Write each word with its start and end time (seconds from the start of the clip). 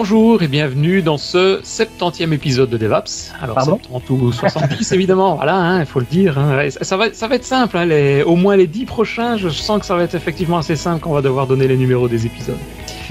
Bonjour 0.00 0.44
et 0.44 0.46
bienvenue 0.46 1.02
dans 1.02 1.18
ce 1.18 1.60
70e 1.62 2.32
épisode 2.32 2.70
de 2.70 2.76
DevApps. 2.76 3.32
Alors 3.42 3.56
Pardon 3.56 3.80
70 3.90 4.10
ou 4.12 4.30
70 4.30 4.92
évidemment, 4.92 5.34
voilà, 5.34 5.78
il 5.80 5.86
faut 5.86 5.98
le 5.98 6.06
dire. 6.06 6.38
hein. 6.38 6.68
Ça, 6.82 6.96
va, 6.96 7.12
ça 7.12 7.26
va 7.26 7.34
être 7.34 7.42
simple, 7.44 7.76
hein, 7.76 7.84
les- 7.84 8.22
au 8.22 8.36
moins 8.36 8.54
les 8.54 8.68
10 8.68 8.84
prochains, 8.84 9.36
je 9.36 9.48
sens 9.48 9.80
que 9.80 9.84
ça 9.86 9.96
va 9.96 10.04
être 10.04 10.14
effectivement 10.14 10.58
assez 10.58 10.76
simple 10.76 11.00
quand 11.00 11.10
on 11.10 11.14
va 11.14 11.20
devoir 11.20 11.48
donner 11.48 11.66
les 11.66 11.76
numéros 11.76 12.06
des 12.06 12.26
épisodes. 12.26 12.54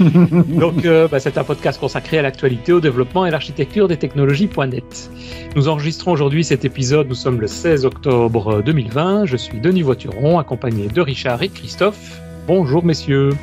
Donc 0.00 0.86
euh, 0.86 1.08
bah, 1.08 1.20
c'est 1.20 1.36
un 1.36 1.44
podcast 1.44 1.78
consacré 1.78 2.20
à 2.20 2.22
l'actualité, 2.22 2.72
au 2.72 2.80
développement 2.80 3.26
et 3.26 3.28
à 3.28 3.32
l'architecture 3.32 3.86
des 3.86 3.98
technologies.net. 3.98 5.10
Nous 5.56 5.68
enregistrons 5.68 6.12
aujourd'hui 6.12 6.42
cet 6.42 6.64
épisode, 6.64 7.06
nous 7.06 7.14
sommes 7.14 7.38
le 7.38 7.48
16 7.48 7.84
octobre 7.84 8.62
2020, 8.62 9.26
je 9.26 9.36
suis 9.36 9.60
Denis 9.60 9.82
Voituron, 9.82 10.38
accompagné 10.38 10.86
de 10.88 11.02
Richard 11.02 11.42
et 11.42 11.50
Christophe. 11.50 12.18
Bonjour 12.46 12.82
messieurs, 12.82 13.34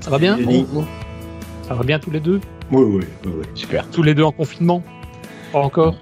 ça 0.00 0.08
va 0.08 0.16
bien 0.18 0.38
Ça 1.68 1.74
va 1.74 1.82
bien 1.84 1.98
tous 1.98 2.10
les 2.10 2.20
deux? 2.20 2.40
Oui, 2.72 2.82
oui, 2.84 3.04
oui, 3.24 3.32
oui. 3.38 3.44
Super. 3.54 3.88
Tous 3.90 4.02
les 4.02 4.14
deux 4.14 4.22
en 4.22 4.32
confinement 4.32 4.82
Pas 5.52 5.58
encore 5.60 5.94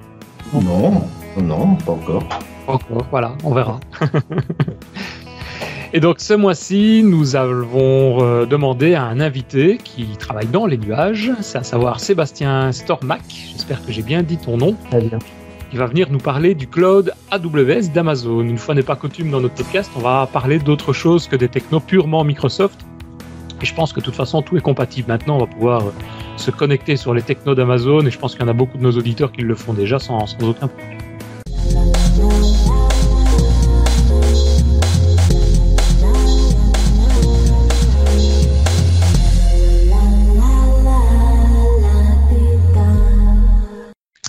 Non, 0.52 1.02
non, 1.40 1.74
pas 1.76 1.92
encore. 1.92 2.24
Pas 2.66 2.72
encore, 2.74 3.06
voilà, 3.10 3.32
on 3.44 3.54
verra. 3.54 3.80
Et 5.94 6.00
donc 6.00 6.20
ce 6.20 6.34
mois-ci, 6.34 7.02
nous 7.02 7.34
avons 7.34 8.22
euh, 8.22 8.44
demandé 8.44 8.94
à 8.94 9.04
un 9.04 9.20
invité 9.20 9.78
qui 9.82 10.04
travaille 10.18 10.46
dans 10.48 10.66
les 10.66 10.76
nuages, 10.76 11.32
c'est 11.40 11.56
à 11.56 11.62
savoir 11.62 11.98
Sébastien 12.00 12.72
Stormac, 12.72 13.22
j'espère 13.28 13.82
que 13.84 13.90
j'ai 13.90 14.02
bien 14.02 14.22
dit 14.22 14.36
ton 14.36 14.58
nom, 14.58 14.76
Très 14.90 15.00
bien. 15.00 15.18
qui 15.70 15.78
va 15.78 15.86
venir 15.86 16.08
nous 16.10 16.18
parler 16.18 16.54
du 16.54 16.66
cloud 16.66 17.14
AWS 17.30 17.88
d'Amazon. 17.94 18.42
Une 18.42 18.58
fois 18.58 18.74
n'est 18.74 18.82
pas 18.82 18.96
coutume 18.96 19.30
dans 19.30 19.40
notre 19.40 19.54
podcast, 19.54 19.90
on 19.96 20.00
va 20.00 20.28
parler 20.30 20.58
d'autre 20.58 20.92
chose 20.92 21.26
que 21.26 21.36
des 21.36 21.48
technos 21.48 21.80
purement 21.80 22.22
Microsoft. 22.22 22.84
Et 23.60 23.66
je 23.66 23.74
pense 23.74 23.92
que 23.92 23.98
de 23.98 24.04
toute 24.04 24.14
façon, 24.14 24.40
tout 24.42 24.56
est 24.56 24.60
compatible. 24.60 25.08
Maintenant, 25.08 25.36
on 25.36 25.40
va 25.40 25.46
pouvoir 25.46 25.86
euh, 25.86 25.90
se 26.36 26.50
connecter 26.50 26.96
sur 26.96 27.12
les 27.12 27.22
technos 27.22 27.56
d'Amazon 27.56 28.06
et 28.06 28.10
je 28.10 28.18
pense 28.18 28.32
qu'il 28.32 28.42
y 28.42 28.44
en 28.44 28.48
a 28.48 28.52
beaucoup 28.52 28.78
de 28.78 28.82
nos 28.82 28.92
auditeurs 28.92 29.32
qui 29.32 29.42
le 29.42 29.54
font 29.54 29.72
déjà 29.72 29.98
sans, 29.98 30.26
sans 30.26 30.48
aucun 30.48 30.68
problème. 30.68 30.98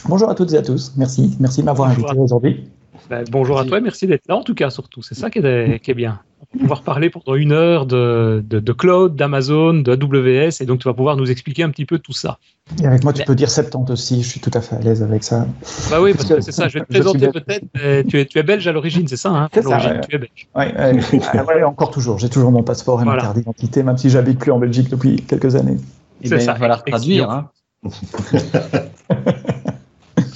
Bonjour 0.08 0.28
à 0.28 0.34
toutes 0.34 0.54
et 0.54 0.58
à 0.58 0.64
tous. 0.64 0.94
Merci. 0.98 1.38
Merci 1.40 1.62
de 1.62 1.66
m'avoir 1.66 1.90
invité 1.90 2.18
aujourd'hui. 2.18 2.68
Ben, 3.12 3.24
bonjour 3.32 3.60
à 3.60 3.66
toi 3.66 3.78
et 3.78 3.82
merci 3.82 4.08
d'être 4.08 4.28
là 4.28 4.38
en 4.38 4.44
tout 4.44 4.56
cas 4.56 4.72
surtout. 4.72 5.04
C'est 5.04 5.14
ça 5.14 5.30
qui 5.30 5.38
est, 5.38 5.80
qui 5.80 5.92
est 5.92 5.94
bien. 5.94 6.20
On 6.42 6.58
va 6.58 6.62
pouvoir 6.62 6.82
parler 6.84 7.10
pendant 7.10 7.36
une 7.36 7.52
heure 7.52 7.86
de, 7.86 8.44
de, 8.48 8.60
de 8.60 8.72
cloud, 8.72 9.16
d'Amazon, 9.16 9.74
de 9.74 9.92
AWS 9.92 10.62
et 10.62 10.66
donc 10.66 10.80
tu 10.80 10.88
vas 10.88 10.94
pouvoir 10.94 11.18
nous 11.18 11.30
expliquer 11.30 11.64
un 11.64 11.70
petit 11.70 11.86
peu 11.86 12.00
tout 12.00 12.14
ça. 12.14 12.40
Et 12.82 12.86
avec 12.86 13.04
moi, 13.04 13.12
tu 13.14 13.20
Mais- 13.20 13.26
peux 13.26 13.36
dire 13.36 13.50
70 13.52 13.92
aussi. 13.92 14.24
Je 14.24 14.28
suis 14.30 14.40
tout 14.40 14.52
à 14.54 14.62
fait 14.62 14.76
à 14.78 14.80
l'aise 14.80 15.04
avec 15.04 15.24
ça. 15.24 15.46
Bah 15.92 16.02
oui, 16.02 16.14
parce 16.14 16.26
que 16.30 16.40
c'est 16.42 16.52
ça, 16.54 16.68
je 16.70 16.80
vais 16.80 16.86
te 16.86 16.90
présenter 16.94 17.28
peut-être. 17.28 17.66
Tu 18.08 18.20
es, 18.20 18.26
tu 18.26 18.38
es 18.40 18.44
belge 18.44 18.66
à 18.68 18.72
l'origine, 18.72 19.08
c'est 19.08 19.18
ça 19.18 19.30
hein? 19.32 19.50
C'est 19.54 19.60
À 19.60 19.64
ça, 19.64 19.70
l'origine, 19.70 19.92
ouais. 19.92 20.02
tu 20.10 20.16
es 20.16 20.20
belge. 20.20 20.48
Ouais, 20.56 20.74
ouais, 20.76 21.20
Ah, 21.34 21.44
ouais, 21.46 21.64
encore 21.64 21.92
toujours. 21.92 22.18
J'ai 22.20 22.30
toujours 22.30 22.52
mon 22.52 22.64
passeport 22.64 23.02
et 23.02 23.04
Voilà. 23.04 23.18
ma 23.22 23.26
carte 23.28 23.38
d'identité, 23.38 23.84
même 23.84 23.98
si 23.98 24.10
j'habite 24.10 24.40
plus 24.40 24.52
en 24.52 24.60
Belgique 24.60 24.90
depuis 24.90 25.18
quelques 25.18 25.56
années. 25.56 25.78
C'est 26.22 26.28
Eh 26.28 26.30
ben, 26.30 26.40
ça, 26.40 26.44
il 26.44 26.48
va 26.48 26.56
falloir 26.56 26.84
effectivement. 26.88 27.28
traduire. 27.28 27.32
Hein. 27.32 27.50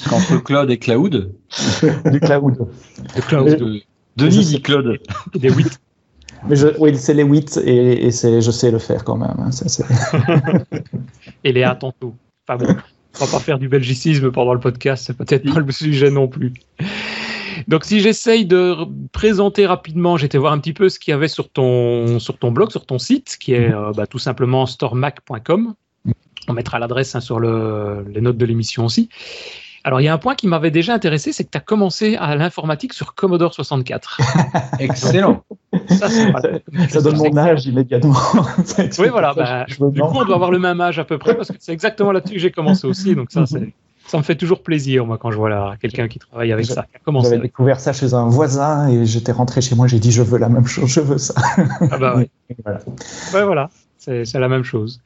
Qu'entre 0.09 0.43
cloud 0.43 0.69
et 0.69 0.77
cloud, 0.79 1.33
Du 2.11 2.19
cloud. 2.19 2.67
De 3.15 3.21
cloud, 3.21 3.81
Denis 4.15 4.45
dit 4.45 4.61
cloud. 4.61 4.99
des 5.33 5.49
8. 5.49 5.79
Mais 6.47 6.55
oui, 6.79 6.97
c'est 6.97 7.13
les 7.13 7.23
8 7.23 7.57
et, 7.65 8.11
je 8.11 8.51
sais 8.51 8.71
le 8.71 8.79
faire 8.79 9.03
quand 9.03 9.15
même. 9.17 9.35
hein. 9.39 9.49
Et 11.43 11.53
les 11.53 11.63
A 11.63 11.75
tantôt. 11.75 12.15
Enfin 12.47 12.63
bon, 12.63 12.75
on 13.21 13.25
va 13.25 13.31
pas 13.31 13.39
faire 13.39 13.59
du 13.59 13.69
belgicisme 13.69 14.31
pendant 14.31 14.53
le 14.53 14.59
podcast, 14.59 15.05
c'est 15.07 15.15
peut-être 15.17 15.51
pas 15.53 15.59
le 15.59 15.71
sujet 15.71 16.09
non 16.11 16.27
plus. 16.27 16.53
Donc 17.67 17.85
si 17.85 17.99
j'essaye 18.01 18.45
de 18.45 18.75
présenter 19.13 19.65
rapidement, 19.65 20.17
j'étais 20.17 20.37
voir 20.37 20.51
un 20.53 20.59
petit 20.59 20.73
peu 20.73 20.89
ce 20.89 20.99
qu'il 20.99 21.11
y 21.11 21.15
avait 21.15 21.27
sur 21.29 21.49
ton, 21.49 22.17
blog, 22.51 22.71
sur 22.71 22.85
ton 22.85 22.99
site, 22.99 23.37
qui 23.39 23.53
est 23.53 23.71
euh, 23.73 23.91
bah, 23.95 24.07
tout 24.07 24.19
simplement 24.19 24.65
storemac.com. 24.65 25.73
On 26.49 26.53
mettra 26.53 26.79
l'adresse 26.79 27.15
hein, 27.15 27.21
sur 27.21 27.39
le- 27.39 28.05
les 28.13 28.19
notes 28.19 28.37
de 28.37 28.45
l'émission 28.45 28.83
aussi. 28.85 29.07
Alors 29.83 29.99
il 29.99 30.05
y 30.05 30.07
a 30.07 30.13
un 30.13 30.17
point 30.17 30.35
qui 30.35 30.47
m'avait 30.47 30.71
déjà 30.71 30.93
intéressé, 30.93 31.33
c'est 31.33 31.43
que 31.43 31.49
tu 31.51 31.57
as 31.57 31.61
commencé 31.61 32.15
à 32.15 32.35
l'informatique 32.35 32.93
sur 32.93 33.15
Commodore 33.15 33.53
64. 33.53 34.21
Excellent. 34.79 35.43
Ça, 35.89 36.07
ça 36.89 37.01
donne 37.01 37.17
mon 37.17 37.37
âge 37.37 37.65
immédiatement. 37.65 38.15
Oui, 38.99 39.07
voilà. 39.09 39.33
bah, 39.33 39.65
du 39.67 40.01
coup, 40.01 40.07
on 40.13 40.25
doit 40.25 40.35
avoir 40.35 40.51
le 40.51 40.59
même 40.59 40.79
âge 40.79 40.99
à 40.99 41.03
peu 41.03 41.17
près 41.17 41.35
parce 41.35 41.49
que 41.49 41.57
c'est 41.59 41.73
exactement 41.73 42.11
là-dessus 42.11 42.35
que 42.35 42.39
j'ai 42.39 42.51
commencé 42.51 42.87
aussi. 42.87 43.15
Donc 43.15 43.31
ça, 43.31 43.45
c'est, 43.45 43.73
ça 44.07 44.17
me 44.17 44.23
fait 44.23 44.35
toujours 44.35 44.63
plaisir, 44.63 45.05
moi, 45.05 45.17
quand 45.17 45.31
je 45.31 45.37
vois 45.37 45.49
là, 45.49 45.75
quelqu'un 45.81 46.07
qui 46.07 46.19
travaille 46.19 46.51
avec 46.51 46.65
ça, 46.65 46.85
J'avais 47.05 47.39
découvert 47.39 47.79
ça 47.79 47.93
chez 47.93 48.13
un 48.13 48.27
voisin 48.27 48.87
et 48.87 49.05
j'étais 49.05 49.31
rentré 49.31 49.61
chez 49.61 49.75
moi. 49.75 49.87
J'ai 49.87 49.99
dit, 49.99 50.11
je 50.11 50.21
veux 50.21 50.37
la 50.37 50.49
même 50.49 50.65
chose, 50.65 50.89
je 50.89 51.01
veux 51.01 51.17
ça. 51.17 51.33
Ah 51.91 51.97
bah 51.97 52.15
ouais. 52.15 52.29
Voilà. 52.63 52.79
Ouais, 53.33 53.43
voilà. 53.43 53.69
C'est 53.97 54.33
la 54.33 54.49
même 54.49 54.63
chose. 54.63 55.01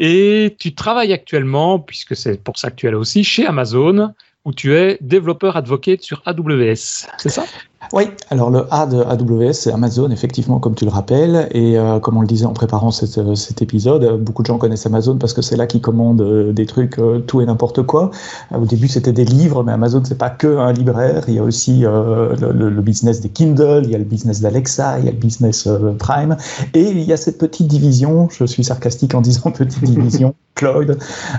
Et 0.00 0.56
tu 0.58 0.74
travailles 0.74 1.12
actuellement, 1.12 1.78
puisque 1.78 2.16
c'est 2.16 2.42
pour 2.42 2.58
ça 2.58 2.70
que 2.70 2.76
tu 2.76 2.86
es 2.86 2.90
là 2.90 2.98
aussi, 2.98 3.22
chez 3.22 3.46
Amazon, 3.46 4.14
où 4.46 4.52
tu 4.54 4.74
es 4.74 4.96
développeur 5.02 5.56
advocate 5.56 6.00
sur 6.00 6.22
AWS. 6.24 7.06
C'est 7.18 7.28
ça? 7.28 7.44
Oui, 7.92 8.04
alors 8.30 8.50
le 8.50 8.72
A 8.72 8.86
de 8.86 8.98
AWS, 9.02 9.52
c'est 9.52 9.72
Amazon, 9.72 10.10
effectivement, 10.12 10.60
comme 10.60 10.76
tu 10.76 10.84
le 10.84 10.92
rappelles. 10.92 11.48
Et 11.50 11.76
euh, 11.76 11.98
comme 11.98 12.16
on 12.16 12.20
le 12.20 12.28
disait 12.28 12.46
en 12.46 12.52
préparant 12.52 12.92
cet, 12.92 13.18
euh, 13.18 13.34
cet 13.34 13.62
épisode, 13.62 14.04
euh, 14.04 14.16
beaucoup 14.16 14.42
de 14.42 14.46
gens 14.46 14.58
connaissent 14.58 14.86
Amazon 14.86 15.18
parce 15.18 15.32
que 15.32 15.42
c'est 15.42 15.56
là 15.56 15.66
qu'ils 15.66 15.80
commandent 15.80 16.20
euh, 16.20 16.52
des 16.52 16.66
trucs, 16.66 17.00
euh, 17.00 17.18
tout 17.18 17.40
et 17.40 17.46
n'importe 17.46 17.82
quoi. 17.82 18.12
Au 18.54 18.64
début, 18.64 18.86
c'était 18.86 19.12
des 19.12 19.24
livres, 19.24 19.64
mais 19.64 19.72
Amazon, 19.72 20.02
c'est 20.04 20.16
pas 20.18 20.30
que 20.30 20.46
un 20.58 20.72
libraire. 20.72 21.24
Il 21.26 21.34
y 21.34 21.40
a 21.40 21.42
aussi 21.42 21.84
euh, 21.84 22.36
le, 22.40 22.52
le- 22.52 22.70
le 22.70 22.80
business 22.82 23.20
des 23.20 23.28
Kindle, 23.28 23.80
il 23.82 23.90
y 23.90 23.96
a 23.96 23.98
le 23.98 24.04
business 24.04 24.40
d'Alexa, 24.40 25.00
il 25.00 25.06
y 25.06 25.08
a 25.08 25.10
le 25.10 25.16
business 25.16 25.68
Prime. 25.98 26.36
Et 26.74 26.90
il 26.92 27.02
y 27.02 27.12
a 27.12 27.16
cette 27.16 27.38
petite 27.38 27.66
division, 27.66 28.28
je 28.30 28.44
suis 28.44 28.62
sarcastique 28.62 29.14
en 29.16 29.20
disant 29.20 29.50
petite 29.50 29.82
division, 29.82 30.34
Cloud, 30.54 30.96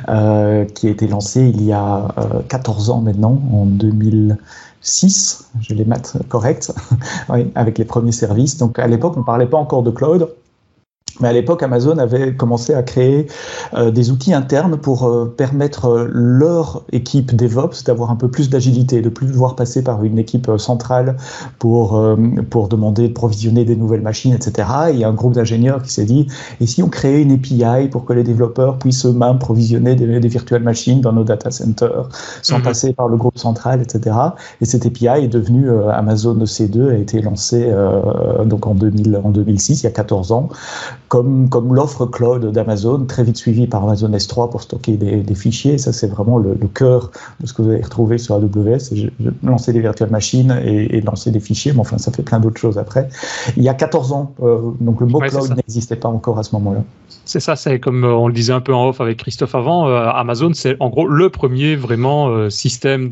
euh, 0.10 0.66
qui 0.66 0.88
a 0.88 0.90
été 0.90 1.08
lancée 1.08 1.50
il 1.56 1.64
y 1.64 1.72
a 1.72 2.10
euh, 2.18 2.42
14 2.50 2.90
ans 2.90 3.00
maintenant, 3.00 3.40
en 3.54 3.66
2006, 4.82 5.50
j'ai 5.60 5.76
les 5.76 5.86
maths 5.86 6.18
correctes, 6.28 6.74
avec 7.56 7.78
les 7.78 7.86
premiers 7.86 8.12
services. 8.12 8.58
Donc 8.58 8.80
à 8.80 8.88
l'époque, 8.88 9.14
on 9.16 9.22
ne 9.22 9.26
parlait 9.26 9.46
pas 9.46 9.58
encore 9.58 9.84
de 9.84 9.92
cloud. 9.92 10.28
Mais 11.22 11.30
à 11.30 11.34
l'époque, 11.34 11.64
Amazon 11.64 11.98
avait 11.98 12.36
commencé 12.36 12.74
à 12.74 12.84
créer 12.84 13.28
euh, 13.74 13.92
des 13.92 14.12
outils 14.12 14.34
internes 14.34 14.78
pour 14.78 15.06
euh, 15.06 15.26
permettre 15.26 15.86
euh, 15.86 16.08
leur 16.12 16.84
équipe 16.92 17.36
DevOps 17.36 17.84
d'avoir 17.86 18.12
un 18.12 18.16
peu 18.16 18.28
plus 18.30 18.50
d'agilité, 18.50 19.02
de 19.02 19.10
plus 19.10 19.28
devoir 19.28 19.56
passer 19.56 19.84
par 19.84 20.04
une 20.04 20.18
équipe 20.18 20.50
euh, 20.50 20.58
centrale 20.58 21.18
pour, 21.60 21.98
euh, 21.98 22.16
pour 22.50 22.68
demander 22.68 23.08
de 23.08 23.14
provisionner 23.14 23.66
des 23.66 23.76
nouvelles 23.76 24.02
machines, 24.02 24.34
etc. 24.34 24.68
Et 24.90 24.94
il 24.94 25.00
y 25.00 25.04
a 25.04 25.10
un 25.10 25.14
groupe 25.14 25.34
d'ingénieurs 25.34 25.82
qui 25.84 25.92
s'est 25.92 26.06
dit, 26.06 26.28
et 26.60 26.68
si 26.68 26.84
on 26.84 26.90
créait 26.90 27.22
une 27.22 27.32
API 27.32 27.88
pour 27.90 28.06
que 28.06 28.14
les 28.14 28.24
développeurs 28.24 28.78
puissent 28.78 29.06
eux-mêmes 29.06 29.40
provisionner 29.40 29.96
des, 29.96 30.20
des 30.20 30.28
virtual 30.28 30.64
machines 30.64 31.02
dans 31.02 31.14
nos 31.14 31.24
data 31.24 31.52
centers 31.52 32.10
sans 32.42 32.58
Mhm. 32.58 32.64
passer 32.64 32.94
par 32.94 33.08
le 33.08 33.18
groupe 33.18 33.38
central, 33.38 33.82
etc. 33.82 34.16
Et 34.62 34.66
cette 34.66 34.86
API 34.86 35.24
est 35.24 35.28
devenue 35.28 35.70
Amazon 35.92 36.36
EC2, 36.36 36.92
a 36.92 36.98
été 36.98 37.22
lancée 37.22 37.72
donc 38.46 38.68
en, 38.68 38.76
2000, 38.76 39.20
en 39.24 39.30
2006, 39.30 39.82
il 39.82 39.84
y 39.84 39.88
a 39.88 39.92
14 39.92 40.32
ans, 40.32 40.50
comme, 41.12 41.50
comme 41.50 41.76
l'offre 41.76 42.06
cloud 42.06 42.54
d'Amazon, 42.54 43.04
très 43.06 43.26
vite 43.26 43.36
suivie 43.36 43.68
par 43.68 43.84
Amazon 43.84 44.08
S3 44.12 44.50
pour 44.50 44.62
stocker 44.62 44.94
des, 44.96 45.18
des 45.18 45.36
fichiers. 45.36 45.78
Ça, 45.78 45.92
c'est 45.92 46.08
vraiment 46.08 46.38
le, 46.38 46.54
le 46.54 46.68
cœur 46.70 47.12
de 47.42 47.48
ce 47.48 47.52
que 47.54 47.62
vous 47.62 47.70
allez 47.72 47.82
retrouver 47.82 48.18
sur 48.18 48.36
AWS. 48.36 48.80
C'est 48.80 48.96
je- 48.96 49.10
je- 49.20 49.30
lancer 49.44 49.74
des 49.74 49.82
virtual 49.82 50.10
machines 50.10 50.58
et, 50.64 50.96
et 50.96 51.02
lancer 51.02 51.30
des 51.32 51.42
fichiers, 51.42 51.74
mais 51.74 51.82
enfin, 51.82 51.98
ça 51.98 52.14
fait 52.14 52.24
plein 52.24 52.40
d'autres 52.40 52.62
choses 52.62 52.78
après. 52.78 53.10
Il 53.58 53.64
y 53.64 53.68
a 53.68 53.74
14 53.74 54.14
ans, 54.14 54.34
euh, 54.42 54.60
donc 54.80 55.02
le 55.02 55.08
mot 55.08 55.20
Ouais, 55.20 55.28
cloud 55.28 55.54
n'existait 55.54 55.98
pas 55.98 56.08
encore 56.08 56.40
à 56.40 56.44
ce 56.44 56.56
moment-là. 56.56 56.82
C'est 57.26 57.42
ça, 57.42 57.58
c'est 57.58 57.82
comme 57.82 58.06
euh, 58.06 58.14
on 58.14 58.28
le 58.30 58.34
disait 58.34 58.54
un 58.54 58.62
peu 58.62 58.74
en 58.74 58.88
off 58.88 59.02
avec 59.02 59.18
Christophe 59.18 59.54
avant, 59.54 59.90
euh, 59.90 60.08
Amazon, 60.14 60.52
c'est 60.54 60.78
en 60.80 60.90
gros 60.90 61.08
le 61.10 61.30
premier 61.30 61.76
vraiment 61.76 62.30
euh, 62.30 62.50
système 62.50 63.10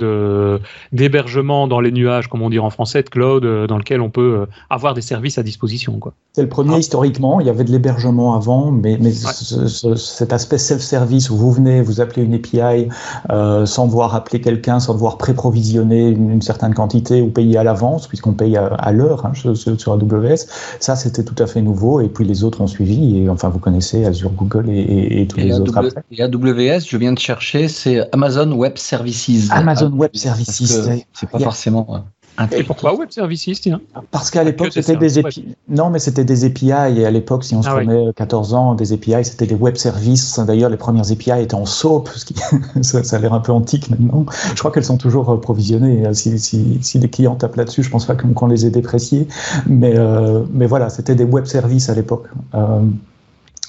d'hébergement 0.93 1.67
dans 1.67 1.81
les 1.81 1.91
nuages, 1.91 2.27
comme 2.29 2.43
on 2.43 2.49
dit 2.49 2.59
en 2.59 2.69
français, 2.69 3.03
de 3.03 3.09
cloud, 3.09 3.43
dans 3.67 3.77
lequel 3.77 3.99
on 3.99 4.09
peut 4.09 4.45
avoir 4.69 4.93
des 4.93 5.01
services 5.01 5.37
à 5.37 5.43
disposition. 5.43 5.99
C'est 6.31 6.43
le 6.43 6.47
premier 6.49 6.75
Ah. 6.75 6.79
historiquement. 6.79 7.41
Il 7.41 7.47
y 7.47 7.49
avait 7.49 7.65
de 7.65 7.71
l'hébergement 7.71 7.88
avant, 7.89 8.71
mais, 8.71 8.97
mais 8.99 9.11
ce- 9.11 9.67
ce- 9.67 9.95
cet 9.95 10.33
aspect 10.33 10.57
self-service 10.57 11.29
où 11.29 11.35
vous 11.37 11.51
venez, 11.51 11.81
vous 11.81 12.01
appelez 12.01 12.23
une 12.23 12.33
API 12.33 12.87
euh, 13.31 13.65
sans 13.65 13.85
devoir 13.87 14.15
appeler 14.15 14.41
quelqu'un, 14.41 14.79
sans 14.79 14.93
devoir 14.93 15.17
pré-provisionner 15.17 16.09
une, 16.09 16.29
une 16.31 16.41
certaine 16.41 16.73
quantité 16.73 17.21
ou 17.21 17.29
payer 17.29 17.57
à 17.57 17.63
l'avance, 17.63 18.07
puisqu'on 18.07 18.33
paye 18.33 18.57
à, 18.57 18.67
à 18.67 18.91
l'heure 18.91 19.25
hein, 19.25 19.31
sur, 19.33 19.93
AWS. 19.93 20.45
Ça, 20.79 20.95
c'était 20.95 21.23
tout 21.23 21.41
à 21.41 21.47
fait 21.47 21.61
nouveau. 21.61 22.01
Et 22.01 22.09
puis 22.09 22.25
les 22.25 22.43
autres 22.43 22.61
ont 22.61 22.67
suivi. 22.67 23.17
Et 23.19 23.29
enfin, 23.29 23.49
vous 23.49 23.59
connaissez 23.59 24.05
Azure, 24.05 24.31
Google 24.31 24.69
et, 24.69 24.79
et- 24.79 25.21
et 25.21 25.27
tous 25.27 25.39
Et, 25.39 25.43
les 25.45 25.59
autres 25.59 25.77
après. 25.77 26.03
et 26.11 26.21
AWS, 26.23 26.81
je 26.87 26.97
viens 26.97 27.13
de 27.13 27.19
chercher, 27.19 27.67
c'est 27.67 28.07
Amazon 28.13 28.51
Web 28.51 28.77
Services. 28.77 29.49
Amazon 29.51 29.91
Web 29.91 30.11
Services. 30.13 30.81
C'est 31.13 31.29
pas 31.29 31.39
forcément. 31.39 32.03
Et 32.51 32.63
pourquoi 32.63 32.95
web 32.95 33.09
services 33.09 33.61
tiens 33.61 33.81
Parce 34.11 34.31
qu'à 34.31 34.43
l'époque, 34.43 34.71
c'était 34.71 34.95
des 34.95 35.19
API. 35.19 35.55
Non, 35.67 35.89
mais 35.89 35.99
c'était 35.99 36.23
des 36.23 36.45
API. 36.45 36.69
Et 36.97 37.05
à 37.05 37.11
l'époque, 37.11 37.43
si 37.43 37.55
on 37.55 37.61
se 37.61 37.69
Ah 37.69 37.75
oui. 37.77 37.85
prenait 37.85 38.13
14 38.13 38.53
ans, 38.53 38.75
des 38.75 38.93
API, 38.93 39.23
c'était 39.25 39.45
des 39.45 39.55
web 39.55 39.75
services. 39.75 40.39
D'ailleurs, 40.39 40.69
les 40.69 40.77
premières 40.77 41.11
API 41.11 41.41
étaient 41.41 41.55
en 41.55 41.65
SOAP, 41.65 42.09
ce 42.09 42.25
qui 42.25 42.35
ça, 42.81 43.03
ça 43.03 43.15
a 43.15 43.19
l'air 43.19 43.33
un 43.33 43.39
peu 43.39 43.51
antique 43.51 43.89
maintenant. 43.89 44.25
Je 44.53 44.59
crois 44.59 44.71
qu'elles 44.71 44.85
sont 44.85 44.97
toujours 44.97 45.29
euh, 45.29 45.37
provisionnées. 45.37 46.03
Si, 46.13 46.39
si, 46.39 46.79
si 46.81 46.99
les 46.99 47.09
clients 47.09 47.35
tapent 47.35 47.55
là-dessus, 47.55 47.83
je 47.83 47.89
pense 47.89 48.05
pas 48.05 48.15
qu'on 48.15 48.47
les 48.47 48.65
ait 48.65 48.71
dépréciées. 48.71 49.27
Mais, 49.67 49.93
euh, 49.97 50.43
mais 50.51 50.65
voilà, 50.65 50.89
c'était 50.89 51.15
des 51.15 51.25
web 51.25 51.45
services 51.45 51.89
à 51.89 51.95
l'époque. 51.95 52.25
Euh, 52.55 52.81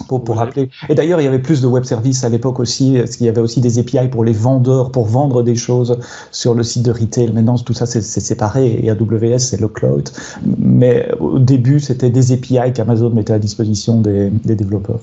pour, 0.09 0.25
pour 0.25 0.37
Ouais. 0.37 0.45
rappeler. 0.45 0.71
Et 0.89 0.95
d'ailleurs, 0.95 1.21
il 1.21 1.25
y 1.25 1.27
avait 1.27 1.39
plus 1.39 1.61
de 1.61 1.67
web 1.67 1.85
services 1.85 2.25
à 2.25 2.29
l'époque 2.29 2.61
aussi, 2.61 2.95
parce 2.99 3.17
qu'il 3.17 3.27
y 3.27 3.29
avait 3.29 3.41
aussi 3.41 3.61
des 3.61 3.79
API 3.79 4.09
pour 4.09 4.25
les 4.25 4.33
vendeurs, 4.33 4.91
pour 4.93 5.07
vendre 5.07 5.43
des 5.43 5.55
choses 5.57 5.99
sur 6.31 6.55
le 6.55 6.63
site 6.63 6.83
de 6.85 6.91
retail. 6.93 7.33
Maintenant, 7.33 7.57
tout 7.59 7.73
ça, 7.75 7.87
c'est 7.87 8.01
séparé, 8.03 8.81
et 8.83 8.91
AWS, 8.91 9.39
c'est 9.39 9.61
le 9.61 9.69
cloud. 9.69 10.11
Mais 10.59 11.09
au 11.21 11.39
début, 11.39 11.81
c'était 11.81 12.11
des 12.11 12.33
API 12.33 12.73
qu'Amazon 12.73 13.11
mettait 13.11 13.33
à 13.35 13.39
disposition 13.39 14.01
des, 14.01 14.31
des 14.31 14.57
développeurs. 14.57 15.01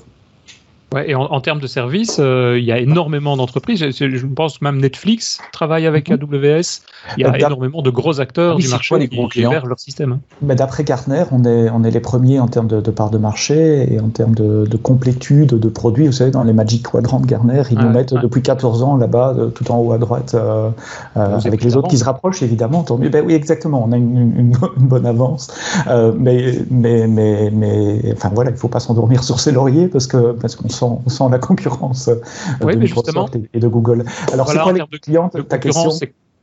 Ouais, 0.94 1.10
et 1.10 1.14
en, 1.14 1.22
en 1.24 1.40
termes 1.42 1.60
de 1.60 1.66
services, 1.66 2.16
euh, 2.18 2.56
il 2.58 2.64
y 2.64 2.72
a 2.72 2.78
énormément 2.78 3.36
d'entreprises. 3.36 3.78
Je, 3.78 3.90
je 4.16 4.26
pense 4.26 4.62
même 4.62 4.78
Netflix 4.80 5.38
travaille 5.52 5.86
avec 5.86 6.08
Mhm. 6.08 6.14
AWS. 6.22 6.80
Il 7.18 7.20
y 7.22 7.24
a 7.24 7.30
Euh, 7.32 7.36
énormément 7.36 7.82
de 7.82 7.90
gros 7.90 8.20
acteurs 8.20 8.52
Ah 8.52 8.56
oui, 8.56 8.62
du 8.62 8.68
marché 8.70 8.88
quoi 8.88 8.98
les 8.98 9.08
qui 9.08 9.16
gros 9.16 9.28
clients 9.28 9.50
gèrent 9.50 9.66
leur 9.66 9.78
système. 9.78 10.12
hein. 10.12 10.20
Mais 10.40 10.54
d'après 10.54 10.84
Gartner, 10.84 11.24
on 11.30 11.44
est, 11.44 11.68
on 11.68 11.84
est 11.84 11.90
les 11.90 12.00
premiers 12.00 12.40
en 12.40 12.48
termes 12.48 12.68
de, 12.68 12.80
de 12.80 12.90
part 12.90 13.10
de 13.10 13.18
marché 13.18 13.92
et 13.92 14.00
en 14.00 14.08
termes 14.08 14.34
de, 14.34 14.64
de 14.64 14.76
complétude 14.78 15.50
de 15.50 15.68
produits. 15.68 16.06
Vous 16.06 16.12
savez, 16.12 16.30
dans 16.30 16.42
les 16.42 16.54
Magic 16.54 16.88
Quadrant 16.88 17.20
de 17.20 17.26
Gartner, 17.26 17.62
ils 17.70 17.78
nous 17.78 17.90
mettent 17.90 18.12
ouais. 18.12 18.22
depuis 18.22 18.40
14 18.40 18.82
ans 18.82 18.96
là-bas, 18.96 19.34
de- 19.34 19.46
tout 19.50 19.70
en 19.70 19.76
haut 19.78 19.92
à 19.92 19.98
droite, 19.98 20.32
euh, 20.34 20.70
euh, 21.18 21.38
avec 21.44 21.62
les 21.64 21.76
autres 21.76 21.88
qui 21.88 21.98
se 21.98 22.04
rapprochent, 22.04 22.42
évidemment. 22.42 22.82
Tant 22.82 22.96
mieux. 22.96 23.10
Ben 23.10 23.22
oui, 23.26 23.34
exactement. 23.34 23.84
On 23.86 23.92
a 23.92 23.96
une, 23.98 24.16
une- 24.16 24.38
une 24.78 24.86
bonne- 24.86 25.04
avance. 25.04 25.48
Euh, 25.88 26.12
mais, 26.18 26.54
mais, 26.70 27.06
mais, 27.06 27.50
mais, 27.52 28.00
enfin 28.14 28.30
voilà, 28.34 28.50
il 28.50 28.54
ne 28.54 28.58
faut 28.58 28.68
pas 28.68 28.80
s'endormir 28.80 29.22
sur 29.22 29.38
ses 29.38 29.52
lauriers 29.52 29.86
parce 29.88 30.06
que 30.06 30.32
parce 30.32 30.56
qu'on 30.56 30.68
sent, 30.78 30.86
on 31.06 31.08
sent 31.08 31.24
la 31.30 31.38
concurrence 31.38 32.08
euh, 32.08 32.14
Oui, 32.62 32.74
de 32.74 32.80
Microsoft 32.80 33.36
et, 33.36 33.48
et 33.54 33.60
de 33.60 33.68
Google. 33.68 34.04
Alors, 34.32 34.46
Voilà, 34.46 34.52
c'est 34.52 34.56
quoi 34.58 34.64
en 34.64 34.72
les 34.72 34.78
termes 34.78 34.88
de- 34.92 34.98
clients 34.98 35.30
De 35.34 35.42
Ta 35.42 35.58
question 35.58 35.90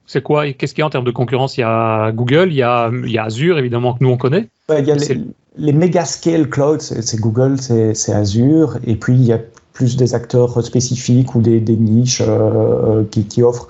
c'est- 0.08 0.22
quoi 0.22 0.52
Qu'est-ce 0.52 0.74
qu'il 0.74 0.82
y 0.82 0.84
a 0.84 0.86
en 0.88 0.92
termes 0.92 1.06
de 1.06 1.12
concurrence? 1.12 1.58
Il 1.58 1.62
y 1.62 1.64
a 1.64 2.12
Google, 2.12 2.50
il 2.50 2.56
y 2.58 2.62
a, 2.64 2.92
il 2.94 3.12
y 3.12 3.18
a 3.18 3.24
Azure, 3.24 3.58
évidemment, 3.58 3.94
que 3.96 4.04
nous 4.04 4.10
on 4.12 4.18
connaît. 4.18 4.48
Il 4.70 4.86
y 4.86 4.92
a 4.92 4.96
les, 4.96 5.22
les 5.58 5.74
méga 5.74 6.06
scale 6.06 6.48
cloud, 6.50 6.80
c'est 6.82 7.20
Google, 7.20 7.60
c'est 7.60 8.14
Azure, 8.14 8.78
et 8.86 8.96
puis 8.96 9.14
il 9.16 9.24
y 9.26 9.34
a 9.34 9.40
plus 9.76 9.98
des 9.98 10.16
acteurs 10.16 10.64
spécifiques 10.64 11.36
ou 11.36 11.42
des, 11.42 11.62
niches 11.76 12.22
euh, 12.22 13.02
euh, 13.02 13.04
qui, 13.12 13.44
offrent 13.44 13.68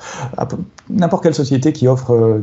n'importe 0.90 1.24
quelle 1.24 1.34
société 1.34 1.74
qui 1.74 1.88
offre 1.88 2.13
euh, 2.13 2.42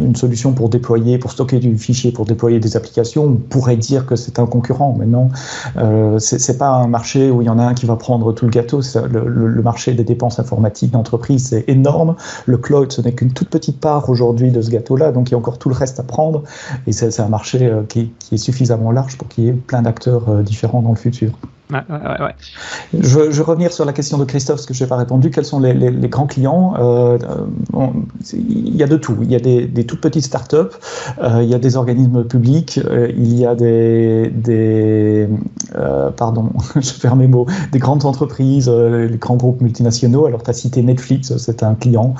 une 0.00 0.14
solution 0.14 0.52
pour 0.52 0.68
déployer, 0.68 1.18
pour 1.18 1.32
stocker 1.32 1.58
du 1.58 1.76
fichier, 1.78 2.12
pour 2.12 2.26
déployer 2.26 2.60
des 2.60 2.76
applications, 2.76 3.24
on 3.24 3.34
pourrait 3.34 3.76
dire 3.76 4.06
que 4.06 4.16
c'est 4.16 4.38
un 4.38 4.46
concurrent. 4.46 4.94
Mais 4.98 5.06
non, 5.06 5.28
euh, 5.76 6.18
c'est 6.18 6.58
pas 6.58 6.68
un 6.68 6.86
marché 6.86 7.30
où 7.30 7.42
il 7.42 7.46
y 7.46 7.48
en 7.48 7.58
a 7.58 7.64
un 7.64 7.74
qui 7.74 7.86
va 7.86 7.96
prendre 7.96 8.32
tout 8.32 8.44
le 8.44 8.50
gâteau. 8.50 8.80
Le, 9.10 9.62
marché 9.62 9.92
des 9.92 10.04
dépenses 10.04 10.38
informatiques 10.38 10.92
d'entreprise, 10.92 11.48
c'est 11.48 11.64
énorme. 11.68 12.16
Le 12.46 12.58
cloud, 12.58 12.92
ce 12.92 13.00
n'est 13.00 13.12
qu'une 13.12 13.32
toute 13.32 13.48
petite 13.48 13.78
part 13.78 14.08
aujourd'hui 14.08 14.50
de 14.50 14.62
ce 14.62 14.70
gâteau-là, 14.70 15.12
donc 15.12 15.28
il 15.28 15.32
y 15.32 15.34
a 15.34 15.38
encore 15.38 15.58
tout 15.58 15.68
le 15.68 15.74
reste 15.74 16.00
à 16.00 16.02
prendre. 16.02 16.42
Et 16.86 16.92
c'est 16.92 17.20
un 17.20 17.28
marché 17.28 17.70
qui, 17.88 18.12
est 18.32 18.36
suffisamment 18.36 18.90
large 18.90 19.18
pour 19.18 19.28
qu'il 19.28 19.44
y 19.44 19.48
ait 19.48 19.52
plein 19.52 19.82
d'acteurs 19.82 20.42
différents 20.42 20.82
dans 20.82 20.90
le 20.90 20.96
futur. 20.96 21.32
Ouais, 21.70 21.78
ouais, 21.88 21.96
ouais, 22.02 22.20
ouais. 22.26 22.34
Je, 22.98 23.30
je 23.30 23.36
vais 23.38 23.42
revenir 23.44 23.72
sur 23.72 23.84
la 23.84 23.92
question 23.92 24.18
de 24.18 24.24
Christophe, 24.24 24.60
ce 24.60 24.66
que 24.66 24.74
je 24.74 24.82
n'ai 24.82 24.88
pas 24.88 24.96
répondu. 24.96 25.30
Quels 25.30 25.44
sont 25.44 25.60
les, 25.60 25.72
les- 25.72 25.90
les 25.90 26.08
grands 26.08 26.26
clients? 26.26 26.74
Euh, 26.78 27.18
on- 27.72 27.92
Il 28.32 28.76
y 28.76 28.82
a 28.82 28.86
de 28.86 28.96
tout. 28.96 29.16
Il 29.22 29.30
y 29.30 29.36
a 29.36 29.40
des, 29.40 29.66
des 29.66 29.84
toutes 29.86 30.00
petites 30.00 30.24
startups, 30.24 30.56
euh, 31.22 31.42
il 31.42 31.48
y 31.48 31.54
a 31.54 31.58
des 31.58 31.76
organismes 31.76 32.24
publics, 32.24 32.80
euh, 32.84 33.08
il 33.16 33.34
y 33.38 33.46
a 33.46 33.54
des, 33.54 34.30
des 34.34 35.28
pardon, 36.16 36.50
je 36.80 36.92
perds 37.00 37.16
mes 37.16 37.26
mots, 37.28 37.46
des 37.72 37.78
grandes 37.78 38.04
entreprises, 38.04 38.68
les 38.68 39.16
grands 39.18 39.36
groupes 39.36 39.60
multinationaux. 39.60 40.26
Alors, 40.26 40.42
tu 40.42 40.50
as 40.50 40.54
cité 40.54 40.82
Netflix, 40.82 41.36
c'est 41.36 41.62
un 41.62 41.74
client. 41.74 42.14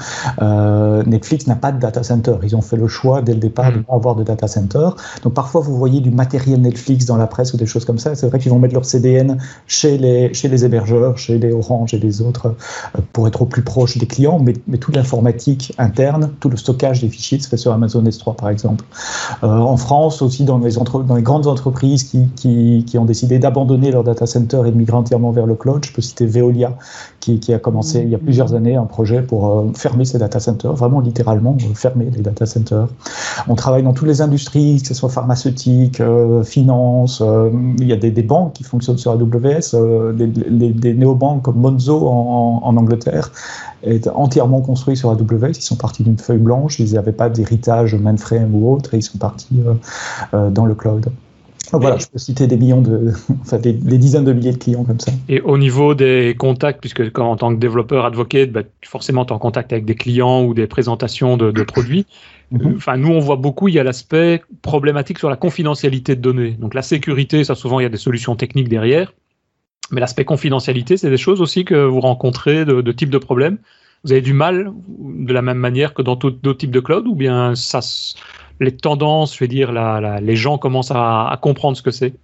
Netflix 1.07 1.47
n'a 1.47 1.57
pas 1.57 1.73
de 1.73 1.79
data 1.81 2.03
center. 2.03 2.35
Ils 2.43 2.55
ont 2.57 2.63
fait 2.63 2.77
le 2.77 2.87
choix 2.89 3.23
dès 3.23 3.35
le 3.35 3.41
départ 3.41 3.71
de 3.73 3.77
Mm. 3.77 3.79
ne 3.79 3.83
pas 3.85 3.95
avoir 3.95 4.15
de 4.17 4.23
data 4.25 4.47
center. 4.49 4.89
Donc, 5.23 5.35
parfois, 5.35 5.61
vous 5.61 5.77
voyez 5.77 6.01
du 6.01 6.11
matériel 6.11 6.61
Netflix 6.61 7.07
dans 7.07 7.17
la 7.17 7.27
presse 7.27 7.53
ou 7.55 7.57
des 7.57 7.67
choses 7.67 7.85
comme 7.85 7.99
ça. 7.99 8.15
C'est 8.15 8.29
vrai 8.29 8.39
qu'ils 8.39 8.51
vont 8.51 8.59
mettre 8.59 8.75
leur 8.75 8.85
CDN 8.85 9.39
chez 9.67 9.99
les, 9.99 10.33
chez 10.35 10.49
les 10.49 10.65
hébergeurs, 10.65 11.19
chez 11.19 11.39
les 11.39 11.53
Orange 11.53 11.95
et 11.95 11.99
les 11.99 12.23
autres, 12.23 12.47
euh, 12.97 13.01
pour 13.13 13.27
être 13.29 13.43
au 13.43 13.47
plus 13.47 13.63
proche 13.63 13.99
des 13.99 14.07
clients, 14.07 14.39
mais, 14.39 14.55
mais 14.67 14.79
toute 14.79 14.97
l'informatique 14.97 15.73
interne, 15.79 16.31
tout 16.41 16.49
le 16.49 16.57
stockage 16.57 17.01
des 17.01 17.09
fichiers 17.09 17.39
se 17.41 17.49
fait 17.49 17.57
sur 17.57 17.73
Amazon 17.73 18.03
S3 18.03 18.37
par 18.37 18.49
exemple. 18.49 18.85
Euh, 19.43 19.49
en 19.49 19.77
France 19.77 20.23
aussi, 20.23 20.45
dans 20.45 20.59
les, 20.59 20.79
entre- 20.79 21.03
dans 21.03 21.17
les 21.17 21.23
grandes 21.23 21.47
entreprises 21.47 22.05
qui, 22.05 22.27
qui, 22.37 22.85
qui 22.87 22.99
ont 22.99 23.05
décidé 23.05 23.39
d'abandonner 23.39 23.91
leur 23.91 24.05
data 24.05 24.27
center 24.27 24.63
et 24.67 24.71
de 24.71 24.77
migrer 24.77 24.97
entièrement 24.97 25.31
vers 25.31 25.47
le 25.47 25.55
cloud, 25.55 25.85
je 25.85 25.93
peux 25.93 26.03
citer 26.03 26.27
Veolia, 26.27 26.77
qui, 27.21 27.39
qui 27.41 27.53
a 27.53 27.59
commencé 27.59 28.01
il 28.01 28.09
y 28.09 28.15
a 28.15 28.19
plusieurs 28.19 28.55
années 28.55 28.77
un 28.77 28.85
projet 28.87 29.23
pour 29.23 29.49
euh, 29.49 29.71
fermer 29.75 30.05
ses 30.05 30.19
data 30.19 30.41
centers, 30.41 30.75
vraiment 30.75 31.01
littéralement 31.01 31.57
fermer 31.75 32.09
les 32.15 32.23
data 32.23 32.47
centers. 32.47 32.89
On 33.49 33.55
travaille 33.55 33.83
dans 33.83 33.93
toutes 33.93 34.09
les 34.09 34.21
industries, 34.23 34.81
que 34.81 34.89
ce 34.89 34.95
soit 34.95 35.09
pharmaceutique, 35.09 36.01
euh, 36.01 36.43
finance, 36.43 37.23
il 37.79 37.87
y 37.87 37.93
a 37.93 37.97
des, 37.97 38.11
des 38.11 38.23
banques 38.23 38.53
qui 38.55 38.65
fonctionnent 38.65 38.99
sur 38.99 39.13
AWS, 39.13 39.30
euh, 39.37 40.13
des, 40.13 40.27
des- 40.27 40.71
des 40.73 40.95
néobanques 40.95 41.43
comme 41.43 41.57
Monzo 41.57 42.07
en, 42.07 42.61
en 42.65 42.77
Angleterre 42.77 43.31
est 43.83 44.09
entièrement 44.09 44.61
construit 44.61 44.97
sur 44.97 45.11
AWS. 45.11 45.51
Ils 45.51 45.63
sont 45.63 45.77
partis 45.77 46.03
d'une 46.03 46.19
feuille 46.19 46.39
blanche, 46.39 46.79
ils 46.81 46.95
n'avaient 46.95 47.13
pas 47.13 47.29
d'héritage 47.31 47.95
mainframe 47.95 48.55
ou 48.55 48.73
autre, 48.73 48.95
et 48.95 48.99
ils 48.99 49.03
sont 49.03 49.19
partis 49.19 49.61
euh, 49.67 49.75
euh, 50.35 50.51
dans 50.51 50.67
le 50.67 50.75
cloud. 50.75 51.07
Donc 51.73 51.83
voilà, 51.83 51.99
je 51.99 52.07
peux 52.09 52.19
citer 52.19 52.49
des 52.49 52.57
millions 52.57 52.83
de, 52.83 53.13
enfin 53.43 53.59
des, 53.59 53.73
des 53.73 53.97
dizaines 53.99 54.25
de 54.25 54.33
milliers 54.33 54.53
de 54.53 54.57
clients 54.59 54.83
comme 54.85 54.99
ça. 54.99 55.13
Et 55.29 55.41
au 55.41 55.57
niveau 55.57 55.95
des 55.95 56.35
contacts, 56.37 56.81
puisque 56.81 57.13
quand, 57.13 57.31
en 57.31 57.37
tant 57.37 57.55
que 57.55 57.61
développeur 57.61 58.05
advocate, 58.07 58.51
bah, 58.51 58.63
forcément 58.85 59.25
tu 59.25 59.33
es 59.33 59.37
en 59.37 59.39
contact 59.39 59.73
avec 59.73 59.85
des 59.85 59.95
clients 59.95 60.43
ou 60.45 60.53
des 60.53 60.67
présentations 60.67 61.37
de, 61.37 61.51
de 61.53 61.63
produits. 61.63 62.07
Mhm. 62.53 62.75
Enfin, 62.79 62.97
nous 62.97 63.11
on 63.11 63.21
voit 63.21 63.37
beaucoup, 63.37 63.69
il 63.69 63.75
y 63.75 63.79
a 63.79 63.85
l'aspect 63.85 64.43
problématique 64.63 65.21
sur 65.21 65.31
la 65.31 65.37
confidentialité 65.37 66.17
de 66.17 66.21
données. 66.21 66.51
Donc 66.59 66.75
la 66.75 66.83
sécurité, 66.83 67.45
ça 67.45 67.55
souvent 67.55 67.79
il 67.79 67.85
y 67.85 67.87
a 67.87 67.91
des 67.91 67.97
solutions 67.97 68.35
techniques 68.35 68.69
derrière. 68.69 69.13
Mais 69.91 70.01
l'aspect 70.01 70.25
confidentialité, 70.25 70.97
c'est 70.97 71.11
des 71.11 71.17
choses 71.17 71.41
aussi 71.41 71.65
que 71.65 71.75
vous 71.85 72.01
rencontrez 72.01 72.65
de, 72.65 72.81
de 72.81 72.93
types 72.93 73.11
de 73.11 73.19
problèmes. 73.19 73.59
Vous 74.05 74.13
avez 74.13 74.21
du 74.23 74.33
mal 74.33 74.73
de 74.89 75.33
la 75.33 75.43
même 75.43 75.59
manière 75.59 75.93
que 75.95 76.03
dans 76.03 76.17
d'autres 76.17 76.53
types 76.55 76.71
de 76.71 76.81
cloud 76.81 77.07
ou 77.07 77.15
bien 77.15 77.55
ça, 77.55 77.81
les 78.61 78.75
tendances, 78.77 79.35
je 79.35 79.41
vais 79.41 79.49
dire, 79.49 79.73
la, 79.73 80.01
la- 80.01 80.21
les 80.21 80.37
gens 80.37 80.59
commencent 80.59 80.91
à, 80.93 81.29
à 81.29 81.37
comprendre 81.37 81.77
ce 81.77 81.83
que 81.83 81.91
c'est? 81.91 82.15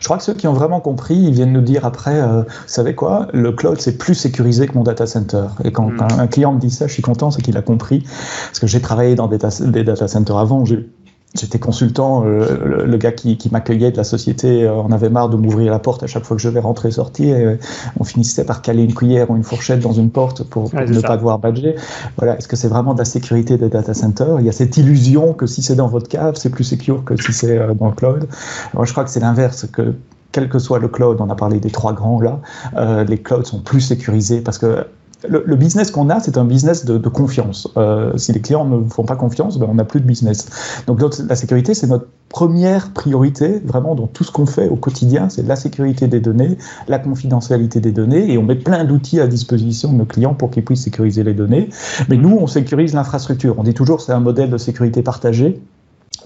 Je 0.00 0.04
crois 0.04 0.18
que 0.18 0.22
ceux 0.24 0.34
qui 0.34 0.46
ont 0.46 0.52
vraiment 0.52 0.80
compris, 0.80 1.14
ils 1.14 1.32
viennent 1.32 1.52
nous 1.52 1.62
dire 1.62 1.86
après, 1.86 2.20
euh, 2.20 2.42
vous 2.42 2.48
savez 2.66 2.94
quoi, 2.94 3.28
le 3.32 3.52
cloud 3.52 3.80
c'est 3.80 3.96
plus 3.96 4.14
sécurisé 4.14 4.66
que 4.66 4.74
mon 4.74 4.82
data 4.82 5.06
center. 5.06 5.46
Et 5.64 5.72
quand, 5.72 5.88
Mm. 5.88 5.96
quand 5.96 6.18
un 6.18 6.26
client 6.26 6.52
me 6.52 6.60
dit 6.60 6.70
ça, 6.70 6.86
je 6.86 6.92
suis 6.92 7.02
content, 7.02 7.30
c'est 7.30 7.40
qu'il 7.40 7.56
a 7.56 7.62
compris. 7.62 8.00
Parce 8.00 8.58
que 8.60 8.66
j'ai 8.66 8.82
travaillé 8.82 9.14
dans 9.14 9.28
des 9.28 9.38
data, 9.38 9.64
des 9.64 9.82
data 9.82 10.06
centers 10.08 10.36
avant, 10.36 10.66
j'ai- 10.66 10.86
J'étais 11.34 11.58
consultant, 11.58 12.24
euh, 12.26 12.58
le, 12.62 12.84
le 12.84 12.96
gars 12.98 13.12
qui, 13.12 13.38
qui 13.38 13.48
m'accueillait 13.50 13.90
de 13.90 13.96
la 13.96 14.04
société 14.04 14.64
euh, 14.64 14.74
en 14.74 14.92
avait 14.92 15.08
marre 15.08 15.30
de 15.30 15.38
m'ouvrir 15.38 15.72
la 15.72 15.78
porte 15.78 16.02
à 16.02 16.06
chaque 16.06 16.24
fois 16.24 16.36
que 16.36 16.42
je 16.42 16.48
devais 16.48 16.60
rentrer 16.60 16.88
et 16.88 16.92
sortir. 16.92 17.36
Et, 17.36 17.44
euh, 17.44 17.56
on 17.98 18.04
finissait 18.04 18.44
par 18.44 18.60
caler 18.60 18.82
une 18.82 18.92
cuillère 18.92 19.30
ou 19.30 19.36
une 19.36 19.42
fourchette 19.42 19.80
dans 19.80 19.92
une 19.94 20.10
porte 20.10 20.42
pour, 20.42 20.70
pour 20.70 20.78
Ouais, 20.78 20.86
c'est 20.86 20.92
ne 20.92 21.00
ça. 21.00 21.08
pas 21.08 21.16
devoir 21.16 21.38
badger. 21.38 21.76
Voilà, 22.18 22.36
est-ce 22.36 22.48
que 22.48 22.56
c'est 22.56 22.68
vraiment 22.68 22.92
de 22.92 22.98
la 22.98 23.06
sécurité 23.06 23.56
des 23.56 23.70
data 23.70 23.94
centers? 23.94 24.40
Il 24.40 24.46
y 24.46 24.50
a 24.50 24.52
cette 24.52 24.76
illusion 24.76 25.32
que 25.32 25.46
si 25.46 25.62
c'est 25.62 25.74
dans 25.76 25.88
votre 25.88 26.06
cave, 26.08 26.34
c'est 26.36 26.50
plus 26.50 26.64
secure 26.64 27.02
que 27.04 27.16
si 27.16 27.32
c'est 27.32 27.58
dans 27.76 27.86
le 27.88 27.94
cloud. 27.94 28.28
Moi, 28.74 28.84
je 28.84 28.92
crois 28.92 29.04
que 29.04 29.10
c'est 29.10 29.20
l'inverse, 29.20 29.66
que 29.72 29.94
quel 30.32 30.48
que 30.48 30.58
soit 30.58 30.78
le 30.78 30.88
cloud, 30.88 31.18
on 31.20 31.30
a 31.30 31.34
parlé 31.34 31.60
des 31.60 31.70
trois 31.70 31.92
grands 31.92 32.20
là, 32.20 32.40
euh, 32.76 33.04
les 33.04 33.18
clouds 33.18 33.44
sont 33.44 33.60
plus 33.60 33.80
sécurisés 33.80 34.40
parce 34.40 34.58
que 34.58 34.86
le, 35.28 35.56
business 35.56 35.90
qu'on 35.90 36.10
a, 36.10 36.20
c'est 36.20 36.38
un 36.38 36.44
business 36.44 36.84
de, 36.84 37.08
confiance. 37.08 37.68
Euh, 37.76 38.16
si 38.16 38.32
les 38.32 38.40
clients 38.40 38.64
ne 38.64 38.88
font 38.88 39.04
pas 39.04 39.16
confiance, 39.16 39.58
ben, 39.58 39.66
on 39.68 39.74
n'a 39.74 39.84
plus 39.84 40.00
de 40.00 40.06
business. 40.06 40.82
Donc 40.86 41.00
la 41.00 41.36
sécurité, 41.36 41.74
c'est 41.74 41.86
notre 41.86 42.06
première 42.28 42.92
priorité, 42.92 43.60
vraiment 43.64 43.94
dans 43.94 44.06
tout 44.06 44.24
ce 44.24 44.32
qu'on 44.32 44.46
fait 44.46 44.68
au 44.68 44.76
quotidien, 44.76 45.28
c'est 45.28 45.46
la 45.46 45.56
sécurité 45.56 46.08
des 46.08 46.20
données, 46.20 46.56
la 46.88 46.98
confidentialité 46.98 47.80
des 47.80 47.92
données, 47.92 48.32
et 48.32 48.38
on 48.38 48.42
met 48.42 48.56
plein 48.56 48.84
d'outils 48.84 49.20
à 49.20 49.26
disposition 49.26 49.92
de 49.92 49.98
nos 49.98 50.06
clients 50.06 50.34
pour 50.34 50.50
qu'ils 50.50 50.64
puissent 50.64 50.84
sécuriser 50.84 51.22
les 51.24 51.34
données. 51.34 51.68
Mais 52.08 52.16
nous, 52.16 52.36
on 52.36 52.46
sécurise 52.46 52.94
l'infrastructure. 52.94 53.54
On 53.58 53.62
dit 53.62 53.74
toujours 53.74 54.00
c'est 54.00 54.12
un 54.12 54.20
modèle 54.20 54.50
de 54.50 54.58
sécurité 54.58 55.02
partagée. 55.02 55.60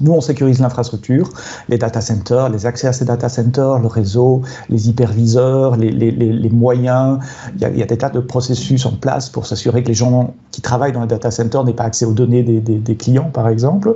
Nous, 0.01 0.13
on 0.13 0.21
sécurise 0.21 0.61
l'infrastructure, 0.61 1.31
les 1.69 1.79
data 1.79 2.01
centers, 2.01 2.49
les 2.49 2.67
accès 2.67 2.87
à 2.87 2.93
ces 2.93 3.05
data 3.05 3.29
centers, 3.29 3.79
le 3.79 3.87
réseau, 3.87 4.43
les 4.69 4.89
hyperviseurs, 4.89 5.77
les, 5.77 5.91
les, 5.91 6.11
les, 6.11 6.51
moyens. 6.51 7.19
Il 7.57 7.77
y, 7.77 7.83
a, 7.83 7.87
des 7.87 7.99
tas 7.99 8.11
de 8.11 8.21
processus 8.21 8.85
en 8.87 8.93
place 8.93 9.31
pour 9.31 9.47
s'assurer 9.47 9.83
que 9.83 9.89
les 9.89 9.95
gens 9.95 10.35
qui 10.51 10.61
travaillent 10.61 10.93
dans 10.93 11.03
les 11.03 11.07
data 11.07 11.31
centers 11.31 11.65
n'aient 11.65 11.73
pas 11.73 11.85
accès 11.85 12.05
aux 12.05 12.13
données 12.13 12.43
des, 12.43 12.61
des, 12.61 12.97
clients, 12.97 13.31
par 13.33 13.49
exemple. 13.49 13.95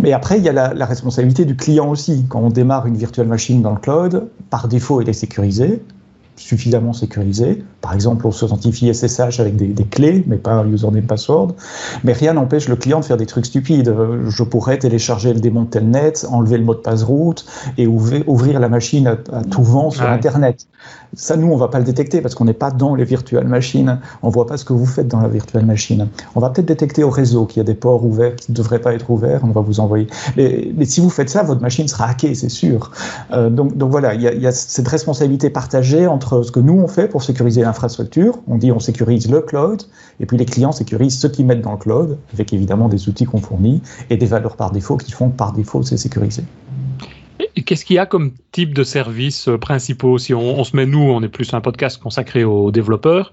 Mais 0.00 0.12
après, 0.12 0.38
il 0.38 0.44
y 0.44 0.48
a 0.48 0.52
la, 0.52 0.74
la, 0.74 0.86
responsabilité 0.86 1.44
du 1.44 1.56
client 1.56 1.88
aussi. 1.88 2.26
Quand 2.28 2.40
on 2.40 2.50
démarre 2.50 2.86
une 2.86 2.96
virtual 2.96 3.26
machine 3.26 3.62
dans 3.62 3.72
le 3.72 3.80
cloud, 3.80 4.28
par 4.50 4.68
défaut, 4.68 5.00
elle 5.00 5.08
est 5.08 5.14
sécurisée. 5.14 5.82
Suffisamment 6.40 6.92
sécurisé. 6.92 7.62
Par 7.80 7.94
exemple, 7.94 8.26
on 8.26 8.30
s'authentifie 8.30 8.92
SSH 8.92 9.40
avec 9.40 9.56
des, 9.56 9.68
des, 9.68 9.84
clés, 9.84 10.24
mais 10.26 10.36
pas 10.36 10.52
un 10.52 10.68
username 10.68 11.02
password. 11.06 11.54
Mais 12.04 12.12
rien 12.12 12.34
n'empêche 12.34 12.68
le 12.68 12.76
client 12.76 13.00
de 13.00 13.04
faire 13.04 13.16
des 13.16 13.26
trucs 13.26 13.46
stupides. 13.46 13.94
Je 14.28 14.42
pourrais 14.42 14.78
télécharger 14.78 15.32
le 15.32 15.40
démon 15.40 15.64
telnet, 15.66 16.12
enlever 16.28 16.58
le 16.58 16.64
mot 16.64 16.74
de 16.74 16.80
passe 16.80 17.02
route 17.02 17.44
et 17.78 17.86
ouvrir, 17.86 18.26
ouvrir 18.28 18.58
la 18.60 18.68
machine 18.68 19.06
à, 19.06 19.16
à 19.32 19.44
tout 19.44 19.62
vent 19.62 19.90
sur 19.90 20.00
Ouais. 20.00 20.08
Internet. 20.08 20.66
Ça, 21.14 21.36
nous, 21.36 21.48
on 21.52 21.56
va 21.56 21.68
pas 21.68 21.78
le 21.78 21.84
détecter 21.84 22.20
parce 22.20 22.34
qu'on 22.34 22.44
n'est 22.44 22.52
pas 22.54 22.70
dans 22.70 22.94
les 22.94 23.04
virtual 23.04 23.46
machines. 23.46 23.98
On 24.22 24.30
voit 24.30 24.46
pas 24.46 24.56
ce 24.56 24.64
que 24.64 24.72
vous 24.72 24.86
faites 24.86 25.08
dans 25.08 25.20
la 25.20 25.28
virtual 25.28 25.66
machine. 25.66 26.08
On 26.34 26.40
va 26.40 26.50
peut-être 26.50 26.68
détecter 26.68 27.02
au 27.04 27.10
réseau 27.10 27.46
qu'il 27.46 27.58
y 27.58 27.60
a 27.60 27.64
des 27.64 27.74
ports 27.74 28.04
ouverts 28.04 28.36
qui 28.36 28.52
ne 28.52 28.56
devraient 28.56 28.78
pas 28.78 28.94
être 28.94 29.10
ouverts. 29.10 29.40
On 29.42 29.50
va 29.50 29.60
vous 29.60 29.80
envoyer. 29.80 30.06
Mais, 30.36 30.72
mais 30.74 30.84
si 30.84 31.00
vous 31.00 31.10
faites 31.10 31.28
ça, 31.28 31.42
votre 31.42 31.60
machine 31.60 31.88
sera 31.88 32.06
hackée, 32.06 32.34
c'est 32.34 32.48
sûr. 32.48 32.92
Euh, 33.32 33.50
donc, 33.50 33.76
donc 33.76 33.90
voilà, 33.90 34.14
il 34.14 34.22
y, 34.22 34.28
a, 34.28 34.32
il 34.32 34.40
y 34.40 34.46
a 34.46 34.52
cette 34.52 34.88
responsabilité 34.88 35.50
partagée 35.50 36.06
entre 36.06 36.29
ce 36.42 36.52
que 36.52 36.60
nous 36.60 36.74
on 36.74 36.88
fait 36.88 37.08
pour 37.08 37.22
sécuriser 37.22 37.62
l'infrastructure. 37.62 38.38
On 38.46 38.56
dit 38.56 38.72
on 38.72 38.80
sécurise 38.80 39.30
le 39.30 39.40
cloud, 39.40 39.82
et 40.20 40.26
puis 40.26 40.36
les 40.36 40.46
clients 40.46 40.72
sécurisent 40.72 41.18
ce 41.18 41.26
qu'ils 41.26 41.46
mettent 41.46 41.62
dans 41.62 41.72
le 41.72 41.78
cloud, 41.78 42.18
avec 42.32 42.52
évidemment 42.52 42.88
des 42.88 43.08
outils 43.08 43.24
qu'on 43.24 43.40
fournit 43.40 43.82
et 44.08 44.16
des 44.16 44.26
valeurs 44.26 44.56
par 44.56 44.70
défaut 44.70 44.96
qui 44.96 45.12
font 45.12 45.30
que 45.30 45.36
par 45.36 45.52
défaut 45.52 45.82
c'est 45.82 45.96
sécurisé. 45.96 46.42
Qu'est-ce 47.64 47.84
qu'il 47.84 47.96
y 47.96 47.98
a 47.98 48.06
comme 48.06 48.32
type 48.52 48.74
de 48.74 48.84
services 48.84 49.48
euh, 49.48 49.58
principaux? 49.58 50.18
Si 50.18 50.34
on, 50.34 50.58
on 50.60 50.64
se 50.64 50.76
met, 50.76 50.86
nous, 50.86 51.00
on 51.00 51.22
est 51.22 51.28
plus 51.28 51.52
un 51.54 51.60
podcast 51.60 52.00
consacré 52.00 52.44
aux 52.44 52.70
développeurs, 52.70 53.32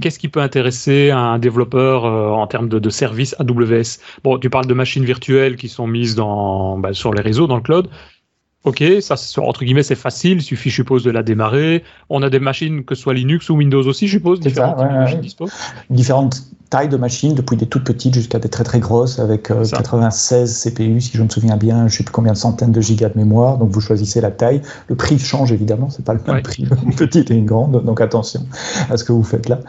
qu'est-ce 0.00 0.18
qui 0.18 0.28
peut 0.28 0.40
intéresser 0.40 1.10
un 1.10 1.38
développeur 1.38 2.04
euh, 2.04 2.30
en 2.30 2.46
termes 2.46 2.68
de, 2.68 2.78
de 2.78 2.90
services 2.90 3.34
AWS 3.38 3.98
Bon, 4.24 4.38
tu 4.38 4.48
parles 4.48 4.66
de 4.66 4.74
machines 4.74 5.04
virtuelles 5.04 5.56
qui 5.56 5.68
sont 5.68 5.86
mises 5.86 6.14
dans, 6.14 6.78
bah, 6.78 6.92
sur 6.92 7.12
les 7.12 7.22
réseaux, 7.22 7.46
dans 7.46 7.56
le 7.56 7.62
cloud. 7.62 7.88
Ok, 8.64 8.82
ça, 9.00 9.16
c'est- 9.16 9.40
entre 9.40 9.64
guillemets, 9.64 9.82
c'est 9.84 9.94
facile, 9.94 10.38
il 10.38 10.42
suffit, 10.42 10.68
je 10.68 10.74
suppose, 10.76 11.04
de 11.04 11.10
la 11.10 11.22
démarrer. 11.22 11.84
On 12.10 12.22
a 12.22 12.30
des 12.30 12.40
machines, 12.40 12.84
que 12.84 12.94
ce 12.94 13.02
soit 13.02 13.14
Linux 13.14 13.48
ou 13.50 13.56
Windows 13.56 13.86
aussi, 13.86 14.08
je 14.08 14.18
suppose, 14.18 14.40
ça, 14.40 14.48
différentes 14.48 14.78
ouais, 14.78 15.14
ouais. 15.14 15.48
Différentes 15.90 16.42
tailles 16.70 16.88
de 16.88 16.96
machines, 16.96 17.34
depuis 17.34 17.56
des 17.56 17.66
toutes 17.66 17.84
petites 17.84 18.14
jusqu'à 18.14 18.38
des 18.38 18.48
très 18.48 18.64
très 18.64 18.78
grosses, 18.78 19.18
avec 19.18 19.50
euh, 19.50 19.64
Ça. 19.64 19.78
96 19.78 20.62
CPU, 20.64 21.00
si 21.00 21.16
je 21.16 21.22
me 21.22 21.28
souviens 21.28 21.56
bien, 21.56 21.88
je 21.88 21.96
sais 21.96 22.04
plus 22.04 22.12
combien 22.12 22.32
de 22.32 22.36
centaines 22.38 22.72
de 22.72 22.80
gigas 22.80 23.08
de 23.08 23.16
mémoire. 23.18 23.58
Donc 23.58 23.70
vous 23.70 23.80
choisissez 23.80 24.20
la 24.20 24.30
taille. 24.30 24.60
Le 24.88 24.94
prix 24.94 25.18
change 25.18 25.50
évidemment, 25.52 25.88
c'est 25.90 26.04
pas 26.04 26.12
le 26.14 26.20
même 26.26 26.36
Ouais. 26.36 26.42
prix 26.42 26.66
une 26.84 26.94
petite 26.94 27.30
et 27.30 27.34
une 27.34 27.46
grande, 27.46 27.82
donc 27.84 28.00
attention 28.00 28.42
à 28.90 28.96
ce 28.96 29.04
que 29.04 29.12
vous 29.12 29.22
faites 29.22 29.48
là. 29.48 29.60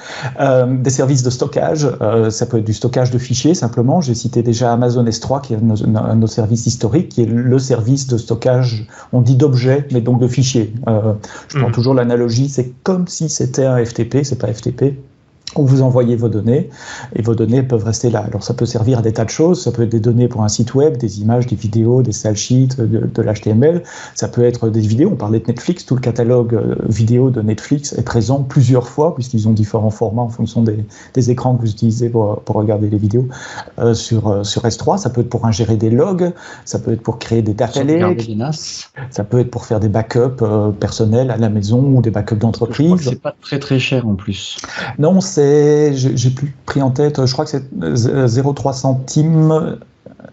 Euh, 0.42 0.66
des 0.78 0.90
services 0.90 1.24
de 1.24 1.30
stockage, 1.30 1.88
euh, 2.02 2.30
ça 2.30 2.46
peut 2.46 2.58
être 2.58 2.66
du 2.66 2.74
stockage 2.74 3.12
de 3.12 3.18
fichiers 3.18 3.54
simplement. 3.56 4.02
J'ai 4.02 4.16
cité 4.16 4.44
déjà 4.44 4.74
Amazon 4.74 5.06
S3 5.06 5.42
qui 5.42 5.54
est 5.54 5.62
nos, 5.62 5.76
nos, 5.88 6.16
nos 6.16 6.28
services 6.28 6.66
historiques, 6.68 7.10
qui 7.10 7.22
est 7.24 7.26
le 7.26 7.60
service 7.60 8.08
de 8.08 8.18
stockage, 8.18 8.88
on 9.14 9.22
dit 9.22 9.36
d'objets, 9.36 9.88
mais 9.94 10.02
donc 10.02 10.20
de 10.20 10.28
fichiers. 10.28 10.74
Euh, 10.88 11.14
je 11.48 11.58
prends 11.58 11.68
Mhm. 11.68 11.74
toujours 11.74 11.94
l'analogie, 11.94 12.50
c'est 12.50 12.74
comme 12.84 13.08
si 13.08 13.30
c'était 13.30 13.66
un 13.66 13.84
FTP, 13.84 14.24
c'est 14.24 14.38
pas 14.38 14.48
FTP 14.54 15.00
où 15.56 15.66
vous 15.66 15.82
envoyez 15.82 16.16
vos 16.16 16.30
données 16.30 16.70
et 17.16 17.22
vos 17.22 17.36
données 17.36 17.64
peuvent 17.64 17.84
rester 17.84 18.10
là. 18.10 18.20
Alors 18.20 18.44
ça 18.44 18.54
peut 18.54 18.66
servir 18.66 19.00
à 19.00 19.02
des 19.02 19.14
tas 19.14 19.26
de 19.26 19.30
choses, 19.30 19.64
ça 19.64 19.72
peut 19.72 19.84
être 19.84 19.90
des 19.90 20.00
données 20.00 20.28
pour 20.28 20.44
un 20.44 20.50
site 20.50 20.76
web, 20.76 20.98
des 20.98 21.22
images, 21.22 21.48
des 21.48 21.56
vidéos, 21.56 22.02
des 22.02 22.12
style 22.12 22.36
sheets, 22.36 22.76
de, 22.78 22.86
de 22.86 23.22
l'HTML, 23.22 23.84
ça 24.16 24.28
peut 24.28 24.44
être 24.44 24.70
des 24.70 24.82
vidéos, 24.82 25.10
on 25.14 25.16
parlait 25.16 25.40
de 25.40 25.48
Netflix, 25.48 25.86
tout 25.86 25.96
le 25.96 26.02
catalogue 26.02 26.54
euh, 26.54 26.76
vidéo 26.88 27.30
de 27.30 27.42
Netflix 27.42 27.94
est 27.94 28.04
présent 28.04 28.44
plusieurs 28.44 28.88
fois 28.88 29.16
puisqu'ils 29.16 29.48
ont 29.48 29.54
différents 29.54 29.90
formats 29.90 30.22
en 30.22 30.30
fonction 30.30 30.62
des, 30.62 30.86
des 31.14 31.32
écrans 31.32 31.56
que 31.56 31.62
vous 31.62 31.72
utilisez 31.72 32.10
pour, 32.10 32.42
pour 32.42 32.56
regarder 32.56 32.90
les 32.90 32.98
vidéos. 32.98 33.28
Euh, 33.80 33.94
sur, 33.94 34.28
euh, 34.28 34.44
sur 34.44 34.64
S3, 34.64 34.98
ça 34.98 35.10
peut 35.10 35.22
être 35.22 35.30
pour 35.30 35.46
ingérer 35.46 35.76
des 35.76 35.90
logs, 35.90 36.32
ça 36.66 36.80
peut 36.80 36.92
être 36.92 37.02
pour 37.02 37.20
créer 37.20 37.42
des 37.42 37.54
data 37.54 37.84
lakes, 37.84 38.30
ça 39.10 39.24
peut 39.24 39.40
être 39.40 39.52
pour 39.52 39.66
faire 39.66 39.80
des 39.80 39.90
backups 39.90 40.42
euh, 40.42 40.72
personnels 40.72 41.32
à 41.32 41.38
la 41.38 41.50
maison 41.50 41.80
ou 41.80 42.02
des 42.02 42.12
backups 42.12 42.40
d'entreprise. 42.40 42.94
c'est 43.02 43.22
pas 43.22 43.36
très 43.42 43.60
très 43.60 43.80
cher 43.80 44.08
en 44.08 44.16
plus. 44.16 44.58
Non, 44.98 45.22
c'est, 45.22 45.39
j'ai 45.94 46.30
plus 46.30 46.56
pris 46.66 46.82
en 46.82 46.92
tête, 46.92 47.26
je 47.26 47.32
crois 47.32 47.46
que 47.46 47.52
c'est 47.52 47.64
euh, 47.82 48.28
0,3 48.28 48.74
centimes, 48.74 49.78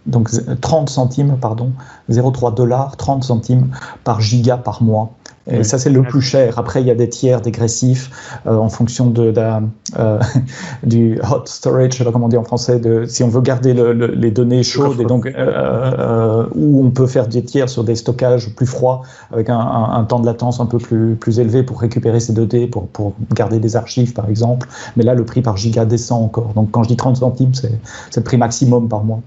donc 0.06 0.30
30 0.60 0.88
centimes, 0.88 1.36
pardon, 1.40 1.72
0,3 2.10 2.54
dollars, 2.54 2.96
30 2.96 3.24
centimes 3.24 3.70
par 4.04 4.20
giga 4.20 4.56
par 4.56 4.82
mois. 4.82 5.12
Et 5.48 5.58
Oui. 5.58 5.64
ça, 5.64 5.78
c'est 5.78 5.90
le 5.90 6.02
plus 6.02 6.20
cher. 6.20 6.58
Après, 6.58 6.80
il 6.80 6.86
y 6.88 6.90
a 6.90 6.94
des 6.94 7.08
tiers 7.08 7.40
dégressifs 7.40 8.10
euh, 8.46 8.56
en 8.56 8.68
fonction 8.68 9.06
de, 9.06 9.30
la, 9.30 9.62
euh, 9.98 10.18
du 10.82 11.20
hot 11.22 11.42
storage, 11.44 11.92
je 11.92 11.98
sais 11.98 12.04
pas 12.04 12.10
comment 12.10 12.26
on 12.26 12.28
dit 12.28 12.36
en 12.36 12.44
français, 12.44 12.80
de, 12.80 13.04
si 13.06 13.22
on 13.22 13.28
veut 13.28 13.40
garder 13.40 13.72
le, 13.72 13.92
le, 13.92 14.06
les 14.08 14.30
données 14.32 14.64
chaudes, 14.64 15.00
et 15.00 15.04
donc, 15.04 15.26
euh, 15.26 15.32
euh, 15.36 16.46
où 16.54 16.84
on 16.84 16.90
peut 16.90 17.06
faire 17.06 17.28
des 17.28 17.44
tiers 17.44 17.68
sur 17.68 17.84
des 17.84 17.94
stockages 17.94 18.54
plus 18.56 18.66
froids, 18.66 19.02
avec 19.32 19.48
un, 19.48 19.58
un, 19.58 19.92
un 19.92 20.04
temps 20.04 20.18
de 20.18 20.26
latence 20.26 20.58
un 20.58 20.66
peu 20.66 20.78
plus, 20.78 21.14
plus 21.14 21.38
élevé 21.38 21.62
pour 21.62 21.80
récupérer 21.80 22.18
ces 22.18 22.32
données, 22.32 22.66
pour, 22.66 22.88
pour 22.88 23.14
garder 23.32 23.60
des 23.60 23.76
archives, 23.76 24.12
par 24.12 24.28
exemple. 24.28 24.68
Mais 24.96 25.04
là, 25.04 25.14
le 25.14 25.24
prix 25.24 25.42
par 25.42 25.56
giga 25.56 25.84
descend 25.84 26.24
encore. 26.24 26.54
Donc, 26.54 26.70
quand 26.72 26.82
je 26.82 26.88
dis 26.88 26.96
30 26.96 27.18
centimes, 27.18 27.54
c'est 27.54 27.70
le 28.16 28.22
prix 28.22 28.36
maximum 28.36 28.88
par 28.88 29.04
mois. 29.04 29.20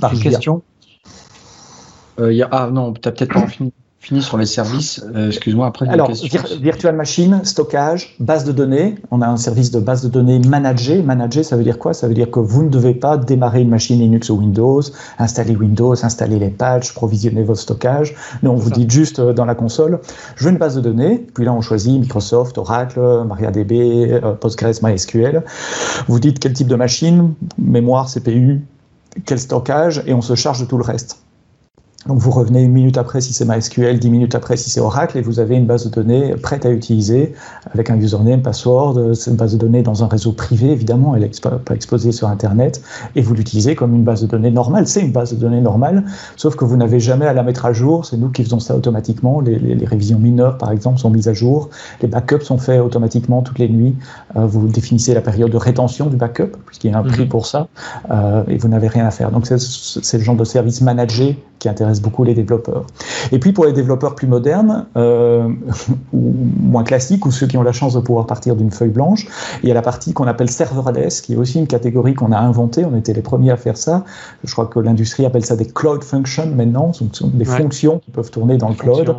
Par 0.00 0.12
Une 0.12 0.20
question 0.20 0.62
euh, 2.18 2.32
y 2.32 2.42
a... 2.42 2.48
Ah 2.50 2.70
non, 2.72 2.92
tu 2.92 3.00
peut-être 3.00 3.32
pas 3.32 3.46
fini, 3.46 3.72
sur 4.20 4.38
les 4.38 4.46
services. 4.46 5.04
Euh, 5.14 5.28
Excuse-moi, 5.28 5.66
après. 5.66 5.88
Alors, 5.88 6.10
vir 6.12 6.44
virtual 6.60 6.94
machine, 6.94 7.40
stockage, 7.44 8.14
base 8.20 8.44
de 8.44 8.52
données. 8.52 8.96
On 9.10 9.20
a 9.20 9.26
un 9.26 9.36
service 9.36 9.70
de 9.70 9.80
base 9.80 10.02
de 10.02 10.08
données 10.08 10.38
managé. 10.38 11.02
Manager, 11.02 11.44
ça 11.44 11.56
veut 11.56 11.64
dire 11.64 11.78
quoi? 11.78 11.92
Ça 11.92 12.06
veut 12.06 12.14
dire 12.14 12.30
que 12.30 12.40
vous 12.40 12.62
ne 12.62 12.68
devez 12.68 12.94
pas 12.94 13.16
démarrer 13.16 13.62
une 13.62 13.68
machine 13.68 13.98
Linux 13.98 14.30
ou 14.30 14.38
Windows, 14.38 14.82
installer 15.18 15.56
Windows, 15.56 15.94
installer 16.04 16.38
les 16.38 16.50
patchs, 16.50 16.92
provisionner 16.92 17.42
votre 17.42 17.60
stockage. 17.60 18.14
Non, 18.42 18.52
on 18.52 18.56
vous 18.56 18.70
dit 18.70 18.86
juste 18.88 19.18
euh, 19.18 19.32
dans 19.32 19.44
la 19.44 19.54
console, 19.54 20.00
je 20.36 20.44
veux 20.44 20.50
une 20.50 20.58
base 20.58 20.76
de 20.76 20.80
données. 20.80 21.26
Puis 21.34 21.44
là, 21.44 21.52
on 21.52 21.60
choisit 21.60 22.00
Microsoft, 22.00 22.58
Oracle, 22.58 23.00
MariaDB, 23.26 24.12
euh, 24.12 24.32
Postgres, 24.34 24.82
MySQL. 24.82 25.42
Vous 26.06 26.20
dites 26.20 26.38
quel 26.38 26.52
type 26.52 26.68
de 26.68 26.76
machine, 26.76 27.34
mémoire, 27.58 28.08
CPU, 28.08 28.64
quel 29.24 29.38
stockage, 29.38 30.02
et 30.06 30.14
on 30.14 30.20
se 30.20 30.34
charge 30.34 30.60
de 30.60 30.66
tout 30.66 30.76
le 30.76 30.84
reste. 30.84 31.25
Donc 32.08 32.18
vous 32.18 32.30
revenez 32.30 32.62
une 32.62 32.72
minute 32.72 32.98
après 32.98 33.20
si 33.20 33.32
c'est 33.32 33.44
MySQL, 33.44 33.98
dix 33.98 34.10
minutes 34.10 34.34
après 34.34 34.56
si 34.56 34.70
c'est 34.70 34.80
Oracle, 34.80 35.18
et 35.18 35.22
vous 35.22 35.40
avez 35.40 35.56
une 35.56 35.66
base 35.66 35.84
de 35.84 35.90
données 35.90 36.36
prête 36.36 36.64
à 36.64 36.70
utiliser 36.70 37.34
avec 37.72 37.90
un 37.90 37.96
username, 37.96 38.42
password. 38.42 39.14
C'est 39.14 39.30
une 39.30 39.36
base 39.36 39.52
de 39.52 39.58
données 39.58 39.82
dans 39.82 40.04
un 40.04 40.06
réseau 40.06 40.32
privé, 40.32 40.70
évidemment, 40.70 41.16
elle 41.16 41.22
n'est 41.22 41.30
pas 41.64 41.74
exposée 41.74 42.12
sur 42.12 42.28
Internet, 42.28 42.80
et 43.16 43.22
vous 43.22 43.34
l'utilisez 43.34 43.74
comme 43.74 43.94
une 43.94 44.04
base 44.04 44.22
de 44.22 44.26
données 44.26 44.50
normale. 44.50 44.86
C'est 44.86 45.00
une 45.00 45.12
base 45.12 45.32
de 45.32 45.38
données 45.38 45.60
normale, 45.60 46.04
sauf 46.36 46.54
que 46.54 46.64
vous 46.64 46.76
n'avez 46.76 47.00
jamais 47.00 47.26
à 47.26 47.32
la 47.32 47.42
mettre 47.42 47.66
à 47.66 47.72
jour. 47.72 48.06
C'est 48.06 48.16
nous 48.16 48.28
qui 48.28 48.44
faisons 48.44 48.60
ça 48.60 48.76
automatiquement. 48.76 49.40
Les, 49.40 49.58
les, 49.58 49.74
les, 49.74 49.86
révisions 49.86 50.18
mineures, 50.18 50.58
par 50.58 50.70
exemple, 50.70 50.98
sont 50.98 51.10
mises 51.10 51.28
à 51.28 51.32
jour. 51.32 51.70
Les 52.02 52.08
backups 52.08 52.44
sont 52.44 52.58
faits 52.58 52.80
automatiquement 52.80 53.42
toutes 53.42 53.58
les 53.58 53.68
nuits. 53.68 53.96
Euh, 54.36 54.46
vous 54.46 54.68
définissez 54.68 55.14
la 55.14 55.20
période 55.22 55.50
de 55.50 55.56
rétention 55.56 56.06
du 56.06 56.16
backup, 56.16 56.56
puisqu'il 56.66 56.90
y 56.92 56.94
a 56.94 56.98
un 56.98 57.02
prix 57.02 57.24
mmh. 57.24 57.28
pour 57.28 57.46
ça, 57.46 57.68
euh, 58.10 58.44
et 58.48 58.58
vous 58.58 58.68
n'avez 58.68 58.88
rien 58.88 59.06
à 59.06 59.10
faire. 59.10 59.30
Donc 59.30 59.46
c'est 59.46 60.18
le 60.18 60.22
genre 60.22 60.36
de 60.36 60.44
service 60.44 60.80
managé 60.80 61.38
qui 61.58 61.68
intéresse 61.68 61.95
beaucoup 62.00 62.24
les 62.24 62.34
développeurs. 62.34 62.86
Et 63.32 63.38
puis 63.38 63.52
pour 63.52 63.64
les 63.66 63.72
développeurs 63.72 64.14
plus 64.14 64.26
modernes, 64.26 64.86
euh, 64.96 65.48
ou 66.12 66.34
moins 66.60 66.84
classiques, 66.84 67.26
ou 67.26 67.30
ceux 67.30 67.46
qui 67.46 67.56
ont 67.56 67.62
la 67.62 67.72
chance 67.72 67.94
de 67.94 68.00
pouvoir 68.00 68.26
partir 68.26 68.56
d'une 68.56 68.70
feuille 68.70 68.90
blanche, 68.90 69.26
il 69.62 69.68
y 69.68 69.72
a 69.72 69.74
la 69.74 69.82
partie 69.82 70.12
qu'on 70.12 70.26
appelle 70.26 70.50
serverless, 70.50 71.20
qui 71.20 71.34
est 71.34 71.36
aussi 71.36 71.58
une 71.58 71.66
catégorie 71.66 72.14
qu'on 72.14 72.32
a 72.32 72.38
inventée, 72.38 72.84
on 72.84 72.96
était 72.96 73.12
les 73.12 73.22
premiers 73.22 73.50
à 73.50 73.56
faire 73.56 73.76
ça. 73.76 74.04
Je 74.44 74.52
crois 74.52 74.66
que 74.66 74.78
l'industrie 74.78 75.26
appelle 75.26 75.44
ça 75.44 75.56
des 75.56 75.66
cloud 75.66 76.02
functions 76.04 76.46
maintenant, 76.54 76.92
ce 76.92 77.04
sont 77.12 77.28
des 77.28 77.48
ouais. 77.48 77.56
fonctions 77.56 77.98
qui 77.98 78.10
peuvent 78.10 78.30
tourner 78.30 78.56
dans 78.56 78.68
le 78.68 78.74
cloud. 78.74 79.08
Ouais. 79.08 79.14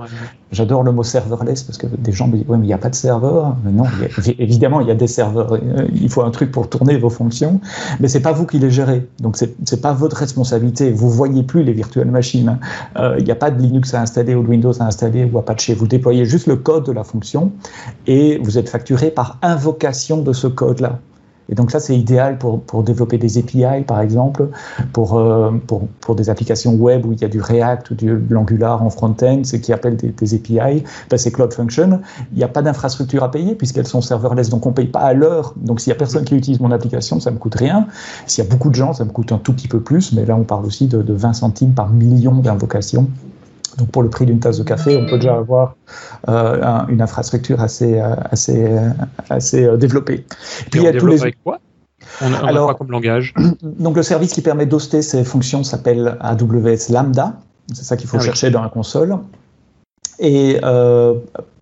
J'adore 0.51 0.83
le 0.83 0.91
mot 0.91 1.03
serverless 1.03 1.63
parce 1.63 1.77
que 1.77 1.87
des 1.87 2.11
gens 2.11 2.27
me 2.27 2.37
disent 2.37 2.47
ouais 2.47 2.57
mais 2.57 2.63
il 2.63 2.67
n'y 2.67 2.73
a 2.73 2.77
pas 2.77 2.89
de 2.89 2.95
serveur. 2.95 3.55
Mais 3.65 3.71
non, 3.71 3.83
évidemment 4.39 4.79
il 4.81 4.87
y 4.87 4.91
a 4.91 4.95
des 4.95 5.07
serveurs. 5.07 5.59
Il 5.93 6.09
faut 6.09 6.21
un 6.21 6.31
truc 6.31 6.51
pour 6.51 6.69
tourner 6.69 6.97
vos 6.97 7.09
fonctions, 7.09 7.59
mais 7.99 8.07
c'est 8.07 8.21
pas 8.21 8.31
vous 8.31 8.45
qui 8.45 8.57
les 8.59 8.71
gérez. 8.71 9.07
Donc 9.19 9.35
c'est 9.35 9.55
c'est 9.65 9.81
pas 9.81 9.93
votre 9.93 10.15
responsabilité. 10.15 10.91
Vous 10.91 11.09
voyez 11.09 11.43
plus 11.43 11.63
les 11.63 11.73
virtuelles 11.73 12.11
machines. 12.11 12.57
Euh, 12.97 13.15
il 13.19 13.25
n'y 13.25 13.31
a 13.31 13.35
pas 13.35 13.51
de 13.51 13.61
Linux 13.61 13.93
à 13.93 14.01
installer 14.01 14.35
ou 14.35 14.43
de 14.43 14.47
Windows 14.47 14.73
à 14.79 14.85
installer 14.85 15.29
ou 15.31 15.37
Apache. 15.37 15.71
Vous 15.71 15.87
déployez 15.87 16.25
juste 16.25 16.47
le 16.47 16.55
code 16.55 16.85
de 16.85 16.91
la 16.91 17.03
fonction 17.03 17.51
et 18.05 18.37
vous 18.37 18.57
êtes 18.57 18.69
facturé 18.69 19.11
par 19.11 19.37
invocation 19.41 20.21
de 20.21 20.33
ce 20.33 20.47
code 20.47 20.79
là. 20.79 20.99
Et 21.49 21.55
donc 21.55 21.71
ça, 21.71 21.79
c'est 21.79 21.97
idéal 21.97 22.37
pour, 22.37 22.61
pour 22.61 22.83
développer 22.83 23.17
des 23.17 23.37
API, 23.37 23.83
par 23.85 24.01
exemple, 24.01 24.49
pour, 24.93 25.17
euh, 25.17 25.51
pour, 25.65 25.87
pour 26.01 26.15
des 26.15 26.29
applications 26.29 26.73
web 26.75 27.05
où 27.05 27.13
il 27.13 27.21
y 27.21 27.25
a 27.25 27.27
du 27.27 27.41
React 27.41 27.91
ou 27.91 27.95
de 27.95 28.21
l'Angular 28.29 28.83
en 28.83 28.89
front-end, 28.89 29.41
ce 29.43 29.55
qui 29.55 29.73
appelle 29.73 29.95
des, 29.95 30.09
des 30.09 30.33
API. 30.33 30.83
Ben, 31.09 31.17
c'est 31.17 31.31
Cloud 31.31 31.53
Function. 31.53 32.01
Il 32.33 32.37
n'y 32.37 32.43
a 32.43 32.47
pas 32.47 32.61
d'infrastructure 32.61 33.23
à 33.23 33.31
payer 33.31 33.55
puisqu'elles 33.55 33.87
sont 33.87 34.01
serverless, 34.01 34.49
donc 34.49 34.65
on 34.65 34.69
ne 34.69 34.75
paye 34.75 34.87
pas 34.87 34.99
à 34.99 35.13
l'heure. 35.13 35.53
Donc 35.57 35.79
s'il 35.79 35.91
n'y 35.91 35.95
a 35.95 35.99
personne 35.99 36.25
qui 36.25 36.35
utilise 36.35 36.59
mon 36.59 36.71
application, 36.71 37.19
ça 37.19 37.31
me 37.31 37.37
coûte 37.37 37.55
rien. 37.55 37.87
S'il 38.25 38.43
y 38.43 38.47
a 38.47 38.49
beaucoup 38.49 38.69
de 38.69 38.75
gens, 38.75 38.93
ça 38.93 39.05
me 39.05 39.11
coûte 39.11 39.31
un 39.31 39.37
tout 39.37 39.53
petit 39.53 39.67
peu 39.67 39.79
plus, 39.79 40.13
mais 40.13 40.25
là, 40.25 40.35
on 40.35 40.43
parle 40.43 40.65
aussi 40.65 40.87
de, 40.87 41.01
de 41.01 41.13
20 41.13 41.33
centimes 41.33 41.73
par 41.73 41.89
million 41.89 42.35
d'invocations. 42.35 43.07
Donc 43.77 43.89
pour 43.91 44.03
le 44.03 44.09
prix 44.09 44.25
d'une 44.25 44.39
tasse 44.39 44.57
de 44.57 44.63
café, 44.63 44.97
on 44.97 45.05
peut 45.05 45.17
déjà 45.17 45.35
avoir 45.35 45.75
euh, 46.29 46.61
un, 46.63 46.87
une 46.87 47.01
infrastructure 47.01 47.61
assez, 47.61 47.99
assez, 47.99 48.67
assez 49.29 49.65
euh, 49.65 49.77
développée. 49.77 50.25
Puis, 50.71 50.81
il 50.81 50.83
y 50.83 50.87
a 50.87 50.93
tous 50.93 51.07
les 51.07 51.21
avec 51.21 51.41
quoi? 51.43 51.59
On 52.21 52.33
a, 52.33 52.43
on 52.43 52.47
Alors, 52.47 52.69
a 52.69 52.73
quoi 52.73 52.79
comme 52.79 52.91
langage? 52.91 53.33
Donc 53.61 53.95
le 53.95 54.03
service 54.03 54.33
qui 54.33 54.41
permet 54.41 54.65
d'hoster 54.65 55.01
ces 55.01 55.23
fonctions 55.23 55.63
s'appelle 55.63 56.17
AWS 56.21 56.91
Lambda. 56.91 57.33
C'est 57.73 57.83
ça 57.83 57.97
qu'il 57.97 58.07
faut 58.07 58.17
ah, 58.17 58.23
chercher 58.23 58.47
oui. 58.47 58.53
dans 58.53 58.61
la 58.61 58.69
console. 58.69 59.17
Et 60.19 60.59
euh, 60.63 61.15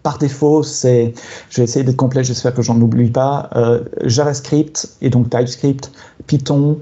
par 0.04 0.18
défaut, 0.18 0.64
c'est, 0.64 1.14
je 1.50 1.58
vais 1.58 1.64
essayer 1.64 1.84
d'être 1.84 1.98
complet, 1.98 2.24
j'espère 2.24 2.54
que 2.54 2.62
j'en 2.62 2.80
oublie 2.80 3.10
pas, 3.10 3.50
euh, 3.56 3.84
JavaScript 4.04 4.96
et 5.02 5.10
donc 5.10 5.30
TypeScript, 5.30 5.92
Python, 6.28 6.80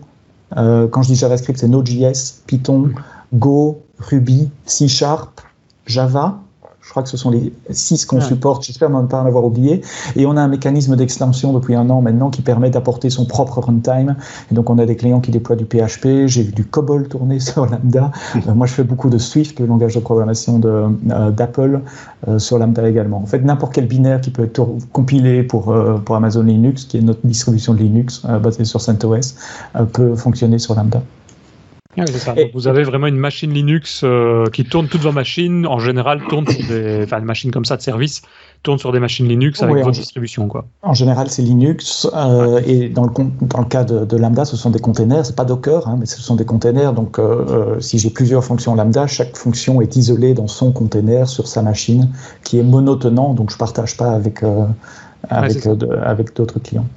euh, 0.58 0.88
quand 0.88 1.02
je 1.02 1.08
dis 1.08 1.16
JavaScript, 1.16 1.60
c'est 1.60 1.68
Node.js, 1.68 2.42
Python, 2.46 2.92
Go, 3.34 3.82
Ruby, 4.00 4.50
C 4.66 4.88
Sharp, 4.88 5.42
Java, 5.86 6.40
je 6.84 6.90
crois 6.90 7.02
que 7.02 7.10
ce 7.10 7.16
sont 7.16 7.32
les 7.32 7.54
six 7.70 8.06
qu'on 8.06 8.20
supporte. 8.20 8.66
J'espère 8.66 8.90
ne 8.90 9.08
pas 9.08 9.22
en 9.22 9.26
avoir 9.26 9.46
oublié. 9.46 9.82
Et 10.18 10.26
on 10.26 10.36
a 10.36 10.42
un 10.42 10.50
mécanisme 10.50 10.98
d'extension 10.98 11.54
depuis 11.54 11.76
un 11.76 11.90
an 11.90 12.02
maintenant 12.02 12.30
qui 12.30 12.42
permet 12.42 12.70
d'apporter 12.70 13.10
son 13.10 13.26
propre 13.26 13.60
runtime. 13.62 14.18
Et 14.52 14.56
donc, 14.56 14.70
on 14.70 14.78
a 14.78 14.86
des 14.86 14.98
clients 14.98 15.22
qui 15.22 15.32
déploient 15.32 15.56
du 15.56 15.64
PHP. 15.64 16.28
J'ai 16.28 16.44
vu 16.44 16.52
du 16.52 16.66
COBOL 16.66 17.08
tourner 17.08 17.40
sur 17.40 17.66
Lambda. 17.66 18.12
Euh, 18.48 18.54
moi, 18.54 18.68
je 18.68 18.74
fais 18.74 18.84
beaucoup 18.84 19.10
de 19.10 19.18
Swift, 19.18 19.60
le 19.62 19.66
langage 19.66 19.96
de 19.96 20.02
programmation 20.02 20.60
euh, 20.66 21.32
d'Apple, 21.32 21.82
euh, 22.28 22.38
sur 22.38 22.60
Lambda 22.60 22.88
également. 22.88 23.18
En 23.18 23.28
fait, 23.28 23.40
n'importe 23.40 23.74
quel 23.74 23.88
binaire 23.88 24.20
qui 24.20 24.30
peut 24.30 24.44
être 24.44 24.68
compilé 24.92 25.44
pour, 25.44 25.74
pour 26.04 26.16
Amazon 26.16 26.44
Linux, 26.44 26.84
qui 26.84 26.98
est 26.98 27.02
notre 27.02 27.26
distribution 27.26 27.74
de 27.74 27.80
Linux 27.80 28.24
basée 28.42 28.66
sur 28.66 28.82
CentOS, 28.82 29.36
peut 29.94 30.16
fonctionner 30.16 30.60
sur 30.60 30.76
Lambda 30.76 31.02
vous 32.54 32.68
avez 32.68 32.84
vraiment 32.84 33.08
une 33.08 33.18
machine 33.18 33.54
Linux 33.54 34.02
euh, 34.04 34.46
qui 34.48 34.66
tourne 34.66 34.88
toutes 34.88 35.02
vos 35.02 35.12
machines, 35.12 35.68
en 35.68 35.80
général, 35.80 36.22
tourne 36.28 36.48
sur 36.48 36.68
des, 36.68 37.04
enfin, 37.04 37.20
une 37.20 37.26
machine 37.26 37.52
comme 37.52 37.66
ça 37.66 37.78
de 37.78 37.82
service 37.82 38.22
tourne 38.64 38.80
sur 38.80 38.94
des 38.94 39.00
machines 39.00 39.28
Linux 39.28 39.62
avec 39.62 39.84
votre 39.84 39.92
distribution, 39.92 40.48
quoi. 40.48 40.66
En 40.84 40.94
général, 40.94 41.30
c'est 41.30 41.42
Linux, 41.42 42.08
euh, 42.16 42.62
et 42.66 42.88
dans 42.88 43.04
le, 43.04 43.12
dans 43.42 43.60
le 43.60 43.66
cas 43.66 43.84
de, 43.84 44.18
Lambda, 44.18 44.46
ce 44.46 44.56
sont 44.56 44.70
des 44.70 44.80
containers, 44.80 45.26
c'est 45.26 45.36
pas 45.36 45.44
Docker, 45.44 45.86
hein, 45.86 45.98
mais 46.00 46.06
ce 46.06 46.22
sont 46.22 46.36
des 46.36 46.46
containers, 46.46 46.94
donc 46.94 47.20
euh, 47.20 47.80
si 47.82 48.00
j'ai 48.00 48.10
plusieurs 48.10 48.44
fonctions 48.44 48.74
Lambda, 48.74 49.06
chaque 49.06 49.36
fonction 49.36 49.82
est 49.82 49.98
isolée 49.98 50.34
dans 50.34 50.48
son 50.48 50.72
container 50.72 51.28
sur 51.28 51.48
sa 51.48 51.62
machine, 51.62 52.10
qui 52.46 52.58
est 52.58 52.64
monotenant, 52.64 53.34
donc 53.34 53.52
je 53.52 53.58
partage 53.58 53.98
pas 53.98 54.12
avec, 54.12 54.44
avec, 55.30 55.68
avec 56.02 56.34
d'autres 56.34 56.60
clients. 56.60 56.88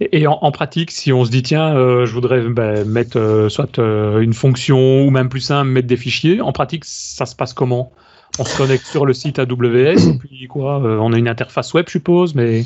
Et, 0.00 0.26
en, 0.26 0.50
pratique, 0.52 0.90
si 0.90 1.12
on 1.12 1.24
se 1.24 1.30
dit 1.30 1.42
tiens, 1.42 1.74
euh, 1.76 2.06
je 2.06 2.12
voudrais 2.12 2.40
ben, 2.48 2.84
mettre 2.84 3.18
euh, 3.18 3.48
soit 3.48 3.78
euh, 3.78 4.20
une 4.20 4.32
fonction 4.32 5.06
ou 5.06 5.10
même 5.10 5.28
plus 5.28 5.40
simple, 5.40 5.68
mettre 5.68 5.86
des 5.86 5.96
fichiers, 5.96 6.40
en 6.40 6.52
pratique, 6.52 6.84
ça 6.84 7.26
se 7.26 7.34
passe 7.34 7.52
comment? 7.52 7.92
On 8.38 8.44
se 8.44 8.56
connecte 8.56 8.86
sur 8.86 9.06
le 9.06 9.14
site 9.14 9.38
AWS 9.38 10.08
et 10.08 10.18
puis 10.18 10.46
quoi 10.48 10.78
On 10.82 11.12
a 11.12 11.18
une 11.18 11.28
interface 11.28 11.72
web, 11.72 11.86
je 11.86 11.92
suppose, 11.92 12.34
mais. 12.34 12.64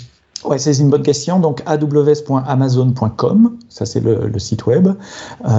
C'est 0.57 0.79
une 0.79 0.89
bonne 0.89 1.03
question. 1.03 1.39
Donc 1.39 1.63
aws.amazon.com, 1.67 3.59
ça 3.69 3.85
c'est 3.85 4.01
le, 4.01 4.39
site 4.39 4.65
web. 4.67 4.89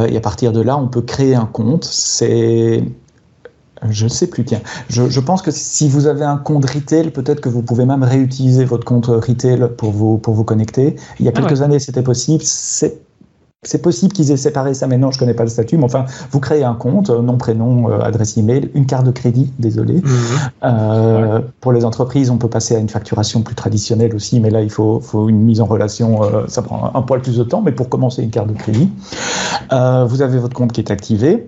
et 0.09 0.17
à 0.17 0.19
partir 0.19 0.51
de 0.51 0.59
là, 0.59 0.75
on 0.75 0.87
peut 0.87 1.03
créer 1.03 1.35
un 1.35 1.45
compte. 1.45 1.83
C'est 1.85 2.83
je 3.89 4.03
ne 4.03 4.09
sais 4.09 4.27
plus, 4.27 4.45
tiens. 4.45 4.61
Je, 4.89 5.19
pense 5.19 5.41
que 5.41 5.51
si 5.51 5.89
vous 5.89 6.07
avez 6.07 6.25
un 6.25 6.37
compte 6.37 6.69
retail, 6.69 7.11
peut-être 7.11 7.41
que 7.41 7.49
vous 7.49 7.63
pouvez 7.63 7.85
même 7.85 8.03
réutiliser 8.03 8.65
votre 8.65 8.85
compte 8.85 9.07
retail 9.07 9.69
pour 9.77 9.91
vous, 9.91 10.17
pour 10.17 10.33
vous 10.33 10.43
connecter. 10.43 10.95
Il 11.19 11.25
y 11.25 11.29
a 11.29 11.31
ah 11.35 11.39
quelques 11.39 11.61
années, 11.61 11.79
c'était 11.79 12.03
possible. 12.03 12.43
C'est 13.63 13.81
possible 13.83 14.11
qu'ils 14.11 14.31
aient 14.31 14.37
séparé 14.37 14.73
ça 14.73 14.87
maintenant, 14.87 15.11
je 15.11 15.17
ne 15.17 15.19
connais 15.19 15.35
pas 15.35 15.43
le 15.43 15.49
statut, 15.49 15.77
mais 15.77 15.83
enfin, 15.83 16.05
vous 16.31 16.39
créez 16.39 16.63
un 16.63 16.73
compte, 16.73 17.11
euh, 17.11 17.21
nom, 17.21 17.37
prénom, 17.37 17.91
euh, 17.91 17.99
adresse 17.99 18.35
email, 18.35 18.71
une 18.73 18.87
carte 18.87 19.05
de 19.05 19.11
crédit, 19.11 19.53
désolé. 19.59 19.97
Mhm. 19.97 20.03
Euh, 20.63 21.41
pour 21.59 21.71
les 21.71 21.85
entreprises, 21.85 22.31
on 22.31 22.37
peut 22.37 22.47
passer 22.47 22.75
à 22.75 22.79
une 22.79 22.89
facturation 22.89 23.43
plus 23.43 23.53
traditionnelle 23.53 24.15
aussi, 24.15 24.39
mais 24.39 24.49
là, 24.49 24.63
il 24.63 24.71
faut, 24.71 24.99
faut 24.99 25.29
une 25.29 25.41
mise 25.41 25.61
en 25.61 25.65
relation, 25.65 26.21
ça 26.47 26.63
prend 26.63 26.85
un, 26.85 26.97
un, 26.97 27.03
poil 27.03 27.21
plus 27.21 27.37
de 27.37 27.43
temps, 27.43 27.61
mais 27.61 27.71
pour 27.71 27.87
commencer, 27.87 28.23
une 28.23 28.31
carte 28.31 28.47
de 28.47 28.53
crédit. 28.53 28.89
vous 29.69 30.21
avez 30.23 30.39
votre 30.39 30.55
compte 30.55 30.71
qui 30.71 30.81
est 30.81 30.89
activé. 30.89 31.47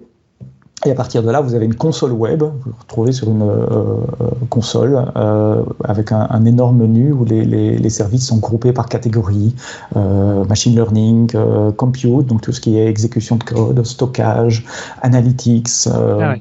Et 0.86 0.92
à 0.92 0.96
partir 0.96 1.24
de 1.24 1.32
là, 1.32 1.40
vous 1.40 1.56
avez 1.56 1.66
une 1.66 1.76
console 1.76 2.12
web, 2.12 2.44
vous 2.44 2.50
vous 2.66 2.76
retrouvez 2.78 3.14
sur 3.14 3.30
une 3.30 3.42
euh, 3.42 3.66
euh, 3.70 4.30
console 4.50 5.12
euh, 5.16 5.64
avec 5.84 6.12
un, 6.12 6.46
énorme 6.46 6.78
menu 6.78 7.14
où 7.14 7.24
les, 7.24 7.46
les, 7.46 7.90
services 7.90 8.28
sont 8.28 8.38
groupés 8.38 8.74
par 8.74 8.90
catégorie, 8.90 9.56
machine 9.96 10.76
learning, 10.76 11.32
compute, 11.78 12.26
donc 12.26 12.42
tout 12.42 12.52
ce 12.52 12.60
qui 12.60 12.78
est 12.78 12.88
exécution 12.88 13.38
de 13.38 13.44
code, 13.44 13.86
stockage, 13.86 14.66
analytics, 15.02 15.88
ah 15.88 16.36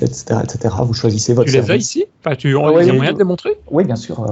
etc., 0.00 0.40
etc. 0.42 0.74
Vous 0.84 0.94
choisissez 0.94 1.34
votre 1.34 1.50
tu 1.50 1.56
les 1.56 1.70
as 1.70 1.76
ici? 1.76 2.04
Enfin, 2.24 2.36
tu, 2.36 2.56
as 2.56 2.60
moyen 2.60 3.12
de 3.12 3.18
les 3.18 3.24
montrer? 3.24 3.58
Oui, 3.70 3.84
bien 3.84 3.96
sûr. 3.96 4.24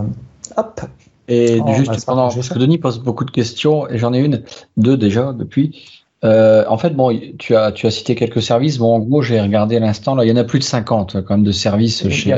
hop. 0.57 0.81
Et 1.29 1.61
oh, 1.65 1.73
juste 1.75 2.07
pendant, 2.07 2.29
parce 2.31 2.49
que 2.49 2.59
Denis 2.59 2.79
pose 2.79 2.99
beaucoup 2.99 3.25
de 3.25 3.31
questions, 3.31 3.89
et 3.89 3.99
j'en 3.99 4.13
ai 4.13 4.19
une, 4.21 4.43
deux 4.77 4.97
déjà 4.97 5.33
depuis. 5.33 6.00
Euh, 6.23 6.65
en 6.69 6.77
fait, 6.77 6.91
bon, 6.91 7.19
tu 7.39 7.57
as, 7.57 7.73
tu 7.73 7.87
as 7.87 7.91
cité 7.91 8.15
quelques 8.15 8.43
services. 8.43 8.79
Bon, 8.79 8.95
en 8.95 8.99
gros, 8.99 9.23
j'ai 9.23 9.41
regardé 9.41 9.77
à 9.77 9.81
l'instant, 9.81 10.15
là, 10.15 10.25
il 10.25 10.29
y 10.29 10.33
en 10.33 10.37
a 10.37 10.45
plus 10.45 10.59
de 10.59 10.65
50 10.65 11.25
quand 11.25 11.35
même 11.35 11.45
de 11.45 11.53
services 11.53 12.03
il 12.03 12.13
chez 12.13 12.31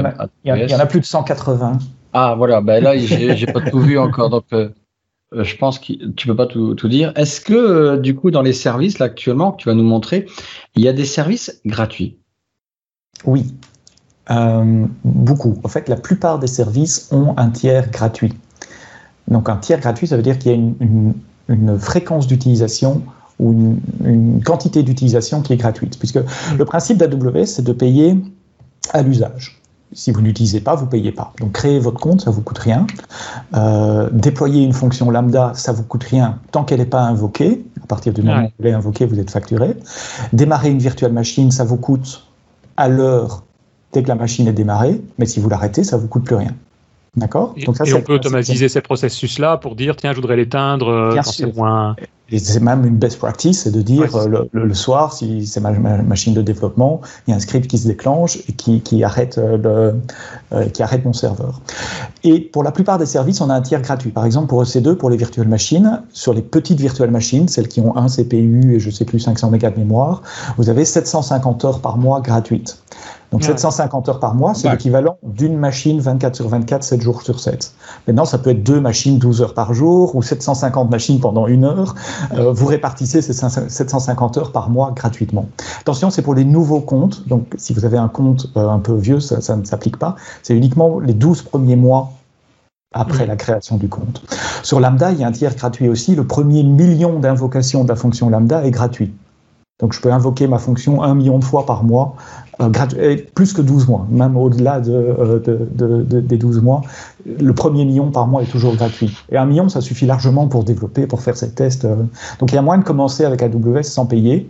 il 0.45 0.71
y 0.71 0.75
en 0.75 0.79
a 0.79 0.87
plus 0.87 1.01
de 1.01 1.05
180. 1.05 1.79
Ah, 2.13 2.35
voilà, 2.37 2.61
ben 2.61 2.83
là, 2.83 2.97
j'ai 2.99 3.47
pas 3.47 3.61
tout 3.61 3.81
vu 3.81 3.99
encore, 3.99 4.31
donc 4.31 4.45
euh, 4.53 4.69
euh, 5.35 5.43
je 5.43 5.57
pense 5.57 5.79
que 5.79 6.11
tu 6.11 6.27
peux 6.27 6.37
pas 6.37 6.47
tout, 6.47 6.75
tout 6.75 6.89
dire. 6.89 7.13
Est-ce 7.17 7.41
que, 7.41 7.97
du 7.97 8.15
coup, 8.15 8.31
dans 8.31 8.43
les 8.43 8.53
services, 8.53 8.99
là, 8.99 9.07
actuellement, 9.07 9.53
que 9.53 9.63
tu 9.63 9.69
vas 9.69 9.75
nous 9.75 9.83
montrer, 9.83 10.27
il 10.77 10.85
y 10.85 10.89
a 10.89 10.93
des 10.93 11.07
services 11.07 11.61
gratuits? 11.67 12.19
Oui, 13.25 13.53
beaucoup. 15.05 15.59
En 15.65 15.69
fait, 15.69 15.89
la 15.89 15.97
plupart 15.97 16.39
des 16.39 16.47
services 16.47 17.09
ont 17.13 17.35
un 17.37 17.51
tiers 17.51 17.91
gratuit. 17.91 18.33
Donc, 19.29 19.49
un 19.49 19.57
tiers 19.57 19.81
gratuit, 19.81 20.07
ça 20.07 20.17
veut 20.17 20.23
dire 20.23 20.39
qu'il 20.39 20.51
y 20.51 20.55
a 20.55 20.57
une, 20.57 20.75
une, 20.81 21.15
une 21.49 21.79
fréquence 21.79 22.27
d'utilisation 22.27 23.03
ou 23.39 23.77
une, 24.05 24.43
quantité 24.45 24.83
d'utilisation 24.83 25.43
qui 25.43 25.53
est 25.53 25.57
gratuite. 25.57 25.99
Puisque 25.99 26.21
le 26.59 26.65
principe 26.65 26.99
d'AWS, 26.99 27.47
c'est 27.47 27.65
de 27.65 27.73
payer 27.73 28.17
à 28.93 29.03
l'usage. 29.03 29.59
Si 29.95 30.11
vous 30.11 30.23
n'utilisez 30.23 30.61
pas, 30.61 30.75
vous 30.75 30.87
ne 30.87 30.91
payez 30.91 31.13
pas. 31.13 31.35
Donc 31.39 31.53
créer 31.53 31.79
votre 31.79 32.01
compte, 32.01 32.23
ça 32.23 32.31
ne 32.31 32.35
vous 32.35 32.41
coûte 32.41 32.59
rien. 32.59 32.87
Euh, 33.55 34.09
déployer 34.11 34.65
une 34.65 34.73
fonction 34.73 35.11
lambda, 35.11 35.53
ça 35.55 35.73
ne 35.73 35.77
vous 35.77 35.83
coûte 35.83 36.05
rien 36.05 36.39
tant 36.51 36.65
qu'elle 36.65 36.79
n'est 36.79 36.87
pas 36.87 37.03
invoquée. 37.03 37.63
À 37.83 37.87
partir 37.87 38.13
du 38.13 38.23
moment 38.23 38.45
où 38.45 38.45
vous 38.45 38.65
l'avez 38.65 38.75
invoquée, 38.75 39.05
vous 39.05 39.21
êtes 39.21 39.31
facturé. 39.31 39.77
Démarrer 40.33 40.71
une 40.71 40.79
virtual 40.79 41.13
machine, 41.13 41.51
ça 41.51 41.65
vous 41.65 41.77
coûte 41.77 42.27
à 42.77 42.89
l'heure 42.89 43.43
dès 43.93 44.03
que 44.03 44.09
la 44.09 44.15
machine 44.15 44.49
est 44.49 44.55
démarrée. 44.55 45.01
Mais 45.19 45.27
si 45.27 45.41
vous 45.41 45.49
l'arrêtez, 45.51 45.85
ça 45.85 45.97
ne 45.97 46.03
vous 46.03 46.09
coûte 46.09 46.25
plus 46.25 46.37
rien. 46.37 46.55
D'accord? 47.15 47.55
Donc 47.67 47.77
ça, 47.77 47.85
et 47.85 47.93
on 47.93 48.01
peut 48.01 48.15
automatiser 48.15 48.71
ces 48.71 48.81
processus-là 48.81 49.59
pour 49.59 49.77
dire 49.77 49.97
tiens, 49.97 50.13
je 50.13 50.17
voudrais 50.17 50.37
l'éteindre 50.37 50.89
euh, 50.89 51.15
quand 51.15 51.23
c'est 51.23 51.55
moins. 51.55 51.95
Et 52.33 52.39
c'est 52.39 52.61
même 52.61 52.87
une 52.87 52.97
best 52.97 53.19
practice, 53.19 53.65
c'est 53.65 53.71
de 53.71 53.83
dire 53.83 54.17
euh, 54.17 54.47
le, 54.53 54.75
soir, 54.75 55.13
si 55.13 55.47
c'est 55.47 55.61
ma, 55.61 55.71
machine 55.71 56.33
de 56.33 56.41
développement, 56.41 57.03
il 57.27 57.31
y 57.31 57.35
a 57.35 57.37
un 57.37 57.41
script 57.41 57.67
qui 57.67 57.77
se 57.77 57.87
déclenche 57.87 58.39
et 58.49 58.53
qui, 58.53 58.81
qui 58.81 59.05
arrête, 59.05 59.37
euh, 59.37 60.01
le, 60.51 60.69
qui 60.71 60.83
arrête 60.83 61.05
mon 61.05 61.13
serveur. 61.13 61.61
Et 62.25 62.41
pour 62.41 62.65
la 62.65 62.73
plupart 62.73 62.97
des 62.97 63.05
services, 63.05 63.43
on 63.43 63.51
a 63.51 63.55
un 63.55 63.61
tiers 63.61 63.83
gratuit. 63.83 64.11
Par 64.11 64.25
exemple, 64.25 64.49
pour 64.49 64.63
EC2, 64.65 64.95
pour 64.95 65.11
les 65.11 65.19
virtual 65.19 65.47
machines, 65.47 66.03
sur 66.13 66.33
les 66.33 66.41
petites 66.41 66.81
virtual 66.81 67.11
machines, 67.11 67.49
celles 67.49 67.69
qui 67.69 67.81
ont 67.81 67.95
un 67.99 68.07
CPU 68.07 68.77
et 68.77 68.81
je 68.81 68.89
sais 68.89 69.05
plus 69.05 69.21
500 69.21 69.51
mégas 69.51 69.71
de 69.71 69.79
mémoire, 69.79 70.23
vous 70.57 70.71
avez 70.71 70.87
750 70.87 71.65
heures 71.67 71.81
par 71.81 71.99
mois 71.99 72.23
gratuites. 72.23 72.79
Donc 73.33 73.43
750 73.43 74.09
heures 74.11 74.21
par 74.21 74.35
mois, 74.35 74.55
c'est 74.55 74.71
l'équivalent 74.71 75.17
d'une 75.23 75.57
machine 75.57 76.01
24 76.01 76.37
sur 76.37 76.49
24, 76.49 76.83
7 76.83 77.01
jours 77.01 77.23
sur 77.23 77.41
7. 77.41 77.73
Maintenant, 78.07 78.27
ça 78.27 78.39
peut 78.39 78.51
être 78.51 78.63
deux 78.63 78.81
machines 78.81 79.19
12 79.19 79.41
heures 79.41 79.55
par 79.55 79.73
jour 79.73 80.15
ou 80.15 80.23
750 80.23 80.91
machines 80.91 81.19
pendant 81.19 81.47
une 81.47 81.65
heure. 81.65 81.95
Euh, 82.35 82.53
vous 82.53 82.67
répartissez 82.67 83.23
ces 83.23 83.33
750 83.33 84.37
heures 84.37 84.53
par 84.53 84.69
mois 84.69 84.93
gratuitement. 84.95 85.49
Attention, 85.81 86.11
c'est 86.11 86.23
pour 86.23 86.35
les 86.35 86.45
nouveaux 86.45 86.81
comptes. 86.81 87.27
Donc 87.27 87.47
si 87.57 87.73
vous 87.73 87.87
avez 87.87 87.99
un 87.99 88.09
compte 88.09 88.49
euh, 88.57 88.69
un 88.69 88.79
peu 88.79 88.95
vieux, 88.95 89.21
ça, 89.21 89.41
ça 89.41 89.57
ne 89.57 89.65
s'applique 89.65 89.97
pas. 89.97 90.17
C'est 90.43 90.55
uniquement 90.55 91.01
les 91.01 91.15
12 91.15 91.43
premiers 91.43 91.77
mois 91.77 92.13
après 92.93 93.27
la 93.27 93.37
création 93.37 93.77
du 93.77 93.89
compte. 93.89 94.23
Sur 94.63 94.79
Lambda, 94.79 95.13
il 95.13 95.19
y 95.19 95.25
a 95.25 95.27
un 95.27 95.33
tiers 95.33 95.55
gratuit 95.55 95.89
aussi. 95.89 96.15
Le 96.15 96.27
premier 96.27 96.63
million 96.63 97.19
d'invocations 97.19 97.85
de 97.85 97.89
la 97.89 97.97
fonction 97.97 98.29
Lambda 98.29 98.65
est 98.65 98.71
gratuit. 98.71 99.15
Donc 99.83 99.93
je 99.93 100.01
peux 100.01 100.13
invoquer 100.13 100.47
ma 100.47 100.59
fonction 100.59 101.03
un 101.03 101.15
million 101.15 101.39
de 101.39 101.45
fois 101.45 101.67
par 101.67 101.83
mois, 101.83 102.15
euh, 102.61 103.17
plus 103.35 103.53
que 103.53 103.61
12 103.61 103.89
mois, 103.89 104.07
même 104.09 104.37
au-delà 104.37 104.81
euh, 104.87 105.41
de, 105.41 106.21
des 106.21 106.39
12 106.39 106.63
mois. 106.63 106.83
Le 107.27 107.53
premier 107.53 107.85
million 107.85 108.11
par 108.13 108.29
mois 108.29 108.43
est 108.43 108.51
toujours 108.51 108.77
gratuit. 108.77 109.17
Et 109.31 109.37
un 109.37 109.45
million, 109.45 109.69
ça 109.69 109.81
suffit 109.81 110.07
largement 110.07 110.47
pour 110.47 110.63
développer, 110.63 111.09
pour 111.09 111.21
faire 111.21 111.37
ces 111.37 111.51
tests. 111.51 111.85
Euh. 111.85 111.97
Donc 112.39 112.53
il 112.53 112.55
y 112.55 112.59
a 112.59 112.63
moyen 112.63 112.81
de 112.81 112.87
commencer 112.87 113.25
avec 113.25 113.43
AWS 113.43 113.83
sans 113.83 114.07
payer. 114.07 114.49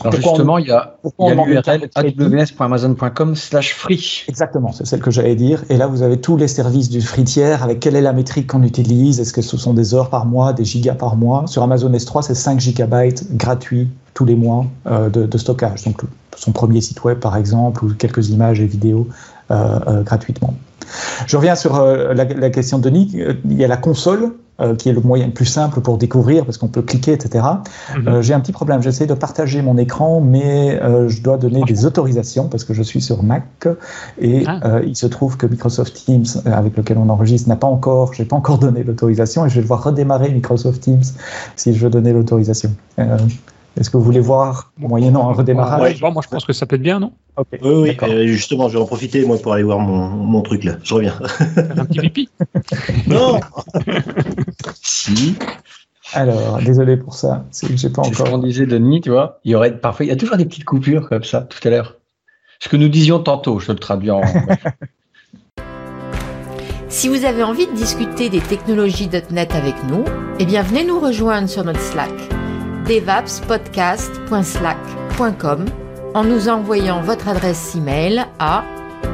Alors 0.00 0.14
justement, 0.14 0.58
il 0.58 0.66
y 0.66 0.70
a, 0.70 0.96
l'URL 1.18 1.88
aws.amazon.com 1.94 3.36
slash 3.36 3.74
free. 3.74 4.24
Exactement, 4.28 4.72
c'est 4.72 4.86
celle 4.86 5.00
que 5.00 5.10
j'allais 5.10 5.34
dire. 5.34 5.64
Et 5.68 5.76
là, 5.76 5.86
vous 5.86 6.02
avez 6.02 6.20
tous 6.20 6.36
les 6.36 6.48
services 6.48 6.88
du 6.88 7.00
free 7.00 7.24
tiers 7.24 7.62
avec 7.62 7.80
quelle 7.80 7.94
est 7.94 8.00
la 8.00 8.12
métrique 8.12 8.48
qu'on 8.48 8.62
utilise? 8.62 9.20
Est-ce 9.20 9.32
que 9.32 9.42
ce 9.42 9.56
sont 9.56 9.74
des 9.74 9.94
heures 9.94 10.10
par 10.10 10.24
mois, 10.24 10.52
des 10.52 10.64
gigas 10.64 10.94
par 10.94 11.16
mois? 11.16 11.46
Sur 11.46 11.62
Amazon 11.62 11.90
S3, 11.90 12.22
c'est 12.22 12.34
5 12.34 12.58
gigabytes 12.58 13.36
gratuits 13.36 13.88
tous 14.14 14.24
les 14.24 14.34
mois 14.34 14.66
euh, 14.86 15.08
de, 15.08 15.38
stockage. 15.38 15.84
Donc 15.84 16.02
son 16.36 16.52
premier 16.52 16.80
site 16.80 17.04
web, 17.04 17.18
par 17.18 17.36
exemple, 17.36 17.84
ou 17.84 17.94
quelques 17.94 18.30
images 18.30 18.60
et 18.60 18.66
vidéos 18.66 19.08
euh, 19.50 19.78
euh, 19.88 20.02
gratuitement. 20.02 20.54
Je 21.26 21.36
reviens 21.36 21.54
sur 21.54 21.80
la, 21.80 22.50
question 22.50 22.78
de 22.78 22.84
Denis. 22.84 23.16
Il 23.44 23.58
y 23.58 23.64
a 23.64 23.68
la 23.68 23.76
console 23.76 24.32
euh, 24.60 24.74
qui 24.74 24.90
est 24.90 24.92
le 24.92 25.00
moyen 25.00 25.26
le 25.26 25.32
plus 25.32 25.46
simple 25.46 25.80
pour 25.80 25.96
découvrir, 25.96 26.44
parce 26.44 26.58
qu'on 26.58 26.68
peut 26.68 26.82
cliquer, 26.82 27.12
etc. 27.12 27.44
Mhm. 27.96 28.08
Euh, 28.08 28.22
J'ai 28.22 28.34
un 28.34 28.40
petit 28.40 28.52
problème. 28.52 28.82
J'essaie 28.82 29.06
de 29.06 29.14
partager 29.14 29.62
mon 29.62 29.78
écran, 29.78 30.20
mais 30.20 30.78
euh, 30.82 31.08
je 31.08 31.22
dois 31.22 31.38
donner 31.38 31.62
des 31.62 31.86
autorisations 31.86 32.48
parce 32.48 32.64
que 32.64 32.74
je 32.74 32.82
suis 32.82 33.00
sur 33.00 33.22
Mac 33.22 33.66
et 34.20 34.44
Ah. 34.46 34.80
il 34.86 34.94
se 34.96 35.06
trouve 35.06 35.36
que 35.36 35.46
Microsoft 35.46 35.94
Teams, 36.04 36.26
avec 36.44 36.76
lequel 36.76 36.98
on 36.98 37.08
enregistre, 37.08 37.48
n'a 37.48 37.56
pas 37.56 37.66
encore, 37.66 38.12
j'ai 38.12 38.24
pas 38.26 38.36
encore 38.36 38.58
donné 38.66 38.82
l'autorisation 38.84 39.46
et 39.46 39.48
je 39.48 39.56
vais 39.56 39.62
devoir 39.62 39.82
redémarrer 39.82 40.30
Microsoft 40.30 40.82
Teams 40.82 41.02
si 41.56 41.72
je 41.74 41.84
veux 41.84 41.90
donner 41.90 42.12
l'autorisation. 42.12 42.70
Est-ce 43.78 43.88
que 43.88 43.96
vous 43.96 44.02
voulez 44.02 44.20
voir 44.20 44.72
moyennant 44.76 45.30
un 45.30 45.32
redémarrage 45.32 45.80
Ouais, 45.80 45.98
bon, 46.00 46.12
moi 46.12 46.22
je 46.22 46.28
pense 46.28 46.44
que 46.44 46.52
ça 46.52 46.66
peut 46.66 46.76
être 46.76 46.82
bien, 46.82 47.00
non? 47.00 47.12
Oui, 47.38 47.58
oui, 47.62 47.96
euh, 48.02 48.26
justement, 48.26 48.68
je 48.68 48.76
vais 48.76 48.82
en 48.82 48.86
profiter, 48.86 49.24
moi, 49.24 49.38
pour 49.38 49.54
aller 49.54 49.62
voir 49.62 49.78
mon, 49.78 50.08
mon 50.08 50.42
truc 50.42 50.64
là. 50.64 50.76
Je 50.82 50.92
reviens. 50.92 51.14
Faire 51.14 51.78
un 51.78 51.84
petit 51.86 52.00
pipi? 52.00 52.28
non 53.06 53.40
Si, 54.82 55.36
Alors, 56.12 56.58
désolé 56.58 56.98
pour 56.98 57.14
ça, 57.14 57.46
c'est 57.50 57.68
que 57.68 57.76
j'ai 57.76 57.88
pas 57.88 58.02
c'est 58.04 58.12
ce 58.12 58.18
qu'on 58.22 58.28
encore. 58.28 58.38
disait 58.40 58.66
Denis, 58.66 59.00
tu 59.00 59.08
vois. 59.10 59.40
Il 59.44 59.52
y 59.52 59.54
aurait 59.54 59.74
parfois, 59.78 60.04
il 60.04 60.10
y 60.10 60.12
a 60.12 60.16
toujours 60.16 60.36
des 60.36 60.44
petites 60.44 60.64
coupures 60.64 61.08
comme 61.08 61.24
ça 61.24 61.40
tout 61.40 61.66
à 61.66 61.70
l'heure. 61.70 61.96
Ce 62.60 62.68
que 62.68 62.76
nous 62.76 62.88
disions 62.88 63.18
tantôt, 63.20 63.58
je 63.58 63.68
te 63.68 63.72
le 63.72 63.78
traduis 63.78 64.10
en. 64.10 64.20
Si 66.88 67.08
vous 67.08 67.24
avez 67.24 67.42
envie 67.42 67.66
de 67.66 67.72
discuter 67.72 68.28
des 68.28 68.42
technologies 68.42 69.08
.NET 69.30 69.54
avec 69.54 69.74
nous, 69.88 70.04
eh 70.38 70.44
bien 70.44 70.62
venez 70.62 70.84
nous 70.84 71.00
rejoindre 71.00 71.48
sur 71.48 71.64
notre 71.64 71.80
Slack 71.80 72.12
devapspodcast.slack.com 73.00 75.64
en 76.14 76.24
nous 76.24 76.48
envoyant 76.48 77.00
votre 77.00 77.28
adresse 77.28 77.74
email 77.74 78.26
à 78.38 78.64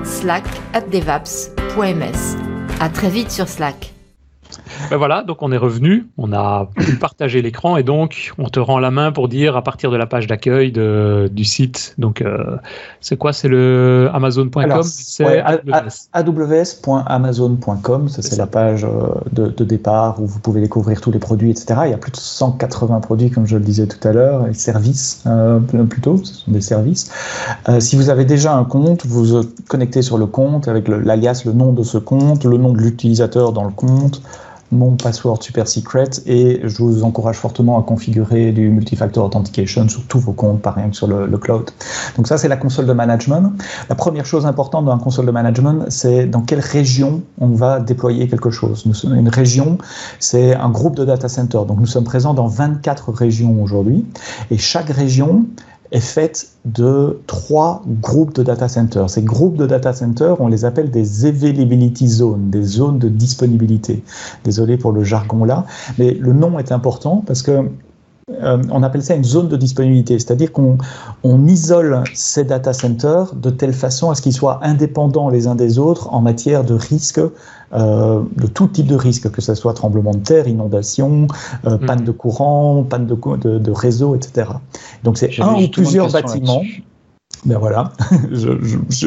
slack@devaps.ms. 0.04 2.36
À 2.80 2.88
très 2.88 3.10
vite 3.10 3.30
sur 3.30 3.48
Slack. 3.48 3.92
Ben 4.90 4.96
voilà, 4.96 5.22
donc 5.22 5.42
on 5.42 5.52
est 5.52 5.56
revenu, 5.56 6.06
on 6.18 6.32
a 6.32 6.68
pu 6.76 6.96
partager 7.00 7.42
l'écran 7.42 7.76
et 7.76 7.82
donc 7.82 8.32
on 8.38 8.48
te 8.48 8.60
rend 8.60 8.78
la 8.78 8.90
main 8.90 9.12
pour 9.12 9.28
dire 9.28 9.56
à 9.56 9.62
partir 9.62 9.90
de 9.90 9.96
la 9.96 10.06
page 10.06 10.26
d'accueil 10.26 10.72
du 10.72 11.44
site. 11.44 11.94
Donc 11.98 12.22
euh, 12.22 12.56
c'est 13.00 13.16
quoi 13.16 13.32
C'est 13.32 13.48
le 13.48 14.08
Amazon.com 14.12 14.82
C'est 14.82 15.24
ouais, 15.24 15.42
aws.amazon.com, 16.12 18.08
ça 18.08 18.22
C'est 18.22 18.36
la 18.36 18.46
page 18.46 18.84
euh, 18.84 18.88
de, 19.32 19.46
de 19.48 19.64
départ 19.64 20.20
où 20.20 20.26
vous 20.26 20.38
pouvez 20.40 20.60
découvrir 20.60 21.00
tous 21.00 21.10
les 21.10 21.18
produits, 21.18 21.50
etc. 21.50 21.80
Il 21.84 21.90
y 21.90 21.94
a 21.94 21.98
plus 21.98 22.12
de 22.12 22.16
180 22.16 23.00
produits, 23.00 23.30
comme 23.30 23.46
je 23.46 23.56
le 23.56 23.62
disais 23.64 23.86
tout 23.86 24.06
à 24.06 24.12
l'heure, 24.12 24.46
et 24.46 24.54
services 24.54 25.22
euh, 25.26 25.58
plutôt, 25.60 26.18
ce 26.24 26.34
sont 26.34 26.50
des 26.50 26.60
services. 26.60 27.10
Euh, 27.68 27.80
si 27.80 27.96
vous 27.96 28.10
avez 28.10 28.24
déjà 28.24 28.54
un 28.54 28.64
compte, 28.64 29.06
vous 29.06 29.24
vous 29.24 29.42
connectez 29.68 30.02
sur 30.02 30.18
le 30.18 30.26
compte 30.26 30.68
avec 30.68 30.88
le- 30.88 31.00
l'alias, 31.00 31.42
le 31.44 31.52
nom 31.52 31.72
de 31.72 31.82
ce 31.82 31.98
compte, 31.98 32.44
le 32.44 32.56
nom 32.56 32.72
de 32.72 32.78
l'utilisateur 32.78 33.52
dans 33.52 33.64
le 33.64 33.70
compte, 33.72 34.22
mon 34.70 34.96
password 34.96 35.42
super 35.42 35.66
secret 35.66 36.08
et 36.26 36.60
je 36.62 36.82
vous 36.82 37.02
encourage 37.04 37.36
fortement 37.36 37.78
à 37.78 37.82
configurer 37.82 38.52
du 38.52 38.68
multifactor 38.68 39.24
authentication 39.24 39.88
sur 39.88 40.04
tous 40.06 40.18
vos 40.18 40.32
comptes, 40.32 40.60
par 40.60 40.78
exemple 40.78 40.94
sur 40.94 41.06
le, 41.06 41.26
le 41.26 41.38
cloud. 41.38 41.70
Donc 42.16 42.26
ça, 42.26 42.36
c'est 42.36 42.48
la 42.48 42.56
console 42.56 42.86
de 42.86 42.92
management. 42.92 43.52
La 43.88 43.94
première 43.94 44.26
chose 44.26 44.46
importante 44.46 44.84
dans 44.84 44.94
la 44.94 45.02
console 45.02 45.26
de 45.26 45.30
management, 45.30 45.86
c'est 45.88 46.26
dans 46.26 46.42
quelle 46.42 46.60
région 46.60 47.22
on 47.40 47.48
va 47.48 47.80
déployer 47.80 48.28
quelque 48.28 48.50
chose. 48.50 48.84
Nous 48.86 48.94
sommes 48.94 49.14
une 49.14 49.28
région, 49.28 49.78
c'est 50.18 50.54
un 50.54 50.70
groupe 50.70 50.96
de 50.96 51.04
data 51.04 51.28
centers. 51.28 51.64
Donc 51.64 51.80
nous 51.80 51.86
sommes 51.86 52.04
présents 52.04 52.34
dans 52.34 52.46
24 52.46 53.12
régions 53.12 53.62
aujourd'hui 53.62 54.04
et 54.50 54.58
chaque 54.58 54.90
région 54.90 55.46
est 55.90 56.00
faite 56.00 56.48
de 56.64 57.20
trois 57.26 57.82
groupes 57.86 58.34
de 58.34 58.42
data 58.42 58.68
centers. 58.68 59.08
Ces 59.08 59.22
groupes 59.22 59.56
de 59.56 59.66
data 59.66 59.92
centers, 59.92 60.40
on 60.40 60.48
les 60.48 60.64
appelle 60.64 60.90
des 60.90 61.26
availability 61.26 62.08
zones, 62.08 62.50
des 62.50 62.62
zones 62.62 62.98
de 62.98 63.08
disponibilité. 63.08 64.02
Désolé 64.44 64.76
pour 64.76 64.92
le 64.92 65.04
jargon 65.04 65.44
là, 65.44 65.64
mais 65.98 66.12
le 66.12 66.32
nom 66.32 66.58
est 66.58 66.72
important 66.72 67.22
parce 67.26 67.42
que 67.42 67.68
euh, 68.42 68.62
on 68.70 68.82
appelle 68.82 69.02
ça 69.02 69.14
une 69.14 69.24
zone 69.24 69.48
de 69.48 69.56
disponibilité, 69.56 70.18
c'est-à-dire 70.18 70.52
qu'on 70.52 70.76
on 71.22 71.46
isole 71.46 72.04
ces 72.12 72.44
data 72.44 72.74
centers 72.74 73.34
de 73.34 73.48
telle 73.48 73.72
façon 73.72 74.10
à 74.10 74.14
ce 74.14 74.22
qu'ils 74.22 74.34
soient 74.34 74.60
indépendants 74.62 75.30
les 75.30 75.46
uns 75.46 75.54
des 75.54 75.78
autres 75.78 76.12
en 76.12 76.20
matière 76.20 76.62
de 76.62 76.74
risque, 76.74 77.20
euh, 77.74 78.22
de 78.36 78.46
tout 78.46 78.66
type 78.68 78.86
de 78.86 78.94
risque, 78.94 79.30
que 79.30 79.40
ce 79.40 79.54
soit 79.54 79.74
tremblement 79.74 80.12
de 80.12 80.18
terre, 80.20 80.48
inondation, 80.48 81.26
euh, 81.66 81.76
panne 81.86 82.04
de 82.04 82.12
courant, 82.12 82.82
panne 82.84 83.06
de, 83.06 83.14
co- 83.14 83.36
de, 83.36 83.58
de 83.58 83.70
réseau, 83.70 84.14
etc. 84.14 84.48
Donc 85.04 85.18
c'est 85.18 85.30
un 85.42 85.54
ou 85.54 85.68
plusieurs 85.84 86.06
bâtiments. 86.22 86.62
Ben 87.44 87.58
voilà. 87.58 87.92
je, 88.32 88.58
je- 88.62 88.78
je- 88.88 89.06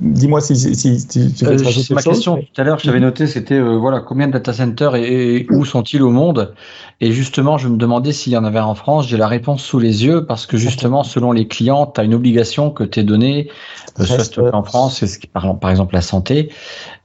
Dis-moi 0.00 0.40
si, 0.40 0.56
si, 0.56 0.74
si- 0.74 1.00
si 1.00 1.32
tu 1.34 1.44
veux 1.44 1.52
Euh, 1.52 1.64
rajouter 1.64 1.94
ma 1.94 2.00
chose, 2.00 2.14
question 2.14 2.36
mais- 2.36 2.42
tout 2.52 2.60
à 2.60 2.64
l'heure, 2.64 2.78
je 2.78 2.86
t'avais 2.86 3.00
noté, 3.00 3.26
c'était 3.26 3.54
euh, 3.54 3.76
voilà 3.76 4.00
combien 4.00 4.26
de 4.26 4.32
data 4.32 4.52
centers 4.52 4.94
et, 4.96 5.36
et 5.36 5.46
où 5.50 5.64
sont-ils 5.64 6.02
au 6.02 6.10
monde? 6.10 6.54
Et 7.00 7.12
justement, 7.12 7.58
je 7.58 7.68
me 7.68 7.76
demandais 7.76 8.12
s'il 8.12 8.32
y 8.32 8.36
en 8.36 8.44
avait 8.44 8.58
en 8.60 8.74
France. 8.74 9.06
J'ai 9.08 9.16
la 9.16 9.28
réponse 9.28 9.62
sous 9.62 9.78
les 9.78 10.04
yeux 10.04 10.24
parce 10.26 10.46
que 10.46 10.56
justement, 10.56 11.04
selon 11.04 11.32
les 11.32 11.46
clients, 11.48 11.86
tu 11.86 12.00
as 12.00 12.04
une 12.04 12.14
obligation 12.14 12.70
que 12.70 12.84
tes 12.84 13.02
données 13.02 13.48
euh, 14.00 14.04
soient 14.04 14.54
en 14.54 14.62
France, 14.62 14.98
c'est 14.98 15.06
ce 15.06 15.18
qui 15.18 15.26
par, 15.26 15.58
par 15.58 15.70
exemple 15.70 15.94
la 15.94 16.02
santé. 16.02 16.50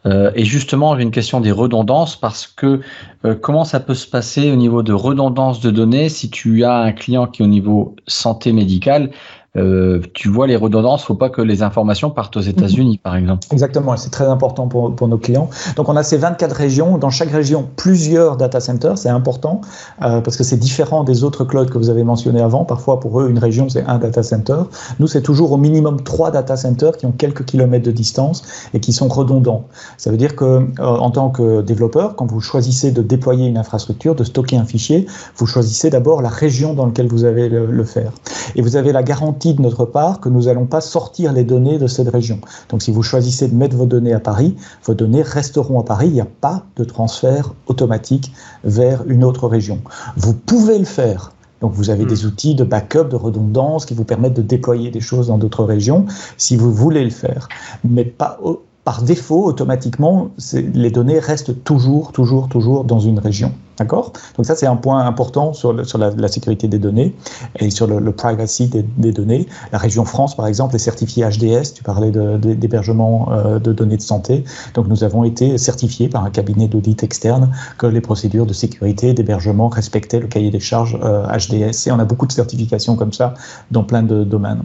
Euh, 0.05 0.31
et 0.35 0.43
justement, 0.45 0.97
j'ai 0.97 1.03
une 1.03 1.11
question 1.11 1.39
des 1.39 1.51
redondances 1.51 2.15
parce 2.17 2.47
que 2.47 2.81
euh, 3.25 3.35
comment 3.35 3.63
ça 3.63 3.79
peut 3.79 3.95
se 3.95 4.07
passer 4.07 4.51
au 4.51 4.55
niveau 4.55 4.83
de 4.83 4.93
redondance 4.93 5.61
de 5.61 5.71
données 5.71 6.09
si 6.09 6.29
tu 6.29 6.63
as 6.65 6.77
un 6.79 6.91
client 6.91 7.27
qui 7.27 7.41
est 7.41 7.45
au 7.45 7.49
niveau 7.49 7.95
santé 8.07 8.51
médicale? 8.51 9.11
Euh, 9.55 10.01
tu 10.13 10.29
vois 10.29 10.47
les 10.47 10.55
redondances, 10.55 11.03
faut 11.03 11.13
pas 11.13 11.29
que 11.29 11.41
les 11.41 11.61
informations 11.61 12.09
partent 12.09 12.35
aux 12.37 12.41
États-Unis, 12.41 12.97
par 12.97 13.15
exemple. 13.15 13.45
Exactement, 13.51 13.95
c'est 13.97 14.09
très 14.09 14.25
important 14.25 14.67
pour, 14.67 14.95
pour 14.95 15.07
nos 15.07 15.19
clients. 15.19 15.47
Donc 15.75 15.89
on 15.89 15.95
a 15.95 16.01
ces 16.01 16.17
24 16.17 16.55
régions, 16.55 16.97
dans 16.97 17.11
chaque 17.11 17.29
région 17.29 17.69
plusieurs 17.75 18.35
data 18.35 18.59
centers, 18.59 18.97
c'est 18.97 19.09
important 19.09 19.61
euh, 20.01 20.21
parce 20.21 20.37
que 20.37 20.43
c'est 20.43 20.57
différent 20.57 21.03
des 21.03 21.23
autres 21.23 21.43
clouds 21.43 21.67
que 21.67 21.77
vous 21.77 21.91
avez 21.91 22.03
mentionnés 22.03 22.41
avant. 22.41 22.65
Parfois 22.65 22.99
pour 22.99 23.21
eux 23.21 23.29
une 23.29 23.37
région 23.37 23.69
c'est 23.69 23.83
un 23.83 23.99
data 23.99 24.23
center. 24.23 24.63
Nous 24.99 25.05
c'est 25.05 25.21
toujours 25.21 25.51
au 25.51 25.57
minimum 25.57 26.01
trois 26.01 26.31
data 26.31 26.57
centers 26.57 26.97
qui 26.97 27.05
ont 27.05 27.11
quelques 27.11 27.45
kilomètres 27.45 27.85
de 27.85 27.91
distance 27.91 28.41
et 28.73 28.79
qui 28.79 28.91
sont 28.91 29.07
redondants. 29.07 29.65
Ça 29.97 30.09
veut 30.09 30.17
dire 30.17 30.35
que 30.35 30.45
euh, 30.45 30.67
en 30.79 31.11
tant 31.11 31.29
que 31.29 31.61
développeur, 31.61 32.15
quand 32.15 32.25
vous 32.25 32.41
choisissez 32.41 32.91
de 32.91 33.03
déployer 33.03 33.47
une 33.47 33.57
infrastructure, 33.59 34.15
de 34.15 34.23
stocker 34.23 34.57
un 34.57 34.65
fichier, 34.65 35.05
vous 35.35 35.45
choisissez 35.45 35.91
d'abord 35.91 36.23
la 36.23 36.29
région 36.29 36.73
dans 36.73 36.87
laquelle 36.87 37.07
vous 37.07 37.25
allez 37.25 37.49
le, 37.49 37.67
le 37.67 37.83
faire. 37.83 38.13
Et 38.55 38.63
vous 38.63 38.77
avez 38.77 38.91
la 38.91 39.03
garantie 39.03 39.42
de 39.51 39.61
notre 39.61 39.83
part 39.83 40.21
que 40.21 40.29
nous 40.29 40.43
n'allons 40.43 40.65
pas 40.65 40.79
sortir 40.79 41.33
les 41.33 41.43
données 41.43 41.77
de 41.77 41.87
cette 41.87 42.07
région. 42.07 42.39
Donc 42.69 42.81
si 42.81 42.91
vous 42.91 43.03
choisissez 43.03 43.49
de 43.49 43.55
mettre 43.55 43.75
vos 43.75 43.85
données 43.85 44.13
à 44.13 44.21
Paris, 44.21 44.55
vos 44.85 44.93
données 44.93 45.23
resteront 45.23 45.79
à 45.81 45.83
Paris. 45.83 46.07
Il 46.07 46.13
n'y 46.13 46.21
a 46.21 46.27
pas 46.39 46.63
de 46.77 46.85
transfert 46.85 47.53
automatique 47.67 48.31
vers 48.63 49.03
une 49.07 49.25
autre 49.25 49.47
région. 49.47 49.79
Vous 50.15 50.33
pouvez 50.33 50.79
le 50.79 50.85
faire. 50.85 51.33
Donc 51.59 51.73
vous 51.73 51.89
avez 51.89 52.05
Hmm. 52.05 52.09
des 52.09 52.25
outils 52.25 52.55
de 52.55 52.63
backup, 52.63 53.09
de 53.09 53.15
redondance 53.15 53.85
qui 53.85 53.93
vous 53.93 54.03
permettent 54.05 54.33
de 54.33 54.41
déployer 54.41 54.91
des 54.91 55.01
choses 55.01 55.27
dans 55.27 55.37
d'autres 55.37 55.63
régions 55.65 56.05
si 56.37 56.55
vous 56.55 56.73
voulez 56.73 57.03
le 57.03 57.09
faire. 57.09 57.49
Mais 57.83 58.05
pas 58.05 58.39
par 58.83 59.01
défaut, 59.01 59.45
automatiquement, 59.45 60.29
les 60.53 60.91
données 60.91 61.19
restent 61.19 61.63
toujours, 61.63 62.11
toujours, 62.11 62.49
toujours 62.49 62.83
dans 62.83 62.99
une 62.99 63.17
région. 63.17 63.53
Donc 63.83 64.45
ça, 64.45 64.55
c'est 64.55 64.67
un 64.67 64.75
point 64.75 65.05
important 65.05 65.53
sur, 65.53 65.73
la, 65.73 66.27
sécurité 66.27 66.67
des 66.67 66.79
données 66.79 67.15
et 67.59 67.69
sur 67.69 67.87
le, 67.87 68.11
privacy 68.11 68.67
des, 68.67 69.11
données. 69.11 69.47
La 69.71 69.77
région 69.77 70.05
France, 70.05 70.35
par 70.35 70.47
exemple, 70.47 70.75
est 70.75 70.79
certifiée 70.79 71.25
HDS. 71.25 71.73
Tu 71.75 71.83
parlais 71.83 72.11
d'hébergement 72.11 73.29
euh, 73.31 73.59
de 73.59 73.73
données 73.73 73.97
de 73.97 74.01
santé. 74.01 74.43
Donc 74.73 74.87
nous 74.87 75.03
avons 75.03 75.23
été 75.23 75.57
certifiés 75.57 76.09
par 76.09 76.23
un 76.23 76.29
cabinet 76.29 76.67
d'audit 76.67 77.03
externe 77.03 77.51
que 77.77 77.87
les 77.87 78.01
procédures 78.01 78.45
de 78.45 78.53
sécurité 78.53 79.13
d'hébergement 79.13 79.69
respectaient 79.69 80.19
le 80.19 80.27
cahier 80.27 80.51
des 80.51 80.59
charges 80.59 80.97
euh, 81.03 81.27
HDS. 81.27 81.87
Et 81.87 81.91
on 81.91 81.99
a 81.99 82.05
beaucoup 82.05 82.27
de 82.27 82.31
certifications 82.31 82.95
comme 82.95 83.13
ça 83.13 83.33
dans 83.71 83.83
plein 83.83 84.03
de 84.03 84.23
domaines. 84.23 84.63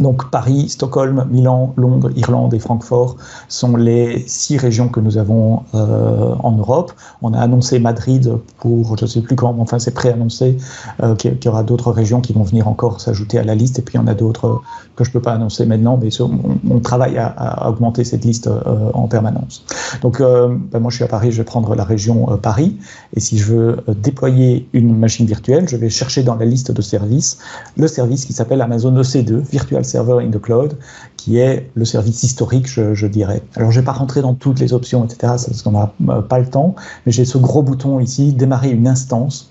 Donc 0.00 0.30
Paris, 0.30 0.68
Stockholm, 0.68 1.26
Milan, 1.30 1.72
Londres, 1.76 2.10
Irlande 2.16 2.54
et 2.54 2.58
Francfort 2.58 3.16
sont 3.48 3.76
les 3.76 4.24
six 4.26 4.58
régions 4.58 4.88
que 4.88 5.00
nous 5.00 5.18
avons 5.18 5.62
euh, 5.74 6.34
en 6.42 6.52
Europe. 6.52 6.92
On 7.22 7.32
a 7.32 7.40
annoncé 7.40 7.78
Madrid 7.78 8.32
pour 8.58 8.96
je 8.96 9.04
ne 9.04 9.08
sais 9.08 9.20
plus 9.20 9.36
quand, 9.36 9.52
mais 9.52 9.62
enfin 9.62 9.78
c'est 9.78 9.94
préannoncé 9.94 10.56
euh, 11.02 11.14
qu'il 11.14 11.38
y 11.44 11.48
aura 11.48 11.62
d'autres 11.62 11.92
régions 11.92 12.20
qui 12.20 12.32
vont 12.32 12.42
venir 12.42 12.68
encore 12.68 13.00
s'ajouter 13.00 13.38
à 13.38 13.44
la 13.44 13.54
liste. 13.54 13.78
Et 13.78 13.82
puis 13.82 13.94
il 13.94 13.98
y 13.98 14.02
en 14.02 14.06
a 14.06 14.14
d'autres 14.14 14.60
que 14.96 15.04
je 15.04 15.10
ne 15.10 15.12
peux 15.12 15.20
pas 15.20 15.32
annoncer 15.32 15.66
maintenant, 15.66 15.98
mais 16.02 16.08
on, 16.20 16.80
travaille 16.80 17.18
à, 17.18 17.68
augmenter 17.68 18.02
cette 18.04 18.24
liste 18.24 18.46
euh, 18.46 18.90
en 18.94 19.08
permanence. 19.08 19.64
Donc 20.00 20.20
euh, 20.20 20.48
ben 20.72 20.80
moi 20.80 20.90
je 20.90 20.96
suis 20.96 21.04
à 21.04 21.08
Paris, 21.08 21.32
je 21.32 21.38
vais 21.38 21.44
prendre 21.44 21.74
la 21.74 21.84
région 21.84 22.32
euh, 22.32 22.36
Paris. 22.36 22.78
Et 23.14 23.20
si 23.20 23.38
je 23.38 23.44
veux 23.52 23.76
déployer 23.88 24.68
une 24.72 24.96
machine 24.96 25.26
virtuelle, 25.26 25.68
je 25.68 25.76
vais 25.76 25.90
chercher 25.90 26.22
dans 26.22 26.34
la 26.34 26.46
liste 26.46 26.72
de 26.72 26.82
services 26.82 27.38
le 27.76 27.88
service 27.88 28.24
qui 28.24 28.32
s'appelle 28.32 28.62
Amazon 28.62 28.94
EC2, 28.94 29.42
Virtual 29.50 29.84
Server 29.84 30.24
in 30.24 30.30
the 30.30 30.40
Cloud, 30.40 30.78
qui 31.16 31.38
est 31.38 31.70
le 31.74 31.84
service 31.84 32.22
historique, 32.22 32.66
je, 32.68 33.06
dirais. 33.06 33.42
Alors, 33.56 33.70
je 33.70 33.80
vais 33.80 33.84
pas 33.84 33.92
rentrer 33.92 34.22
dans 34.22 34.34
toutes 34.34 34.60
les 34.60 34.72
options, 34.72 35.04
etc., 35.04 35.18
parce 35.22 35.62
qu'on 35.62 35.72
n'a 35.72 35.92
pas 36.22 36.38
le 36.38 36.46
temps, 36.46 36.74
mais 37.04 37.12
j'ai 37.12 37.24
ce 37.24 37.38
gros 37.38 37.62
bouton 37.62 38.00
ici, 38.00 38.32
démarrer 38.32 38.70
une 38.70 38.86
instance. 38.86 39.50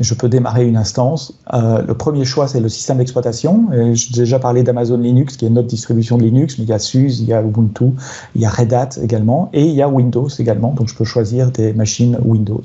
Je 0.00 0.14
peux 0.14 0.28
démarrer 0.28 0.66
une 0.66 0.76
instance. 0.76 1.34
Euh, 1.52 1.82
le 1.82 1.94
premier 1.94 2.24
choix, 2.24 2.48
c'est 2.48 2.60
le 2.60 2.68
système 2.68 2.98
d'exploitation. 2.98 3.66
J'ai 3.92 4.14
déjà 4.14 4.38
parlé 4.38 4.62
d'Amazon 4.62 4.98
Linux, 4.98 5.36
qui 5.36 5.46
est 5.46 5.50
notre 5.50 5.68
distribution 5.68 6.18
de 6.18 6.22
Linux, 6.22 6.58
mais 6.58 6.64
il 6.64 6.70
y 6.70 6.72
a 6.72 6.78
SUSE, 6.78 7.20
il 7.20 7.28
y 7.28 7.32
a 7.32 7.42
Ubuntu, 7.42 7.92
il 8.34 8.42
y 8.42 8.46
a 8.46 8.50
Red 8.50 8.72
Hat 8.72 8.90
également, 9.02 9.50
et 9.52 9.64
il 9.64 9.74
y 9.74 9.82
a 9.82 9.88
Windows 9.88 10.28
également. 10.38 10.72
Donc, 10.72 10.88
je 10.88 10.94
peux 10.94 11.04
choisir 11.04 11.50
des 11.50 11.72
machines 11.72 12.18
Windows. 12.24 12.62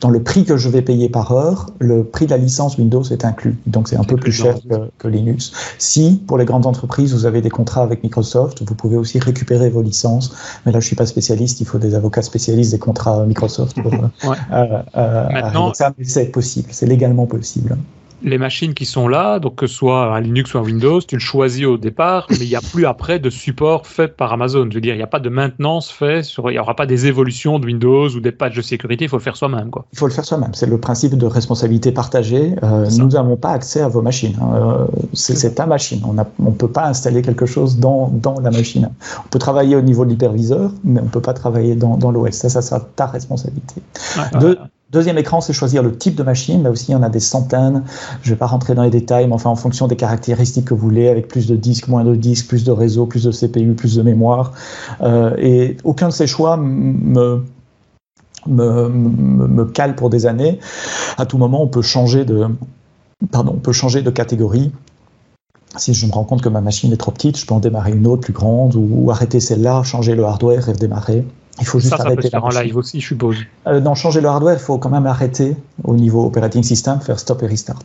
Dans 0.00 0.10
le 0.10 0.22
prix 0.22 0.44
que 0.44 0.56
je 0.56 0.68
vais 0.68 0.82
payer 0.82 1.08
par 1.08 1.32
heure, 1.32 1.70
le 1.78 2.04
prix 2.04 2.26
de 2.26 2.30
la 2.30 2.38
licence 2.38 2.78
Windows 2.78 3.02
est 3.02 3.24
inclus. 3.24 3.56
Donc, 3.66 3.88
c'est 3.88 3.96
un 3.96 4.04
peu 4.04 4.16
plus 4.16 4.32
cher 4.32 4.56
que, 4.68 4.90
que, 4.98 5.08
Linux. 5.08 5.52
Si, 5.78 6.22
pour 6.26 6.38
les 6.38 6.44
grandes 6.44 6.66
entreprises, 6.66 7.12
vous 7.12 7.26
avez 7.26 7.42
des 7.42 7.50
contrats 7.50 7.82
avec 7.82 8.02
Microsoft, 8.02 8.62
vous 8.66 8.74
pouvez 8.74 8.96
aussi 8.96 9.18
récupérer 9.18 9.68
vos 9.68 9.82
licences. 9.82 10.32
Mais 10.64 10.72
là, 10.72 10.80
je 10.80 10.86
suis 10.86 10.96
pas 10.96 11.06
spécialiste. 11.06 11.60
Il 11.60 11.66
faut 11.66 11.78
des 11.78 11.94
avocats 11.94 12.22
spécialistes 12.22 12.72
des 12.72 12.78
contrats 12.78 13.24
Microsoft 13.26 13.80
pour 13.80 13.92
ouais. 13.92 14.36
euh, 14.52 14.82
euh, 14.96 15.28
Maintenant, 15.30 15.74
ça, 15.74 15.92
c'est 16.02 16.26
possible 16.26 16.61
c'est 16.70 16.86
légalement 16.86 17.26
possible. 17.26 17.76
Les 18.24 18.38
machines 18.38 18.72
qui 18.72 18.84
sont 18.84 19.08
là, 19.08 19.40
donc 19.40 19.56
que 19.56 19.66
ce 19.66 19.74
soit 19.74 20.14
un 20.14 20.20
Linux 20.20 20.54
ou 20.54 20.58
un 20.58 20.62
Windows, 20.62 21.00
tu 21.00 21.16
le 21.16 21.20
choisis 21.20 21.66
au 21.66 21.76
départ, 21.76 22.26
mais 22.30 22.36
il 22.36 22.48
n'y 22.48 22.54
a 22.54 22.60
plus 22.60 22.86
après 22.86 23.18
de 23.18 23.30
support 23.30 23.86
fait 23.86 24.16
par 24.16 24.32
Amazon. 24.32 24.68
Je 24.70 24.74
veux 24.74 24.80
dire, 24.80 24.94
il 24.94 24.98
n'y 24.98 25.02
a 25.02 25.08
pas 25.08 25.18
de 25.18 25.28
maintenance 25.28 25.90
fait 25.90 26.22
sur, 26.22 26.48
il 26.50 26.54
n'y 26.54 26.58
aura 26.60 26.76
pas 26.76 26.86
des 26.86 27.06
évolutions 27.06 27.58
de 27.58 27.66
Windows 27.66 28.08
ou 28.08 28.20
des 28.20 28.30
patchs 28.30 28.54
de 28.54 28.62
sécurité, 28.62 29.06
il 29.06 29.08
faut 29.08 29.16
le 29.16 29.22
faire 29.22 29.36
soi-même. 29.36 29.70
Il 29.92 29.98
faut 29.98 30.06
le 30.06 30.12
faire 30.12 30.24
soi-même. 30.24 30.54
C'est 30.54 30.66
le 30.66 30.78
principe 30.78 31.16
de 31.16 31.26
responsabilité 31.26 31.90
partagée. 31.90 32.54
Euh, 32.62 32.88
nous 32.96 33.08
n'avons 33.08 33.36
pas 33.36 33.50
accès 33.50 33.80
à 33.80 33.88
vos 33.88 34.02
machines. 34.02 34.36
Hein. 34.40 34.54
Euh, 34.54 34.86
c'est 35.14 35.56
ta 35.56 35.66
machine. 35.66 36.00
On 36.04 36.12
ne 36.12 36.54
peut 36.54 36.70
pas 36.70 36.86
installer 36.86 37.22
quelque 37.22 37.46
chose 37.46 37.78
dans, 37.78 38.08
dans, 38.08 38.38
la 38.40 38.52
machine. 38.52 38.88
On 39.18 39.28
peut 39.28 39.40
travailler 39.40 39.74
au 39.74 39.82
niveau 39.82 40.04
de 40.04 40.10
l'hyperviseur, 40.10 40.70
mais 40.84 41.00
on 41.00 41.04
ne 41.04 41.10
peut 41.10 41.20
pas 41.20 41.34
travailler 41.34 41.74
dans, 41.74 41.96
dans 41.96 42.12
l'OS. 42.12 42.34
Ça, 42.34 42.48
ça 42.48 42.62
sera 42.62 42.80
ta 42.80 43.06
responsabilité. 43.06 43.82
Ouais, 44.16 44.40
de, 44.40 44.58
Deuxième 44.92 45.16
écran, 45.16 45.40
c'est 45.40 45.54
choisir 45.54 45.82
le 45.82 45.96
type 45.96 46.16
de 46.16 46.22
machine. 46.22 46.62
Là 46.62 46.70
aussi, 46.70 46.90
il 46.90 46.92
y 46.92 46.94
en 46.94 47.02
a 47.02 47.08
des 47.08 47.18
centaines. 47.18 47.82
Je 48.20 48.28
ne 48.28 48.34
vais 48.34 48.38
pas 48.38 48.46
rentrer 48.46 48.74
dans 48.74 48.82
les 48.82 48.90
détails, 48.90 49.26
mais 49.26 49.32
enfin, 49.32 49.48
en 49.48 49.56
fonction 49.56 49.88
des 49.88 49.96
caractéristiques 49.96 50.66
que 50.66 50.74
vous 50.74 50.80
voulez, 50.80 51.08
avec 51.08 51.28
plus 51.28 51.46
de 51.46 51.56
disques, 51.56 51.88
moins 51.88 52.04
de 52.04 52.14
disques, 52.14 52.46
plus 52.46 52.62
de 52.62 52.72
réseau, 52.72 53.06
plus 53.06 53.24
de 53.24 53.32
CPU, 53.32 53.72
plus 53.72 53.96
de 53.96 54.02
mémoire. 54.02 54.52
Euh, 55.00 55.34
et 55.38 55.78
aucun 55.84 56.08
de 56.08 56.12
ces 56.12 56.26
choix 56.26 56.58
me, 56.58 57.42
me, 58.46 59.64
cale 59.64 59.96
pour 59.96 60.10
des 60.10 60.26
années. 60.26 60.60
À 61.16 61.24
tout 61.24 61.38
moment, 61.38 61.62
on 61.62 61.68
peut 61.68 61.80
changer 61.80 62.26
de, 62.26 62.48
pardon, 63.30 63.54
on 63.56 63.60
peut 63.60 63.72
changer 63.72 64.02
de 64.02 64.10
catégorie. 64.10 64.72
Si 65.78 65.94
je 65.94 66.04
me 66.04 66.12
rends 66.12 66.24
compte 66.24 66.42
que 66.42 66.50
ma 66.50 66.60
machine 66.60 66.92
est 66.92 66.98
trop 66.98 67.12
petite, 67.12 67.38
je 67.38 67.46
peux 67.46 67.54
en 67.54 67.60
démarrer 67.60 67.92
une 67.92 68.06
autre 68.06 68.24
plus 68.24 68.34
grande 68.34 68.76
ou, 68.76 68.86
ou 68.92 69.10
arrêter 69.10 69.40
celle-là, 69.40 69.84
changer 69.84 70.14
le 70.14 70.24
hardware 70.26 70.68
et 70.68 70.72
redémarrer. 70.72 71.24
Il 71.60 71.66
faut 71.66 71.78
juste 71.78 71.90
ça, 71.90 71.98
ça 71.98 72.04
arrêter 72.04 72.16
peut 72.16 72.22
se 72.22 72.28
faire 72.28 72.44
en 72.44 72.48
live 72.48 72.76
aussi, 72.76 73.00
je 73.00 73.06
suppose. 73.06 73.36
Euh, 73.66 73.80
non, 73.80 73.94
changer 73.94 74.20
le 74.20 74.28
hardware, 74.28 74.54
il 74.54 74.60
faut 74.60 74.78
quand 74.78 74.90
même 74.90 75.06
arrêter 75.06 75.56
au 75.84 75.94
niveau 75.94 76.24
operating 76.24 76.62
system, 76.62 77.00
faire 77.00 77.18
stop 77.18 77.42
et 77.42 77.46
restart. 77.46 77.82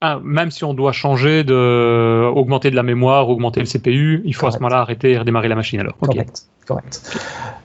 Ah, 0.00 0.18
même 0.24 0.50
si 0.50 0.64
on 0.64 0.72
doit 0.72 0.92
changer 0.92 1.44
de 1.44 2.26
augmenter 2.34 2.70
de 2.70 2.76
la 2.76 2.82
mémoire, 2.82 3.28
augmenter 3.28 3.60
le 3.60 3.66
CPU, 3.66 4.22
il 4.24 4.34
faut 4.34 4.40
Correct. 4.40 4.54
à 4.54 4.58
ce 4.58 4.62
moment-là 4.62 4.80
arrêter 4.80 5.12
et 5.12 5.18
redémarrer 5.18 5.48
la 5.48 5.56
machine 5.56 5.78
alors. 5.78 5.94
Okay. 6.00 6.18
Correct. 6.18 6.46
Correct. 6.70 7.02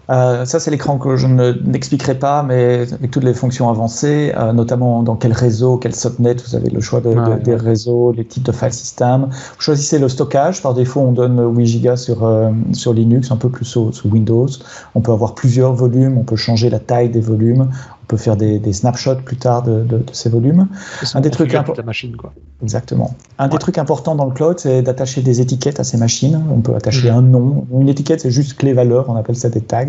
Euh, 0.10 0.46
ça, 0.46 0.60
c'est 0.60 0.72
l'écran 0.72 0.98
que 0.98 1.16
je 1.16 1.28
n'expliquerai 1.28 2.16
pas, 2.16 2.44
mais 2.44 2.88
avec 2.92 3.12
toutes 3.12 3.24
les 3.24 3.34
fonctions 3.34 3.70
avancées, 3.70 4.34
euh, 4.36 4.52
notamment 4.52 5.04
dans 5.04 5.16
quel 5.16 5.34
réseau, 5.34 5.78
quel 5.78 5.96
subnet, 5.96 6.36
vous 6.36 6.56
avez 6.56 6.70
le 6.70 6.82
choix 6.82 7.02
de, 7.02 7.14
ah, 7.18 7.26
de, 7.26 7.30
ouais. 7.32 7.40
des 7.40 7.56
réseaux, 7.56 8.12
les 8.12 8.26
types 8.26 8.44
de 8.44 8.52
file 8.52 8.74
system. 8.74 9.28
Vous 9.32 9.62
choisissez 9.62 10.00
le 10.00 10.10
stockage. 10.10 10.62
Par 10.62 10.74
défaut, 10.74 11.02
on 11.02 11.12
donne 11.12 11.56
8 11.56 11.82
Go 11.82 11.96
sur, 11.96 12.24
euh, 12.24 12.52
sur 12.74 12.94
Linux, 12.94 13.32
un 13.32 13.38
peu 13.38 13.50
plus 13.50 13.66
sous, 13.66 13.92
sous, 13.94 14.10
Windows. 14.10 14.48
On 14.94 15.02
peut 15.02 15.12
avoir 15.12 15.34
plusieurs 15.34 15.74
volumes, 15.74 16.18
on 16.18 16.24
peut 16.24 16.36
changer 16.36 16.70
la 16.70 16.80
taille 16.80 17.10
des 17.10 17.22
volumes, 17.22 17.70
on 18.06 18.08
peut 18.08 18.18
faire 18.18 18.38
des, 18.38 18.60
des 18.60 18.72
snapshots 18.72 19.16
plus 19.26 19.38
tard 19.38 19.64
de, 19.64 19.82
de, 19.82 19.98
de 19.98 20.04
ces 20.14 20.30
volumes. 20.30 20.68
Un 21.16 21.22
des 21.22 21.32
trucs 21.32 21.56
importants. 21.56 21.84
machine, 21.84 22.16
quoi. 22.16 22.34
Exactement. 22.62 23.16
Un 23.40 23.46
ouais. 23.46 23.50
des 23.50 23.58
trucs 23.58 23.80
importants 23.80 24.14
dans 24.14 24.26
le 24.26 24.32
cloud, 24.32 24.60
c'est 24.60 24.84
d'attacher 24.84 25.24
des 25.24 25.42
étiquettes 25.42 25.80
à 25.80 25.84
ces 25.84 25.98
machines. 25.98 26.40
On 26.52 26.62
peut 26.62 26.76
attacher 26.76 27.10
mmh. 27.10 27.16
un 27.16 27.22
nom. 27.24 27.66
Une 27.74 27.90
étiquette, 27.90 28.22
c'est 28.22 28.30
juste 28.30 28.58
clé-valeur. 28.58 29.10
On 29.10 29.16
appelle 29.16 29.36
ça 29.36 29.50
des 29.50 29.62
tags. 29.62 29.88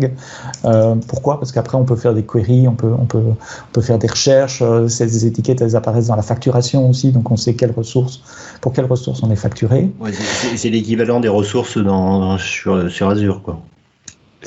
Euh, 0.65 0.95
pourquoi? 1.07 1.39
Parce 1.39 1.51
qu'après, 1.51 1.77
on 1.77 1.85
peut 1.85 1.95
faire 1.95 2.15
des 2.15 2.23
queries, 2.23 2.67
on 2.67 2.73
peut, 2.73 2.91
on 2.99 3.05
peut, 3.05 3.21
on 3.21 3.71
peut 3.71 3.81
faire 3.81 3.99
des 3.99 4.07
recherches. 4.07 4.63
Euh, 4.63 4.87
ces 4.87 5.27
étiquettes, 5.27 5.61
elles 5.61 5.75
apparaissent 5.75 6.07
dans 6.07 6.15
la 6.15 6.23
facturation 6.23 6.89
aussi, 6.89 7.11
donc 7.11 7.29
on 7.29 7.37
sait 7.37 7.53
quelles 7.53 7.71
ressources, 7.71 8.21
pour 8.61 8.73
quelles 8.73 8.85
ressources 8.85 9.21
on 9.21 9.29
est 9.29 9.35
facturé. 9.35 9.91
Ouais, 9.99 10.11
c'est 10.55 10.69
l'équivalent 10.69 11.19
des 11.19 11.29
ressources 11.29 11.77
dans, 11.77 12.39
sur, 12.39 12.89
sur 12.89 13.09
Azure, 13.09 13.43
quoi. 13.43 13.59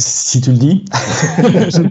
Si 0.00 0.40
tu 0.40 0.50
le 0.50 0.56
dis, 0.56 0.84
je 0.92 1.82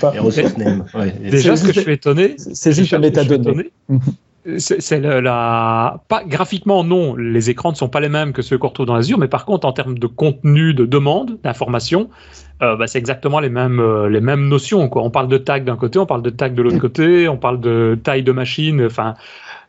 pas 0.00 0.12
donc 0.16 0.32
je 0.32 0.42
peux. 0.42 0.98
Ouais. 0.98 1.12
Déjà, 1.30 1.56
ce 1.56 1.66
que 1.66 1.72
je 1.72 1.80
suis 1.80 1.92
étonné, 1.92 2.36
c'est 2.38 2.72
juste 2.72 2.94
un 2.94 2.98
métadonnées 2.98 3.72
c'est 4.58 5.00
la 5.00 6.00
pas 6.08 6.24
graphiquement 6.24 6.82
non 6.82 7.14
les 7.14 7.48
écrans 7.50 7.70
ne 7.70 7.76
sont 7.76 7.88
pas 7.88 8.00
les 8.00 8.08
mêmes 8.08 8.32
que 8.32 8.42
ceux 8.42 8.58
qu'on 8.58 8.68
retrouve 8.68 8.86
dans 8.86 8.96
Azure 8.96 9.18
mais 9.18 9.28
par 9.28 9.44
contre 9.44 9.66
en 9.66 9.72
termes 9.72 9.98
de 9.98 10.06
contenu 10.08 10.74
de 10.74 10.84
demande 10.84 11.38
d'information 11.44 12.10
euh, 12.60 12.74
bah, 12.74 12.88
c'est 12.88 12.98
exactement 12.98 13.38
les 13.38 13.48
mêmes 13.48 13.78
euh, 13.78 14.08
les 14.08 14.20
mêmes 14.20 14.48
notions 14.48 14.88
quoi 14.88 15.02
on 15.02 15.10
parle 15.10 15.28
de 15.28 15.38
tag 15.38 15.64
d'un 15.64 15.76
côté 15.76 16.00
on 16.00 16.06
parle 16.06 16.22
de 16.22 16.30
tag 16.30 16.54
de 16.54 16.62
l'autre 16.62 16.78
côté 16.78 17.28
on 17.28 17.36
parle 17.36 17.60
de 17.60 17.96
taille 18.02 18.24
de 18.24 18.32
machine 18.32 18.84
enfin 18.84 19.14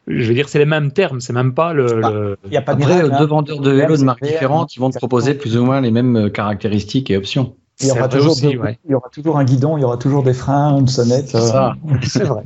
je 0.08 0.28
veux 0.28 0.34
dire, 0.34 0.50
c'est 0.50 0.60
les 0.60 0.66
mêmes 0.66 0.92
termes, 0.92 1.22
c'est 1.22 1.34
même 1.34 1.54
pas 1.54 1.74
le. 1.74 2.38
Il 2.46 2.52
n'y 2.52 2.58
a 2.58 2.62
pas 2.62 2.76
de 2.76 2.84
Après, 2.84 3.10
deux 3.18 3.26
vendeurs 3.26 3.60
de 3.60 3.72
vélos 3.72 3.98
de 3.98 4.04
marques 4.04 4.24
différentes 4.24 4.70
qui 4.70 4.80
vont 4.80 4.90
te 4.90 4.98
proposer 4.98 5.34
plus 5.34 5.58
ou 5.58 5.64
moins 5.64 5.82
les 5.82 5.92
mêmes 5.92 6.30
caractéristiques 6.32 7.10
et 7.12 7.18
options. 7.18 7.56
Il 7.82 7.88
y, 7.88 7.92
aura 7.92 8.08
toujours 8.08 8.34
aussi, 8.34 8.54
de, 8.54 8.58
ouais. 8.60 8.78
il 8.86 8.92
y 8.92 8.94
aura 8.94 9.10
toujours 9.10 9.38
un 9.40 9.44
guidon, 9.44 9.78
il 9.78 9.82
y 9.82 9.84
aura 9.84 9.98
toujours 9.98 10.22
des 10.22 10.34
freins, 10.34 10.78
une 10.78 10.88
sonnette. 10.88 11.30
C'est 11.30 11.42
ça, 11.42 11.74
euh... 11.90 11.96
c'est 12.04 12.24
vrai. 12.24 12.44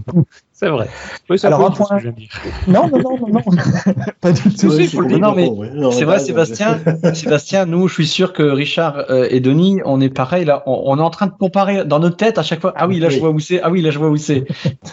C'est 0.54 0.70
vrai. 0.70 0.88
Oui, 1.30 1.38
Alors 1.43 1.65
un 1.65 1.72
point. 1.72 2.00
Non, 2.67 2.88
non, 2.88 2.98
non, 2.98 3.17
non, 3.20 3.28
non. 3.34 3.41
pas 4.22 4.32
du 4.32 4.56
tout. 4.56 4.74
Oui, 4.74 5.20
non, 5.20 5.36
mais 5.36 5.52
c'est 5.91 6.06
vrai, 6.06 6.20
Sébastien. 6.20 6.80
Sébastien, 7.13 7.65
nous, 7.65 7.88
je 7.89 7.93
suis 7.93 8.08
sûr 8.08 8.32
que 8.32 8.41
Richard 8.41 9.04
euh, 9.10 9.28
et 9.30 9.41
Denis, 9.41 9.82
on 9.86 10.00
est 10.00 10.10
pareil 10.10 10.46
là. 10.46 10.63
On, 10.65 10.84
on, 10.86 10.98
est 10.98 11.02
en 11.02 11.10
train 11.10 11.28
de 11.28 11.34
comparer 11.38 11.84
dans 11.84 12.00
notre 12.00 12.17
tête 12.17 12.38
à 12.38 12.43
chaque 12.43 12.62
fois. 12.62 12.74
Ah 12.78 12.88
oui, 12.88 13.00
là, 13.00 13.10
je 13.10 13.20
vois 13.20 13.30
où 13.30 13.39
c'est. 13.39 13.62
Ah 13.62 13.70
oui, 13.70 13.82
là, 13.82 13.91
je 13.91 14.00
vois 14.00 14.10
où 14.10 14.17
c'est. 14.17 14.46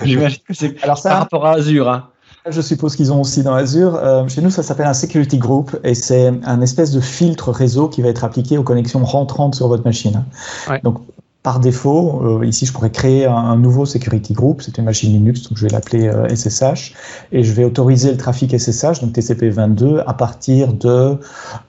J'imagine 0.03 0.41
que 0.47 0.53
c'est 0.53 0.71
par 0.71 0.99
rapport 1.19 1.47
à 1.47 1.53
Azure. 1.53 1.89
Hein. 1.89 2.09
Je 2.49 2.61
suppose 2.61 2.95
qu'ils 2.95 3.11
ont 3.11 3.23
aussi 3.23 3.43
dans 3.43 3.55
Azure. 3.55 3.97
Euh, 3.97 4.29
chez 4.29 4.43
nous, 4.43 4.51
ça 4.51 4.63
s'appelle 4.63 4.87
un 4.87 4.95
security 4.95 5.39
group 5.39 5.79
et 5.83 5.95
c'est 5.95 6.31
un 6.45 6.61
espèce 6.61 6.91
de 6.91 7.01
filtre 7.01 7.51
réseau 7.51 7.89
qui 7.89 8.03
va 8.03 8.09
être 8.09 8.23
appliqué 8.23 8.59
aux 8.59 8.63
connexions 8.63 9.03
rentrantes 9.03 9.55
sur 9.55 9.69
votre 9.69 9.85
machine. 9.85 10.25
Ouais. 10.69 10.81
Donc, 10.83 10.99
par 11.45 11.61
défaut, 11.61 12.23
euh, 12.25 12.47
ici, 12.47 12.65
je 12.65 12.73
pourrais 12.73 12.91
créer 12.91 13.27
un, 13.27 13.35
un, 13.35 13.59
nouveau 13.59 13.85
security 13.85 14.33
group. 14.33 14.63
C'est 14.63 14.79
une 14.79 14.87
machine 14.87 15.13
Linux, 15.13 15.43
donc 15.43 15.59
je 15.59 15.67
vais 15.67 15.69
l'appeler 15.69 16.09
euh, 16.09 16.27
SSH 16.35 16.95
et 17.33 17.45
je 17.45 17.53
vais 17.53 17.65
autoriser 17.65 18.11
le 18.11 18.17
trafic 18.17 18.59
SSH, 18.59 19.03
donc 19.03 19.13
TCP/22, 19.13 20.03
à 20.07 20.15
partir 20.15 20.73
de. 20.73 21.19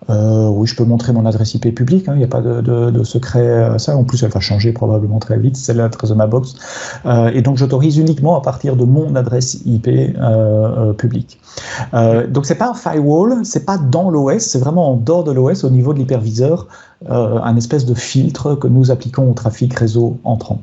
Euh, 0.09 0.47
oui, 0.47 0.65
je 0.65 0.77
peux 0.77 0.85
montrer 0.85 1.11
mon 1.11 1.25
adresse 1.25 1.55
IP 1.55 1.75
publique. 1.75 2.05
Il 2.07 2.11
hein, 2.11 2.15
n'y 2.15 2.23
a 2.23 2.27
pas 2.27 2.39
de, 2.39 2.61
de, 2.61 2.89
de, 2.89 3.03
secret 3.03 3.63
à 3.65 3.77
ça. 3.77 3.97
En 3.97 4.05
plus, 4.05 4.23
elle 4.23 4.31
va 4.31 4.39
changer 4.39 4.71
probablement 4.71 5.19
très 5.19 5.37
vite. 5.37 5.57
C'est 5.57 5.73
l'adresse 5.73 6.09
de 6.09 6.15
ma 6.15 6.27
box. 6.27 6.55
Euh, 7.05 7.31
et 7.33 7.41
donc, 7.41 7.57
j'autorise 7.57 7.97
uniquement 7.97 8.37
à 8.37 8.41
partir 8.41 8.77
de 8.77 8.85
mon 8.85 9.13
adresse 9.17 9.59
IP 9.65 9.89
euh, 9.89 10.93
publique. 10.93 11.41
donc, 12.29 12.45
c'est 12.45 12.55
pas 12.55 12.69
un 12.69 12.75
firewall, 12.75 13.43
c'est 13.43 13.65
pas 13.65 13.77
dans 13.77 14.09
l'OS, 14.09 14.39
c'est 14.39 14.59
vraiment 14.59 14.93
en 14.93 14.95
dehors 14.95 15.25
de 15.25 15.33
l'OS, 15.33 15.65
au 15.65 15.69
niveau 15.69 15.93
de 15.93 15.99
l'hyperviseur 15.99 16.67
euh, 16.67 16.94
un 17.07 17.55
espèce 17.55 17.85
de 17.85 17.93
filtre 17.93 18.55
que 18.55 18.67
nous 18.67 18.91
appliquons 18.91 19.29
au 19.29 19.33
trafic 19.33 19.73
réseau 19.73 20.19
entrant. 20.23 20.61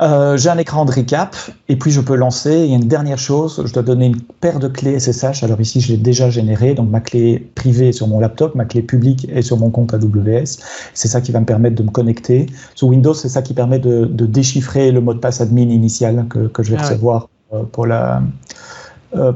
Euh, 0.00 0.36
j'ai 0.36 0.48
un 0.48 0.58
écran 0.58 0.84
de 0.84 0.90
récap 0.90 1.36
et 1.68 1.76
puis 1.76 1.90
je 1.90 2.00
peux 2.00 2.16
lancer. 2.16 2.64
Il 2.64 2.70
y 2.70 2.72
a 2.72 2.76
une 2.76 2.88
dernière 2.88 3.18
chose, 3.18 3.62
je 3.64 3.72
dois 3.72 3.82
donner 3.82 4.06
une 4.06 4.20
paire 4.20 4.58
de 4.58 4.68
clés 4.68 4.98
SSH. 4.98 5.42
Alors 5.42 5.60
ici, 5.60 5.80
je 5.80 5.92
l'ai 5.92 5.96
déjà 5.96 6.30
généré, 6.30 6.74
donc 6.74 6.90
ma 6.90 7.00
clé 7.00 7.50
privée 7.54 7.88
est 7.88 7.92
sur 7.92 8.08
mon 8.08 8.20
laptop, 8.20 8.54
ma 8.54 8.64
clé 8.64 8.82
publique 8.82 9.28
est 9.32 9.42
sur 9.42 9.56
mon 9.56 9.70
compte 9.70 9.94
AWS. 9.94 10.58
C'est 10.94 11.08
ça 11.08 11.20
qui 11.20 11.32
va 11.32 11.40
me 11.40 11.46
permettre 11.46 11.76
de 11.76 11.82
me 11.82 11.90
connecter. 11.90 12.46
Sous 12.74 12.88
Windows, 12.88 13.14
c'est 13.14 13.28
ça 13.28 13.42
qui 13.42 13.54
permet 13.54 13.78
de, 13.78 14.04
de, 14.04 14.26
déchiffrer 14.26 14.90
le 14.90 15.00
mot 15.00 15.14
de 15.14 15.20
passe 15.20 15.40
admin 15.40 15.70
initial 15.70 16.26
que, 16.28 16.48
que 16.48 16.62
je 16.62 16.72
vais 16.72 16.78
ah 16.78 16.82
recevoir 16.82 17.28
ouais. 17.52 17.62
pour 17.70 17.86
la 17.86 18.22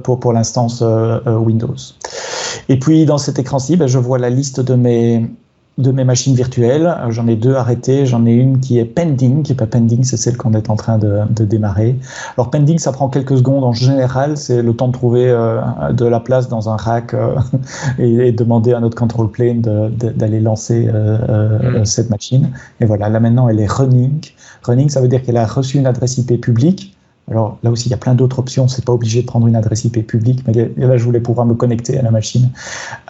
pour, 0.03 0.19
pour 0.19 0.33
l'instance 0.33 0.83
Windows. 1.25 1.77
Et 2.69 2.81
puis 2.81 3.07
dans 3.07 3.19
cet 3.19 3.39
écran-ci, 3.39 3.77
ben, 3.77 3.87
je 3.87 3.99
vois 3.99 4.19
la 4.19 4.29
liste 4.29 4.59
de 4.59 4.75
mes 4.75 5.31
de 5.79 5.93
mes 5.93 6.05
machines 6.05 6.35
virtuelles. 6.35 6.95
J'en 7.09 7.27
ai 7.29 7.37
deux 7.37 7.55
arrêtées. 7.55 8.05
J'en 8.05 8.27
ai 8.27 8.33
une 8.33 8.59
qui 8.61 8.79
est 8.79 8.85
pending, 8.85 9.43
qui 9.43 9.53
n'est 9.53 9.57
pas 9.57 9.67
pending, 9.67 10.03
c'est 10.05 10.17
celle 10.17 10.37
qu'on 10.37 10.53
est 10.53 10.71
en 10.71 10.77
train 10.77 10.99
de, 10.99 11.21
de, 11.31 11.45
démarrer. 11.45 11.97
Alors 12.37 12.51
pending, 12.51 12.79
ça 12.79 12.93
prend 12.93 13.09
quelques 13.09 13.39
secondes 13.39 13.65
en 13.65 13.73
général. 13.73 14.37
C'est 14.37 14.61
le 14.61 14.75
temps 14.75 14.89
de 14.89 14.93
trouver 14.93 15.29
euh, 15.29 15.61
de 15.93 16.05
la 16.05 16.21
place 16.21 16.49
dans 16.49 16.69
un 16.69 16.77
rack 16.77 17.15
euh, 17.15 17.37
et, 17.99 18.29
et, 18.29 18.33
demander 18.33 18.75
à 18.75 18.81
notre 18.81 18.97
control 18.97 19.31
plane 19.31 19.61
d'aller 19.61 20.41
lancer 20.41 20.91
euh, 20.93 21.81
mmh. 21.81 21.85
cette 21.85 22.11
machine. 22.11 22.51
Et 22.81 22.85
voilà, 22.85 23.09
là 23.09 23.21
maintenant, 23.21 23.49
elle 23.49 23.61
est 23.61 23.71
running. 23.71 24.21
Running, 24.65 24.89
ça 24.89 25.01
veut 25.01 25.09
dire 25.09 25.23
qu'elle 25.23 25.37
a 25.37 25.47
reçu 25.47 25.79
une 25.79 25.87
adresse 25.87 26.19
IP 26.19 26.41
publique. 26.41 26.98
Alors 27.31 27.59
là 27.63 27.71
aussi, 27.71 27.89
il 27.89 27.91
y 27.91 27.95
a 27.95 27.99
plein 27.99 28.15
d'autres 28.15 28.39
options. 28.39 28.69
C'est 28.69 28.85
pas 28.85 28.93
obligé 28.93 29.23
de 29.23 29.27
prendre 29.27 29.47
une 29.47 29.57
adresse 29.57 29.85
IP 29.85 30.07
publique, 30.07 30.45
mais 30.47 30.53
là, 30.77 30.97
je 30.97 31.05
voulais 31.05 31.21
pouvoir 31.21 31.47
me 31.47 31.55
connecter 31.55 31.99
à 31.99 32.03
la 32.03 32.11
machine. 32.11 32.51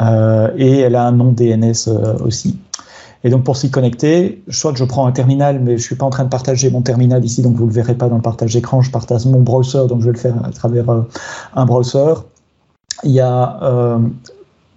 Euh, 0.02 0.50
et 0.56 0.78
elle 0.78 0.96
a 0.96 1.06
un 1.06 1.12
nom 1.12 1.32
DNS 1.32 1.88
euh, 1.88 2.18
aussi. 2.24 2.58
Et 3.24 3.30
donc 3.30 3.42
pour 3.42 3.56
s'y 3.56 3.70
connecter, 3.70 4.42
soit 4.48 4.76
je 4.76 4.84
prends 4.84 5.06
un 5.06 5.12
terminal, 5.12 5.60
mais 5.60 5.76
je 5.76 5.82
suis 5.82 5.96
pas 5.96 6.06
en 6.06 6.10
train 6.10 6.22
de 6.22 6.28
partager 6.28 6.70
mon 6.70 6.82
terminal 6.82 7.24
ici, 7.24 7.42
donc 7.42 7.56
vous 7.56 7.66
le 7.66 7.72
verrez 7.72 7.96
pas 7.96 8.08
dans 8.08 8.14
le 8.14 8.22
partage 8.22 8.54
d'écran. 8.54 8.80
Je 8.80 8.92
partage 8.92 9.26
mon 9.26 9.40
browser, 9.40 9.86
donc 9.88 10.00
je 10.00 10.06
vais 10.06 10.12
le 10.12 10.18
faire 10.18 10.34
à 10.44 10.50
travers 10.50 10.88
euh, 10.88 11.02
un 11.54 11.66
browser. 11.66 12.14
Il 13.04 13.12
y 13.12 13.20
a 13.20 14.00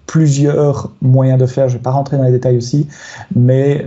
plusieurs 0.06 0.91
moyens 1.01 1.39
de 1.39 1.47
faire. 1.47 1.69
Je 1.69 1.77
vais 1.77 1.82
pas 1.82 1.89
rentrer 1.89 2.17
dans 2.17 2.23
les 2.23 2.32
détails 2.32 2.58
aussi, 2.58 2.88
mais 3.36 3.84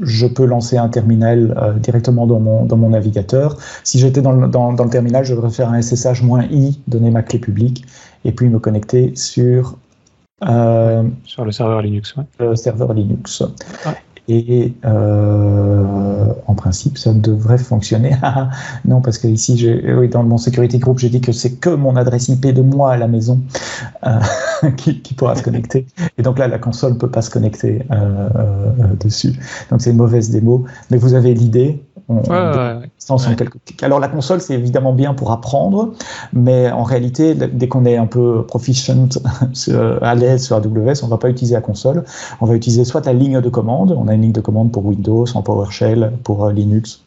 je 0.00 0.26
peux 0.26 0.44
lancer 0.44 0.76
un 0.78 0.88
terminal 0.88 1.56
euh, 1.60 1.72
directement 1.74 2.26
dans 2.26 2.40
mon, 2.40 2.64
dans 2.64 2.76
mon 2.76 2.90
navigateur. 2.90 3.56
Si 3.84 3.98
j'étais 3.98 4.22
dans, 4.22 4.32
le- 4.32 4.48
dans, 4.48 4.72
dans 4.72 4.84
le 4.84 4.90
terminal, 4.90 5.24
je 5.24 5.34
devrais 5.34 5.50
faire 5.50 5.70
un 5.70 5.80
SSH-i, 5.82 6.80
donner 6.86 7.10
ma 7.10 7.22
clé 7.22 7.38
publique, 7.38 7.84
et 8.24 8.32
puis 8.32 8.48
me 8.48 8.58
connecter 8.58 9.12
sur 9.16 9.76
euh, 10.48 11.02
Sur 11.24 11.44
le 11.44 11.50
serveur 11.52 11.82
Linux, 11.82 12.14
ouais. 12.16 12.24
le 12.38 12.54
serveur 12.54 12.92
Linux. 12.94 13.40
Ouais. 13.40 13.92
Et 14.28 14.74
euh, 14.84 16.26
en 16.46 16.54
principe, 16.54 16.98
ça 16.98 17.12
devrait 17.12 17.58
fonctionner. 17.58 18.14
Ah, 18.30 18.50
non, 18.84 19.00
parce 19.00 19.16
que 19.16 19.26
ici, 19.26 19.70
oui, 19.96 20.08
dans 20.08 20.22
mon 20.22 20.36
security 20.36 20.78
group, 20.78 20.98
j'ai 20.98 21.08
dit 21.08 21.20
que 21.20 21.32
c'est 21.32 21.52
que 21.52 21.70
mon 21.70 21.96
adresse 21.96 22.28
IP 22.28 22.48
de 22.48 22.60
moi 22.60 22.92
à 22.92 22.96
la 22.96 23.08
maison 23.08 23.40
euh, 24.06 24.20
qui, 24.76 25.14
pourra 25.14 25.34
se 25.34 25.42
connecter. 25.42 25.86
Et 26.18 26.22
donc 26.22 26.38
là, 26.38 26.48
la 26.48 26.58
console 26.58 26.94
ne 26.94 26.98
peut 26.98 27.10
pas 27.10 27.22
se 27.22 27.30
connecter 27.30 27.82
euh, 27.90 28.28
euh, 28.36 28.94
dessus. 29.00 29.32
Donc 29.70 29.80
c'est 29.80 29.90
une 29.90 29.96
mauvaise 29.96 30.30
démo. 30.30 30.64
Mais 30.90 30.98
vous 30.98 31.14
avez 31.14 31.32
l'idée. 31.34 31.82
On- 32.10 32.16
Ouais, 32.16 32.22
on- 32.30 32.32
ouais, 32.32 32.56
ouais. 32.80 32.90
instance 32.96 33.26
en 33.26 33.34
quelques 33.34 33.58
clics. 33.66 33.82
Alors 33.82 34.00
la 34.00 34.08
console, 34.08 34.40
c'est 34.40 34.54
évidemment 34.54 34.92
bien 34.94 35.12
pour 35.14 35.30
apprendre, 35.30 35.92
mais 36.32 36.70
en 36.70 36.82
réalité, 36.82 37.34
dès 37.34 37.68
qu'on 37.68 37.84
est 37.84 37.96
un 37.98 38.06
peu 38.06 38.44
proficient 38.46 39.08
à 40.02 40.14
l'aise 40.14 40.44
sur 40.44 40.56
AWS, 40.56 41.02
on 41.02 41.06
ne 41.06 41.10
va 41.10 41.18
pas 41.18 41.28
utiliser 41.30 41.54
la 41.54 41.60
console. 41.60 42.04
On 42.40 42.46
va 42.46 42.54
utiliser 42.54 42.84
soit 42.84 43.04
la 43.04 43.12
ligne 43.12 43.40
de 43.40 43.48
commande. 43.48 43.94
On 43.98 44.08
a 44.08 44.14
une 44.14 44.22
ligne 44.22 44.32
de 44.32 44.40
commande 44.40 44.72
pour 44.72 44.86
Windows, 44.86 45.26
en 45.34 45.42
PowerShell, 45.42 46.12
pour 46.24 46.44
euh, 46.46 46.52
Linux 46.52 47.00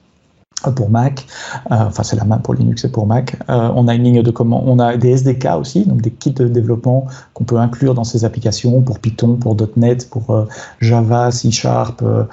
euh, 0.68 0.72
pour 0.72 0.92
Mac, 0.92 1.26
Euh, 1.72 1.76
enfin 1.88 2.04
c'est 2.04 2.16
la 2.16 2.24
même 2.24 2.42
pour 2.42 2.54
Linux 2.54 2.86
et 2.86 2.90
pour 2.92 3.08
Mac. 3.08 3.36
Euh, 3.50 3.70
on 3.76 3.88
a 3.88 3.96
une 3.96 4.04
ligne 4.04 4.22
de 4.22 4.30
commande, 4.32 4.64
on 4.68 4.78
a 4.78 4.96
des 4.98 5.10
SDK 5.10 5.48
aussi, 5.60 5.86
donc 5.86 6.02
des 6.02 6.12
kits 6.12 6.32
de 6.34 6.48
développement 6.48 7.08
qu'on 7.42 7.56
peut 7.56 7.58
inclure 7.58 7.94
dans 7.96 8.04
ces 8.04 8.24
applications 8.26 8.82
pour 8.82 9.00
Python, 9.00 9.36
pour 9.36 9.56
.NET, 9.78 10.10
pour 10.10 10.30
euh, 10.32 10.46
Java, 10.80 11.32
C 11.32 11.50
Sharp. 11.52 12.02
euh, 12.04 12.24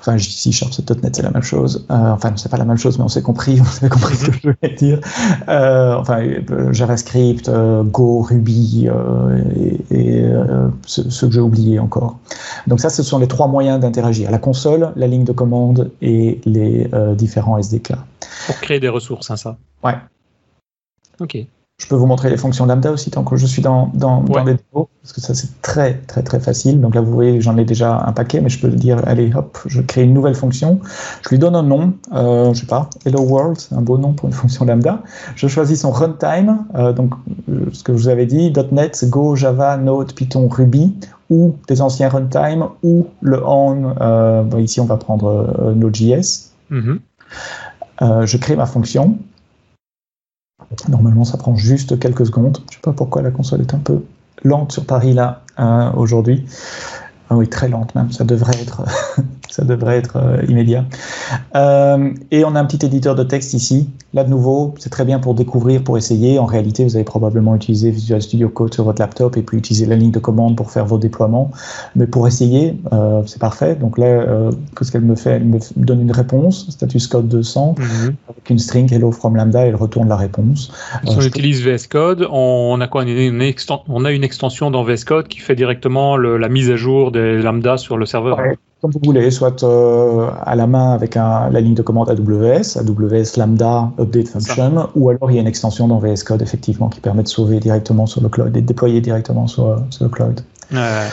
enfin, 0.00 0.16
je 0.16 0.28
dis 0.28 0.34
C 0.36 0.52
Sharp, 0.52 0.72
c'est 0.72 0.88
.NET, 1.02 1.16
c'est 1.16 1.22
la 1.22 1.30
même 1.30 1.42
chose. 1.42 1.84
Euh, 1.90 1.94
enfin, 2.12 2.32
c'est 2.36 2.48
pas 2.50 2.56
la 2.56 2.64
même 2.64 2.76
chose, 2.76 2.98
mais 2.98 3.04
on 3.04 3.08
s'est 3.08 3.22
compris, 3.22 3.56
vous 3.60 3.76
avez 3.78 3.88
compris 3.88 4.14
ce 4.16 4.26
que 4.26 4.32
je 4.32 4.40
voulais 4.50 4.74
dire. 4.76 5.00
Enfin, 5.48 6.22
JavaScript, 6.72 7.50
Go, 7.84 8.22
Ruby 8.22 8.88
et, 9.60 9.80
et 9.90 10.24
ce- 10.86 11.26
que 11.26 11.32
j'ai 11.32 11.40
oubliés 11.40 11.78
encore. 11.78 12.18
Donc 12.66 12.80
ça, 12.80 12.90
ce 12.90 13.02
sont 13.02 13.18
les 13.18 13.28
trois 13.28 13.48
moyens 13.48 13.80
d'interagir 13.80 14.30
la 14.30 14.38
console, 14.38 14.92
la 14.96 15.06
ligne 15.06 15.24
de 15.24 15.32
commande 15.32 15.90
et 16.00 16.40
les 16.44 16.88
différents 17.16 17.58
SDK. 17.58 17.94
Pour 18.46 18.56
créer 18.60 18.80
des 18.80 18.88
ressources, 18.88 19.30
hein, 19.30 19.36
ça. 19.36 19.56
Ouais. 19.82 19.94
Ok. 21.20 21.36
Je 21.80 21.86
peux 21.86 21.94
vous 21.94 22.06
montrer 22.06 22.28
les 22.28 22.36
fonctions 22.36 22.66
lambda 22.66 22.90
aussi 22.90 23.10
tant 23.10 23.22
que 23.22 23.36
je 23.36 23.46
suis 23.46 23.62
dans, 23.62 23.90
dans, 23.94 24.24
les 24.44 24.56
démos, 24.56 24.88
parce 25.00 25.12
que 25.14 25.20
ça 25.20 25.32
c'est 25.32 25.62
très 25.62 25.94
très 26.08 26.24
très 26.24 26.40
facile. 26.40 26.80
Donc 26.80 26.96
là 26.96 27.00
vous 27.00 27.12
voyez 27.12 27.40
j'en 27.40 27.56
ai 27.56 27.64
déjà 27.64 28.04
un 28.04 28.12
paquet, 28.12 28.40
mais 28.40 28.48
je 28.48 28.60
peux 28.60 28.68
dire 28.68 29.00
allez 29.06 29.32
hop, 29.32 29.58
je 29.66 29.80
crée 29.80 30.02
une 30.02 30.12
nouvelle 30.12 30.34
fonction, 30.34 30.80
je 31.22 31.28
lui 31.28 31.38
donne 31.38 31.54
un 31.54 31.62
nom, 31.62 31.94
euh, 32.12 32.52
je 32.52 32.60
sais 32.60 32.66
pas, 32.66 32.90
Hello 33.06 33.20
World, 33.20 33.58
c'est 33.58 33.76
un 33.76 33.80
beau 33.80 33.96
nom 33.96 34.12
pour 34.12 34.28
une 34.28 34.34
fonction 34.42 34.64
lambda. 34.64 35.02
Je 35.36 35.46
choisis 35.46 35.80
son 35.80 35.92
runtime, 35.92 36.64
euh, 36.74 36.92
donc 36.92 37.14
euh, 37.48 37.66
ce 37.72 37.84
que 37.84 37.92
je 37.92 37.98
vous 37.98 38.08
avais 38.08 38.26
dit, 38.26 38.52
.NET, 38.72 39.08
Go, 39.08 39.36
Java, 39.36 39.76
Node, 39.76 40.12
Python, 40.14 40.48
Ruby, 40.48 40.96
ou 41.30 41.56
des 41.68 41.80
anciens 41.80 42.08
runtime, 42.08 42.66
ou 42.82 43.06
le 43.20 43.40
on, 43.46 43.94
euh, 44.00 44.42
bon, 44.42 44.58
ici 44.58 44.80
on 44.80 44.84
va 44.84 44.96
prendre 44.96 45.54
euh, 45.60 45.74
Node.js. 45.74 46.50
Mhm. 46.70 47.00
Euh, 48.00 48.26
je 48.26 48.36
crée 48.36 48.56
ma 48.56 48.66
fonction. 48.66 49.18
Normalement, 50.88 51.24
ça 51.24 51.38
prend 51.38 51.56
juste 51.56 51.98
quelques 51.98 52.26
secondes. 52.26 52.58
Je 52.58 52.62
ne 52.62 52.74
sais 52.74 52.82
pas 52.82 52.92
pourquoi 52.92 53.22
la 53.22 53.30
console 53.30 53.62
est 53.62 53.74
un 53.74 53.78
peu 53.78 54.02
lente 54.44 54.72
sur 54.72 54.84
Paris 54.84 55.14
là 55.14 55.42
euh, 55.58 55.90
aujourd'hui. 55.92 56.46
Ah 57.30 57.36
oui, 57.36 57.48
très 57.48 57.68
lente 57.68 57.94
même. 57.94 58.12
Ça 58.12 58.24
devrait 58.24 58.60
être, 58.60 58.82
ça 59.48 59.64
devrait 59.64 59.96
être 59.98 60.16
euh, 60.16 60.42
immédiat. 60.48 60.84
Euh, 61.56 62.10
et 62.30 62.44
on 62.44 62.54
a 62.54 62.60
un 62.60 62.64
petit 62.64 62.84
éditeur 62.84 63.14
de 63.14 63.22
texte 63.22 63.54
ici. 63.54 63.88
Là, 64.14 64.24
de 64.24 64.30
nouveau, 64.30 64.74
c'est 64.78 64.90
très 64.90 65.04
bien 65.04 65.18
pour 65.18 65.34
découvrir, 65.34 65.82
pour 65.82 65.98
essayer. 65.98 66.38
En 66.38 66.46
réalité, 66.46 66.84
vous 66.84 66.94
avez 66.96 67.04
probablement 67.04 67.54
utilisé 67.54 67.90
Visual 67.90 68.22
Studio 68.22 68.48
Code 68.48 68.72
sur 68.74 68.84
votre 68.84 69.00
laptop 69.00 69.36
et 69.36 69.42
puis 69.42 69.58
utiliser 69.58 69.86
la 69.86 69.96
ligne 69.96 70.10
de 70.10 70.18
commande 70.18 70.56
pour 70.56 70.70
faire 70.70 70.86
vos 70.86 70.98
déploiements. 70.98 71.50
Mais 71.96 72.06
pour 72.06 72.26
essayer, 72.26 72.76
euh, 72.92 73.22
c'est 73.26 73.38
parfait. 73.40 73.74
Donc 73.74 73.98
là, 73.98 74.06
euh, 74.06 74.50
qu'est-ce 74.76 74.92
qu'elle 74.92 75.02
me 75.02 75.14
fait? 75.14 75.32
Elle 75.32 75.44
me 75.44 75.58
donne 75.76 76.00
une 76.00 76.12
réponse, 76.12 76.66
status 76.70 77.06
code 77.06 77.28
200, 77.28 77.74
Mhm. 77.78 78.14
avec 78.28 78.50
une 78.50 78.58
string 78.58 78.92
hello 78.92 79.10
from 79.12 79.36
lambda 79.36 79.64
et 79.66 79.68
elle 79.68 79.76
retourne 79.76 80.08
la 80.08 80.16
réponse. 80.16 80.70
Si 81.04 81.10
Euh, 81.12 81.18
on 81.18 81.22
utilise 81.22 81.62
VS 81.62 81.86
Code, 81.88 82.26
on 82.30 82.80
a 82.80 82.86
quoi? 82.88 83.02
On 83.02 83.06
a 83.06 83.10
une, 83.10 83.52
on 83.88 84.04
a 84.04 84.10
une 84.12 84.24
extension 84.24 84.70
dans 84.70 84.82
VS 84.84 85.04
Code 85.04 85.28
qui 85.28 85.38
fait 85.40 85.54
directement 85.54 86.16
le- 86.16 86.38
la 86.38 86.48
mise 86.48 86.70
à 86.70 86.76
jour 86.76 87.12
des 87.12 87.40
lambda 87.42 87.76
sur 87.76 87.96
le 87.98 88.06
serveur. 88.06 88.38
Ouais, 88.38 88.56
comme 88.80 88.92
vous 88.92 89.00
voulez, 89.04 89.30
soit 89.30 89.62
euh, 89.64 90.28
à 90.44 90.54
la 90.54 90.66
main 90.68 90.92
avec 90.92 91.16
un- 91.16 91.50
la 91.50 91.60
ligne 91.60 91.74
de 91.74 91.82
commande 91.82 92.08
AWS, 92.10 92.76
AWS 92.78 93.36
Lambda 93.36 93.90
Update 93.98 94.28
Function, 94.28 94.88
ou 94.94 95.08
alors 95.10 95.30
il 95.30 95.34
y 95.34 95.38
a 95.38 95.40
une 95.40 95.48
extension 95.48 95.88
dans 95.88 95.98
VS 95.98 96.22
Code 96.24 96.42
effectivement 96.42 96.88
qui 96.88 97.00
permet 97.00 97.24
de 97.24 97.28
sauver 97.28 97.58
directement 97.58 98.06
sur 98.06 98.20
le 98.22 98.28
cloud 98.28 98.56
et 98.56 98.60
de 98.60 98.66
déployer 98.66 99.00
directement 99.00 99.46
sur, 99.48 99.66
euh, 99.66 99.76
sur 99.90 100.04
le 100.04 100.10
cloud. 100.10 100.40
Ouais. 100.72 101.08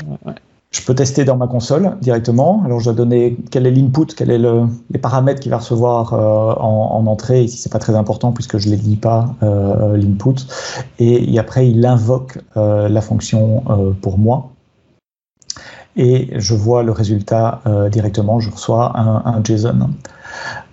Je 0.72 0.82
peux 0.86 0.94
tester 0.94 1.24
dans 1.24 1.38
ma 1.38 1.48
console 1.48 1.96
directement. 2.02 2.62
Alors, 2.66 2.82
je 2.82 2.86
dois 2.86 2.94
donner 2.94 3.38
quel 3.50 3.66
est 3.66 3.72
l'input, 3.72 4.08
quels 4.16 4.28
sont 4.28 4.38
le, 4.38 4.68
les 4.92 5.00
paramètres 5.00 5.40
qu'il 5.40 5.52
va 5.52 5.60
recevoir 5.60 6.14
euh, 6.14 6.54
en, 6.62 6.98
en 7.00 7.08
entrée. 7.08 7.44
Ici, 7.46 7.58
c'est 7.58 7.72
pas 7.72 7.80
très 7.80 7.96
important 7.96 8.34
puisque 8.34 8.58
je 8.58 8.68
ne 8.70 8.76
les 8.76 8.82
lis 8.82 8.98
pas, 8.98 9.34
l'input. 9.42 10.36
Et, 11.00 11.34
et 11.34 11.40
après, 11.40 11.70
il 11.70 11.86
invoque 11.86 12.40
la 12.56 13.02
fonction 13.02 13.64
pour 14.02 14.18
moi. 14.18 14.50
Et 15.96 16.30
je 16.36 16.54
vois 16.54 16.84
le 16.84 16.92
résultat 16.92 17.62
euh, 17.68 17.90
directement. 17.90 18.40
Je 18.40 18.50
reçois 18.52 18.98
un, 19.00 19.24
un 19.26 19.44
JSON. 19.44 19.90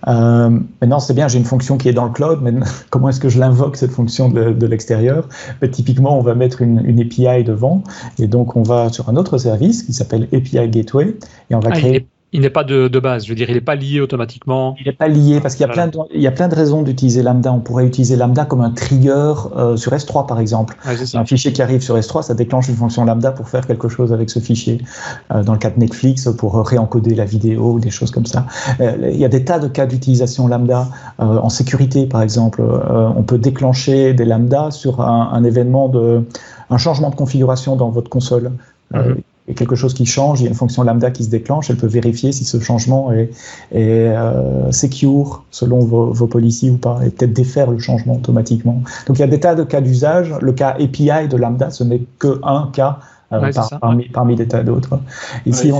Euh, 0.07 0.49
maintenant, 0.81 0.99
c'est 0.99 1.13
bien, 1.13 1.27
j'ai 1.27 1.37
une 1.37 1.45
fonction 1.45 1.77
qui 1.77 1.87
est 1.89 1.93
dans 1.93 2.05
le 2.05 2.11
cloud, 2.11 2.39
mais 2.41 2.51
comment 2.89 3.09
est-ce 3.09 3.19
que 3.19 3.29
je 3.29 3.39
l'invoque, 3.39 3.77
cette 3.77 3.91
fonction 3.91 4.29
de, 4.29 4.51
de 4.51 4.67
l'extérieur? 4.67 5.27
Mais 5.61 5.69
Typiquement, 5.69 6.17
on 6.17 6.21
va 6.21 6.35
mettre 6.35 6.61
une, 6.61 6.83
une 6.85 6.99
API 6.99 7.43
devant, 7.43 7.83
et 8.19 8.27
donc 8.27 8.55
on 8.55 8.63
va 8.63 8.89
sur 8.89 9.09
un 9.09 9.15
autre 9.15 9.37
service 9.37 9.83
qui 9.83 9.93
s'appelle 9.93 10.27
API 10.33 10.67
Gateway, 10.69 11.15
et 11.49 11.55
on 11.55 11.59
va 11.59 11.69
Ah, 11.71 11.77
créer... 11.77 12.07
il 12.33 12.41
n'est 12.41 12.49
pas 12.49 12.63
de, 12.63 12.87
de 12.87 12.99
base, 12.99 13.25
je 13.25 13.29
veux 13.29 13.35
dire, 13.35 13.47
il 13.49 13.53
n'est 13.53 13.61
pas 13.61 13.75
lié 13.75 14.01
automatiquement. 14.01 14.75
Il 14.79 14.87
n'est 14.87 14.91
pas 14.91 15.07
lié 15.07 15.39
parce 15.39 15.53
qu'il 15.55 15.61
y 15.61 15.69
a, 15.69 15.73
Voilà. 15.73 15.87
plein 15.89 16.03
de, 16.03 16.07
il 16.13 16.21
y 16.21 16.27
a 16.27 16.31
plein 16.31 16.47
de 16.47 16.55
raisons 16.55 16.81
d'utiliser 16.81 17.21
Lambda. 17.21 17.53
On 17.53 17.59
pourrait 17.59 17.85
utiliser 17.85 18.15
Lambda 18.15 18.45
comme 18.45 18.61
un 18.61 18.71
trigger 18.71 19.33
euh, 19.55 19.77
sur 19.77 19.91
S3 19.93 20.25
par 20.25 20.39
exemple. 20.39 20.75
Un 21.13 21.25
fichier 21.25 21.53
qui 21.53 21.61
arrive 21.61 21.81
sur 21.81 21.95
S3, 21.95 22.23
ça 22.23 22.33
déclenche 22.33 22.67
une 22.69 22.75
fonction 22.75 23.05
Lambda 23.05 23.31
pour 23.31 23.47
faire 23.49 23.65
quelque 23.67 23.87
chose 23.87 24.11
avec 24.11 24.29
ce 24.31 24.39
fichier. 24.39 24.81
Euh, 25.31 25.43
dans 25.43 25.53
le 25.53 25.59
cas 25.59 25.69
de 25.69 25.79
Netflix, 25.79 26.27
pour 26.37 26.65
réencoder 26.67 27.13
la 27.13 27.25
vidéo 27.25 27.73
ou 27.73 27.79
des 27.79 27.91
choses 27.91 28.09
comme 28.11 28.25
ça. 28.25 28.45
Euh, 28.81 29.11
il 29.13 29.19
y 29.19 29.25
a 29.25 29.29
des 29.29 29.45
tas 29.45 29.59
de 29.59 29.67
cas 29.67 29.85
d'utilisation 29.85 30.47
Lambda. 30.47 30.87
En 31.19 31.49
sécurité 31.49 32.07
par 32.07 32.21
exemple, 32.23 32.61
on 32.63 33.23
peut 33.23 33.37
déclencher 33.37 34.13
des 34.13 34.25
Lambda 34.25 34.71
sur 34.71 35.01
un, 35.01 35.29
un 35.31 35.43
événement 35.43 35.87
de 35.87 36.23
un 36.69 36.77
changement 36.77 37.11
de 37.11 37.15
configuration 37.15 37.75
dans 37.75 37.89
votre 37.89 38.09
console. 38.09 38.51
Mhm. 38.91 39.17
Y 39.47 39.51
a 39.51 39.55
quelque 39.55 39.75
chose 39.75 39.93
qui 39.93 40.05
change, 40.05 40.39
il 40.39 40.43
y 40.43 40.47
a 40.47 40.49
une 40.49 40.55
fonction 40.55 40.83
lambda 40.83 41.11
qui 41.11 41.23
se 41.23 41.29
déclenche, 41.29 41.69
elle 41.69 41.75
peut 41.77 41.87
vérifier 41.87 42.31
si 42.31 42.45
ce 42.45 42.59
changement 42.59 43.11
est, 43.11 43.29
est 43.73 44.07
euh, 44.07 44.71
secure 44.71 45.43
selon 45.51 45.79
vos, 45.79 46.11
vos 46.13 46.27
policies 46.27 46.69
ou 46.69 46.77
pas, 46.77 46.99
et 47.05 47.09
peut-être 47.09 47.33
défaire 47.33 47.69
le 47.69 47.79
changement 47.79 48.15
automatiquement. 48.15 48.81
Donc 49.07 49.17
il 49.17 49.19
y 49.19 49.23
a 49.23 49.27
des 49.27 49.39
tas 49.39 49.55
de 49.55 49.63
cas 49.63 49.81
d'usage. 49.81 50.33
Le 50.41 50.53
cas 50.53 50.69
API 50.79 51.27
de 51.29 51.35
lambda, 51.37 51.71
ce 51.71 51.83
n'est 51.83 52.03
que 52.19 52.39
un 52.43 52.69
cas 52.73 52.99
euh, 53.33 53.41
Ouais, 53.41 53.51
par- 53.51 53.79
parmi, 53.81 54.07
parmi 54.09 54.35
des 54.35 54.47
tas 54.47 54.61
d'autres. 54.61 54.99
Ici, 55.47 55.71
Ouais, 55.71 55.79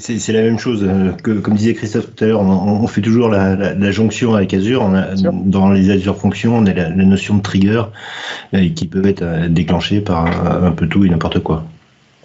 c'est 0.00 0.32
la- 0.32 0.42
même 0.42 0.58
chose 0.58 0.80
euh, 0.82 1.12
que, 1.22 1.30
comme 1.38 1.54
disait 1.54 1.74
Christophe 1.74 2.12
tout 2.14 2.24
à 2.24 2.26
l'heure, 2.26 2.40
on, 2.40 2.50
on 2.82 2.86
fait 2.88 3.00
toujours 3.00 3.28
la, 3.28 3.54
la- 3.54 3.72
la 3.74 3.90
jonction 3.92 4.34
avec 4.34 4.52
Azure. 4.52 4.82
On 4.82 4.92
a, 4.94 5.16
sûr. 5.16 5.32
dans 5.32 5.70
les 5.70 5.90
Azure 5.90 6.16
Functions, 6.16 6.56
on 6.56 6.66
a 6.66 6.72
la, 6.74 6.88
la 6.88 7.04
notion 7.04 7.36
de 7.36 7.42
trigger 7.42 7.84
euh, 8.54 8.68
qui 8.74 8.86
peuvent 8.88 9.06
être 9.06 9.48
déclenchées 9.48 10.00
par 10.00 10.26
un, 10.26 10.66
un 10.66 10.72
peu 10.72 10.88
tout 10.88 11.04
et 11.04 11.08
n'importe 11.08 11.38
quoi. 11.38 11.62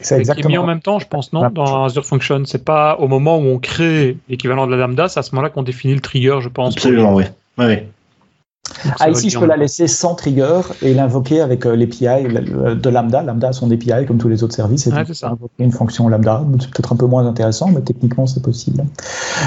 C'est 0.01 0.21
Et 0.21 0.23
qui 0.23 0.29
est 0.29 0.35
mis 0.35 0.39
en 0.39 0.41
exactement. 0.41 0.65
même 0.67 0.81
temps, 0.81 0.99
je 0.99 1.07
pense, 1.07 1.33
non, 1.33 1.49
dans 1.49 1.85
Azure 1.85 2.05
Function. 2.05 2.43
C'est 2.45 2.63
pas 2.63 2.97
au 2.99 3.07
moment 3.07 3.37
où 3.37 3.41
on 3.45 3.59
crée 3.59 4.17
l'équivalent 4.29 4.67
de 4.67 4.71
la 4.71 4.87
lambda, 4.87 5.07
c'est 5.07 5.19
à 5.19 5.23
ce 5.23 5.33
moment-là 5.35 5.49
qu'on 5.49 5.63
définit 5.63 5.95
le 5.95 6.01
trigger, 6.01 6.37
je 6.41 6.49
pense. 6.49 6.75
Absolument, 6.75 7.15
oui. 7.15 7.25
Ça 7.57 8.95
Ah, 8.99 9.09
ici, 9.09 9.29
je 9.29 9.39
peux 9.39 9.45
la 9.45 9.55
laisser 9.55 9.87
sans 9.87 10.13
trigger 10.15 10.59
et 10.81 10.93
l'invoquer 10.93 11.39
avec 11.41 11.65
euh, 11.65 11.75
l'API 11.75 12.23
de 12.25 12.89
Lambda. 12.89 13.23
Lambda 13.23 13.47
a 13.49 13.53
son 13.53 13.71
API 13.71 14.05
comme 14.05 14.17
tous 14.17 14.27
les 14.27 14.43
autres 14.43 14.55
services. 14.55 14.87
Et 14.87 14.91
c'est 15.07 15.13
ça. 15.13 15.29
invoquer 15.29 15.63
une 15.63 15.71
fonction 15.71 16.07
Lambda. 16.09 16.43
C'est 16.59 16.69
peut-être 16.71 16.91
un 16.93 16.97
peu 16.97 17.05
moins 17.05 17.25
intéressant, 17.25 17.69
mais 17.69 17.81
techniquement, 17.81 18.27
c'est 18.27 18.43
possible. 18.43 18.83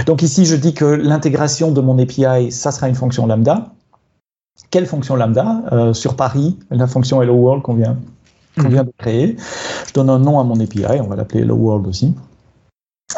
Donc 0.06 0.22
ici, 0.22 0.46
je 0.46 0.56
dis 0.56 0.72
que 0.72 0.86
l'intégration 0.86 1.70
de 1.70 1.80
mon 1.82 1.98
API, 1.98 2.50
ça 2.50 2.72
sera 2.72 2.88
une 2.88 2.94
fonction 2.94 3.26
Lambda. 3.26 3.68
Quelle 4.70 4.86
fonction 4.86 5.16
Lambda? 5.16 5.62
Euh, 5.72 5.92
Sur 5.92 6.16
Paris, 6.16 6.56
la 6.70 6.86
fonction 6.86 7.20
Hello 7.20 7.34
World 7.34 7.62
qu'on 7.62 7.74
vient, 7.74 7.96
qu'on 8.62 8.68
Mhm. 8.68 8.74
vient 8.74 8.84
de 8.84 8.92
créer. 8.98 9.36
Je 9.88 9.92
donne 9.92 10.10
un 10.10 10.18
nom 10.18 10.38
à 10.40 10.44
mon 10.44 10.58
API. 10.60 11.00
On 11.00 11.06
va 11.08 11.16
l'appeler 11.16 11.40
Hello 11.42 11.56
World 11.56 11.86
aussi. 11.86 12.14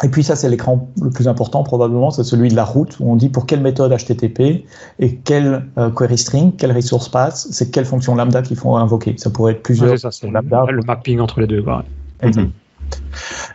Et 0.01 0.09
puis 0.09 0.23
ça, 0.23 0.35
c'est 0.35 0.49
l'écran 0.49 0.89
le 0.99 1.11
plus 1.11 1.27
important 1.27 1.61
probablement, 1.63 2.09
c'est 2.09 2.23
celui 2.23 2.49
de 2.49 2.55
la 2.55 2.63
route 2.65 2.99
où 2.99 3.11
on 3.11 3.15
dit 3.15 3.29
pour 3.29 3.45
quelle 3.45 3.61
méthode 3.61 3.91
HTTP 3.91 4.65
et 4.99 5.15
quelle 5.17 5.65
euh, 5.77 5.91
query 5.91 6.17
string, 6.17 6.55
quelle 6.55 6.71
resource 6.75 7.09
path, 7.09 7.35
c'est 7.35 7.69
quelle 7.69 7.85
fonction 7.85 8.15
lambda 8.15 8.41
qu'il 8.41 8.57
faut 8.57 8.75
invoquer. 8.75 9.13
Ça 9.17 9.29
pourrait 9.29 9.51
être 9.53 9.61
plusieurs. 9.61 9.97
ça, 9.99 10.09
c'est 10.09 10.31
lambda. 10.31 10.65
Le 10.71 10.81
mapping 10.81 11.19
entre 11.19 11.41
les 11.41 11.47
deux. 11.47 11.61
Ouais. 11.61 11.73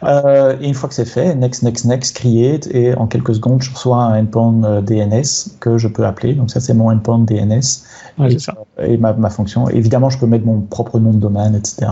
Euh, 0.05 0.57
et 0.61 0.69
une 0.69 0.75
fois 0.75 0.89
que 0.89 0.95
c'est 0.95 1.05
fait, 1.05 1.35
next, 1.35 1.63
next, 1.63 1.85
next, 1.85 2.17
create, 2.17 2.69
et 2.69 2.95
en 2.95 3.07
quelques 3.07 3.35
secondes, 3.35 3.63
je 3.63 3.73
reçois 3.73 3.97
un 3.97 4.21
endpoint 4.23 4.63
euh, 4.65 4.81
DNS 4.81 5.59
que 5.61 5.77
je 5.77 5.89
peux 5.89 6.07
appeler. 6.07 6.35
Donc 6.35 6.51
ça, 6.51 6.61
c'est 6.61 6.75
mon 6.75 6.91
endpoint 6.91 7.19
DNS 7.19 7.61
et, 8.25 8.39
ça. 8.39 8.55
et 8.81 8.97
ma, 8.97 9.13
ma, 9.13 9.31
fonction. 9.31 9.69
Évidemment, 9.69 10.11
je 10.11 10.19
peux 10.19 10.27
mettre 10.27 10.47
mon 10.47 10.61
propre 10.61 11.01
nom 11.01 11.13
de 11.13 11.19
domaine, 11.19 11.55
etc. 11.55 11.91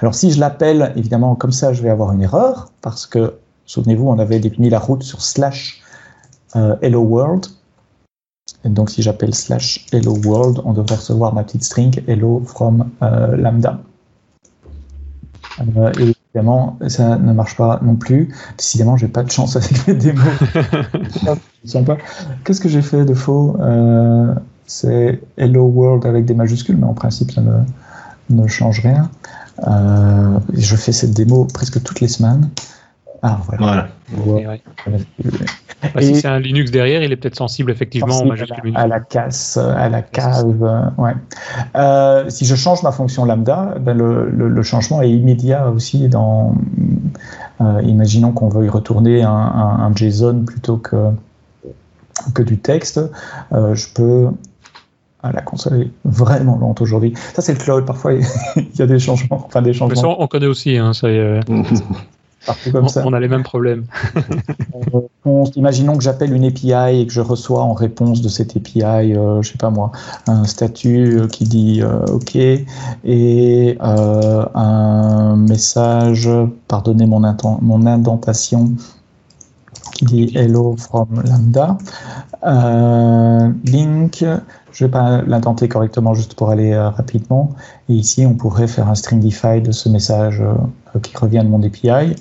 Alors 0.00 0.14
si 0.14 0.30
je 0.30 0.38
l'appelle, 0.38 0.92
évidemment, 0.96 1.34
comme 1.34 1.52
ça, 1.52 1.72
je 1.72 1.82
vais 1.82 1.90
avoir 1.90 2.12
une 2.12 2.22
erreur 2.22 2.70
parce 2.82 3.06
que, 3.06 3.34
souvenez-vous, 3.66 4.08
on 4.08 4.18
avait 4.18 4.38
défini 4.38 4.70
la 4.70 4.78
route 4.78 5.02
sur 5.02 5.20
slash 5.20 5.82
euh, 6.56 6.76
hello 6.82 7.00
world. 7.00 7.46
Et 8.64 8.68
donc 8.68 8.90
si 8.90 9.02
j'appelle 9.02 9.34
slash 9.34 9.86
hello 9.92 10.16
world, 10.24 10.60
on 10.64 10.72
devrait 10.72 10.96
recevoir 10.96 11.32
ma 11.32 11.44
petite 11.44 11.64
string 11.64 12.02
hello 12.06 12.42
from 12.44 12.90
euh, 13.02 13.36
lambda. 13.36 13.80
Euh, 15.76 15.92
et 15.98 16.14
évidemment, 16.34 16.78
ça 16.88 17.16
ne 17.16 17.32
marche 17.32 17.56
pas 17.56 17.80
non 17.82 17.96
plus. 17.96 18.34
Décidément, 18.56 18.96
j'ai 18.96 19.08
pas 19.08 19.22
de 19.22 19.30
chance 19.30 19.56
avec 19.56 19.86
les 19.86 19.94
démos. 19.94 20.24
Qu'est-ce 22.44 22.60
que 22.60 22.68
j'ai 22.68 22.82
fait 22.82 23.04
de 23.04 23.14
faux 23.14 23.56
euh, 23.60 24.34
C'est 24.66 25.20
Hello 25.36 25.64
World 25.64 26.06
avec 26.06 26.24
des 26.24 26.34
majuscules, 26.34 26.76
mais 26.76 26.86
en 26.86 26.94
principe, 26.94 27.32
ça 27.32 27.40
ne, 27.40 27.58
ne 28.30 28.46
change 28.46 28.80
rien. 28.80 29.10
Euh, 29.66 30.38
je 30.54 30.76
fais 30.76 30.92
cette 30.92 31.12
démo 31.12 31.46
presque 31.46 31.82
toutes 31.82 32.00
les 32.00 32.08
semaines. 32.08 32.48
Ah, 33.22 33.40
voilà. 33.46 33.88
voilà. 34.08 34.58
Bah, 35.82 36.02
si 36.02 36.14
c'est 36.14 36.28
un 36.28 36.38
Linux 36.38 36.70
derrière, 36.70 37.02
il 37.02 37.12
est 37.12 37.16
peut-être 37.16 37.36
sensible 37.36 37.70
effectivement 37.70 38.12
sensible 38.12 38.28
majuscule 38.28 38.72
à 38.76 38.80
la, 38.80 38.80
à 38.80 38.86
la 38.86 39.00
casse, 39.00 39.56
à 39.56 39.88
la 39.88 40.02
cave. 40.02 40.62
Euh, 40.62 41.02
ouais. 41.02 41.12
Euh, 41.76 42.28
si 42.28 42.44
je 42.44 42.54
change 42.54 42.82
ma 42.82 42.92
fonction 42.92 43.24
lambda, 43.24 43.74
ben 43.80 43.96
le, 43.96 44.30
le, 44.30 44.48
le, 44.48 44.62
changement 44.62 45.02
est 45.02 45.10
immédiat 45.10 45.70
aussi 45.70 46.08
dans. 46.08 46.54
Euh, 47.60 47.80
imaginons 47.82 48.32
qu'on 48.32 48.48
veuille 48.48 48.68
retourner 48.68 49.22
un, 49.22 49.30
un, 49.30 49.86
un, 49.86 49.94
JSON 49.94 50.44
plutôt 50.46 50.76
que, 50.76 50.96
que 52.34 52.42
du 52.42 52.58
texte. 52.58 53.00
Euh, 53.52 53.74
je 53.74 53.86
peux. 53.94 54.28
Ah, 55.22 55.32
la 55.32 55.42
console 55.42 55.82
est 55.82 55.90
vraiment 56.04 56.56
lente 56.56 56.80
aujourd'hui. 56.80 57.12
Ça, 57.34 57.42
c'est 57.42 57.52
le 57.52 57.58
cloud. 57.58 57.84
Parfois, 57.84 58.14
il 58.56 58.78
y 58.78 58.82
a 58.82 58.86
des 58.86 58.98
changements. 58.98 59.44
Enfin, 59.46 59.62
des 59.62 59.72
changements. 59.72 59.94
Mais 59.94 60.00
ça, 60.00 60.16
on 60.18 60.26
connaît 60.26 60.46
aussi. 60.46 60.76
Hein, 60.76 60.92
ça, 60.92 61.08
comme 62.72 62.84
on, 62.84 62.88
ça. 62.88 63.02
on, 63.06 63.12
a 63.12 63.20
les 63.20 63.28
mêmes 63.28 63.42
problèmes. 63.42 63.84
on, 65.24 65.44
imaginons 65.56 65.96
que 65.96 66.02
j'appelle 66.02 66.32
une 66.32 66.44
API 66.44 67.00
et 67.00 67.06
que 67.06 67.12
je 67.12 67.20
reçois 67.20 67.62
en 67.62 67.72
réponse 67.72 68.22
de 68.22 68.28
cette 68.28 68.56
API, 68.56 69.14
euh, 69.14 69.42
je 69.42 69.52
sais 69.52 69.58
pas 69.58 69.70
moi, 69.70 69.92
un 70.26 70.44
statut 70.44 71.22
qui 71.30 71.44
dit 71.44 71.82
euh, 71.82 72.04
OK 72.06 72.36
et 72.36 73.78
euh, 73.80 74.46
un 74.54 75.36
message, 75.36 76.28
pardonnez 76.68 77.06
mon, 77.06 77.20
mon 77.60 77.86
indentation, 77.86 78.72
dit 80.04 80.36
Hello 80.36 80.76
from 80.76 81.08
Lambda. 81.24 81.78
Euh, 82.44 83.50
link, 83.64 84.24
je 84.72 84.84
vais 84.84 84.90
pas 84.90 85.22
l'indenter 85.22 85.68
correctement 85.68 86.14
juste 86.14 86.34
pour 86.34 86.50
aller 86.50 86.72
euh, 86.72 86.90
rapidement. 86.90 87.50
Et 87.88 87.94
ici, 87.94 88.26
on 88.26 88.34
pourrait 88.34 88.68
faire 88.68 88.88
un 88.88 88.94
stringify 88.94 89.60
de 89.60 89.72
ce 89.72 89.88
message 89.88 90.40
euh, 90.40 90.98
qui 91.00 91.16
revient 91.16 91.42
de 91.44 91.48
mon 91.48 91.62
API. 91.62 92.16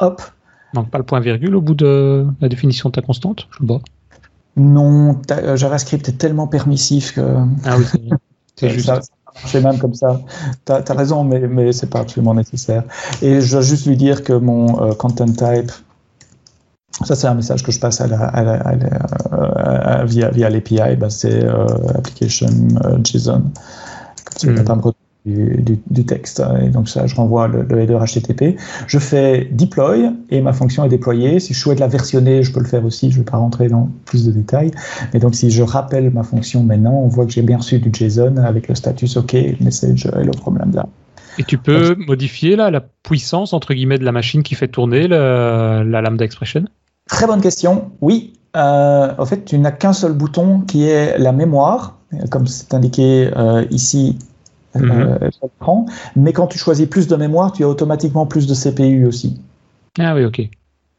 Hop. 0.00 0.22
Donc 0.74 0.90
pas 0.90 0.98
le 0.98 1.04
point 1.04 1.20
virgule 1.20 1.54
au 1.56 1.60
bout 1.60 1.74
de 1.74 2.26
la 2.40 2.48
définition 2.48 2.90
de 2.90 2.94
ta 2.94 3.02
constante, 3.02 3.48
je 3.58 3.64
vois. 3.64 3.80
Non, 4.56 5.20
JavaScript 5.54 6.08
est 6.08 6.18
tellement 6.18 6.46
permissif 6.46 7.14
que. 7.14 7.36
Ah 7.64 7.76
oui, 7.78 8.10
c'est 8.56 8.70
juste. 8.70 8.86
Ça, 8.86 9.00
ça 9.44 9.60
même 9.60 9.78
comme 9.78 9.94
ça. 9.94 10.20
Tu 10.64 10.72
as, 10.72 10.82
as, 10.86 10.94
raison, 10.94 11.24
mais, 11.24 11.40
mais 11.40 11.72
c'est 11.72 11.88
pas 11.88 12.00
absolument 12.00 12.34
nécessaire. 12.34 12.84
Et 13.22 13.40
je 13.40 13.52
dois 13.52 13.60
juste 13.60 13.86
lui 13.86 13.96
dire 13.96 14.22
que 14.22 14.32
mon 14.32 14.82
euh, 14.82 14.94
content 14.94 15.26
type, 15.26 15.72
ça, 17.04 17.14
c'est 17.14 17.26
un 17.26 17.34
message 17.34 17.62
que 17.62 17.72
je 17.72 17.78
passe 17.78 18.00
à 18.00 18.06
la, 18.06 18.24
à 18.24 18.42
la, 18.42 18.54
à 18.54 18.74
la, 18.74 20.04
via, 20.04 20.30
via 20.30 20.48
l'API, 20.48 20.96
bah, 20.98 21.10
c'est 21.10 21.44
euh, 21.44 21.66
application 21.94 22.48
euh, 22.84 22.98
JSON. 23.04 23.42
Me 24.44 24.58
retrouver 24.58 24.94
du, 25.26 25.62
du, 25.62 25.78
du, 25.90 26.06
texte. 26.06 26.42
Et 26.62 26.68
donc, 26.68 26.88
ça, 26.88 27.06
je 27.06 27.14
renvoie 27.14 27.48
le, 27.48 27.62
le, 27.62 27.80
header 27.80 27.98
HTTP. 27.98 28.58
Je 28.86 28.98
fais 28.98 29.48
deploy 29.50 30.10
et 30.30 30.40
ma 30.40 30.52
fonction 30.52 30.84
est 30.84 30.88
déployée. 30.88 31.40
Si 31.40 31.52
je 31.52 31.58
souhaite 31.58 31.80
la 31.80 31.88
versionner, 31.88 32.42
je 32.42 32.52
peux 32.52 32.60
le 32.60 32.66
faire 32.66 32.84
aussi. 32.84 33.10
Je 33.10 33.18
ne 33.18 33.24
vais 33.24 33.30
pas 33.30 33.36
rentrer 33.36 33.68
dans 33.68 33.90
plus 34.06 34.24
de 34.24 34.32
détails. 34.32 34.70
Mais 35.12 35.20
donc, 35.20 35.34
si 35.34 35.50
je 35.50 35.62
rappelle 35.62 36.10
ma 36.10 36.22
fonction 36.22 36.62
maintenant, 36.62 36.94
on 36.94 37.08
voit 37.08 37.26
que 37.26 37.32
j'ai 37.32 37.42
bien 37.42 37.58
reçu 37.58 37.78
du 37.78 37.90
JSON 37.92 38.36
avec 38.38 38.68
le 38.68 38.74
status 38.74 39.16
OK, 39.16 39.34
message 39.60 40.06
hello 40.06 40.32
from 40.40 40.58
lambda. 40.58 40.86
Et 41.38 41.44
tu 41.44 41.58
peux 41.58 41.94
donc, 41.94 42.06
modifier 42.06 42.56
là, 42.56 42.70
la 42.70 42.80
puissance 42.80 43.52
entre 43.52 43.74
guillemets 43.74 43.98
de 43.98 44.04
la 44.04 44.12
machine 44.12 44.42
qui 44.42 44.54
fait 44.54 44.68
tourner 44.68 45.08
le, 45.08 45.82
la 45.82 46.00
lambda 46.00 46.24
expression? 46.24 46.64
Très 47.08 47.26
bonne 47.26 47.40
question. 47.40 47.90
Oui. 48.00 48.32
Euh, 48.56 49.12
en 49.18 49.26
fait, 49.26 49.44
tu 49.44 49.58
n'as 49.58 49.70
qu'un 49.70 49.92
seul 49.92 50.12
bouton 50.12 50.60
qui 50.60 50.88
est 50.88 51.18
la 51.18 51.32
mémoire, 51.32 51.98
comme 52.30 52.46
c'est 52.46 52.72
indiqué 52.74 53.30
euh, 53.36 53.64
ici 53.70 54.18
mm 54.74 54.80
-hmm. 54.80 55.18
euh, 55.22 55.92
Mais 56.16 56.32
quand 56.32 56.46
tu 56.46 56.58
choisis 56.58 56.86
plus 56.88 57.06
de 57.06 57.16
mémoire, 57.16 57.52
tu 57.52 57.64
as 57.64 57.68
automatiquement 57.68 58.26
plus 58.26 58.46
de 58.46 58.54
CPU 58.54 59.06
aussi. 59.06 59.40
Ah 59.98 60.14
oui, 60.14 60.24
ok. 60.24 60.38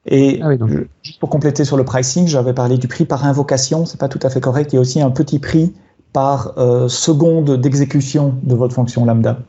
Et 0.09 0.39
ah 0.41 0.47
oui, 0.47 0.57
juste 1.03 1.19
pour 1.19 1.29
compléter 1.29 1.65
sur 1.65 1.77
le 1.77 1.83
pricing, 1.83 2.27
j'avais 2.27 2.53
parlé 2.53 2.77
du 2.77 2.87
prix 2.87 3.05
par 3.05 3.25
invocation. 3.25 3.85
C'est 3.85 3.99
pas 3.99 4.07
tout 4.07 4.19
à 4.23 4.29
fait 4.29 4.39
correct. 4.39 4.71
Il 4.71 4.75
y 4.77 4.79
a 4.79 4.81
aussi 4.81 5.01
un 5.01 5.11
petit 5.11 5.39
prix 5.39 5.73
par 6.13 6.53
euh, 6.57 6.87
seconde 6.87 7.57
d'exécution 7.57 8.35
de 8.43 8.55
votre 8.55 8.73
fonction 8.73 9.05
lambda. 9.05 9.39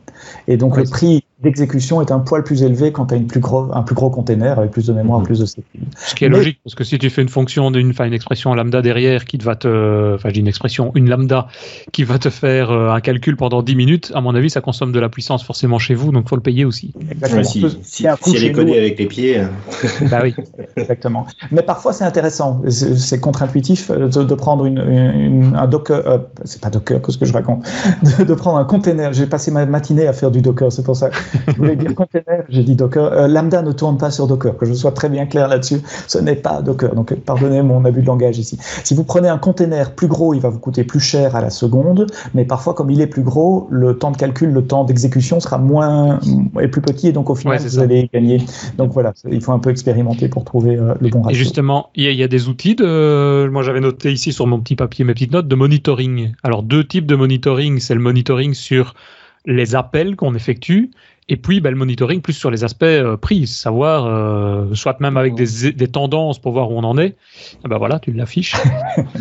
Et 0.47 0.57
donc 0.57 0.75
le 0.77 0.83
prix 0.83 1.23
d'exécution 1.41 2.01
est 2.01 2.11
un 2.11 2.19
poil 2.19 2.43
plus 2.43 2.63
élevé 2.63 2.91
quand 2.91 3.07
tu 3.07 3.13
as 3.13 3.17
une 3.17 3.27
plus 3.27 3.39
gros, 3.39 3.69
un 3.73 3.83
plus 3.83 3.95
gros 3.95 4.09
container 4.09 4.59
avec 4.59 4.71
plus 4.71 4.87
de 4.87 4.93
mémoire, 4.93 5.21
mmh. 5.21 5.23
plus 5.23 5.39
de 5.39 5.45
CPU. 5.45 5.79
Ce 5.97 6.15
qui 6.15 6.25
est 6.25 6.29
Mais, 6.29 6.37
logique, 6.37 6.59
parce 6.63 6.75
que 6.75 6.83
si 6.83 6.97
tu 6.99 7.09
fais 7.09 7.21
une 7.21 7.29
fonction 7.29 7.71
d'une 7.71 7.93
une 7.99 8.13
expression 8.13 8.53
lambda 8.53 8.81
derrière 8.81 9.25
qui 9.25 9.37
va 9.37 9.55
te, 9.55 10.15
enfin, 10.15 10.29
j'ai 10.33 10.39
une 10.39 10.47
expression, 10.47 10.91
une 10.95 11.09
lambda 11.09 11.47
qui 11.91 12.03
va 12.03 12.19
te 12.19 12.29
faire 12.29 12.71
euh, 12.71 12.91
un 12.91 12.99
calcul 12.99 13.37
pendant 13.37 13.61
10 13.61 13.75
minutes, 13.75 14.11
à 14.15 14.21
mon 14.21 14.35
avis, 14.35 14.49
ça 14.49 14.61
consomme 14.61 14.91
de 14.91 14.99
la 14.99 15.09
puissance 15.09 15.43
forcément 15.43 15.79
chez 15.79 15.95
vous, 15.95 16.11
donc 16.11 16.27
faut 16.27 16.35
le 16.35 16.41
payer 16.41 16.65
aussi. 16.65 16.93
Exactement. 17.11 17.43
si, 17.43 17.61
si, 17.83 18.07
si 18.21 18.35
elle 18.35 18.43
est 18.43 18.51
codée 18.51 18.77
avec 18.77 18.99
les 18.99 19.05
pieds. 19.05 19.41
bah 20.09 20.19
oui. 20.23 20.35
Exactement. 20.75 21.25
Mais 21.51 21.61
parfois, 21.61 21.93
c'est 21.93 22.05
intéressant. 22.05 22.61
C'est 22.67 23.19
contre-intuitif 23.19 23.91
de, 23.91 24.23
de, 24.23 24.35
prendre 24.35 24.65
une, 24.65 24.79
une, 24.79 25.55
un 25.55 25.67
Docker, 25.67 26.05
euh, 26.05 26.17
c'est 26.43 26.61
pas 26.61 26.69
Docker, 26.69 27.01
qu'est-ce 27.01 27.17
que 27.17 27.25
je 27.25 27.33
raconte, 27.33 27.65
de, 28.19 28.23
de 28.23 28.33
prendre 28.33 28.57
un 28.57 28.65
container. 28.65 29.13
J'ai 29.13 29.27
passé 29.27 29.51
ma 29.51 29.65
matinée 29.65 30.07
à 30.07 30.13
faire 30.13 30.31
du 30.31 30.41
Docker, 30.41 30.71
c'est 30.71 30.83
pour 30.83 30.95
ça. 30.95 31.09
Je 31.47 31.53
voulais 31.53 31.75
dire 31.75 31.93
container, 31.95 32.43
j'ai 32.49 32.63
dit 32.63 32.75
Docker. 32.75 33.11
Euh, 33.11 33.27
Lambda 33.27 33.61
ne 33.61 33.71
tourne 33.71 33.97
pas 33.97 34.11
sur 34.11 34.27
Docker, 34.27 34.57
que 34.57 34.65
je 34.65 34.73
sois 34.73 34.91
très 34.91 35.09
bien 35.09 35.25
clair 35.25 35.47
là-dessus. 35.47 35.81
Ce 36.07 36.17
n'est 36.17 36.35
pas 36.35 36.61
Docker. 36.61 36.95
Donc, 36.95 37.13
pardonnez 37.13 37.61
mon 37.61 37.83
abus 37.85 38.01
de 38.01 38.07
langage 38.07 38.37
ici. 38.37 38.57
Si 38.83 38.93
vous 38.93 39.03
prenez 39.03 39.27
un 39.27 39.37
container 39.37 39.95
plus 39.95 40.07
gros, 40.07 40.33
il 40.33 40.41
va 40.41 40.49
vous 40.49 40.59
coûter 40.59 40.83
plus 40.83 40.99
cher 40.99 41.35
à 41.35 41.41
la 41.41 41.49
seconde, 41.49 42.07
mais 42.33 42.45
parfois, 42.45 42.73
comme 42.73 42.89
il 42.89 43.01
est 43.01 43.07
plus 43.07 43.23
gros, 43.23 43.67
le 43.69 43.97
temps 43.97 44.11
de 44.11 44.17
calcul, 44.17 44.51
le 44.51 44.65
temps 44.65 44.83
d'exécution 44.83 45.39
sera 45.39 45.57
moins 45.57 46.19
et 46.59 46.67
plus 46.67 46.81
petit, 46.81 47.07
et 47.07 47.11
donc 47.11 47.29
au 47.29 47.35
final, 47.35 47.57
ouais, 47.57 47.63
vous 47.63 47.69
ça. 47.69 47.81
allez 47.81 48.09
gagner. 48.13 48.41
Donc 48.77 48.91
voilà, 48.93 49.13
il 49.29 49.41
faut 49.41 49.51
un 49.51 49.59
peu 49.59 49.69
expérimenter 49.69 50.29
pour 50.29 50.43
trouver 50.43 50.75
euh, 50.77 50.93
le 50.99 51.09
bon 51.09 51.21
ratio. 51.21 51.35
Et 51.35 51.39
justement, 51.39 51.89
il 51.95 52.09
y, 52.11 52.15
y, 52.15 52.23
a 52.23 52.27
des 52.27 52.47
outils 52.47 52.75
de, 52.75 53.47
moi 53.51 53.63
j'avais 53.63 53.79
noté 53.79 54.11
ici 54.11 54.33
sur 54.33 54.47
mon 54.47 54.59
petit 54.59 54.75
papier, 54.75 55.05
mes 55.05 55.13
petites 55.13 55.31
notes, 55.31 55.47
de 55.47 55.55
monitoring. 55.55 56.33
Alors, 56.43 56.63
deux 56.63 56.83
types 56.83 57.05
de 57.05 57.15
monitoring. 57.15 57.79
C'est 57.79 57.93
le 57.93 57.99
monitoring 57.99 58.53
sur 58.53 58.93
les 59.45 59.75
appels 59.75 60.15
qu'on 60.15 60.35
effectue 60.35 60.91
et 61.31 61.37
puis, 61.37 61.61
ben, 61.61 61.69
le 61.69 61.75
monitoring 61.75 62.21
plus 62.21 62.33
sur 62.33 62.49
les 62.49 62.63
aspects 62.63 62.83
euh, 62.83 63.15
prix, 63.15 63.45
savoir, 63.45 64.07
euh, 64.07 64.73
soit 64.73 64.99
même 64.99 65.15
avec 65.15 65.35
des, 65.35 65.71
des, 65.71 65.87
tendances 65.87 66.39
pour 66.39 66.53
voir 66.53 66.71
où 66.71 66.73
on 66.75 66.83
en 66.83 66.97
est. 66.97 67.15
Et 67.63 67.67
ben 67.69 67.77
voilà, 67.77 67.99
tu 67.99 68.11
l'affiches. 68.11 68.55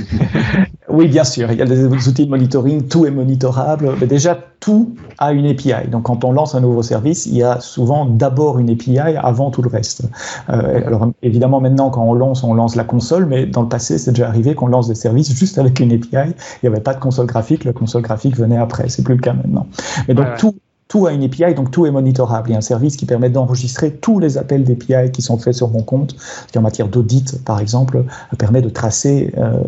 oui, 0.89 1.07
bien 1.07 1.25
sûr. 1.25 1.53
Il 1.53 1.59
y 1.59 1.63
a 1.63 1.67
des 1.67 1.85
outils 1.85 2.25
de 2.25 2.31
monitoring, 2.31 2.89
tout 2.89 3.05
est 3.05 3.11
monitorable. 3.11 3.93
Mais 4.01 4.07
déjà, 4.07 4.39
tout 4.61 4.97
a 5.19 5.33
une 5.33 5.47
API. 5.47 5.89
Donc, 5.91 6.05
quand 6.05 6.25
on 6.25 6.33
lance 6.33 6.55
un 6.55 6.61
nouveau 6.61 6.83
service, 6.83 7.27
il 7.27 7.37
y 7.37 7.43
a 7.43 7.61
souvent 7.61 8.07
d'abord 8.07 8.59
une 8.59 8.71
API 8.71 8.99
avant 8.99 9.51
tout 9.51 9.61
le 9.61 9.69
reste. 9.69 10.05
Euh, 10.49 10.87
alors, 10.87 11.11
évidemment, 11.23 11.61
maintenant, 11.61 11.91
quand 11.91 12.05
on 12.05 12.15
lance, 12.15 12.43
on 12.43 12.55
lance 12.55 12.75
la 12.75 12.85
console, 12.85 13.27
mais 13.27 13.45
dans 13.45 13.63
le 13.63 13.69
passé, 13.69 13.99
c'est 13.99 14.13
déjà 14.13 14.29
arrivé 14.29 14.55
qu'on 14.55 14.69
lance 14.69 14.89
des 14.89 14.95
services 14.95 15.31
juste 15.39 15.59
avec 15.59 15.79
une 15.79 15.93
API. 15.93 16.33
Il 16.63 16.69
n'y 16.69 16.69
avait 16.69 16.81
pas 16.81 16.95
de 16.95 17.01
console 17.01 17.27
graphique. 17.27 17.65
La 17.65 17.75
console 17.75 18.01
graphique 18.01 18.35
venait 18.35 18.57
après. 18.57 18.89
C'est 18.89 19.03
plus 19.03 19.17
le 19.17 19.21
cas 19.21 19.35
maintenant. 19.35 19.67
Mais 20.09 20.15
donc, 20.15 20.27
ouais, 20.27 20.37
tout 20.39 20.55
tout 20.89 21.07
a 21.07 21.13
une 21.13 21.23
API, 21.23 21.55
donc 21.55 21.71
tout 21.71 21.85
est 21.85 21.91
monitorable. 21.91 22.49
Il 22.49 22.53
y 22.53 22.55
a 22.55 22.59
un 22.59 22.63
service 22.63 22.97
qui 22.97 23.05
permet 23.05 23.29
d'enregistrer 23.29 23.93
tous 23.93 24.19
les 24.19 24.39
appels 24.39 24.65
d'API 24.65 25.13
qui 25.13 25.21
sont 25.21 25.37
faits 25.37 25.55
sur 25.55 25.69
mon 25.69 25.83
compte, 25.83 26.17
qui 26.51 26.59
en 26.59 26.63
matière 26.63 26.89
d'audit, 26.89 27.45
par 27.45 27.61
exemple, 27.61 28.05
permet 28.39 28.63
de 28.63 28.71
tracer 28.71 29.35
euh, 29.37 29.59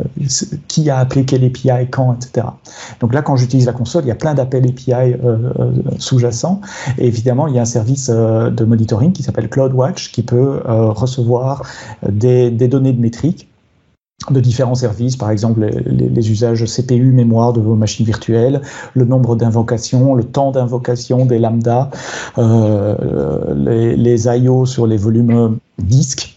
qui 0.67 0.89
a 0.89 0.97
appelé 0.99 1.27
quelle 1.27 1.45
API, 1.45 1.89
quand, 1.91 2.15
etc. 2.15 2.47
Donc 3.01 3.13
là, 3.13 3.21
quand 3.21 3.37
j'utilise 3.37 3.67
la 3.67 3.75
console, 3.75 4.05
il 4.05 4.09
y 4.09 4.13
a 4.13 4.17
plein 4.17 4.33
d'appels 4.33 4.67
API 4.67 4.93
euh, 4.93 5.17
euh, 5.59 5.73
sous-jacents. 5.99 6.63
Et 6.97 7.07
évidemment, 7.07 7.47
il 7.49 7.55
y 7.55 7.59
a 7.59 7.63
un 7.63 7.67
service 7.67 8.09
de 8.09 8.65
monitoring 8.65 9.13
qui 9.13 9.23
s'appelle 9.23 9.51
CloudWatch 9.51 10.13
qui 10.13 10.23
peut 10.23 10.63
recevoir 10.67 11.63
des, 12.09 12.51
des 12.51 12.69
données 12.69 12.93
de 12.93 13.01
métriques 13.01 13.50
de 14.29 14.41
différents 14.41 14.75
services, 14.75 15.17
par 15.17 15.31
exemple 15.31 15.65
les, 15.87 16.31
usages 16.31 16.65
CPU, 16.65 17.11
mémoire 17.11 17.53
de 17.53 17.61
vos 17.61 17.75
machines 17.75 18.05
virtuelles, 18.05 18.61
le 18.95 19.05
nombre 19.07 19.35
d'invocations, 19.35 20.15
le 20.15 20.25
temps 20.25 20.51
d'invocation 20.51 21.25
des 21.25 21.39
lambda, 21.39 21.91
euh, 22.37 23.55
les, 23.55 23.97
les, 23.97 24.27
I.O. 24.27 24.67
sur 24.67 24.87
les 24.87 24.99
volumes 24.99 25.57
disques, 25.79 26.37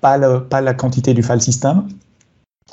pas, 0.00 0.18
pas 0.40 0.60
la 0.62 0.74
quantité 0.74 1.12
du 1.12 1.22
file 1.22 1.42
system, 1.42 1.84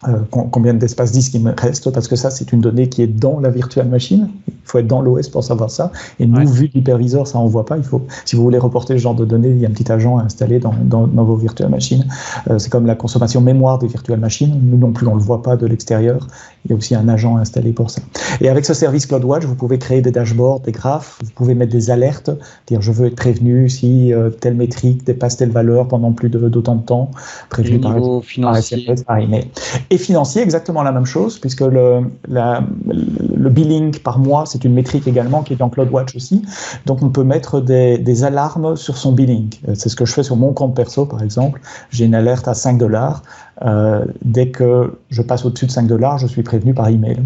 euh, 0.07 0.19
combien 0.29 0.73
d'espace 0.73 1.13
disque 1.13 1.33
il 1.35 1.41
me 1.41 1.53
reste, 1.57 1.89
parce 1.89 2.07
que 2.07 2.17
ça, 2.17 2.29
c'est 2.29 2.51
une 2.51 2.59
donnée 2.59 2.89
qui 2.89 3.01
est 3.01 3.07
dans 3.07 3.39
la 3.39 3.49
virtual 3.49 3.87
machine. 3.87 4.29
Il 4.47 4.53
faut 4.65 4.77
être 4.77 4.87
dans 4.87 5.01
l'OS 5.01 5.29
pour 5.29 5.43
savoir 5.43 5.71
ça. 5.71 5.91
Et 6.19 6.27
nous, 6.27 6.47
vu 6.47 6.69
l'hyperviseur, 6.73 7.27
ça, 7.27 7.39
on 7.39 7.47
voit 7.47 7.65
pas. 7.65 7.77
Il 7.77 7.83
faut, 7.83 8.05
si 8.25 8.35
vous 8.35 8.43
voulez 8.43 8.57
reporter 8.57 8.93
ce 8.95 9.01
genre 9.01 9.15
de 9.15 9.23
données, 9.23 9.49
il 9.49 9.59
y 9.59 9.65
a 9.65 9.69
un 9.69 9.71
petit 9.71 9.89
agent 9.91 10.17
installé 10.19 10.59
dans, 10.59 10.73
dans, 10.83 11.07
dans 11.07 11.23
vos 11.23 11.37
virtual 11.37 11.69
machines. 11.69 12.05
Euh, 12.49 12.59
c'est 12.59 12.69
comme 12.69 12.85
la 12.85 12.95
consommation 12.95 13.41
mémoire 13.41 13.79
des 13.79 13.87
virtual 13.87 14.19
machines. 14.19 14.59
Nous 14.63 14.77
non 14.77 14.91
plus, 14.91 15.07
on 15.07 15.15
le 15.15 15.21
voit 15.21 15.41
pas 15.41 15.55
de 15.55 15.65
l'extérieur. 15.65 16.27
Il 16.65 16.71
y 16.71 16.73
a 16.73 16.77
aussi 16.77 16.93
un 16.93 17.07
agent 17.07 17.37
installé 17.37 17.71
pour 17.71 17.89
ça. 17.89 18.01
Et 18.41 18.49
avec 18.49 18.65
ce 18.65 18.73
service 18.73 19.05
CloudWatch, 19.05 19.45
vous 19.45 19.55
pouvez 19.55 19.77
créer 19.79 20.01
des 20.01 20.11
dashboards, 20.11 20.61
des 20.61 20.71
graphes. 20.71 21.19
Vous 21.23 21.31
pouvez 21.35 21.55
mettre 21.55 21.71
des 21.71 21.89
alertes, 21.89 22.31
dire 22.67 22.81
je 22.81 22.91
veux 22.91 23.07
être 23.07 23.15
prévenu 23.15 23.69
si 23.69 24.13
euh, 24.13 24.29
telle 24.29 24.55
métrique 24.55 25.05
dépasse 25.05 25.37
telle 25.37 25.51
valeur 25.51 25.87
pendant 25.87 26.11
plus 26.11 26.29
d'autant 26.29 26.75
de, 26.75 26.81
temps, 26.81 27.11
prévenu 27.49 27.79
par, 27.79 27.95
par 28.41 28.57
SMS, 28.57 29.03
par 29.03 29.17
email. 29.19 29.47
Et 29.89 29.97
financier, 29.97 30.41
exactement 30.41 30.83
la 30.83 30.91
même 30.91 31.05
chose, 31.05 31.38
puisque 31.39 31.61
le, 31.61 32.01
le 32.27 33.49
billing 33.49 33.97
par 33.99 34.19
mois, 34.19 34.45
c'est 34.45 34.63
une 34.63 34.73
métrique 34.73 35.07
également 35.07 35.43
qui 35.43 35.53
est 35.53 35.57
dans 35.57 35.69
CloudWatch 35.69 36.15
aussi. 36.15 36.41
Donc 36.86 37.03
on 37.03 37.09
peut 37.09 37.23
mettre 37.23 37.61
des, 37.61 37.97
des 37.97 38.23
alarmes 38.23 38.75
sur 38.75 38.97
son 38.97 39.11
billing. 39.11 39.49
Euh, 39.67 39.73
c'est 39.75 39.89
ce 39.89 39.95
que 39.95 40.05
je 40.05 40.13
fais 40.13 40.23
sur 40.23 40.36
mon 40.36 40.53
compte 40.53 40.75
perso, 40.75 41.05
par 41.05 41.21
exemple. 41.21 41.61
J'ai 41.91 42.05
une 42.05 42.15
alerte 42.15 42.47
à 42.47 42.53
5 42.53 42.77
dollars. 42.77 43.21
Euh, 43.63 44.05
dès 44.23 44.49
que 44.49 44.97
je 45.09 45.21
passe 45.21 45.45
au-dessus 45.45 45.67
de 45.67 45.71
5 45.71 45.88
dollars, 45.88 46.17
je 46.17 46.27
suis 46.27 46.43
prévenu 46.43 46.73
par 46.73 46.89
email. 46.89 47.17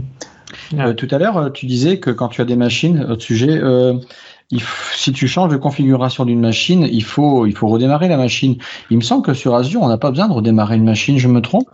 Euh, 0.73 0.93
tout 0.93 1.07
à 1.11 1.17
l'heure, 1.17 1.51
tu 1.53 1.65
disais 1.65 1.99
que 1.99 2.09
quand 2.09 2.27
tu 2.27 2.41
as 2.41 2.45
des 2.45 2.55
machines 2.55 3.05
au 3.09 3.19
sujet, 3.19 3.61
si 4.95 5.11
tu 5.13 5.27
changes 5.27 5.51
de 5.51 5.57
configuration 5.57 6.25
d'une 6.25 6.39
machine, 6.39 6.87
il 6.91 7.03
faut, 7.03 7.45
il 7.45 7.55
faut 7.55 7.67
redémarrer 7.67 8.07
la 8.07 8.17
machine. 8.17 8.57
Il 8.89 8.97
me 8.97 9.01
semble 9.01 9.23
que 9.23 9.33
sur 9.33 9.55
Azure, 9.55 9.81
on 9.83 9.87
n'a 9.87 9.97
pas 9.97 10.09
besoin 10.09 10.27
de 10.27 10.33
redémarrer 10.33 10.75
une 10.75 10.85
machine, 10.85 11.17
je 11.17 11.27
me 11.27 11.41
trompe? 11.41 11.69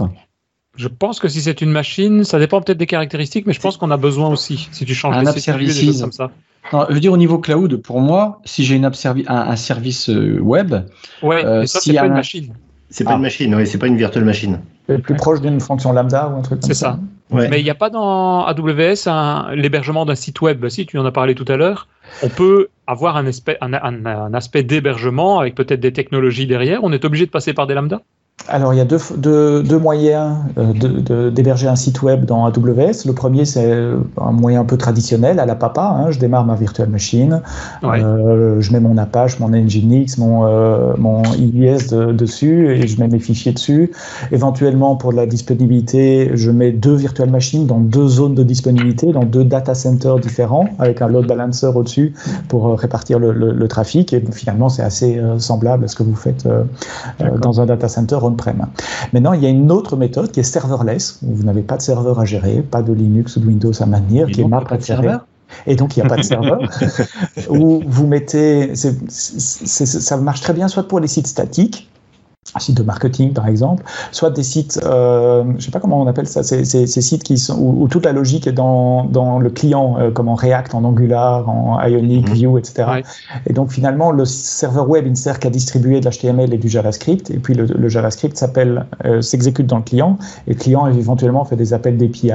Je 0.77 0.87
pense 0.87 1.19
que 1.19 1.27
si 1.27 1.41
c'est 1.41 1.61
une 1.61 1.71
machine, 1.71 2.23
ça 2.23 2.39
dépend 2.39 2.61
peut-être 2.61 2.77
des 2.77 2.85
caractéristiques, 2.85 3.45
mais 3.45 3.53
je 3.53 3.61
pense 3.61 3.77
qu'on 3.77 3.91
a 3.91 3.97
besoin 3.97 4.29
aussi, 4.29 4.67
si 4.71 4.85
tu 4.85 4.93
changes 4.93 5.15
un 5.15 5.25
app 5.25 5.39
service 5.39 6.01
comme 6.01 6.11
ça. 6.11 6.31
je 6.71 6.93
veux 6.93 6.99
dire 6.99 7.13
au 7.13 7.17
niveau 7.17 7.39
cloud, 7.39 7.81
pour 7.81 8.01
moi, 8.01 8.41
si 8.45 8.63
j'ai 8.63 8.75
une 8.75 8.85
app 8.85 8.95
un, 9.27 9.55
service 9.55 10.09
euh, 10.09 10.39
web, 10.39 10.75
ouais, 11.21 11.45
euh, 11.45 11.65
ça 11.65 11.79
c'est 11.81 11.93
pas 11.93 12.05
une 12.05 12.13
machine. 12.13 12.53
C'est 12.89 13.03
pas 13.03 13.11
une 13.11 13.17
ah. 13.17 13.21
machine, 13.21 13.55
oui, 13.55 13.67
c'est 13.67 13.77
pas 13.77 13.87
une 13.87 13.97
virtual 13.97 14.23
machine. 14.23 14.59
C'est 14.87 15.01
plus 15.01 15.15
proche 15.15 15.41
d'une 15.41 15.59
fonction 15.59 15.91
lambda 15.91 16.29
ou 16.29 16.37
un 16.37 16.41
truc 16.41 16.61
comme 16.61 16.73
ça. 16.73 16.99
C'est 17.31 17.39
ça. 17.39 17.49
Mais 17.49 17.59
il 17.59 17.63
n'y 17.63 17.71
a 17.71 17.75
pas 17.75 17.89
dans 17.89 18.45
AWS 18.45 19.55
l'hébergement 19.55 20.05
d'un 20.05 20.15
site 20.15 20.41
web. 20.41 20.67
Si 20.69 20.85
tu 20.85 20.99
en 20.99 21.05
as 21.05 21.11
parlé 21.11 21.33
tout 21.33 21.45
à 21.47 21.57
l'heure, 21.57 21.87
on 22.21 22.29
peut 22.29 22.67
avoir 22.85 23.17
un 23.17 23.25
aspect, 23.25 23.57
un 23.61 24.33
aspect 24.33 24.61
d'hébergement 24.61 25.39
avec 25.39 25.55
peut-être 25.55 25.79
des 25.79 25.91
technologies 25.91 26.45
derrière. 26.45 26.83
On 26.83 26.91
est 26.91 27.03
obligé 27.03 27.25
de 27.25 27.31
passer 27.31 27.53
par 27.53 27.65
des 27.65 27.73
lambda 27.73 28.01
alors, 28.47 28.73
il 28.73 28.77
y 28.77 28.81
a 28.81 28.85
deux, 28.85 28.99
deux, 29.17 29.63
deux 29.63 29.79
moyens 29.79 30.35
euh, 30.57 31.31
d'héberger 31.31 31.67
un 31.67 31.75
site 31.75 32.03
web 32.03 32.25
dans 32.25 32.45
AWS. 32.45 33.05
Le 33.05 33.13
premier, 33.13 33.43
c'est 33.43 33.73
un 34.21 34.31
moyen 34.31 34.61
un 34.61 34.65
peu 34.65 34.77
traditionnel, 34.77 35.39
à 35.39 35.45
la 35.45 35.55
papa. 35.55 35.95
Hein. 35.97 36.11
Je 36.11 36.19
démarre 36.19 36.45
ma 36.45 36.55
virtual 36.55 36.89
machine, 36.89 37.41
euh, 37.83 38.61
je 38.61 38.71
mets 38.71 38.79
mon 38.79 38.97
Apache, 38.97 39.39
mon 39.39 39.49
Nginx, 39.49 40.17
mon, 40.19 40.45
euh, 40.45 40.93
mon 40.97 41.23
IIS 41.23 42.13
dessus 42.13 42.69
et 42.69 42.87
je 42.87 42.99
mets 42.99 43.07
mes 43.07 43.19
fichiers 43.19 43.51
dessus. 43.51 43.91
Éventuellement, 44.31 44.95
pour 44.95 45.11
la 45.11 45.25
disponibilité, 45.25 46.31
je 46.35 46.51
mets 46.51 46.71
deux 46.71 46.95
virtual 46.95 47.31
machines 47.31 47.65
dans 47.65 47.79
deux 47.79 48.07
zones 48.07 48.35
de 48.35 48.43
disponibilité, 48.43 49.11
dans 49.11 49.23
deux 49.23 49.43
data 49.43 49.73
centers 49.73 50.19
différents, 50.19 50.69
avec 50.77 51.01
un 51.01 51.07
load 51.07 51.25
balancer 51.25 51.71
au-dessus 51.73 52.13
pour 52.47 52.77
répartir 52.77 53.17
le, 53.17 53.31
le, 53.31 53.67
trafic. 53.67 54.13
Et 54.13 54.23
finalement, 54.31 54.69
c'est 54.69 54.83
assez 54.83 55.19
semblable 55.39 55.85
à 55.85 55.87
ce 55.87 55.95
que 55.95 56.03
vous 56.03 56.15
faites 56.15 56.47
dans 57.41 57.59
un 57.59 57.65
data 57.65 57.87
center 57.87 58.17
on-prem. 58.35 58.67
Maintenant, 59.13 59.33
il 59.33 59.41
y 59.41 59.45
a 59.45 59.49
une 59.49 59.71
autre 59.71 59.95
méthode 59.97 60.31
qui 60.31 60.39
est 60.39 60.43
serverless, 60.43 61.19
où 61.23 61.33
vous 61.33 61.43
n'avez 61.43 61.61
pas 61.61 61.77
de 61.77 61.81
serveur 61.81 62.19
à 62.19 62.25
gérer, 62.25 62.61
pas 62.61 62.81
de 62.81 62.93
Linux 62.93 63.37
ou 63.37 63.39
de 63.39 63.47
Windows 63.47 63.71
à 63.79 63.85
maintenir, 63.85 64.27
qui 64.27 64.41
est 64.41 64.47
ma 64.47 64.61
préférée. 64.61 65.17
Et 65.67 65.75
donc, 65.75 65.95
il 65.95 66.01
n'y 66.01 66.05
a 66.05 66.09
pas 66.09 66.17
de 66.17 66.23
serveur. 66.23 66.59
où 67.49 67.81
vous 67.85 68.07
mettez. 68.07 68.73
ça 68.75 70.17
marche 70.17 70.41
très 70.41 70.53
bien, 70.53 70.67
soit 70.67 70.87
pour 70.87 70.99
les 70.99 71.07
sites 71.07 71.27
statiques, 71.27 71.89
un 72.53 72.59
site 72.59 72.77
de 72.77 72.83
marketing 72.83 73.33
par 73.33 73.47
exemple, 73.47 73.83
soit 74.11 74.29
des 74.29 74.43
sites, 74.43 74.79
euh, 74.83 75.43
je 75.43 75.55
ne 75.55 75.59
sais 75.59 75.71
pas 75.71 75.79
comment 75.79 75.99
on 76.01 76.07
appelle 76.07 76.27
ça, 76.27 76.43
ces, 76.43 76.85
sites 76.85 77.23
qui 77.23 77.37
sont, 77.37 77.57
où, 77.59 77.87
toute 77.87 78.05
la 78.05 78.11
logique 78.11 78.45
est 78.45 78.51
dans, 78.51 79.03
dans 79.05 79.39
le 79.39 79.49
client, 79.49 79.97
euh, 79.99 80.11
comme 80.11 80.29
en 80.29 80.35
React, 80.35 80.75
en 80.75 80.83
Angular, 80.83 81.49
en 81.49 81.81
Ionic, 81.85 82.29
mhm. 82.29 82.35
Vue, 82.35 82.59
etc. 82.59 83.01
Et 83.47 83.53
donc 83.53 83.71
finalement, 83.71 84.11
le 84.11 84.25
serveur 84.25 84.87
web, 84.87 85.05
il 85.05 85.11
ne 85.11 85.15
sert 85.15 85.39
qu'à 85.39 85.49
distribuer 85.49 85.99
de 85.99 86.07
l'HTML 86.07 86.53
et 86.53 86.57
du 86.57 86.69
JavaScript, 86.69 87.31
et 87.31 87.39
puis 87.39 87.55
le, 87.55 87.89
JavaScript 87.89 88.37
s'appelle, 88.37 88.85
euh, 89.05 89.21
s'exécute 89.21 89.65
dans 89.65 89.77
le 89.77 89.83
client, 89.83 90.17
et 90.47 90.53
le 90.53 90.59
client 90.59 90.87
éventuellement 90.87 91.45
fait 91.45 91.55
des 91.55 91.73
appels 91.73 91.97
d'API 91.97 92.31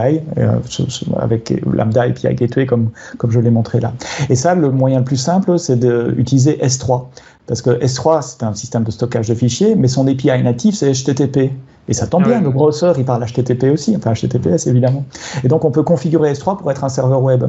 avec 1.19 1.55
Lambda 1.67 2.03
API 2.03 2.35
Gateway 2.35 2.67
comme, 2.67 2.91
comme 3.19 3.31
je 3.31 3.41
l'ai 3.41 3.51
montré 3.51 3.81
là. 3.81 3.93
Et 4.29 4.35
ça, 4.35 4.55
le 4.55 4.71
moyen 4.71 4.99
le 4.99 5.05
plus 5.05 5.17
simple, 5.17 5.59
c'est 5.59 5.79
d'utiliser 5.79 6.59
S3. 6.63 7.05
Parce 7.51 7.63
que 7.63 7.71
S3, 7.71 8.23
c'est 8.23 8.45
un 8.45 8.55
système 8.55 8.85
de 8.85 8.93
stockage 8.93 9.27
de 9.27 9.35
fichiers, 9.35 9.75
mais 9.75 9.89
son 9.89 10.07
API 10.07 10.41
natif, 10.41 10.77
c'est 10.77 10.93
HTTP. 10.93 11.51
Et 11.89 11.93
ça 11.93 12.07
tombe 12.07 12.23
ah 12.27 12.29
bien, 12.29 12.41
le 12.41 12.51
browser, 12.51 12.93
il 12.97 13.05
parle 13.05 13.27
HTTP 13.27 13.73
aussi, 13.73 13.97
enfin 13.97 14.13
HTTPS 14.13 14.69
évidemment. 14.69 15.05
Et 15.43 15.49
donc 15.49 15.65
on 15.65 15.73
peut 15.73 15.83
configurer 15.83 16.33
S3 16.33 16.59
pour 16.59 16.71
être 16.71 16.85
un 16.85 16.89
serveur 16.89 17.21
web, 17.21 17.47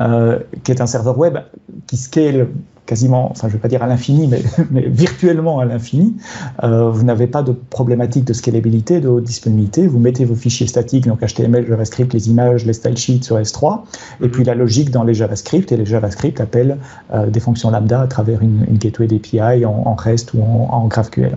euh, 0.00 0.38
qui 0.64 0.72
est 0.72 0.82
un 0.82 0.86
serveur 0.86 1.16
web 1.16 1.38
qui 1.86 1.96
scale 1.96 2.48
quasiment, 2.88 3.30
enfin 3.30 3.48
je 3.48 3.52
ne 3.52 3.58
vais 3.58 3.62
pas 3.62 3.68
dire 3.68 3.82
à 3.82 3.86
l'infini, 3.86 4.26
mais, 4.26 4.42
mais, 4.70 4.88
virtuellement 4.88 5.60
à 5.60 5.66
l'infini. 5.66 6.16
Euh, 6.64 6.90
vous 6.90 7.04
n'avez 7.04 7.26
pas 7.26 7.42
de 7.42 7.52
problématique 7.52 8.24
de 8.24 8.32
scalabilité, 8.32 9.00
de 9.00 9.08
haute 9.08 9.24
disponibilité. 9.24 9.86
Vous 9.86 9.98
mettez 9.98 10.24
vos 10.24 10.34
fichiers 10.34 10.66
statiques, 10.66 11.06
donc 11.06 11.20
HTML, 11.20 11.68
JavaScript, 11.68 12.12
les 12.14 12.28
images, 12.30 12.64
les 12.64 12.72
style 12.72 12.96
sheets 12.96 13.22
sur 13.22 13.38
S3, 13.38 13.82
et 14.22 14.28
puis 14.28 14.42
la 14.42 14.54
logique 14.54 14.90
dans 14.90 15.04
les 15.04 15.14
JavaScript, 15.14 15.70
et 15.70 15.76
les 15.76 15.86
JavaScript 15.86 16.40
appellent 16.40 16.78
euh, 17.12 17.28
des 17.28 17.40
fonctions 17.40 17.70
lambda 17.70 18.00
à 18.00 18.06
travers 18.06 18.42
une, 18.42 18.64
gateway 18.70 19.06
d'API 19.06 19.64
en, 19.66 19.82
en, 19.84 19.94
REST 19.94 20.32
ou 20.34 20.42
en, 20.42 20.68
en 20.70 20.86
GraphQL. 20.86 21.36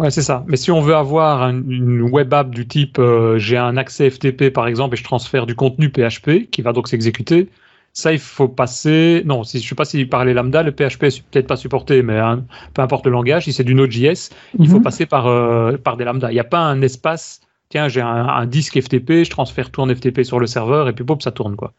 Ouais, 0.00 0.10
c'est 0.10 0.22
ça. 0.22 0.44
Mais 0.48 0.56
si 0.56 0.72
on 0.72 0.80
veut 0.80 0.96
avoir 0.96 1.48
une 1.50 2.02
web 2.02 2.34
app 2.34 2.50
du 2.50 2.66
type 2.66 2.98
euh, 2.98 3.38
j'ai 3.38 3.56
un 3.56 3.76
accès 3.76 4.10
FTP 4.10 4.52
par 4.52 4.66
exemple 4.66 4.94
et 4.94 4.96
je 4.96 5.04
transfère 5.04 5.46
du 5.46 5.54
contenu 5.54 5.88
PHP 5.88 6.50
qui 6.50 6.62
va 6.62 6.72
donc 6.72 6.88
s'exécuter, 6.88 7.48
ça, 7.94 8.12
il 8.12 8.18
faut 8.18 8.48
passer. 8.48 9.22
Non, 9.24 9.44
si, 9.44 9.58
je 9.58 9.64
ne 9.64 9.68
sais 9.68 9.74
pas 9.76 9.84
s'il 9.84 10.08
parlait 10.08 10.34
lambda, 10.34 10.64
le 10.64 10.72
PHP 10.72 11.04
est 11.04 11.22
peut-être 11.30 11.46
pas 11.46 11.56
supporté, 11.56 12.02
mais 12.02 12.18
hein, 12.18 12.44
peu 12.74 12.82
importe 12.82 13.06
le 13.06 13.12
langage, 13.12 13.44
si 13.44 13.52
c'est 13.52 13.62
du 13.62 13.74
Node.js, 13.74 14.30
il 14.58 14.68
faut 14.68 14.78
mhm. 14.78 14.82
passer 14.82 15.06
par, 15.06 15.28
euh, 15.28 15.76
par 15.76 15.96
des 15.96 16.04
lambda. 16.04 16.30
Il 16.30 16.34
n'y 16.34 16.40
a 16.40 16.44
pas 16.44 16.58
un 16.58 16.82
espace 16.82 17.40
tiens, 17.70 17.88
j'ai 17.88 18.00
un, 18.00 18.46
disque 18.46 18.80
FTP, 18.80 19.24
je 19.24 19.30
transfère 19.30 19.70
tout 19.70 19.80
en 19.80 19.88
FTP 19.88 20.22
sur 20.22 20.38
le 20.38 20.46
serveur 20.46 20.88
et 20.88 20.92
puis 20.92 21.04
pop, 21.04 21.22
ça 21.22 21.30
tourne 21.30 21.56
quoi. 21.56 21.72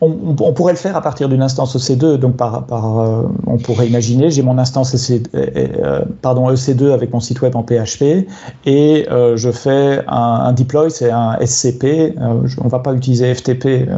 On, 0.00 0.34
pourrait 0.52 0.72
le 0.72 0.78
faire 0.78 0.96
à 0.96 1.00
partir 1.00 1.28
d'une 1.28 1.42
instance 1.42 1.76
EC2, 1.76 2.16
donc 2.16 2.36
par, 2.36 2.66
par 2.66 3.00
euh, 3.00 3.28
on 3.46 3.58
pourrait 3.58 3.86
imaginer, 3.86 4.30
j'ai 4.30 4.42
mon 4.42 4.58
instance 4.58 4.94
EC, 4.94 5.22
euh, 5.34 6.04
pardon, 6.22 6.52
EC2 6.52 6.92
avec 6.92 7.12
mon 7.12 7.20
site 7.20 7.40
web 7.42 7.56
en 7.56 7.62
PHP 7.62 8.28
et 8.66 9.06
euh, 9.10 9.36
je 9.36 9.50
fais 9.50 10.02
un, 10.06 10.52
deploy, 10.52 10.90
c'est 10.90 11.10
un 11.10 11.38
SCP, 11.44 12.14
on 12.18 12.68
va 12.68 12.78
pas 12.78 12.92
utiliser 12.92 13.34
FTP, 13.34 13.88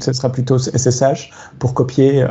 ce 0.00 0.12
sera 0.12 0.30
plutôt 0.30 0.58
SSH 0.58 1.30
pour 1.58 1.74
copier 1.74 2.26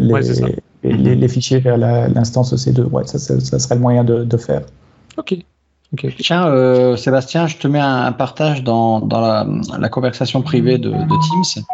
les, 0.00 1.14
les, 1.14 1.28
fichiers 1.28 1.58
vers 1.58 1.76
l'instance 1.76 2.54
EC2. 2.54 2.84
Ouais, 2.90 3.06
ça, 3.06 3.18
ça, 3.18 3.58
serait 3.58 3.74
le 3.74 3.80
moyen 3.80 4.04
de, 4.04 4.24
de 4.24 4.36
faire. 4.36 4.62
Ok. 5.16 5.36
Tiens, 6.18 6.46
euh, 6.46 6.96
Sébastien, 6.96 7.46
je 7.46 7.56
te 7.56 7.68
mets 7.68 7.80
un, 7.80 8.12
partage 8.12 8.62
dans, 8.62 9.00
dans 9.00 9.20
la, 9.20 9.88
conversation 9.90 10.40
privée 10.40 10.78
de, 10.78 10.90
Teams. 10.90 11.64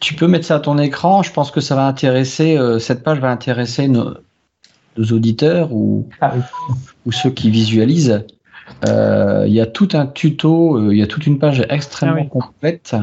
Tu 0.00 0.14
peux 0.14 0.26
mettre 0.26 0.44
ça 0.44 0.56
à 0.56 0.60
ton 0.60 0.78
écran. 0.78 1.22
Je 1.22 1.32
pense 1.32 1.50
que 1.50 1.60
ça 1.60 1.74
va 1.74 1.86
intéresser, 1.86 2.56
euh, 2.56 2.78
cette 2.78 3.02
page 3.02 3.18
va 3.18 3.30
intéresser 3.30 3.88
nos, 3.88 4.14
auditeurs 4.98 5.72
ou, 5.72 6.08
ah 6.20 6.34
ou 7.06 7.12
ceux 7.12 7.30
qui 7.30 7.50
visualisent. 7.50 8.26
Euh, 8.86 9.44
il 9.46 9.52
y 9.52 9.60
a 9.60 9.66
tout 9.66 9.88
un 9.94 10.06
tuto, 10.06 10.76
euh, 10.76 10.92
il 10.92 10.98
y 10.98 11.02
a 11.02 11.06
toute 11.06 11.26
une 11.26 11.38
page 11.38 11.64
extrêmement 11.68 12.22
ah 12.24 12.30
complète. 12.30 12.94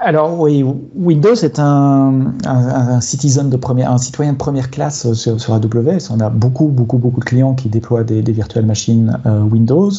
Alors 0.00 0.38
oui, 0.38 0.64
Windows 0.94 1.34
est 1.34 1.58
un, 1.58 2.32
un, 2.46 3.00
citizen 3.00 3.50
de 3.50 3.56
première, 3.56 3.90
un 3.90 3.98
citoyen 3.98 4.32
de 4.32 4.38
première 4.38 4.70
classe 4.70 5.12
sur, 5.12 5.40
sur, 5.40 5.54
AWS. 5.54 6.10
On 6.10 6.20
a 6.20 6.30
beaucoup, 6.30 6.68
beaucoup, 6.68 6.98
beaucoup 6.98 7.20
de 7.20 7.24
clients 7.24 7.54
qui 7.54 7.68
déploient 7.68 8.04
des, 8.04 8.22
des 8.22 8.32
virtuelles 8.32 8.66
machines 8.66 9.18
euh, 9.26 9.40
Windows. 9.40 9.90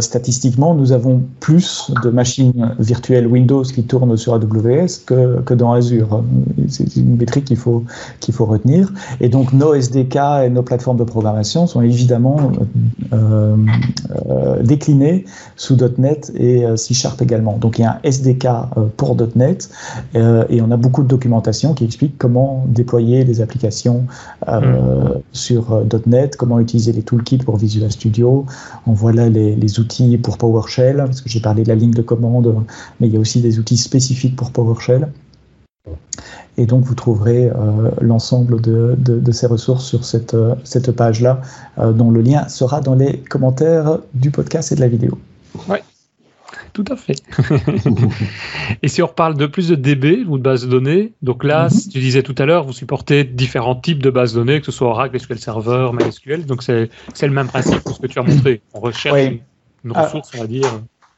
statistiquement, 0.00 0.74
nous 0.74 0.92
avons 0.92 1.22
plus 1.40 1.92
de 2.02 2.10
machines 2.10 2.74
virtuelles 2.78 3.26
Windows 3.26 3.62
qui 3.62 3.84
tournent 3.84 4.16
sur 4.16 4.34
AWS 4.34 5.04
que, 5.06 5.40
que 5.40 5.54
dans 5.54 5.72
Azure. 5.72 6.22
C'est 6.68 6.96
une 6.96 7.16
métrique 7.16 7.44
qu'il 7.46 7.56
faut, 7.56 7.84
qu'il 8.20 8.34
faut 8.34 8.46
retenir. 8.46 8.92
Et 9.20 9.28
donc 9.28 9.52
nos 9.52 9.74
SDK 9.74 10.16
et 10.44 10.50
nos 10.50 10.62
plateformes 10.62 10.98
de 10.98 11.04
programmation 11.04 11.66
sont 11.66 11.82
évidemment 11.82 12.52
euh, 13.12 13.14
euh, 13.14 13.56
décliné 14.62 15.24
sous 15.56 15.76
.NET 15.98 16.32
et 16.34 16.64
euh, 16.64 16.76
C 16.76 16.94
Sharp 16.94 17.20
également. 17.22 17.56
Donc 17.56 17.78
il 17.78 17.82
y 17.82 17.84
a 17.84 17.92
un 17.92 17.98
SDK 18.02 18.46
pour 18.96 19.16
.NET 19.34 19.70
et 20.14 20.60
on 20.60 20.70
a 20.70 20.76
beaucoup 20.76 21.02
de 21.02 21.08
documentation 21.08 21.74
qui 21.74 21.84
explique 21.84 22.18
comment 22.18 22.64
déployer 22.68 23.24
les 23.24 23.40
applications 23.40 24.06
mm. 24.46 24.62
sur 25.32 25.82
.NET, 26.06 26.36
comment 26.36 26.58
utiliser 26.60 26.92
les 26.92 27.02
toolkits 27.02 27.38
pour 27.38 27.56
Visual 27.56 27.90
Studio. 27.90 28.46
On 28.86 28.92
voit 28.92 29.12
là 29.12 29.28
les, 29.28 29.56
les 29.56 29.80
outils 29.80 30.18
pour 30.18 30.38
PowerShell, 30.38 30.96
parce 30.96 31.20
que 31.20 31.28
j'ai 31.28 31.40
parlé 31.40 31.62
de 31.62 31.68
la 31.68 31.74
ligne 31.74 31.92
de 31.92 32.02
commande, 32.02 32.54
mais 33.00 33.08
il 33.08 33.14
y 33.14 33.16
a 33.16 33.20
aussi 33.20 33.40
des 33.40 33.58
outils 33.58 33.76
spécifiques 33.76 34.36
pour 34.36 34.50
PowerShell. 34.50 35.08
Et 36.56 36.66
donc, 36.66 36.84
vous 36.84 36.94
trouverez 36.94 37.46
euh, 37.46 37.90
l'ensemble 38.00 38.60
de, 38.60 39.32
ces 39.32 39.46
ressources 39.46 39.84
sur 39.84 40.04
cette, 40.04 40.34
euh, 40.34 40.54
cette 40.62 40.92
page-là, 40.92 41.40
euh, 41.78 41.92
dont 41.92 42.10
le 42.10 42.20
lien 42.20 42.48
sera 42.48 42.80
dans 42.80 42.94
les 42.94 43.18
commentaires 43.18 43.98
du 44.14 44.30
podcast 44.30 44.70
et 44.70 44.76
de 44.76 44.80
la 44.80 44.88
vidéo. 44.88 45.18
Oui, 45.68 45.78
tout 46.72 46.84
à 46.90 46.96
fait. 46.96 47.16
et 48.82 48.88
si 48.88 49.02
on 49.02 49.06
reparle 49.06 49.36
de 49.36 49.46
plus 49.46 49.68
de 49.68 49.74
DB 49.74 50.24
ou 50.28 50.38
de 50.38 50.42
bases 50.42 50.64
de 50.64 50.70
données, 50.70 51.12
donc 51.22 51.42
là, 51.42 51.68
mhm. 51.68 51.80
tu 51.92 51.98
disais 51.98 52.22
tout 52.22 52.34
à 52.38 52.46
l'heure, 52.46 52.64
vous 52.64 52.72
supportez 52.72 53.24
différents 53.24 53.76
types 53.76 54.02
de 54.02 54.10
bases 54.10 54.34
de 54.34 54.40
données, 54.40 54.60
que 54.60 54.66
ce 54.66 54.72
soit 54.72 54.88
Oracle, 54.88 55.18
SQL 55.18 55.38
Server, 55.38 55.90
MySQL, 55.92 56.46
donc 56.46 56.62
c'est 56.62 56.88
le 57.22 57.30
même 57.30 57.48
principe 57.48 57.82
que 57.82 57.92
ce 57.92 57.98
que 57.98 58.06
tu 58.06 58.18
as 58.18 58.22
montré. 58.22 58.62
On 58.74 58.80
recherche 58.80 59.20
une 59.84 59.92
ressource, 59.92 60.30
on 60.36 60.40
va 60.40 60.46
dire. 60.46 60.68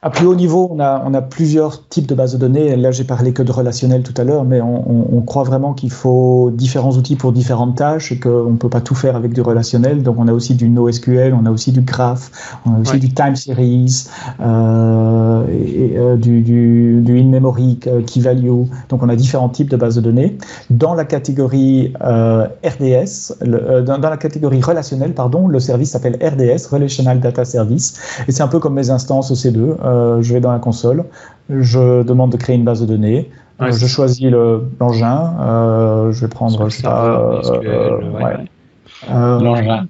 À 0.07 0.09
plus 0.09 0.25
haut 0.25 0.35
niveau, 0.35 0.69
on 0.71 0.79
a, 0.79 1.03
on 1.05 1.13
a, 1.13 1.21
plusieurs 1.21 1.85
types 1.89 2.07
de 2.07 2.15
bases 2.15 2.31
de 2.31 2.37
données. 2.37 2.77
Là, 2.77 2.91
j'ai 2.91 3.03
parlé 3.03 3.33
que 3.33 3.43
de 3.43 3.51
relationnel 3.51 4.03
tout 4.03 4.13
à 4.15 4.23
l'heure, 4.23 4.45
mais 4.45 4.61
on, 4.61 5.17
on, 5.17 5.19
croit 5.19 5.43
vraiment 5.43 5.73
qu'il 5.73 5.91
faut 5.91 6.49
différents 6.53 6.93
outils 6.93 7.17
pour 7.17 7.33
différentes 7.33 7.75
tâches 7.75 8.13
et 8.13 8.17
qu'on 8.17 8.51
ne 8.51 8.55
peut 8.55 8.69
pas 8.69 8.79
tout 8.79 8.95
faire 8.95 9.17
avec 9.17 9.33
du 9.33 9.41
relationnel. 9.41 10.03
Donc, 10.03 10.15
on 10.17 10.29
a 10.29 10.31
aussi 10.31 10.55
du 10.55 10.69
NoSQL, 10.69 11.33
on 11.33 11.45
a 11.45 11.51
aussi 11.51 11.73
du 11.73 11.81
Graph, 11.81 12.55
on 12.65 12.75
a 12.75 12.79
aussi 12.79 12.99
du 12.99 13.13
Time 13.13 13.35
Series, 13.35 14.05
euh, 14.39 15.43
et, 15.49 15.97
euh, 15.97 16.15
du, 16.15 16.39
du, 16.39 17.01
du 17.01 17.19
in-memory 17.19 17.77
euh, 17.87 18.01
key 18.01 18.21
value. 18.21 18.63
Donc, 18.87 19.03
on 19.03 19.09
a 19.09 19.15
différents 19.17 19.49
types 19.49 19.69
de 19.69 19.75
bases 19.75 19.95
de 19.95 20.01
données. 20.01 20.37
Dans 20.69 20.93
la 20.93 21.03
catégorie 21.03 21.91
euh, 22.01 22.47
RDS, 22.63 23.33
le, 23.41 23.81
dans, 23.81 23.97
dans, 23.97 24.09
la 24.09 24.15
catégorie 24.15 24.61
relationnelle, 24.61 25.13
pardon, 25.13 25.49
le 25.49 25.59
service 25.59 25.89
s'appelle 25.89 26.17
RDS, 26.21 26.67
Relational 26.71 27.19
Data 27.19 27.43
Service, 27.43 27.95
et 28.25 28.31
c'est 28.31 28.43
un 28.43 28.47
peu 28.47 28.59
comme 28.59 28.75
mes 28.75 28.89
instances 28.89 29.33
OC2. 29.33 29.75
Euh, 29.97 30.21
je 30.21 30.33
vais 30.33 30.39
dans 30.39 30.51
la 30.51 30.59
console, 30.59 31.05
je 31.49 32.03
demande 32.03 32.31
de 32.31 32.37
créer 32.37 32.55
une 32.55 32.63
base 32.63 32.81
de 32.81 32.85
données, 32.85 33.29
euh, 33.61 33.71
je 33.71 33.87
choisis 33.87 34.29
l'engin, 34.79 35.33
euh, 35.39 36.11
je 36.11 36.21
vais 36.21 36.27
prendre 36.27 36.69
ça. 36.69 37.31
Euh, 39.09 39.81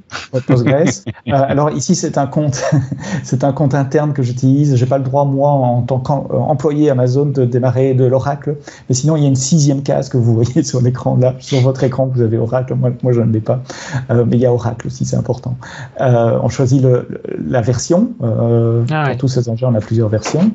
Postgres. 0.45 1.03
Euh, 1.27 1.33
alors 1.33 1.71
ici, 1.71 1.93
c'est 1.93 2.17
un 2.17 2.25
compte, 2.25 2.63
c'est 3.23 3.43
un 3.43 3.51
compte 3.51 3.75
interne 3.75 4.13
que 4.13 4.23
j'utilise. 4.23 4.77
J'ai 4.77 4.85
pas 4.85 4.97
le 4.97 5.03
droit 5.03 5.25
moi, 5.25 5.49
en 5.49 5.81
tant 5.81 5.99
qu'employé 5.99 6.89
Amazon, 6.89 7.25
de 7.25 7.43
démarrer 7.43 7.93
de 7.93 8.05
l'Oracle. 8.05 8.55
Mais 8.87 8.95
sinon, 8.95 9.17
il 9.17 9.23
y 9.23 9.25
a 9.25 9.27
une 9.27 9.35
sixième 9.35 9.83
case 9.83 10.07
que 10.07 10.15
vous 10.15 10.33
voyez 10.33 10.63
sur 10.63 10.81
l'écran 10.81 11.17
là, 11.17 11.35
sur 11.39 11.59
votre 11.59 11.83
écran, 11.83 12.09
vous 12.13 12.21
avez 12.21 12.37
Oracle. 12.37 12.75
Moi, 12.75 12.91
moi 13.03 13.11
je 13.11 13.19
ne 13.19 13.33
l'ai 13.33 13.41
pas. 13.41 13.61
Euh, 14.09 14.23
mais 14.25 14.37
il 14.37 14.41
y 14.41 14.45
a 14.45 14.53
Oracle 14.53 14.87
aussi, 14.87 15.03
c'est 15.03 15.17
important. 15.17 15.57
On 15.99 16.47
choisit 16.47 16.81
le, 16.81 17.07
la 17.45 17.61
version. 17.61 18.11
Ah 18.21 19.07
Pour 19.07 19.17
tous 19.17 19.27
ces 19.27 19.49
engins, 19.49 19.67
on 19.69 19.75
a 19.75 19.81
plusieurs 19.81 20.09
versions. 20.09 20.51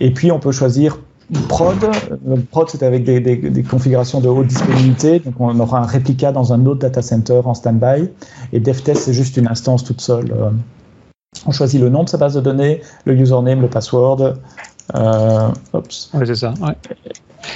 Et 0.00 0.12
puis, 0.12 0.32
on 0.32 0.40
peut 0.40 0.52
choisir 0.52 0.98
prod. 1.48 1.76
Le 2.26 2.40
prod, 2.40 2.68
c'est 2.68 2.82
avec 2.82 3.04
des, 3.04 3.20
des, 3.20 3.36
des, 3.36 3.62
configurations 3.62 4.20
de 4.20 4.28
haute 4.28 4.46
disponibilité. 4.46 5.18
Donc, 5.20 5.34
on 5.38 5.58
aura 5.60 5.80
un 5.80 5.86
réplica 5.86 6.32
dans 6.32 6.52
un 6.52 6.64
autre 6.66 6.80
data 6.80 7.02
center 7.02 7.40
en 7.44 7.54
standby. 7.54 8.10
Et 8.52 8.60
DevTest, 8.60 9.02
c'est 9.02 9.12
juste 9.12 9.36
une 9.36 9.48
instance 9.48 9.84
toute 9.84 10.00
seule. 10.00 10.32
Euh, 10.32 10.50
on 11.46 11.52
choisit 11.52 11.80
le 11.80 11.90
nom 11.90 12.04
de 12.04 12.08
sa 12.08 12.16
base 12.16 12.34
de 12.34 12.40
données, 12.40 12.80
le 13.04 13.14
username, 13.14 13.60
le 13.60 13.68
password. 13.68 14.34
Euh, 14.94 15.48
Oui, 15.74 16.26
c'est 16.26 16.34
ça. 16.34 16.54
Ouais. 16.60 16.74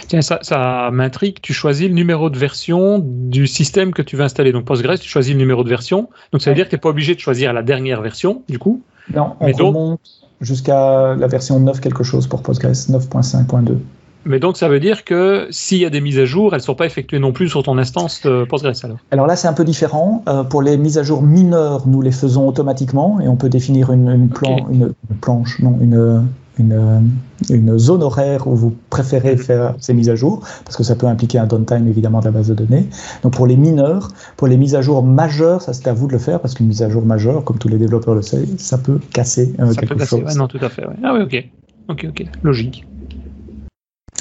Tiens, 0.08 0.20
ça, 0.20 0.38
ça 0.42 0.90
m'intrigue. 0.92 1.38
Tu 1.40 1.54
choisis 1.54 1.88
le 1.88 1.94
numéro 1.94 2.28
de 2.30 2.38
version 2.38 2.98
du 3.02 3.46
système 3.46 3.92
que 3.92 4.02
tu 4.02 4.16
veux 4.16 4.24
installer. 4.24 4.52
Donc, 4.52 4.66
Postgres, 4.66 4.98
tu 4.98 5.08
choisis 5.08 5.32
le 5.32 5.38
numéro 5.38 5.64
de 5.64 5.68
version. 5.68 6.10
Donc, 6.32 6.42
ça 6.42 6.50
veut 6.50 6.56
dire 6.56 6.66
que 6.66 6.70
tu 6.70 6.76
n'es 6.76 6.80
pas 6.80 6.90
obligé 6.90 7.14
de 7.14 7.20
choisir 7.20 7.52
la 7.52 7.62
dernière 7.62 8.02
version, 8.02 8.42
du 8.48 8.58
coup. 8.58 8.82
Non, 9.12 9.34
on 9.40 9.46
remonte 9.46 10.21
jusqu'à 10.42 11.14
la 11.14 11.26
version 11.26 11.58
9 11.58 11.80
quelque 11.80 12.04
chose 12.04 12.26
pour 12.26 12.42
Postgres, 12.42 12.72
9.5.2. 12.72 13.78
Mais 14.24 14.38
donc 14.38 14.56
ça 14.56 14.68
veut 14.68 14.78
dire 14.78 15.04
que 15.04 15.48
s'il 15.50 15.78
y 15.78 15.84
a 15.84 15.90
des 15.90 16.00
mises 16.00 16.18
à 16.18 16.24
jour, 16.24 16.52
elles 16.52 16.60
ne 16.60 16.64
sont 16.64 16.76
pas 16.76 16.86
effectuées 16.86 17.18
non 17.18 17.32
plus 17.32 17.48
sur 17.48 17.62
ton 17.62 17.76
instance 17.78 18.20
Postgres 18.48 18.84
alors? 18.84 18.98
Alors 19.10 19.26
là 19.26 19.34
c'est 19.34 19.48
un 19.48 19.52
peu 19.52 19.64
différent. 19.64 20.22
Euh, 20.28 20.44
pour 20.44 20.62
les 20.62 20.76
mises 20.76 20.98
à 20.98 21.02
jour 21.02 21.22
mineures, 21.22 21.88
nous 21.88 22.02
les 22.02 22.12
faisons 22.12 22.46
automatiquement 22.46 23.20
et 23.20 23.26
on 23.26 23.36
peut 23.36 23.48
définir 23.48 23.90
une, 23.90 24.08
une, 24.08 24.28
plan, 24.28 24.68
une, 24.70 24.92
une 25.10 25.16
planche, 25.16 25.58
non, 25.60 25.76
une, 25.80 26.24
une, 26.58 27.10
une, 27.50 27.78
zone 27.78 28.02
horaire 28.02 28.46
où 28.46 28.54
vous 28.54 28.76
préférez 28.90 29.36
faire 29.36 29.74
ces 29.78 29.94
mises 29.94 30.10
à 30.10 30.14
jour, 30.14 30.40
parce 30.64 30.76
que 30.76 30.82
ça 30.82 30.94
peut 30.94 31.06
impliquer 31.06 31.38
un 31.38 31.46
downtime 31.46 31.88
évidemment 31.88 32.20
de 32.20 32.26
la 32.26 32.30
base 32.30 32.48
de 32.48 32.54
données. 32.54 32.86
Donc 33.22 33.32
pour 33.34 33.46
les 33.46 33.56
mineurs, 33.56 34.08
pour 34.36 34.48
les 34.48 34.56
mises 34.56 34.74
à 34.74 34.82
jour 34.82 35.02
majeures, 35.02 35.62
ça 35.62 35.72
c'est 35.72 35.88
à 35.88 35.94
vous 35.94 36.06
de 36.06 36.12
le 36.12 36.18
faire, 36.18 36.40
parce 36.40 36.54
qu'une 36.54 36.66
mise 36.66 36.82
à 36.82 36.90
jour 36.90 37.04
majeure, 37.04 37.44
comme 37.44 37.58
tous 37.58 37.68
les 37.68 37.78
développeurs 37.78 38.14
le 38.14 38.22
savent, 38.22 38.46
ça 38.58 38.78
peut 38.78 39.00
casser 39.12 39.54
euh, 39.60 39.72
ça 39.72 39.80
quelque 39.80 39.94
peut 39.94 40.00
casser, 40.00 40.20
chose. 40.20 40.24
Ouais, 40.24 40.34
non, 40.34 40.48
tout 40.48 40.58
à 40.60 40.68
fait. 40.68 40.86
Ouais. 40.86 40.96
Ah 41.02 41.14
oui, 41.14 41.22
ok. 41.22 41.48
Ok, 41.88 42.06
ok. 42.08 42.26
Logique. 42.42 42.84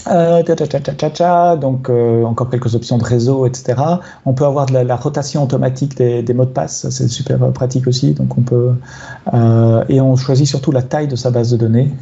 Euh, 0.07 0.41
donc 1.57 1.89
euh, 1.89 2.23
encore 2.23 2.49
quelques 2.49 2.75
options 2.75 2.97
de 2.97 3.03
réseau, 3.03 3.45
etc. 3.45 3.79
On 4.25 4.33
peut 4.33 4.45
avoir 4.45 4.65
de 4.65 4.73
la, 4.73 4.83
la 4.83 4.95
rotation 4.95 5.43
automatique 5.43 5.95
des, 5.97 6.23
des, 6.23 6.33
mots 6.33 6.45
de 6.45 6.49
passe, 6.49 6.89
c'est 6.89 7.07
super 7.07 7.43
euh, 7.43 7.51
pratique 7.51 7.87
aussi. 7.87 8.13
Donc 8.13 8.37
on 8.37 8.41
peut 8.41 8.71
euh, 9.33 9.83
et 9.89 10.01
on 10.01 10.15
choisit 10.15 10.47
surtout 10.47 10.71
la 10.71 10.81
taille 10.81 11.07
de 11.07 11.15
sa 11.15 11.31
base 11.31 11.51
de 11.51 11.57
données. 11.57 11.91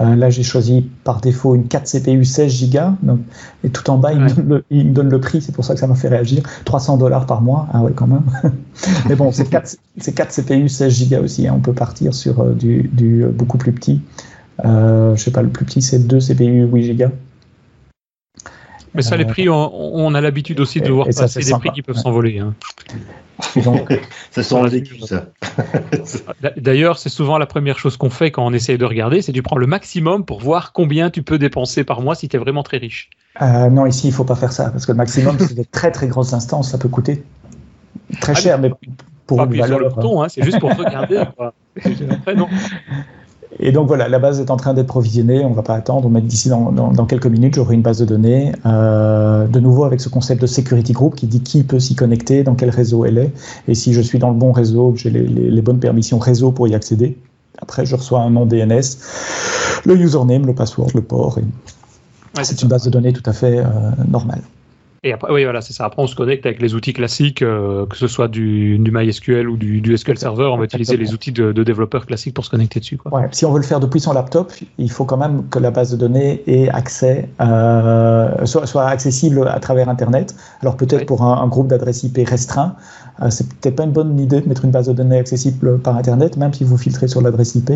Euh, 0.00 0.16
là 0.16 0.28
j'ai 0.28 0.42
choisi 0.42 0.90
par 1.04 1.20
défaut 1.20 1.54
une 1.54 1.68
4 1.68 1.88
CPU 1.88 2.24
16 2.24 2.70
Go. 2.70 2.78
Donc, 3.02 3.20
et 3.62 3.70
tout 3.70 3.88
en 3.90 3.96
bas 3.96 4.12
il, 4.12 4.18
me 4.20 4.28
donne 4.28 4.48
le, 4.48 4.64
il, 4.70 4.88
me 4.88 4.92
donne 4.92 5.08
le, 5.08 5.20
prix, 5.20 5.40
c'est 5.40 5.54
pour 5.54 5.64
ça 5.64 5.74
que 5.74 5.80
ça 5.80 5.86
m'a 5.86 5.94
fait 5.94 6.08
réagir. 6.08 6.42
300 6.64 6.96
dollars 6.96 7.26
par 7.26 7.40
mois, 7.40 7.68
ah 7.72 7.80
ouais 7.80 7.92
quand 7.94 8.08
même. 8.08 8.24
Mais 9.08 9.14
bon 9.14 9.30
c'est 9.30 9.48
4, 9.48 9.76
4 10.14 10.34
CPU 10.34 10.68
16 10.68 11.10
Go 11.10 11.16
aussi. 11.22 11.46
Hein. 11.46 11.54
On 11.56 11.60
peut 11.60 11.72
partir 11.72 12.12
sur 12.12 12.40
euh, 12.40 12.54
du, 12.54 12.90
du 12.92 13.24
beaucoup 13.26 13.58
plus 13.58 13.72
petit. 13.72 14.00
Euh, 14.64 15.16
je 15.16 15.22
sais 15.22 15.32
pas, 15.32 15.42
le 15.42 15.48
plus 15.48 15.64
petit 15.64 15.82
c'est 15.82 16.06
2 16.06 16.18
CPU 16.18 16.66
8 16.72 16.94
Go. 16.94 17.06
Mais 18.94 19.02
ça, 19.02 19.16
les 19.16 19.24
prix, 19.24 19.48
on, 19.48 19.74
on 19.74 20.14
a 20.14 20.20
l'habitude 20.20 20.60
aussi 20.60 20.80
de 20.80 20.92
voir 20.92 21.08
passer 21.08 21.40
des 21.40 21.52
prix 21.52 21.70
qui 21.70 21.82
peuvent 21.82 21.96
s'envoler. 21.96 22.38
Hein. 22.38 22.54
Ça 24.30 24.42
sent 24.42 24.84
ça. 25.04 25.26
D'ailleurs, 26.56 26.98
c'est 26.98 27.08
souvent 27.08 27.38
la 27.38 27.46
première 27.46 27.78
chose 27.78 27.96
qu'on 27.96 28.10
fait 28.10 28.30
quand 28.30 28.46
on 28.46 28.52
essaye 28.52 28.78
de 28.78 28.84
regarder, 28.84 29.22
c'est 29.22 29.32
tu 29.32 29.42
prends 29.42 29.56
le 29.56 29.66
maximum 29.66 30.24
pour 30.24 30.40
voir 30.40 30.72
combien 30.72 31.10
tu 31.10 31.22
peux 31.22 31.38
dépenser 31.38 31.82
par 31.82 32.00
mois 32.00 32.14
si 32.14 32.28
tu 32.28 32.36
es 32.36 32.38
vraiment 32.38 32.62
très 32.62 32.78
riche. 32.78 33.10
Euh, 33.42 33.68
non, 33.70 33.86
ici, 33.86 34.08
il 34.08 34.12
faut 34.12 34.24
pas 34.24 34.36
faire 34.36 34.52
ça, 34.52 34.70
parce 34.70 34.86
que 34.86 34.92
le 34.92 34.98
maximum, 34.98 35.36
c'est 35.40 35.54
des 35.54 35.64
très 35.64 35.90
très 35.90 36.06
grosses 36.06 36.32
instances, 36.32 36.70
ça 36.70 36.78
peut 36.78 36.88
coûter 36.88 37.24
très 38.20 38.32
ah, 38.32 38.40
cher, 38.40 38.58
mais, 38.60 38.70
pour 39.26 39.42
une 39.42 39.50
valeur. 39.50 39.66
Sur 39.66 39.78
le 39.80 39.88
bouton, 39.88 40.22
hein, 40.22 40.28
c'est 40.28 40.44
juste 40.44 40.60
pour 40.60 40.74
regarder. 40.74 41.24
Quoi. 41.36 41.54
Après, 42.10 42.34
non. 42.34 42.48
Et 43.60 43.72
donc 43.72 43.86
voilà, 43.86 44.08
la 44.08 44.18
base 44.18 44.40
est 44.40 44.50
en 44.50 44.56
train 44.56 44.74
d'être 44.74 44.88
provisionnée, 44.88 45.44
on 45.44 45.50
ne 45.50 45.54
va 45.54 45.62
pas 45.62 45.74
attendre, 45.74 46.08
mais 46.08 46.20
d'ici 46.20 46.48
dans, 46.48 46.72
dans, 46.72 46.90
dans, 46.90 47.06
quelques 47.06 47.26
minutes, 47.26 47.54
j'aurai 47.54 47.74
une 47.74 47.82
base 47.82 47.98
de 47.98 48.04
données, 48.04 48.52
euh, 48.66 49.46
de 49.46 49.60
nouveau 49.60 49.84
avec 49.84 50.00
ce 50.00 50.08
concept 50.08 50.42
de 50.42 50.46
security 50.46 50.92
group 50.92 51.14
qui 51.14 51.26
dit 51.26 51.40
qui 51.40 51.62
peut 51.62 51.78
s'y 51.78 51.94
connecter, 51.94 52.42
dans 52.42 52.54
quel 52.54 52.70
réseau 52.70 53.04
elle 53.04 53.18
est, 53.18 53.32
et 53.68 53.74
si 53.74 53.92
je 53.92 54.00
suis 54.00 54.18
dans 54.18 54.30
le 54.30 54.36
bon 54.36 54.50
réseau, 54.50 54.90
que 54.92 54.98
j'ai 54.98 55.10
les, 55.10 55.26
les, 55.26 55.50
les, 55.50 55.62
bonnes 55.62 55.78
permissions 55.78 56.18
réseau 56.18 56.50
pour 56.50 56.66
y 56.66 56.74
accéder. 56.74 57.16
Après, 57.62 57.86
je 57.86 57.94
reçois 57.94 58.20
un 58.20 58.30
nom 58.30 58.44
DNS, 58.44 58.82
le 59.84 59.96
username, 59.96 60.46
le 60.46 60.54
password, 60.54 60.88
le 60.94 61.02
port. 61.02 61.38
Ouais, 62.36 62.42
c'est 62.42 62.60
une 62.62 62.68
base 62.68 62.84
de 62.84 62.90
données 62.90 63.12
tout 63.12 63.22
à 63.26 63.32
fait 63.32 63.58
euh, 63.58 63.64
normale. 64.08 64.42
Et 65.04 65.12
après, 65.12 65.30
oui, 65.30 65.44
voilà, 65.44 65.60
c'est 65.60 65.74
ça. 65.74 65.84
Après, 65.84 66.00
on 66.00 66.06
se 66.06 66.16
connecte 66.16 66.46
avec 66.46 66.62
les 66.62 66.74
outils 66.74 66.94
classiques, 66.94 67.42
euh, 67.42 67.84
que 67.84 67.96
ce 67.96 68.08
soit 68.08 68.26
du, 68.26 68.78
du 68.78 68.90
MySQL 68.90 69.50
ou 69.50 69.58
du, 69.58 69.82
du, 69.82 69.94
SQL 69.98 70.16
Server. 70.16 70.44
On 70.46 70.56
va 70.56 70.64
utiliser 70.64 70.96
les 70.96 71.12
outils 71.12 71.30
de, 71.30 71.52
de, 71.52 71.62
développeurs 71.62 72.06
classiques 72.06 72.32
pour 72.32 72.46
se 72.46 72.50
connecter 72.50 72.80
dessus. 72.80 72.96
Quoi. 72.96 73.12
Ouais, 73.12 73.28
si 73.30 73.44
on 73.44 73.52
veut 73.52 73.58
le 73.58 73.66
faire 73.66 73.80
depuis 73.80 74.00
son 74.00 74.14
laptop, 74.14 74.50
il 74.78 74.90
faut 74.90 75.04
quand 75.04 75.18
même 75.18 75.46
que 75.50 75.58
la 75.58 75.70
base 75.70 75.90
de 75.90 75.98
données 75.98 76.42
ait 76.46 76.70
accès, 76.70 77.28
euh, 77.42 78.46
soit, 78.46 78.64
soit, 78.64 78.86
accessible 78.86 79.46
à 79.46 79.60
travers 79.60 79.90
Internet. 79.90 80.34
Alors 80.62 80.78
peut-être 80.78 81.00
ouais. 81.00 81.04
pour 81.04 81.22
un, 81.22 81.36
un, 81.36 81.48
groupe 81.48 81.68
d'adresses 81.68 82.02
IP 82.02 82.26
restreint, 82.26 82.74
euh, 83.22 83.30
c'est 83.30 83.46
peut-être 83.48 83.76
pas 83.76 83.84
une 83.84 83.92
bonne 83.92 84.18
idée 84.18 84.40
de 84.40 84.48
mettre 84.48 84.64
une 84.64 84.70
base 84.70 84.88
de 84.88 84.92
données 84.92 85.18
accessible 85.18 85.78
par 85.78 85.96
Internet, 85.96 86.36
même 86.36 86.52
si 86.52 86.64
vous 86.64 86.76
filtrez 86.76 87.08
sur 87.08 87.20
l'adresse 87.20 87.54
IP. 87.54 87.70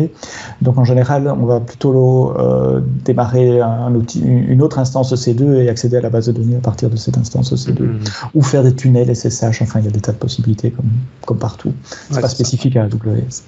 Donc 0.61 0.77
en 0.77 0.83
général, 0.83 1.27
on 1.27 1.45
va 1.45 1.59
plutôt 1.59 2.37
euh, 2.37 2.81
démarrer 3.05 3.61
un 3.61 3.93
outil, 3.95 4.21
une 4.21 4.61
autre 4.61 4.79
instance 4.79 5.13
EC2 5.13 5.61
et 5.61 5.69
accéder 5.69 5.97
à 5.97 6.01
la 6.01 6.09
base 6.09 6.27
de 6.27 6.33
données 6.33 6.57
à 6.57 6.61
partir 6.61 6.89
de 6.89 6.95
cette 6.95 7.17
instance 7.19 7.53
EC2. 7.53 7.83
Mmh. 7.83 7.99
Ou 8.33 8.41
faire 8.41 8.63
des 8.63 8.75
tunnels 8.75 9.15
SSH, 9.15 9.61
enfin 9.61 9.79
il 9.79 9.85
y 9.85 9.87
a 9.87 9.91
des 9.91 10.01
tas 10.01 10.11
de 10.11 10.17
possibilités 10.17 10.71
comme, 10.71 10.89
comme 11.25 11.39
partout. 11.39 11.73
C'est 11.83 12.15
ouais, 12.15 12.21
pas 12.21 12.29
spécifique 12.29 12.73
ça. 12.73 12.81
à 12.81 12.85
AWS. 12.85 13.43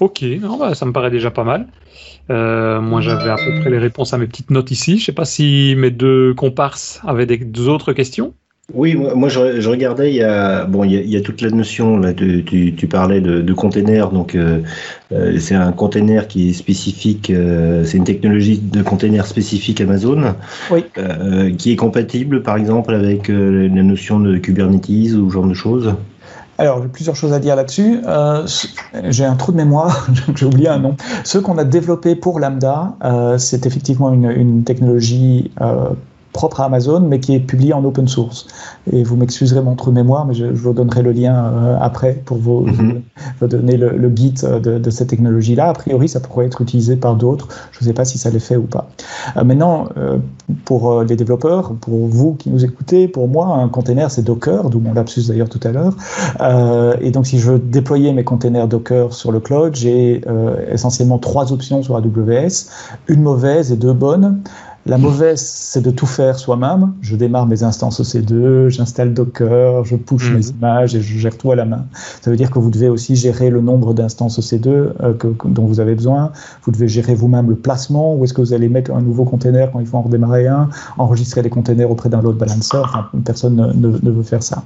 Ok, 0.00 0.22
non, 0.40 0.58
bah, 0.58 0.74
ça 0.74 0.86
me 0.86 0.92
paraît 0.92 1.10
déjà 1.10 1.30
pas 1.30 1.44
mal. 1.44 1.66
Euh, 2.30 2.80
moi, 2.80 3.00
j'avais 3.00 3.30
à 3.30 3.36
peu 3.36 3.60
près 3.60 3.70
les 3.70 3.78
réponses 3.78 4.14
à 4.14 4.18
mes 4.18 4.26
petites 4.26 4.50
notes 4.50 4.70
ici. 4.70 4.98
Je 4.98 5.04
sais 5.04 5.12
pas 5.12 5.24
si 5.24 5.74
mes 5.76 5.90
deux 5.90 6.34
comparses 6.34 7.00
avaient 7.04 7.26
des, 7.26 7.38
deux 7.38 7.68
autres 7.68 7.92
questions. 7.92 8.34
Oui, 8.74 8.94
moi, 8.94 9.28
je, 9.28 9.60
je, 9.60 9.68
regardais, 9.68 10.10
il 10.10 10.16
y 10.16 10.22
a 10.22 10.64
bon, 10.64 10.84
il 10.84 10.92
y 10.92 10.96
a, 10.96 11.00
il 11.00 11.10
y 11.10 11.16
a 11.16 11.20
toute 11.20 11.40
la 11.40 11.50
notion 11.50 11.96
là, 11.96 12.12
de, 12.12 12.40
tu, 12.40 12.74
tu 12.74 12.86
parlais 12.86 13.20
de, 13.20 13.40
de 13.40 13.52
container, 13.52 14.10
donc 14.10 14.34
euh, 14.34 14.60
euh, 15.12 15.38
c'est 15.38 15.54
un 15.54 15.72
container 15.72 16.28
qui 16.28 16.50
est 16.50 16.52
spécifique, 16.52 17.30
euh, 17.30 17.84
c'est 17.84 17.96
une 17.96 18.04
technologie 18.04 18.58
de 18.58 18.82
container 18.82 19.26
spécifique 19.26 19.80
Amazon, 19.80 20.34
oui. 20.70 20.84
Euh, 20.98 21.52
qui 21.56 21.72
est 21.72 21.76
compatible 21.76 22.42
par 22.42 22.56
exemple 22.56 22.94
avec 22.94 23.28
la 23.28 23.82
notion 23.82 24.20
de 24.20 24.36
Kubernetes 24.38 25.14
ou 25.14 25.28
ce 25.28 25.34
genre 25.34 25.46
de 25.46 25.54
choses. 25.54 25.94
Alors, 26.60 26.82
j'ai 26.82 26.88
plusieurs 26.88 27.16
choses 27.16 27.32
à 27.32 27.38
dire 27.38 27.56
là-dessus. 27.56 28.00
Euh, 28.06 28.46
j'ai 29.08 29.24
un 29.24 29.34
trou 29.34 29.50
de 29.50 29.56
mémoire, 29.56 30.06
j'ai 30.36 30.44
oublié 30.44 30.68
un 30.68 30.78
nom. 30.78 30.94
Ceux 31.24 31.40
qu'on 31.40 31.56
a 31.56 31.64
développés 31.64 32.14
pour 32.14 32.38
Lambda, 32.38 32.96
euh, 33.02 33.38
c'est 33.38 33.64
effectivement 33.64 34.12
une, 34.12 34.30
une 34.30 34.62
technologie 34.62 35.50
euh, 35.62 35.88
propre 36.32 36.60
à 36.60 36.66
Amazon, 36.66 37.00
mais 37.00 37.20
qui 37.20 37.34
est 37.34 37.40
publié 37.40 37.72
en 37.72 37.84
open 37.84 38.06
source. 38.08 38.46
Et 38.92 39.02
vous 39.02 39.16
m'excuserez 39.16 39.62
mon 39.62 39.74
trou 39.74 39.90
mémoire, 39.90 40.26
mais 40.26 40.34
je, 40.34 40.54
je 40.54 40.60
vous 40.60 40.72
donnerai 40.72 41.02
le 41.02 41.12
lien 41.12 41.34
euh, 41.44 41.76
après 41.80 42.22
pour 42.24 42.38
vous, 42.38 42.60
mm 42.60 42.70
-hmm. 42.70 43.00
vous 43.40 43.46
donner 43.46 43.76
le, 43.76 43.96
le 43.96 44.08
guide 44.08 44.40
de, 44.62 44.78
de 44.78 44.90
cette 44.90 45.08
technologie-là. 45.08 45.68
A 45.68 45.72
priori, 45.72 46.08
ça 46.08 46.20
pourrait 46.20 46.46
être 46.46 46.60
utilisé 46.60 46.96
par 46.96 47.16
d'autres. 47.16 47.48
Je 47.72 47.78
ne 47.80 47.84
sais 47.88 47.92
pas 47.94 48.04
si 48.04 48.16
ça 48.18 48.30
l'est 48.30 48.46
fait 48.50 48.56
ou 48.56 48.68
pas. 48.76 48.84
Euh, 49.36 49.44
maintenant, 49.44 49.76
euh, 49.96 50.18
pour 50.64 50.82
les 51.02 51.16
développeurs, 51.16 51.64
pour 51.80 52.06
vous 52.06 52.34
qui 52.40 52.48
nous 52.50 52.64
écoutez, 52.64 53.08
pour 53.08 53.26
moi, 53.28 53.46
un 53.64 53.68
container, 53.68 54.10
c'est 54.10 54.24
Docker, 54.30 54.70
d'où 54.70 54.80
mon 54.80 54.94
lapsus 54.94 55.24
d'ailleurs 55.28 55.48
tout 55.48 55.64
à 55.68 55.70
l'heure. 55.76 55.94
et 57.06 57.10
donc, 57.14 57.24
si 57.30 57.38
je 57.38 57.44
veux 57.50 57.58
déployer 57.58 58.12
mes 58.12 58.24
containers 58.24 58.68
Docker 58.74 59.12
sur 59.20 59.30
le 59.32 59.40
cloud, 59.40 59.72
j'ai 59.82 60.22
essentiellement 60.76 61.18
trois 61.18 61.46
options 61.52 61.80
sur 61.82 61.94
AWS, 61.96 62.54
une 63.14 63.22
mauvaise 63.22 63.66
et 63.72 63.76
deux 63.76 63.92
bonnes. 63.92 64.28
La 64.90 64.98
mauvaise, 64.98 65.40
c'est 65.40 65.82
de 65.82 65.92
tout 65.92 66.06
faire 66.06 66.36
soi-même. 66.36 66.94
Je 67.00 67.14
démarre 67.14 67.46
mes 67.46 67.62
instances 67.62 68.00
EC2, 68.00 68.70
j'installe 68.70 69.14
Docker, 69.14 69.84
je 69.84 69.94
push 69.94 70.32
mmh. 70.32 70.34
mes 70.34 70.48
images 70.48 70.96
et 70.96 71.00
je 71.00 71.16
gère 71.16 71.38
tout 71.38 71.52
à 71.52 71.54
la 71.54 71.64
main. 71.64 71.84
Ça 72.22 72.28
veut 72.28 72.36
dire 72.36 72.50
que 72.50 72.58
vous 72.58 72.72
devez 72.72 72.88
aussi 72.88 73.14
gérer 73.14 73.50
le 73.50 73.60
nombre 73.60 73.94
d'instances 73.94 74.40
EC2 74.40 74.68
euh, 74.68 75.14
que, 75.14 75.28
que, 75.28 75.46
dont 75.46 75.64
vous 75.64 75.78
avez 75.78 75.94
besoin. 75.94 76.32
Vous 76.64 76.72
devez 76.72 76.88
gérer 76.88 77.14
vous-même 77.14 77.48
le 77.48 77.54
placement. 77.54 78.16
Où 78.16 78.24
est-ce 78.24 78.34
que 78.34 78.40
vous 78.40 78.52
allez 78.52 78.68
mettre 78.68 78.90
un 78.90 79.00
nouveau 79.00 79.24
container 79.24 79.70
quand 79.70 79.78
il 79.78 79.86
faut 79.86 79.96
en 79.96 80.02
redémarrer 80.02 80.48
un? 80.48 80.68
Enregistrer 80.98 81.42
les 81.42 81.50
containers 81.50 81.88
auprès 81.88 82.08
d'un 82.08 82.20
load 82.20 82.36
balancer. 82.36 82.78
Enfin, 82.82 83.06
personne 83.24 83.54
ne, 83.54 83.66
ne, 83.72 83.96
ne, 83.96 84.10
veut 84.10 84.24
faire 84.24 84.42
ça. 84.42 84.64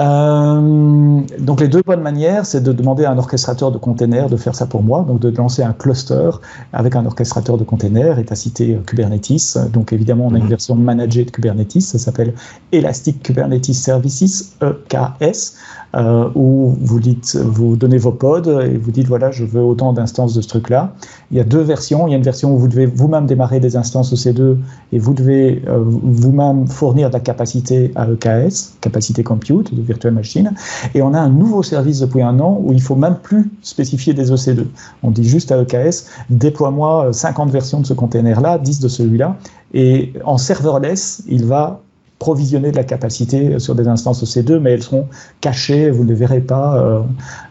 Euh, 0.00 1.20
donc 1.38 1.60
les 1.60 1.68
deux 1.68 1.82
bonnes 1.82 2.02
manières, 2.02 2.46
c'est 2.46 2.64
de 2.64 2.72
demander 2.72 3.04
à 3.04 3.12
un 3.12 3.18
orchestrateur 3.18 3.70
de 3.70 3.78
containers 3.78 4.28
de 4.28 4.36
faire 4.36 4.56
ça 4.56 4.66
pour 4.66 4.82
moi. 4.82 5.04
Donc 5.06 5.20
de 5.20 5.30
lancer 5.30 5.62
un 5.62 5.72
cluster 5.72 6.30
avec 6.72 6.96
un 6.96 7.06
orchestrateur 7.06 7.58
de 7.58 7.62
containers. 7.62 8.18
Et 8.18 8.24
tu 8.24 8.32
as 8.32 8.36
cité 8.36 8.76
Kubernetes 8.84 9.35
donc 9.72 9.92
évidemment, 9.92 10.26
on 10.26 10.34
a 10.34 10.38
une 10.38 10.48
version 10.48 10.74
managée 10.74 11.24
de 11.24 11.30
Kubernetes, 11.30 11.80
ça 11.80 11.98
s'appelle 11.98 12.34
Elastic 12.72 13.22
Kubernetes 13.22 13.72
Services, 13.72 14.56
EKS, 14.62 15.56
euh, 15.96 16.28
où 16.34 16.76
vous, 16.78 17.76
donnez 17.76 17.96
vos 17.96 18.12
pods 18.12 18.60
et 18.60 18.76
vous 18.76 18.90
dites, 18.90 19.06
voilà, 19.06 19.30
je 19.30 19.44
veux 19.44 19.62
autant 19.62 19.94
d'instances 19.94 20.34
de 20.34 20.42
ce 20.42 20.48
truc-là. 20.48 20.92
Il 21.30 21.38
y 21.38 21.40
a 21.40 21.44
deux 21.44 21.62
versions. 21.62 22.06
Il 22.06 22.10
y 22.10 22.14
a 22.14 22.16
une 22.18 22.22
version 22.22 22.54
où 22.54 22.58
vous 22.58 22.68
devez 22.68 22.84
vous-même 22.84 23.24
démarrer 23.24 23.60
des 23.60 23.76
instances 23.76 24.12
EC2 24.12 24.56
et 24.92 24.98
vous 24.98 25.14
devez 25.14 25.62
euh, 25.66 25.82
vous-même 25.82 26.66
fournir 26.66 27.08
de 27.08 27.14
la 27.14 27.20
capacité 27.20 27.92
à 27.94 28.06
EKS, 28.08 28.76
capacité 28.82 29.22
compute, 29.22 29.74
de 29.74 29.80
virtual 29.80 30.12
machine. 30.12 30.52
Et 30.94 31.00
on 31.00 31.14
a 31.14 31.18
un 31.18 31.30
nouveau 31.30 31.62
service 31.62 32.00
depuis 32.00 32.22
un 32.22 32.38
an 32.40 32.60
où 32.62 32.72
il 32.72 32.82
faut 32.82 32.96
même 32.96 33.16
plus 33.22 33.50
spécifier 33.62 34.12
des 34.12 34.30
EC2. 34.30 34.66
On 35.02 35.10
dit 35.10 35.24
juste 35.24 35.50
à 35.50 35.62
EKS, 35.62 36.06
déploie-moi 36.28 37.12
50 37.12 37.50
versions 37.50 37.80
de 37.80 37.86
ce 37.86 37.94
container-là, 37.94 38.58
10 38.58 38.80
de 38.80 38.88
celui-là. 38.88 39.36
Et 39.72 40.12
en 40.24 40.36
serverless, 40.36 41.22
il 41.26 41.46
va 41.46 41.80
provisionner 42.18 42.70
de 42.70 42.76
la 42.76 42.84
capacité 42.84 43.58
sur 43.58 43.74
des 43.74 43.88
instances 43.88 44.22
EC2, 44.24 44.58
mais 44.58 44.72
elles 44.72 44.82
seront 44.82 45.06
cachées, 45.40 45.90
vous 45.90 46.04
ne 46.04 46.08
les 46.08 46.14
verrez 46.14 46.40
pas. 46.40 46.78
Euh, 46.78 47.02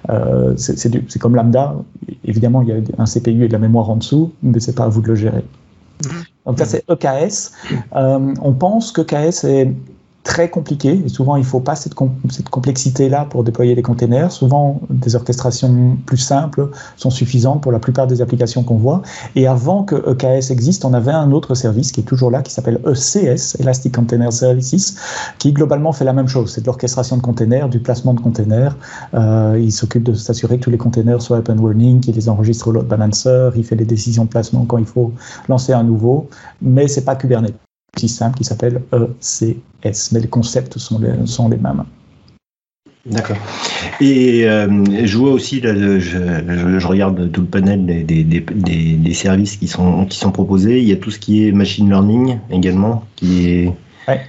euh, 0.09 0.53
c'est 0.57 1.20
comme 1.20 1.36
Lambda. 1.36 1.76
Évidemment, 2.24 2.61
il 2.61 2.70
y 2.70 2.72
a 2.72 2.76
un 2.97 3.05
CPU 3.05 3.43
et 3.43 3.47
de 3.47 3.53
la 3.53 3.59
mémoire 3.59 3.89
en 3.89 3.97
dessous, 3.97 4.32
mais 4.41 4.59
c'est 4.59 4.76
pas 4.76 4.86
à 4.86 4.89
vous 4.89 5.01
de 5.01 5.07
le 5.07 5.16
gérer. 5.16 5.43
Donc 6.45 6.59
ça, 6.59 6.66
c'est 6.66 6.84
EKS. 6.89 7.51
Euh, 7.95 8.34
on 8.41 8.53
pense 8.53 8.91
que 8.91 9.01
EKS 9.01 9.43
est 9.45 9.72
très 10.26 10.49
compliqué 10.49 11.01
et 11.05 11.07
souvent 11.07 11.38
il 11.38 11.41
ne 11.41 11.45
faut 11.45 11.61
pas 11.61 11.76
cette, 11.76 11.93
cette 12.30 12.49
complexité-là 12.49 13.26
pour 13.30 13.43
déployer 13.43 13.76
des 13.76 13.84
containers. 13.84 14.32
Souvent, 14.32 14.82
des 14.89 15.15
orchestrations 15.15 15.97
plus 16.05 16.17
simples 16.17 16.69
sont 16.97 17.11
suffisantes 17.11 17.61
pour 17.61 17.71
la 17.71 17.80
plupart 17.80 18.07
des 18.07 18.21
applications 18.21 18.63
qu'on 18.63 18.76
voit. 18.76 19.03
Et 19.36 19.47
avant 19.47 19.84
que 19.84 19.95
EKS 19.95 20.51
existe, 20.51 20.84
on 20.84 20.93
avait 20.93 21.11
un 21.11 21.32
autre 21.32 21.53
service 21.55 21.91
qui 21.91 22.01
est 22.01 22.03
toujours 22.03 22.32
là, 22.32 22.41
qui 22.41 22.51
s'appelle 22.51 22.82
ECS, 22.86 23.59
Elastic 23.59 23.95
Container 23.95 24.34
Services, 24.34 24.95
qui 25.38 25.53
globalement 25.53 25.93
fait 25.93 26.05
la 26.05 26.13
même 26.13 26.28
chose. 26.28 26.51
C'est 26.51 26.61
de 26.61 26.65
l'orchestration 26.65 27.17
de 27.17 27.21
containers, 27.21 27.69
du 27.69 27.80
placement 27.80 28.15
de 28.15 28.19
containers. 28.19 28.76
Euh, 29.13 29.59
il 29.61 29.71
s'occupe 29.71 30.03
de 30.03 30.13
s'assurer 30.13 30.57
que 30.57 30.63
tous 30.63 30.71
les 30.71 30.78
containers 30.78 31.21
soient 31.21 31.38
open 31.38 31.59
running, 31.59 32.01
qu'il 32.01 32.15
les 32.15 32.28
enregistre 32.30 32.67
au 32.67 32.71
load 32.71 32.88
balancer, 32.88 33.51
il 33.55 33.63
fait 33.63 33.76
les 33.76 33.86
décisions 33.86 34.26
de 34.26 34.30
placement 34.30 34.65
quand 34.65 34.80
il 34.80 34.86
faut 34.86 35.13
lancer 35.47 35.71
un 35.71 35.84
nouveau. 35.84 36.28
Mais 36.61 36.88
c'est 36.88 37.05
pas 37.05 37.15
Kubernetes 37.15 37.64
simple 38.08 38.38
qui 38.38 38.43
s'appelle 38.43 38.82
ECS, 38.93 40.12
mais 40.12 40.20
les 40.20 40.28
concepts 40.28 40.78
sont 40.78 41.00
les, 41.00 41.26
sont 41.26 41.50
les 41.50 41.58
mêmes. 41.58 41.84
D'accord. 43.06 43.38
Et 44.02 44.48
euh, 44.48 44.84
je 45.06 45.18
vois 45.18 45.32
aussi, 45.32 45.62
là, 45.62 45.76
je, 45.76 46.00
je, 46.00 46.80
je, 46.80 46.88
regarde 46.88 47.32
tout 47.32 47.41
le 47.41 47.48
panel 47.48 47.86
des, 47.86 48.04
des, 48.04 48.24
des, 48.24 48.41
des, 48.41 49.14
services 49.14 49.58
qui 49.58 49.68
sont, 49.68 50.06
qui 50.06 50.18
sont 50.18 50.32
proposés. 50.32 50.80
Il 50.80 50.88
y 50.88 50.91
a 50.91 50.96
tout 50.96 51.12
ce 51.12 51.20
qui 51.20 51.48
est 51.48 51.52
machine 51.52 51.88
learning 51.88 52.39
également, 52.50 53.04
qui 53.16 53.48
est. 53.48 53.74
Ouais. 54.08 54.22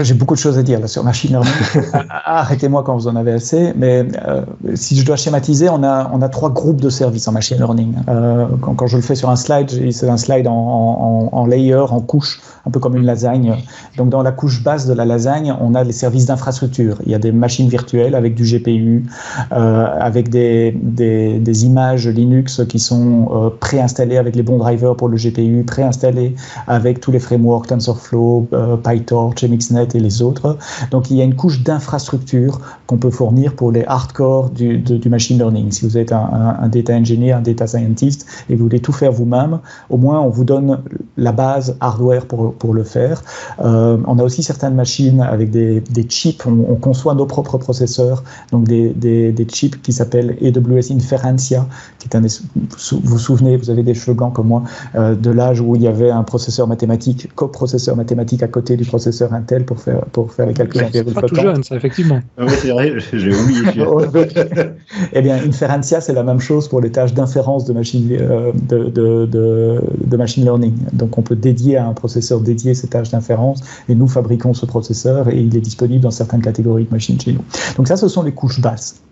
J'ai 0.00 0.14
beaucoup 0.14 0.34
de 0.34 0.38
choses 0.38 0.58
à 0.58 0.62
dire 0.62 0.80
là, 0.80 0.86
sur 0.86 1.04
machine 1.04 1.30
learning. 1.30 1.52
Arrêtez-moi 2.24 2.82
quand 2.82 2.94
vous 2.94 3.08
en 3.08 3.16
avez 3.16 3.32
assez. 3.32 3.72
Mais 3.76 4.06
euh, 4.26 4.42
si 4.74 4.96
je 4.96 5.04
dois 5.04 5.16
schématiser, 5.16 5.68
on 5.68 5.82
a, 5.82 6.10
on 6.12 6.20
a 6.22 6.28
trois 6.28 6.50
groupes 6.50 6.80
de 6.80 6.90
services 6.90 7.26
en 7.28 7.32
machine 7.32 7.56
learning. 7.56 7.94
Euh, 8.08 8.46
quand, 8.60 8.74
quand, 8.74 8.86
je 8.86 8.96
le 8.96 9.02
fais 9.02 9.14
sur 9.14 9.30
un 9.30 9.36
slide, 9.36 9.70
c'est 9.92 10.08
un 10.08 10.16
slide 10.16 10.46
en, 10.46 10.52
en, 10.52 11.28
en, 11.32 11.46
layer, 11.46 11.74
en 11.90 12.00
couche, 12.00 12.40
un 12.66 12.70
peu 12.70 12.78
comme 12.78 12.96
une 12.96 13.04
lasagne. 13.04 13.54
Donc 13.96 14.10
dans 14.10 14.22
la 14.22 14.32
couche 14.32 14.62
basse 14.62 14.86
de 14.86 14.92
la 14.92 15.04
lasagne, 15.04 15.54
on 15.60 15.74
a 15.74 15.82
les 15.82 15.92
services 15.92 16.26
d'infrastructure. 16.26 16.98
Il 17.06 17.12
y 17.12 17.14
a 17.14 17.18
des 17.18 17.32
machines 17.32 17.68
virtuelles 17.68 18.14
avec 18.14 18.34
du 18.34 18.44
GPU, 18.44 19.04
euh, 19.52 19.86
avec 19.98 20.28
des, 20.28 20.76
des, 20.82 21.38
des, 21.38 21.64
images 21.64 22.08
Linux 22.08 22.62
qui 22.68 22.78
sont 22.78 23.52
préinstallées 23.60 24.18
avec 24.18 24.36
les 24.36 24.42
bons 24.42 24.58
drivers 24.58 24.96
pour 24.96 25.08
le 25.08 25.16
GPU, 25.16 25.64
préinstallées 25.66 26.34
avec 26.66 27.00
tous 27.00 27.12
les 27.12 27.20
frameworks 27.20 27.68
TensorFlow, 27.68 28.48
PyTorch, 28.82 29.42
Mixnet 29.54 29.88
et 29.94 30.00
les 30.00 30.22
autres. 30.22 30.58
Donc 30.90 31.10
il 31.10 31.16
y 31.16 31.20
a 31.20 31.24
une 31.24 31.36
couche 31.36 31.62
d'infrastructure 31.62 32.60
qu'on 32.86 32.98
peut 32.98 33.10
fournir 33.10 33.54
pour 33.54 33.72
les 33.72 33.84
hardcore 33.84 34.50
du, 34.50 34.82
machine 35.08 35.38
learning. 35.38 35.70
Si 35.70 35.84
vous 35.86 35.96
êtes 35.96 36.12
un, 36.12 36.68
data 36.68 36.94
engineer, 36.94 37.32
un 37.32 37.40
data 37.40 37.66
scientist 37.66 38.26
et 38.48 38.56
vous 38.56 38.64
voulez 38.64 38.80
tout 38.80 38.92
faire 38.92 39.12
vous-même, 39.12 39.60
au 39.90 39.96
moins 39.96 40.20
on 40.20 40.30
vous 40.30 40.44
donne 40.44 40.80
la 41.16 41.32
base 41.32 41.76
hardware 41.80 42.26
pour, 42.26 42.74
le 42.74 42.84
faire. 42.84 43.22
Euh, 43.62 43.98
on 44.06 44.18
a 44.18 44.22
aussi 44.22 44.42
certaines 44.42 44.74
machines 44.74 45.20
avec 45.20 45.50
des, 45.50 45.82
chips, 46.08 46.44
on, 46.46 46.66
on, 46.68 46.76
conçoit 46.76 47.14
nos 47.14 47.26
propres 47.26 47.58
processeurs, 47.58 48.24
donc 48.52 48.64
des, 48.64 48.90
des, 48.90 49.32
des 49.32 49.44
chips 49.44 49.80
qui 49.82 49.92
s'appellent 49.92 50.36
AWS 50.42 50.92
Inferentia, 50.92 51.66
qui 51.98 52.08
est 52.08 52.16
un, 52.16 52.22
vous 52.22 53.00
vous 53.02 53.18
souvenez, 53.18 53.56
vous 53.56 53.70
avez 53.70 53.82
des 53.82 53.94
cheveux 53.94 54.14
blancs 54.14 54.34
comme 54.34 54.48
moi, 54.48 54.62
euh, 54.94 55.14
de 55.14 55.30
l'âge 55.30 55.60
où 55.60 55.76
il 55.76 55.82
y 55.82 55.88
avait 55.88 56.10
un 56.10 56.22
processeur 56.22 56.66
mathématique, 56.66 57.34
coprocesseur 57.34 57.96
mathématique 57.96 58.42
à 58.42 58.48
côté 58.48 58.76
du 58.76 58.84
processeur 58.84 59.32
Intel 59.44 59.64
pour 59.64 59.78
faire, 59.78 60.00
pour 60.06 60.32
faire 60.32 60.46
les 60.46 60.54
calculs 60.54 60.84
en 60.84 60.88
virgule 60.88 61.14
tout 61.14 61.34
jeune, 61.34 61.62
ça, 61.62 61.76
effectivement. 61.76 62.20
Ah 62.38 62.44
oui, 62.46 62.52
c'est 62.58 62.70
vrai, 62.70 62.94
j'ai 63.12 63.34
oublié. 63.34 63.62
eh 65.12 65.22
bien, 65.22 65.36
Inferentia, 65.36 66.00
c'est 66.00 66.14
la 66.14 66.22
même 66.22 66.40
chose 66.40 66.66
pour 66.68 66.80
les 66.80 66.90
tâches 66.90 67.12
d'inférence 67.12 67.66
de 67.66 67.74
machine, 67.74 68.08
euh, 68.12 68.52
de, 68.54 68.84
de, 68.84 69.26
de, 69.26 69.80
de, 70.04 70.16
machine 70.16 70.44
learning. 70.44 70.74
Donc, 70.92 71.18
on 71.18 71.22
peut 71.22 71.36
dédier 71.36 71.76
à 71.76 71.86
un 71.86 71.92
processeur 71.92 72.40
dédié 72.40 72.74
ces 72.74 72.88
tâches 72.88 73.10
d'inférence 73.10 73.60
et 73.88 73.94
nous 73.94 74.08
fabriquons 74.08 74.54
ce 74.54 74.64
processeur 74.64 75.28
et 75.28 75.38
il 75.38 75.54
est 75.54 75.60
disponible 75.60 76.02
dans 76.02 76.10
certaines 76.10 76.42
catégories 76.42 76.84
de 76.84 76.90
machines 76.90 77.20
chez 77.20 77.32
nous. 77.32 77.44
Donc, 77.76 77.88
ça, 77.88 77.96
ce 77.96 78.08
sont 78.08 78.22
les 78.22 78.32
couches 78.32 78.60
basses. 78.60 79.02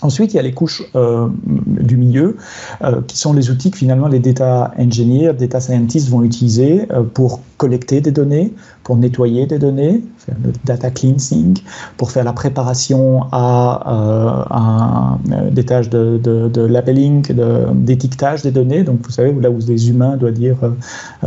Ensuite, 0.00 0.32
il 0.32 0.36
y 0.36 0.40
a 0.40 0.42
les 0.42 0.52
couches 0.52 0.82
euh, 0.94 1.28
du 1.44 1.96
milieu, 1.96 2.36
euh, 2.82 3.00
qui 3.06 3.18
sont 3.18 3.32
les 3.32 3.50
outils 3.50 3.70
que 3.70 3.78
finalement 3.78 4.06
les 4.06 4.20
data 4.20 4.72
engineers, 4.78 5.32
data 5.32 5.60
scientists 5.60 6.08
vont 6.08 6.22
utiliser 6.22 6.86
euh, 6.92 7.02
pour 7.02 7.40
collecter 7.58 8.00
des 8.00 8.12
données, 8.12 8.54
pour 8.84 8.96
nettoyer 8.96 9.46
des 9.46 9.58
données, 9.58 10.02
faire 10.18 10.36
le 10.44 10.52
data 10.64 10.90
cleansing, 10.90 11.58
pour 11.96 12.10
faire 12.10 12.24
la 12.24 12.32
préparation 12.32 13.24
à, 13.32 14.46
à 14.50 15.18
des 15.50 15.64
tâches 15.64 15.90
de, 15.90 16.18
de, 16.22 16.48
de 16.48 16.60
labelling, 16.62 17.26
d'étiquetage 17.74 18.42
des 18.42 18.52
données. 18.52 18.84
Donc, 18.84 19.00
vous 19.02 19.10
savez, 19.10 19.32
là 19.32 19.50
où 19.50 19.58
les 19.66 19.90
humains 19.90 20.16
doivent 20.16 20.34
dire 20.34 20.56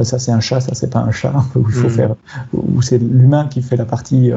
ça 0.01 0.17
c'est 0.17 0.31
un 0.31 0.39
chat, 0.39 0.61
ça 0.61 0.73
c'est 0.73 0.89
pas 0.89 0.99
un 0.99 1.11
chat, 1.11 1.33
où 1.55 1.65
il 1.67 1.73
faut 1.73 1.87
mm. 1.87 1.91
faire, 1.91 2.15
où 2.53 2.81
c'est 2.81 2.97
l'humain 2.97 3.47
qui 3.49 3.61
fait 3.61 3.77
la 3.77 3.85
partie 3.85 4.31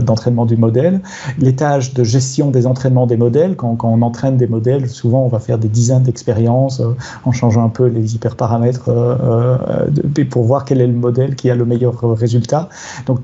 d'entraînement 0.00 0.46
du 0.46 0.56
modèle. 0.56 1.00
Les 1.38 1.54
tâches 1.54 1.92
de 1.92 2.02
gestion 2.02 2.50
des 2.50 2.66
entraînements 2.66 3.06
des 3.06 3.16
modèles, 3.18 3.56
quand 3.56 3.74
quand, 3.76 3.88
on 3.88 4.02
entraîne 4.02 4.36
des 4.36 4.46
modèles, 4.46 4.88
souvent 4.88 5.24
on 5.24 5.28
va 5.28 5.38
faire 5.38 5.58
des 5.58 5.68
dizaines 5.68 6.02
d'expériences 6.02 6.80
euh, 6.80 6.94
en 7.24 7.32
changeant 7.32 7.64
un 7.64 7.68
peu 7.68 7.86
les 7.86 8.14
hyperparamètres 8.14 8.88
euh, 8.88 9.58
euh, 9.68 10.24
pour 10.30 10.44
voir 10.44 10.64
quel 10.64 10.80
est 10.80 10.86
le 10.86 10.92
modèle 10.92 11.33
qui 11.34 11.50
a 11.50 11.54
le 11.54 11.64
meilleur 11.64 12.00
résultat. 12.16 12.68
Donc, 13.06 13.20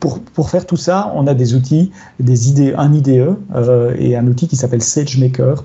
pour, 0.00 0.20
pour, 0.20 0.50
faire 0.50 0.66
tout 0.66 0.76
ça, 0.76 1.12
on 1.14 1.26
a 1.26 1.34
des 1.34 1.54
outils, 1.54 1.90
des 2.20 2.50
idées, 2.50 2.74
un 2.76 2.92
IDE 2.92 3.36
et 3.98 4.16
un 4.16 4.26
outil 4.26 4.46
qui 4.46 4.56
s'appelle 4.56 4.82
SageMaker 4.82 5.64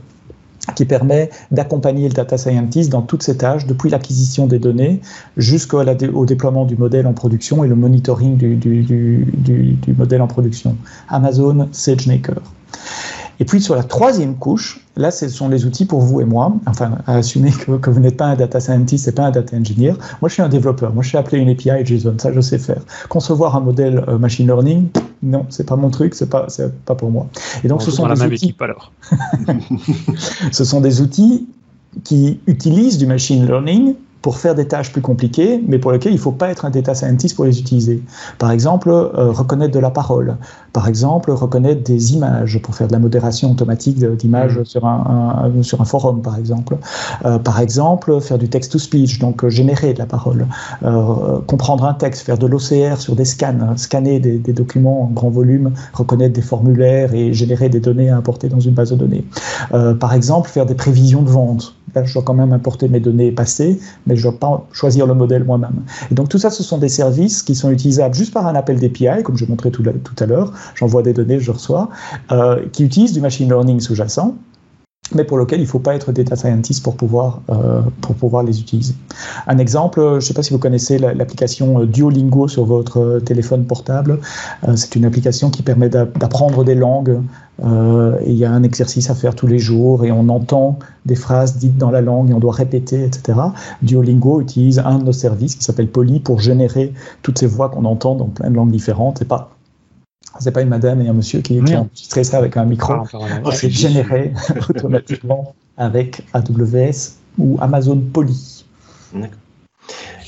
qui 0.75 0.85
permet 0.85 1.29
d'accompagner 1.49 2.07
le 2.07 2.13
data 2.13 2.37
scientist 2.37 2.89
dans 2.89 3.01
toutes 3.01 3.23
ces 3.23 3.37
tâches, 3.37 3.65
depuis 3.65 3.89
l'acquisition 3.89 4.47
des 4.47 4.59
données 4.59 5.01
jusqu'au 5.37 5.83
déploiement 6.25 6.65
du 6.65 6.77
modèle 6.77 7.07
en 7.07 7.13
production 7.13 7.63
et 7.63 7.67
le 7.67 7.75
monitoring 7.75 8.37
du, 8.37 8.55
du, 8.55 8.85
du 8.85 9.93
modèle 9.93 10.21
en 10.21 10.27
production. 10.27 10.77
Amazon 11.09 11.67
SageMaker. 11.71 12.41
Et 13.41 13.45
puis 13.45 13.59
sur 13.59 13.75
la 13.75 13.81
troisième 13.81 14.35
couche, 14.35 14.79
là, 14.95 15.09
ce 15.09 15.27
sont 15.27 15.49
les 15.49 15.65
outils 15.65 15.85
pour 15.85 16.01
vous 16.01 16.21
et 16.21 16.25
moi, 16.25 16.53
enfin, 16.67 16.99
à 17.07 17.15
assumer 17.15 17.49
que, 17.49 17.89
vous 17.89 17.99
n'êtes 17.99 18.15
pas 18.15 18.27
un 18.27 18.35
data 18.35 18.59
scientist 18.59 19.07
et 19.07 19.11
pas 19.11 19.23
un 19.23 19.31
data 19.31 19.57
engineer. 19.57 19.93
Moi, 20.21 20.29
je 20.29 20.33
suis 20.33 20.43
un 20.43 20.47
développeur. 20.47 20.93
Moi, 20.93 21.01
je 21.01 21.09
sais 21.09 21.17
appeler 21.17 21.39
une 21.39 21.49
API 21.49 21.83
JSON. 21.83 22.19
Ça, 22.19 22.31
je 22.31 22.39
sais 22.39 22.59
faire. 22.59 22.83
Concevoir 23.09 23.55
un 23.55 23.61
modèle 23.61 24.05
euh, 24.07 24.19
machine 24.19 24.45
learning, 24.45 24.89
non, 25.23 25.47
c'est 25.49 25.67
pas 25.67 25.75
mon 25.75 25.89
truc, 25.89 26.13
c'est 26.13 26.29
pas, 26.29 26.45
pas 26.85 26.93
pour 26.93 27.09
moi. 27.09 27.25
Et 27.63 27.67
donc, 27.67 27.81
ce 27.81 27.89
sont 27.89 28.03
des 28.03 28.09
la 28.09 28.15
même 28.15 28.33
équipe 28.33 28.61
alors. 28.61 28.91
ce 30.51 30.63
sont 30.63 30.79
des 30.79 31.01
outils 31.01 31.47
qui 32.03 32.41
utilisent 32.45 32.99
du 32.99 33.07
machine 33.07 33.47
learning 33.47 33.95
pour 34.21 34.37
faire 34.37 34.55
des 34.55 34.67
tâches 34.67 34.91
plus 34.91 35.01
compliquées, 35.01 35.63
mais 35.67 35.79
pour 35.79 35.91
lesquelles 35.91 36.11
il 36.11 36.17
ne 36.17 36.21
faut 36.21 36.31
pas 36.31 36.49
être 36.49 36.65
un 36.65 36.69
data 36.69 36.93
scientist 36.93 37.35
pour 37.35 37.45
les 37.45 37.59
utiliser. 37.59 38.03
Par 38.37 38.51
exemple, 38.51 38.89
euh, 38.89 39.31
reconnaître 39.31 39.73
de 39.73 39.79
la 39.79 39.89
parole. 39.89 40.37
Par 40.73 40.87
exemple, 40.87 41.31
reconnaître 41.31 41.83
des 41.83 42.13
images 42.13 42.61
pour 42.61 42.75
faire 42.75 42.87
de 42.87 42.93
la 42.93 42.99
modération 42.99 43.51
automatique 43.51 43.97
d'images 44.17 44.59
mmh. 44.59 44.65
sur, 44.65 44.85
un, 44.85 45.51
sur 45.63 45.81
un 45.81 45.85
forum, 45.85 46.21
par 46.21 46.37
exemple. 46.37 46.77
Euh, 47.25 47.39
par 47.39 47.59
exemple, 47.59 48.21
faire 48.21 48.37
du 48.37 48.47
text-to-speech, 48.47 49.19
donc 49.19 49.43
euh, 49.43 49.49
générer 49.49 49.93
de 49.93 49.99
la 49.99 50.05
parole. 50.05 50.45
comprendre 51.47 51.85
un 51.85 51.93
texte, 51.93 52.23
faire 52.25 52.37
de 52.37 52.45
l'OCR 52.45 52.97
sur 52.97 53.15
des 53.15 53.25
scans, 53.25 53.75
scanner 53.75 54.19
des, 54.19 54.37
des, 54.37 54.53
documents 54.53 55.03
en 55.03 55.07
grand 55.07 55.29
volume, 55.29 55.71
reconnaître 55.93 56.33
des 56.33 56.41
formulaires 56.41 57.13
et 57.13 57.33
générer 57.33 57.69
des 57.69 57.79
données 57.79 58.09
à 58.09 58.17
importer 58.17 58.49
dans 58.49 58.59
une 58.59 58.73
base 58.73 58.91
de 58.91 58.95
données. 58.95 59.25
par 59.99 60.13
exemple, 60.13 60.49
faire 60.49 60.65
des 60.65 60.75
prévisions 60.75 61.21
de 61.21 61.29
vente 61.29 61.75
Là, 61.95 62.03
je 62.03 62.13
dois 62.13 62.23
quand 62.23 62.33
même 62.33 62.53
importer 62.53 62.87
mes 62.87 62.99
données 62.99 63.31
passées, 63.31 63.79
mais 64.07 64.15
je 64.15 64.25
ne 64.25 64.31
dois 64.31 64.39
pas 64.39 64.67
choisir 64.71 65.07
le 65.07 65.13
modèle 65.13 65.43
moi-même. 65.43 65.83
Et 66.11 66.15
donc 66.15 66.29
tout 66.29 66.37
ça, 66.37 66.49
ce 66.49 66.63
sont 66.63 66.77
des 66.77 66.89
services 66.89 67.43
qui 67.43 67.55
sont 67.55 67.69
utilisables 67.69 68.15
juste 68.15 68.33
par 68.33 68.47
un 68.47 68.55
appel 68.55 68.79
d'API, 68.79 69.23
comme 69.23 69.37
je 69.37 69.45
montrais 69.45 69.71
tout, 69.71 69.83
à 70.19 70.25
l'heure. 70.25 70.53
J'envoie 70.75 71.03
des 71.03 71.13
données, 71.13 71.39
je 71.39 71.51
reçois, 71.51 71.89
euh, 72.31 72.65
qui 72.71 72.83
utilisent 72.83 73.13
du 73.13 73.21
machine 73.21 73.47
learning 73.47 73.79
sous-jacent 73.79 74.35
mais 75.15 75.23
pour 75.23 75.37
lequel 75.37 75.59
il 75.59 75.63
ne 75.63 75.67
faut 75.67 75.79
pas 75.79 75.95
être 75.95 76.11
data 76.11 76.35
scientist 76.35 76.83
pour 76.83 76.95
pouvoir, 76.95 77.41
euh, 77.49 77.81
pour 78.01 78.15
pouvoir 78.15 78.43
les 78.43 78.59
utiliser. 78.59 78.95
Un 79.47 79.57
exemple, 79.57 79.99
je 79.99 80.15
ne 80.15 80.19
sais 80.19 80.33
pas 80.33 80.43
si 80.43 80.51
vous 80.51 80.59
connaissez 80.59 80.97
l'application 80.97 81.85
Duolingo 81.85 82.47
sur 82.47 82.65
votre 82.65 83.19
téléphone 83.25 83.65
portable. 83.65 84.19
Euh, 84.67 84.75
c'est 84.75 84.95
une 84.95 85.05
application 85.05 85.49
qui 85.49 85.63
permet 85.63 85.89
d'apprendre 85.89 86.63
des 86.63 86.75
langues. 86.75 87.19
Euh, 87.63 88.17
il 88.25 88.33
y 88.33 88.45
a 88.45 88.51
un 88.51 88.63
exercice 88.63 89.09
à 89.09 89.15
faire 89.15 89.35
tous 89.35 89.47
les 89.47 89.59
jours 89.59 90.03
et 90.05 90.11
on 90.11 90.29
entend 90.29 90.79
des 91.05 91.15
phrases 91.15 91.57
dites 91.57 91.77
dans 91.77 91.91
la 91.91 92.01
langue 92.01 92.31
et 92.31 92.33
on 92.33 92.39
doit 92.39 92.53
répéter, 92.53 93.03
etc. 93.03 93.39
Duolingo 93.81 94.41
utilise 94.41 94.79
un 94.79 94.97
de 94.97 95.03
nos 95.03 95.11
services 95.11 95.55
qui 95.55 95.63
s'appelle 95.63 95.89
Poly 95.89 96.19
pour 96.19 96.39
générer 96.39 96.93
toutes 97.21 97.37
ces 97.39 97.47
voix 97.47 97.69
qu'on 97.69 97.85
entend 97.85 98.15
dans 98.15 98.25
plein 98.25 98.49
de 98.49 98.55
langues 98.55 98.71
différentes. 98.71 99.17
C'est 99.19 99.27
pas 99.27 99.51
c'est 100.39 100.51
pas 100.51 100.61
une 100.61 100.69
madame 100.69 101.01
et 101.01 101.07
un 101.07 101.13
monsieur 101.13 101.41
qui, 101.41 101.61
qui 101.63 101.75
ont 101.75 101.81
enregistré 101.81 102.23
ça 102.23 102.37
avec 102.37 102.57
un 102.57 102.65
micro. 102.65 102.93
Ah, 102.93 103.51
c'est 103.51 103.69
généré 103.69 104.33
automatiquement 104.69 105.53
avec 105.77 106.21
AWS 106.33 107.17
ou 107.37 107.57
Amazon 107.61 107.97
Poly. 107.97 108.65
D'accord. 109.13 109.37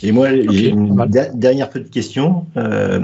Et 0.06 0.12
moi, 0.12 0.28
j'ai 0.50 0.70
une 0.70 1.08
dernière 1.34 1.70
petite 1.70 1.90
question, 1.90 2.46
euh, 2.58 3.00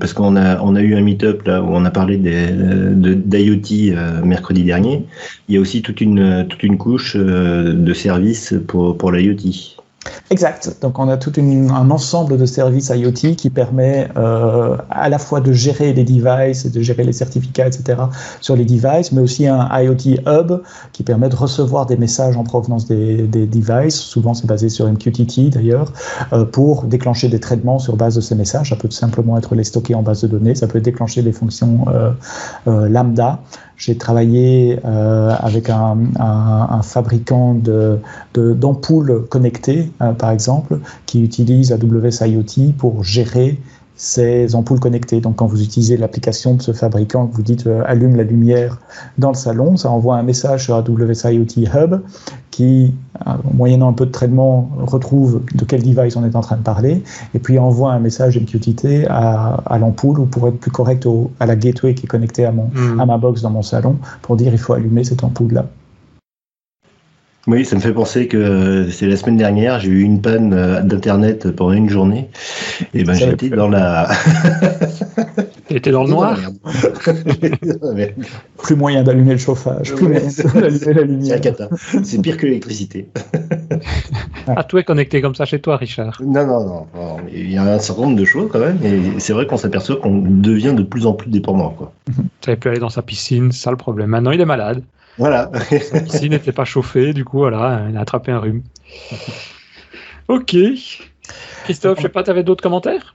parce 0.00 0.12
qu'on 0.12 0.34
a, 0.34 0.60
on 0.62 0.74
a 0.74 0.82
eu 0.82 0.96
un 0.96 1.00
meet-up 1.00 1.46
là 1.46 1.62
où 1.62 1.68
on 1.68 1.84
a 1.84 1.92
parlé 1.92 2.16
d'IoT 2.16 3.94
euh, 3.94 4.24
mercredi 4.24 4.64
dernier. 4.64 5.06
Il 5.48 5.54
y 5.54 5.58
a 5.58 5.60
aussi 5.60 5.80
toute 5.80 6.00
une, 6.00 6.44
toute 6.48 6.64
une 6.64 6.76
couche 6.76 7.14
euh, 7.16 7.72
de 7.72 7.94
services 7.94 8.52
pour, 8.66 8.98
pour 8.98 9.12
l'IoT. 9.12 9.36
Exact. 10.30 10.78
Donc 10.82 10.98
on 10.98 11.08
a 11.08 11.16
tout 11.16 11.32
un 11.38 11.90
ensemble 11.90 12.38
de 12.38 12.46
services 12.46 12.90
IoT 12.94 13.36
qui 13.36 13.50
permet 13.50 14.08
euh, 14.16 14.76
à 14.90 15.08
la 15.08 15.18
fois 15.18 15.40
de 15.40 15.52
gérer 15.52 15.92
les 15.92 16.04
devices, 16.04 16.70
de 16.70 16.80
gérer 16.80 17.04
les 17.04 17.12
certificats, 17.12 17.66
etc. 17.66 18.02
sur 18.40 18.56
les 18.56 18.64
devices, 18.64 19.12
mais 19.12 19.20
aussi 19.20 19.46
un 19.46 19.68
IoT 19.72 20.20
Hub 20.26 20.62
qui 20.92 21.02
permet 21.02 21.28
de 21.28 21.36
recevoir 21.36 21.86
des 21.86 21.96
messages 21.96 22.36
en 22.36 22.44
provenance 22.44 22.86
des, 22.86 23.26
devices. 23.26 23.96
Souvent 23.96 24.34
c'est 24.34 24.46
basé 24.46 24.68
sur 24.68 24.90
MQTT 24.90 25.50
d'ailleurs, 25.50 25.92
euh, 26.32 26.44
pour 26.44 26.84
déclencher 26.84 27.28
des 27.28 27.40
traitements 27.40 27.78
sur 27.78 27.96
base 27.96 28.16
de 28.16 28.20
ces 28.20 28.34
messages. 28.34 28.70
Ça 28.70 28.76
peut 28.76 28.90
simplement 28.90 29.36
être 29.38 29.54
les 29.54 29.64
stocker 29.64 29.94
en 29.94 30.02
base 30.02 30.22
de 30.22 30.28
données, 30.28 30.54
ça 30.54 30.66
peut 30.66 30.80
déclencher 30.80 31.22
des 31.22 31.32
fonctions 31.32 31.84
euh 31.88 32.88
lambda 32.88 33.40
j'ai 33.76 33.96
travaillé 33.96 34.78
euh, 34.84 35.34
avec 35.38 35.68
un, 35.70 35.96
fabricant 36.82 37.56
d'ampoules 38.34 39.26
connectées, 39.28 39.90
euh, 40.00 40.12
par 40.12 40.30
exemple, 40.30 40.78
qui 41.06 41.22
utilise 41.22 41.72
AWS 41.72 42.26
IoT 42.26 42.72
pour 42.78 43.02
gérer 43.02 43.58
ces 43.96 44.54
ampoules 44.54 44.80
connectées. 44.80 45.20
Donc 45.20 45.36
quand 45.36 45.46
vous 45.46 45.62
utilisez 45.62 45.96
l'application 45.96 46.54
de 46.54 46.62
ce 46.62 46.72
fabricant, 46.72 47.26
que 47.26 47.36
vous 47.36 47.42
dites 47.42 47.66
euh, 47.66 47.82
allume 47.86 48.16
la 48.16 48.24
lumière 48.24 48.78
dans 49.18 49.28
le 49.28 49.36
salon, 49.36 49.76
ça 49.76 49.90
envoie 49.90 50.16
un 50.16 50.22
message 50.22 50.64
sur 50.64 50.74
AWS 50.74 51.30
IoT 51.30 51.68
Hub 51.74 52.00
qui, 52.50 52.94
euh, 53.26 53.30
moyennant 53.52 53.88
un 53.88 53.92
peu 53.92 54.06
de 54.06 54.10
traitement, 54.10 54.70
retrouve 54.78 55.42
de 55.54 55.64
quel 55.64 55.82
device 55.82 56.16
on 56.16 56.24
est 56.24 56.36
en 56.36 56.40
train 56.40 56.56
de 56.56 56.62
parler, 56.62 57.02
et 57.34 57.38
puis 57.40 57.58
envoie 57.58 57.92
un 57.92 57.98
message 57.98 58.38
MQTT 58.38 59.06
à, 59.08 59.60
à 59.66 59.78
l'ampoule, 59.78 60.20
ou 60.20 60.26
pour 60.26 60.46
être 60.46 60.58
plus 60.58 60.70
correct, 60.70 61.04
au, 61.06 61.32
à 61.40 61.46
la 61.46 61.56
gateway 61.56 61.94
qui 61.94 62.04
est 62.04 62.08
connectée 62.08 62.44
à, 62.44 62.52
mon, 62.52 62.70
mmh. 62.72 63.00
à 63.00 63.06
ma 63.06 63.18
box 63.18 63.42
dans 63.42 63.50
mon 63.50 63.62
salon, 63.62 63.96
pour 64.22 64.36
dire 64.36 64.52
il 64.52 64.58
faut 64.58 64.72
allumer 64.72 65.02
cette 65.02 65.24
ampoule-là. 65.24 65.66
Oui, 67.46 67.66
ça 67.66 67.76
me 67.76 67.80
fait 67.80 67.92
penser 67.92 68.26
que 68.26 68.88
c'est 68.90 69.06
la 69.06 69.16
semaine 69.16 69.36
dernière, 69.36 69.78
j'ai 69.78 69.90
eu 69.90 70.00
une 70.00 70.22
panne 70.22 70.54
euh, 70.54 70.80
d'internet 70.80 71.50
pendant 71.50 71.72
une 71.72 71.90
journée. 71.90 72.30
Et 72.94 73.04
ben 73.04 73.12
j'étais 73.12 73.50
dans 73.50 73.68
la. 73.68 74.08
T'étais 75.68 75.90
dans 75.90 76.04
le 76.04 76.10
noir. 76.10 76.38
plus 78.58 78.76
moyen 78.76 79.02
d'allumer 79.02 79.32
le 79.32 79.38
chauffage, 79.38 79.94
plus 79.94 80.08
moyen 80.08 80.28
d'allumer 80.54 80.94
la 80.94 81.02
lumière. 81.02 81.40
C'est 82.02 82.22
pire 82.22 82.36
que 82.38 82.46
l'électricité. 82.46 83.08
ah, 84.46 84.64
tout 84.64 84.78
est 84.78 84.84
connecté 84.84 85.20
comme 85.20 85.34
ça 85.34 85.44
chez 85.44 85.60
toi, 85.60 85.76
Richard. 85.76 86.20
Non, 86.24 86.46
non, 86.46 86.86
non. 86.94 87.16
Il 87.32 87.50
y 87.50 87.58
a 87.58 87.62
un 87.62 87.78
certain 87.78 88.02
nombre 88.02 88.16
de 88.16 88.24
choses 88.24 88.50
quand 88.52 88.60
même, 88.60 88.78
et 88.84 89.18
c'est 89.18 89.32
vrai 89.32 89.46
qu'on 89.46 89.56
s'aperçoit 89.56 89.96
qu'on 89.96 90.18
devient 90.18 90.74
de 90.74 90.82
plus 90.82 91.06
en 91.06 91.12
plus 91.12 91.30
dépendant. 91.30 91.70
Quoi. 91.70 91.92
Tu 92.40 92.50
avais 92.50 92.58
pu 92.58 92.68
aller 92.68 92.78
dans 92.78 92.90
sa 92.90 93.02
piscine, 93.02 93.52
c'est 93.52 93.62
ça 93.62 93.70
le 93.70 93.76
problème. 93.76 94.10
Maintenant, 94.10 94.30
il 94.30 94.40
est 94.40 94.46
malade. 94.46 94.82
Voilà. 95.18 95.50
Ici 96.06 96.28
n'était 96.28 96.52
pas 96.52 96.64
chauffé, 96.64 97.12
du 97.12 97.24
coup, 97.24 97.38
voilà, 97.38 97.86
il 97.88 97.96
a 97.96 98.00
attrapé 98.00 98.32
un 98.32 98.38
rhume. 98.40 98.62
Ok. 100.26 100.56
Christophe, 101.64 101.98
je 101.98 102.02
sais 102.02 102.08
pas, 102.08 102.22
tu 102.22 102.30
avais 102.30 102.42
d'autres 102.42 102.62
commentaires? 102.62 103.14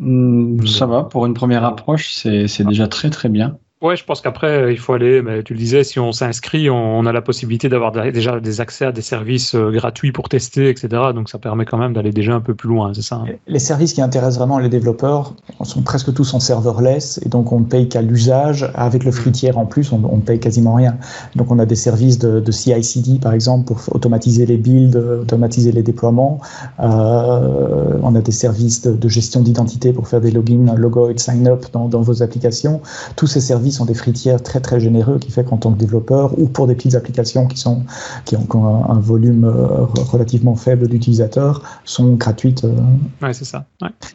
Hmm, 0.00 0.64
Ça 0.64 0.86
va, 0.86 1.02
pour 1.02 1.26
une 1.26 1.34
première 1.34 1.64
approche, 1.64 2.12
c'est 2.12 2.64
déjà 2.64 2.86
très 2.86 3.10
très 3.10 3.28
bien. 3.28 3.58
Ouais, 3.82 3.96
je 3.96 4.04
pense 4.04 4.20
qu'après, 4.20 4.46
euh, 4.46 4.72
il 4.72 4.78
faut 4.78 4.92
aller, 4.92 5.22
mais 5.22 5.42
tu 5.42 5.54
le 5.54 5.58
disais, 5.58 5.84
si 5.84 5.98
on 5.98 6.12
s'inscrit, 6.12 6.68
on, 6.68 7.06
a 7.06 7.12
la 7.12 7.22
possibilité 7.22 7.70
d'avoir 7.70 7.92
déjà 7.92 8.38
des 8.38 8.60
accès 8.60 8.84
à 8.84 8.92
des 8.92 9.00
services 9.00 9.54
euh, 9.54 9.70
gratuits 9.70 10.12
pour 10.12 10.28
tester, 10.28 10.68
etc. 10.68 10.88
Donc 11.14 11.30
ça 11.30 11.38
permet 11.38 11.64
quand 11.64 11.78
même 11.78 11.94
d'aller 11.94 12.12
déjà 12.12 12.34
un 12.34 12.42
peu 12.42 12.54
plus 12.54 12.68
loin, 12.68 12.92
c'est 12.92 13.00
ça 13.00 13.22
hein. 13.26 13.32
Les 13.46 13.58
services 13.58 13.94
qui 13.94 14.02
intéressent 14.02 14.36
vraiment 14.36 14.58
les 14.58 14.68
développeurs 14.68 15.32
sont 15.62 15.80
presque 15.80 16.12
tous 16.12 16.34
en 16.34 16.40
serverless, 16.40 17.20
et 17.24 17.30
donc 17.30 17.52
on 17.52 17.60
ne 17.60 17.64
paye 17.64 17.88
qu'à 17.88 18.02
l'usage. 18.02 18.70
Avec 18.74 19.02
le 19.02 19.12
fruitière 19.12 19.56
en 19.56 19.64
plus, 19.64 19.92
on 19.92 19.98
ne 19.98 20.20
paye 20.20 20.38
quasiment 20.38 20.74
rien. 20.74 20.98
Donc 21.34 21.50
on 21.50 21.58
a 21.58 21.64
des 21.64 21.74
services 21.74 22.18
de, 22.18 22.38
de 22.38 22.52
CI/CD, 22.52 23.18
par 23.18 23.32
exemple, 23.32 23.64
pour 23.64 23.80
automatiser 23.94 24.44
les 24.44 24.58
builds, 24.58 24.96
automatiser 25.22 25.72
les 25.72 25.82
déploiements. 25.82 26.38
Euh, 26.80 27.98
on 28.02 28.14
a 28.14 28.20
des 28.20 28.32
services 28.32 28.82
de, 28.82 29.08
gestion 29.08 29.40
d'identité 29.40 29.94
pour 29.94 30.06
faire 30.06 30.20
des 30.20 30.30
logins, 30.30 30.74
logout, 30.76 31.16
sign-up 31.16 31.64
dans, 31.72 31.88
dans 31.88 32.02
vos 32.02 32.22
applications. 32.22 32.82
Tous 33.16 33.26
ces 33.26 33.40
services 33.40 33.69
sont 33.70 33.84
des 33.84 33.94
fritières 33.94 34.42
très 34.42 34.60
très 34.60 34.80
généreux 34.80 35.18
qui 35.18 35.30
fait 35.30 35.44
qu'en 35.44 35.56
tant 35.56 35.72
que 35.72 35.78
développeur 35.78 36.38
ou 36.38 36.48
pour 36.48 36.66
des 36.66 36.74
petites 36.74 36.94
applications 36.94 37.46
qui, 37.46 37.58
sont, 37.58 37.84
qui 38.24 38.36
ont 38.36 38.90
un, 38.90 39.00
volume 39.00 39.44
euh, 39.44 39.84
relativement 39.84 40.54
faible 40.54 40.88
d'utilisateurs 40.88 41.62
sont 41.84 42.14
gratuites. 42.14 42.64
Euh. 42.64 42.74
Ouais, 43.22 43.32
c'est 43.32 43.44
ça. 43.44 43.66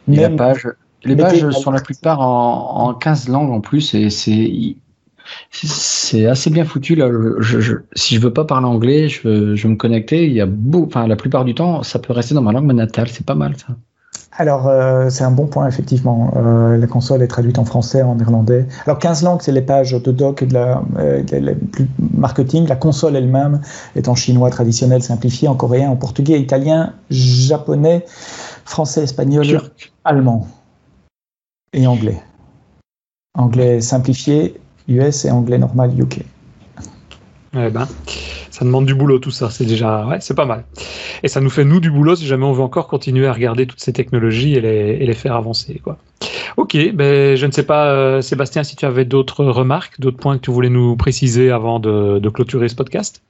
les 0.08 0.28
pages, 0.30 0.68
les 1.04 1.16
pages 1.16 1.50
sont 1.50 1.70
la 1.70 1.80
plupart 1.80 2.20
en, 2.20 2.88
en 2.88 2.94
15 2.94 3.28
langues 3.28 3.50
en 3.50 3.60
plus 3.60 3.94
et 3.94 4.10
c'est 4.10 4.76
c'est 5.50 6.26
assez 6.26 6.50
bien 6.50 6.64
foutu 6.64 6.94
là. 6.94 7.10
Je, 7.40 7.60
je, 7.60 7.74
si 7.94 8.14
je 8.14 8.20
veux 8.20 8.32
pas 8.32 8.44
parler 8.44 8.66
anglais, 8.66 9.08
je, 9.08 9.54
je 9.54 9.68
me 9.68 9.76
connecter. 9.76 10.26
Il 10.26 10.32
y 10.32 10.40
a 10.40 10.46
beau, 10.46 10.84
enfin 10.86 11.06
la 11.06 11.16
plupart 11.16 11.44
du 11.44 11.54
temps, 11.54 11.82
ça 11.82 11.98
peut 11.98 12.12
rester 12.12 12.34
dans 12.34 12.42
ma 12.42 12.52
langue 12.52 12.72
natale. 12.72 13.08
C'est 13.08 13.26
pas 13.26 13.34
mal 13.34 13.56
ça. 13.56 13.76
Alors, 14.38 14.68
euh, 14.68 15.08
c'est 15.08 15.24
un 15.24 15.30
bon 15.30 15.46
point, 15.46 15.66
effectivement. 15.66 16.32
Euh, 16.36 16.76
la 16.76 16.86
console 16.86 17.22
est 17.22 17.26
traduite 17.26 17.58
en 17.58 17.64
français, 17.64 18.02
en 18.02 18.16
néerlandais. 18.16 18.66
Alors, 18.84 18.98
15 18.98 19.22
langues, 19.22 19.40
c'est 19.40 19.52
les 19.52 19.62
pages 19.62 19.92
de 19.92 20.12
doc 20.12 20.44
de 20.44 20.52
la, 20.52 20.82
euh, 20.98 21.22
plus 21.72 21.88
marketing. 22.12 22.68
La 22.68 22.76
console 22.76 23.16
elle-même 23.16 23.62
est 23.94 24.08
en 24.08 24.14
chinois 24.14 24.50
traditionnel 24.50 25.02
simplifié, 25.02 25.48
en 25.48 25.54
coréen, 25.54 25.88
en 25.88 25.96
portugais, 25.96 26.38
italien, 26.38 26.92
japonais, 27.08 28.04
français, 28.66 29.04
espagnol, 29.04 29.46
allemand 30.04 30.46
et 31.72 31.86
anglais. 31.86 32.20
Anglais 33.38 33.80
simplifié, 33.80 34.60
US 34.88 35.24
et 35.24 35.30
anglais 35.30 35.58
normal, 35.58 35.98
UK. 35.98 36.24
Eh 37.54 37.70
ben, 37.70 37.86
ça 38.50 38.64
demande 38.64 38.86
du 38.86 38.94
boulot 38.94 39.18
tout 39.18 39.30
ça, 39.30 39.50
c'est 39.50 39.64
déjà, 39.64 40.06
ouais, 40.06 40.18
c'est 40.20 40.34
pas 40.34 40.44
mal. 40.44 40.64
Et 41.22 41.28
ça 41.28 41.40
nous 41.40 41.50
fait 41.50 41.64
nous 41.64 41.80
du 41.80 41.90
boulot 41.90 42.16
si 42.16 42.26
jamais 42.26 42.44
on 42.44 42.52
veut 42.52 42.62
encore 42.62 42.88
continuer 42.88 43.26
à 43.26 43.32
regarder 43.32 43.66
toutes 43.66 43.80
ces 43.80 43.92
technologies 43.92 44.54
et 44.54 44.60
les, 44.60 45.14
faire 45.14 45.34
avancer, 45.36 45.80
quoi. 45.82 45.98
Ok, 46.56 46.76
ben 46.94 47.36
je 47.36 47.46
ne 47.46 47.52
sais 47.52 47.62
pas, 47.62 47.90
euh, 47.90 48.20
Sébastien, 48.20 48.64
si 48.64 48.76
tu 48.76 48.86
avais 48.86 49.04
d'autres 49.04 49.44
remarques, 49.44 50.00
d'autres 50.00 50.18
points 50.18 50.36
que 50.36 50.42
tu 50.42 50.50
voulais 50.50 50.70
nous 50.70 50.96
préciser 50.96 51.50
avant 51.50 51.78
de, 51.78 52.18
de 52.18 52.28
clôturer 52.28 52.68
ce 52.68 52.74
podcast? 52.74 53.22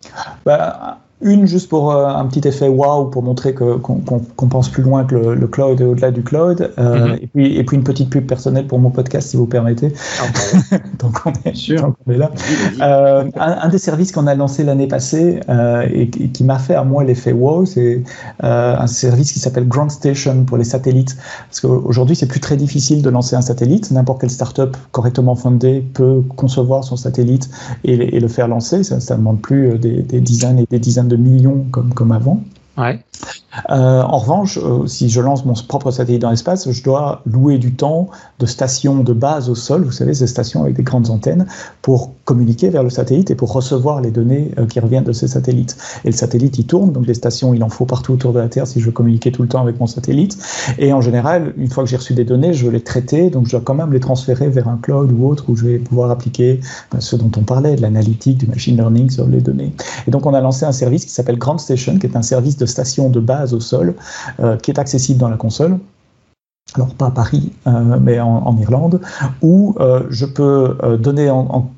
Bah, 0.45 0.99
une 1.23 1.47
juste 1.47 1.71
pour 1.71 1.93
euh, 1.93 2.09
un 2.09 2.27
petit 2.27 2.47
effet 2.47 2.69
wow 2.69 3.07
pour 3.07 3.23
montrer 3.23 3.55
qu'on 3.55 3.79
pense 4.49 4.69
plus 4.69 4.83
loin 4.83 5.05
que 5.05 5.14
le, 5.14 5.47
cloud 5.47 5.81
et 5.81 5.85
au-delà 5.85 6.11
du 6.11 6.23
cloud. 6.23 6.73
Euh, 6.79 7.09
mhm. 7.09 7.19
et, 7.23 7.27
puis, 7.27 7.57
et 7.57 7.64
puis 7.64 7.77
une 7.77 7.85
petite 7.85 8.11
pub 8.11 8.27
personnelle 8.27 8.67
pour 8.67 8.79
mon 8.79 8.91
podcast 8.91 9.31
si 9.31 9.37
vous 9.39 9.47
permettez. 9.47 9.93
Ah, 10.21 10.77
donc 10.99 11.19
on 11.25 11.33
est, 11.47 11.55
sûr. 11.55 11.95
on 12.07 12.12
est 12.12 12.19
là. 12.19 12.31
Euh, 12.83 13.31
un, 13.37 13.69
des 13.69 13.79
services 13.79 14.12
qu'on 14.12 14.27
a 14.27 14.35
lancé 14.35 14.62
l'année 14.62 14.89
passée 14.89 15.41
et, 15.91 16.09
qui 16.09 16.45
m'a 16.45 16.59
fait 16.59 16.75
à 16.75 16.85
moi 16.85 17.03
l'effet 17.03 17.33
wow, 17.33 17.64
c'est 17.64 18.03
un 18.41 18.87
service 18.87 19.33
qui 19.33 19.39
s'appelle 19.39 19.67
Ground 19.67 19.91
Station 19.91 20.45
pour 20.45 20.59
les 20.59 20.64
satellites. 20.64 21.17
Parce 21.49 21.61
qu'aujourd'hui 21.61 22.14
c'est 22.14 22.27
plus 22.27 22.41
très 22.41 22.57
difficile 22.57 23.01
de 23.01 23.09
lancer 23.09 23.37
un 23.37 23.43
satellite. 23.43 23.91
N'importe 23.91 24.21
quelle 24.21 24.31
startup 24.31 24.77
correctement 24.93 25.35
fondée 25.35 25.83
peut 25.95 26.23
concevoir 26.37 26.85
son 26.85 26.97
satellite 26.97 27.49
et, 27.85 27.97
le 27.97 28.29
faire 28.29 28.49
lancer. 28.49 28.83
Ça 28.85 28.97
ne 28.97 29.19
demande 29.19 29.41
plus 29.41 29.79
des, 29.79 30.03
des 30.03 30.21
dizaines 30.21 30.59
et 30.59 30.67
des 30.69 30.79
dizaines 30.79 31.06
de 31.07 31.17
millions 31.17 31.67
comme, 31.71 31.93
comme 31.95 32.13
avant. 32.13 32.43
Euh, 33.70 34.03
en 34.03 34.18
revanche, 34.18 34.59
euh, 34.59 34.87
si 34.87 35.09
je 35.09 35.20
lance 35.20 35.45
mon 35.45 35.55
propre 35.55 35.91
satellite 35.91 36.22
dans 36.22 36.31
l'espace, 36.31 36.70
je 36.70 36.83
dois 36.83 37.22
louer 37.24 37.59
du 37.59 37.72
temps 37.72 38.09
de 38.39 38.47
stations 38.47 39.03
de 39.03 39.12
base 39.12 39.49
au 39.49 39.55
sol, 39.55 39.83
vous 39.83 39.93
savez, 39.93 40.12
ces 40.12 40.27
stations 40.27 40.62
avec 40.62 40.77
des 40.77 40.83
grandes 40.83 41.09
antennes, 41.11 41.47
pour 41.81 42.12
communiquer 42.24 42.68
vers 42.68 42.83
le 42.83 42.91
satellite 42.91 43.31
et 43.31 43.35
pour 43.35 43.53
recevoir 43.53 44.01
les 44.01 44.11
données 44.11 44.53
euh, 44.59 44.66
qui 44.66 44.79
reviennent 44.81 45.05
de 45.05 45.12
ces 45.12 45.29
satellites. 45.29 45.77
Et 46.05 46.09
le 46.09 46.16
satellite, 46.16 46.59
il 46.59 46.66
tourne, 46.66 46.93
donc 46.93 47.07
des 47.07 47.14
stations, 47.14 47.55
il 47.55 47.64
en 47.64 47.68
faut 47.68 47.87
partout 47.87 48.12
autour 48.12 48.33
de 48.33 48.41
la 48.41 48.49
Terre 48.49 48.66
si 48.66 48.81
je 48.81 48.87
veux 48.87 48.93
communiquer 48.93 49.33
tout 49.33 49.43
le 49.43 49.49
temps 49.49 49.62
avec 49.62 49.81
mon 49.81 49.87
satellite. 49.87 50.37
Et 50.79 50.93
en 50.93 51.01
général, 51.01 51.55
une 51.57 51.70
fois 51.70 51.85
que 51.85 51.91
j'ai 51.91 51.97
reçu 51.97 52.12
des 52.12 52.24
données, 52.24 52.53
je 52.53 52.66
veux 52.66 52.72
les 52.72 52.83
traiter, 52.83 53.31
donc 53.31 53.47
je 53.47 53.53
dois 53.53 53.62
quand 53.64 53.74
même 53.74 53.93
les 53.93 54.01
transférer 54.01 54.49
vers 54.49 54.68
un 54.68 54.77
cloud 54.77 55.11
ou 55.12 55.27
autre 55.27 55.45
où 55.49 55.57
je 55.57 55.64
vais 55.64 55.79
pouvoir 55.79 56.11
appliquer 56.11 56.61
ben, 56.93 57.01
ce 57.01 57.16
dont 57.16 57.31
on 57.37 57.43
parlait, 57.43 57.77
de 57.77 57.83
l'analytique, 57.83 58.39
du 58.39 58.47
machine 58.47 58.77
learning 58.77 59.09
sur 59.11 59.27
les 59.27 59.41
données. 59.41 59.72
Et 60.07 60.11
donc 60.11 60.27
on 60.27 60.35
a 60.35 60.41
lancé 60.41 60.66
un 60.66 60.72
service 60.72 61.05
qui 61.07 61.12
s'appelle 61.12 61.39
Ground 61.39 61.61
Station, 61.61 61.99
qui 61.99 62.07
est 62.07 62.16
un 62.16 62.22
service 62.22 62.57
de 62.57 62.66
station 62.67 63.09
de 63.09 63.21
base 63.21 63.55
au 63.55 63.61
sol, 63.61 63.95
euh, 64.41 64.57
qui 64.57 64.71
est 64.71 64.79
accessible 64.79 65.19
dans 65.19 65.29
la 65.29 65.37
console. 65.37 65.79
Alors 66.75 66.95
pas 66.95 67.07
à 67.07 67.11
Paris, 67.12 67.53
euh, 67.67 67.99
mais 68.01 68.19
en, 68.19 68.57
Irlande, 68.59 69.01
où 69.41 69.77
euh, 69.79 70.03
je 70.11 70.27
peux 70.27 70.77
donner 70.99 71.31
en, 71.31 71.71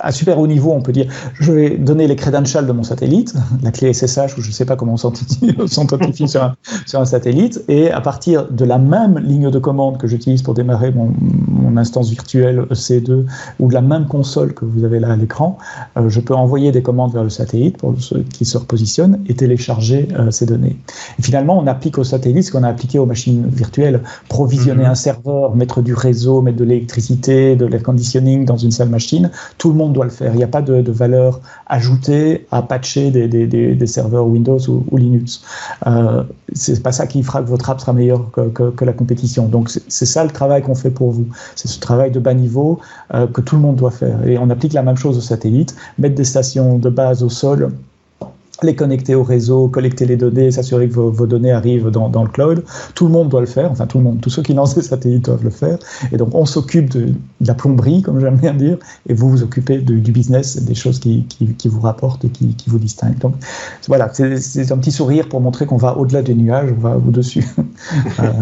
à 0.00 0.12
super 0.12 0.38
haut 0.38 0.46
niveau, 0.46 0.72
on 0.72 0.82
peut 0.82 0.92
dire, 0.92 1.06
je 1.40 1.52
vais 1.52 1.70
donner 1.70 2.06
les 2.06 2.16
credentials 2.16 2.66
de 2.66 2.72
mon 2.72 2.82
satellite, 2.82 3.34
la 3.62 3.70
clé 3.70 3.92
SSH, 3.92 4.36
ou 4.38 4.42
je 4.42 4.48
ne 4.48 4.52
sais 4.52 4.64
pas 4.64 4.76
comment 4.76 4.94
on 4.94 4.96
s'authentifie 4.96 6.28
sur, 6.28 6.42
un, 6.42 6.54
sur 6.86 7.00
un 7.00 7.04
satellite, 7.04 7.62
et 7.68 7.90
à 7.90 8.00
partir 8.00 8.50
de 8.50 8.64
la 8.64 8.78
même 8.78 9.18
ligne 9.18 9.50
de 9.50 9.58
commande 9.58 9.98
que 9.98 10.06
j'utilise 10.06 10.42
pour 10.42 10.54
démarrer 10.54 10.92
mon, 10.92 11.12
mon, 11.48 11.76
instance 11.76 12.08
virtuelle 12.08 12.64
EC2, 12.70 13.26
ou 13.60 13.68
de 13.68 13.74
la 13.74 13.82
même 13.82 14.06
console 14.06 14.54
que 14.54 14.64
vous 14.64 14.84
avez 14.84 14.98
là 14.98 15.12
à 15.12 15.16
l'écran, 15.16 15.58
euh, 15.98 16.08
je 16.08 16.20
peux 16.20 16.34
envoyer 16.34 16.72
des 16.72 16.82
commandes 16.82 17.12
vers 17.12 17.24
le 17.24 17.28
satellite 17.28 17.76
pour 17.76 17.94
qu'il 17.94 18.46
se 18.46 18.56
repositionne 18.56 19.22
et 19.28 19.34
télécharger 19.34 20.08
euh, 20.18 20.30
ces 20.30 20.46
données. 20.46 20.78
Et 21.18 21.22
finalement, 21.22 21.58
on 21.58 21.66
applique 21.66 21.98
au 21.98 22.04
satellite 22.04 22.44
ce 22.44 22.52
qu'on 22.52 22.62
a 22.62 22.68
appliqué 22.68 22.98
aux 22.98 23.04
machines 23.04 23.46
virtuelles, 23.46 24.00
provisionner 24.28 24.84
mm-hmm. 24.84 24.90
un 24.90 24.94
serveur, 24.94 25.54
mettre 25.54 25.82
du 25.82 25.92
réseau, 25.92 26.40
mettre 26.40 26.56
de 26.56 26.64
l'électricité, 26.64 27.56
de 27.56 27.66
l'air 27.66 27.82
conditioning 27.82 28.44
dans 28.44 28.56
une 28.56 28.70
seule 28.70 28.88
machine, 28.88 29.30
tout 29.58 29.68
le 29.68 29.74
monde 29.74 29.85
doit 29.92 30.04
le 30.04 30.10
faire. 30.10 30.32
Il 30.32 30.36
n'y 30.36 30.44
a 30.44 30.48
pas 30.48 30.62
de, 30.62 30.90
valeur 30.90 31.40
ajoutée 31.66 32.46
à 32.50 32.62
patcher 32.62 33.10
des, 33.10 33.86
serveurs 33.86 34.26
Windows 34.26 34.58
ou, 34.68 34.96
Linux. 34.96 35.42
Euh, 35.86 36.22
c'est 36.52 36.82
pas 36.82 36.92
ça 36.92 37.06
qui 37.06 37.22
fera 37.22 37.42
que 37.42 37.48
votre 37.48 37.68
app 37.70 37.80
sera 37.80 37.92
meilleure 37.92 38.30
que, 38.30 38.84
la 38.84 38.92
compétition. 38.92 39.46
Donc 39.48 39.70
c'est 39.70 40.06
ça 40.06 40.24
le 40.24 40.30
travail 40.30 40.62
qu'on 40.62 40.74
fait 40.74 40.90
pour 40.90 41.10
vous. 41.10 41.26
C'est 41.54 41.68
ce 41.68 41.80
travail 41.80 42.10
de 42.10 42.18
bas 42.18 42.34
niveau 42.34 42.80
euh, 43.14 43.26
que 43.26 43.40
tout 43.40 43.56
le 43.56 43.62
monde 43.62 43.76
doit 43.76 43.90
faire. 43.90 44.26
Et 44.26 44.38
on 44.38 44.50
applique 44.50 44.72
la 44.72 44.82
même 44.82 44.96
chose 44.96 45.16
au 45.18 45.20
satellite, 45.20 45.74
mettre 45.98 46.14
des 46.14 46.24
stations 46.24 46.78
de 46.78 46.88
base 46.88 47.22
au 47.22 47.28
sol 47.28 47.72
les 48.62 48.74
connecter 48.74 49.14
au 49.14 49.22
réseau, 49.22 49.68
collecter 49.68 50.06
les 50.06 50.16
données, 50.16 50.50
s'assurer 50.50 50.88
que 50.88 50.94
vos, 50.94 51.26
données 51.26 51.52
arrivent 51.52 51.90
dans, 51.90 52.22
le 52.22 52.28
cloud. 52.28 52.64
Tout 52.94 53.06
le 53.06 53.12
monde 53.12 53.28
doit 53.28 53.40
le 53.40 53.46
faire, 53.46 53.70
enfin 53.70 53.86
tout 53.86 53.98
le 53.98 54.04
monde, 54.04 54.20
tous 54.20 54.30
ceux 54.30 54.42
qui 54.42 54.54
lancent 54.54 54.74
des 54.74 54.82
satellites 54.82 55.26
doivent 55.26 55.44
le 55.44 55.50
faire. 55.50 55.78
Et 56.12 56.16
donc 56.16 56.34
on 56.34 56.46
s'occupe 56.46 56.90
de, 56.90 57.12
la 57.40 57.54
plomberie, 57.54 58.02
comme 58.02 58.20
j'aime 58.20 58.36
bien 58.36 58.54
dire, 58.54 58.78
et 59.08 59.14
vous 59.14 59.28
vous 59.28 59.42
occupez 59.42 59.78
du 59.78 60.12
business, 60.12 60.62
des 60.62 60.74
choses 60.74 60.98
qui, 60.98 61.24
qui, 61.24 61.68
vous 61.68 61.80
rapportent 61.80 62.24
et 62.24 62.28
qui, 62.28 62.54
vous 62.66 62.78
distinguent. 62.78 63.18
Donc 63.18 63.34
voilà, 63.88 64.10
c'est 64.12 64.72
un 64.72 64.78
petit 64.78 64.92
sourire 64.92 65.28
pour 65.28 65.40
montrer 65.40 65.66
qu'on 65.66 65.76
va 65.76 65.96
au-delà 65.96 66.22
des 66.22 66.34
nuages, 66.34 66.70
on 66.76 66.80
va 66.80 66.96
au-dessus, 66.96 67.44
euh, 68.20 68.32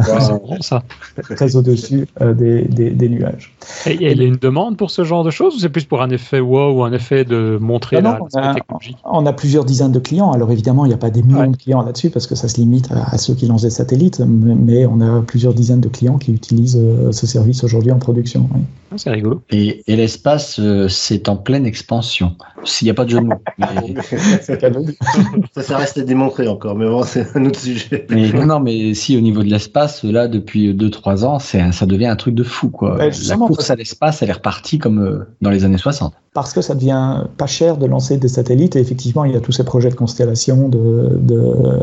ça. 0.60 0.82
très 1.22 1.56
au-dessus 1.56 2.06
euh, 2.20 2.34
des, 2.34 2.64
des, 2.90 3.08
nuages. 3.08 3.54
Et 3.86 3.94
il 3.94 4.02
y 4.02 4.06
a 4.20 4.24
une 4.24 4.36
demande 4.36 4.76
pour 4.76 4.90
ce 4.90 5.04
genre 5.04 5.24
de 5.24 5.30
choses 5.30 5.56
ou 5.56 5.58
c'est 5.58 5.68
plus 5.68 5.84
pour 5.84 6.02
un 6.02 6.10
effet 6.10 6.40
wow 6.40 6.72
ou 6.72 6.84
un 6.84 6.92
effet 6.92 7.24
de 7.24 7.58
montrer 7.60 8.00
la, 8.00 8.18
technologie? 8.54 8.96
On 9.04 9.26
a 9.26 9.32
plusieurs 9.32 9.64
dizaines 9.64 9.92
de 9.92 9.98
clients. 10.04 10.30
Alors 10.30 10.52
évidemment, 10.52 10.84
il 10.84 10.88
n'y 10.88 10.94
a 10.94 10.98
pas 10.98 11.10
des 11.10 11.22
millions 11.22 11.50
de 11.50 11.56
clients 11.56 11.82
là-dessus 11.82 12.10
parce 12.10 12.26
que 12.26 12.34
ça 12.34 12.48
se 12.48 12.56
limite 12.56 12.88
à, 12.92 13.18
ceux 13.18 13.34
qui 13.34 13.46
lancent 13.46 13.62
des 13.62 13.70
satellites, 13.70 14.20
mais, 14.20 14.86
on 14.86 15.00
a 15.00 15.22
plusieurs 15.22 15.54
dizaines 15.54 15.80
de 15.80 15.88
clients 15.88 16.18
qui 16.18 16.32
utilisent 16.32 16.78
euh, 16.80 17.10
ce 17.10 17.26
service 17.26 17.64
aujourd'hui 17.64 17.90
en 17.90 17.98
production. 17.98 18.48
Ah, 18.92 18.96
c'est 18.96 19.10
rigolo. 19.10 19.42
Et, 19.50 19.82
l'espace, 19.88 20.60
euh, 20.60 20.88
c'est 20.88 21.28
en 21.28 21.36
pleine 21.36 21.66
expansion. 21.66 22.36
S'il 22.64 22.86
n'y 22.86 22.90
a 22.90 22.94
pas 22.94 23.04
de 23.04 23.10
jeu 23.10 23.20
de 23.20 23.26
mots. 23.26 23.40
ça, 25.54 25.62
ça 25.62 25.76
reste 25.78 25.98
à 25.98 26.02
démontrer 26.02 26.46
encore, 26.46 26.76
mais 26.76 26.86
bon, 26.86 27.02
c'est 27.02 27.36
un 27.36 27.44
autre 27.46 27.58
sujet. 27.58 28.06
non, 28.10 28.60
mais 28.60 28.94
si 28.94 29.16
au 29.16 29.20
niveau 29.20 29.42
de 29.42 29.48
l'espace, 29.48 30.04
là, 30.04 30.28
depuis 30.28 30.72
2-3 30.74 31.24
ans, 31.24 31.38
ça 31.38 31.86
devient 31.86 32.06
un 32.06 32.16
truc 32.16 32.34
de 32.34 32.44
fou. 32.44 32.68
Quoi. 32.68 32.98
La 33.28 33.36
course 33.36 33.70
à 33.70 33.76
l'espace, 33.76 34.22
elle 34.22 34.30
est 34.30 34.34
repartie 34.34 34.78
comme 34.78 35.00
euh, 35.00 35.24
dans 35.40 35.50
les 35.50 35.64
années 35.64 35.78
60 35.78 36.14
parce 36.34 36.52
que 36.52 36.60
ça 36.60 36.74
devient 36.74 37.22
pas 37.38 37.46
cher 37.46 37.76
de 37.76 37.86
lancer 37.86 38.16
des 38.16 38.26
satellites. 38.28 38.74
Et 38.74 38.80
effectivement, 38.80 39.24
il 39.24 39.32
y 39.32 39.36
a 39.36 39.40
tous 39.40 39.52
ces 39.52 39.64
projets 39.64 39.88
de 39.88 39.94
constellation 39.94 40.68
de, 40.68 41.16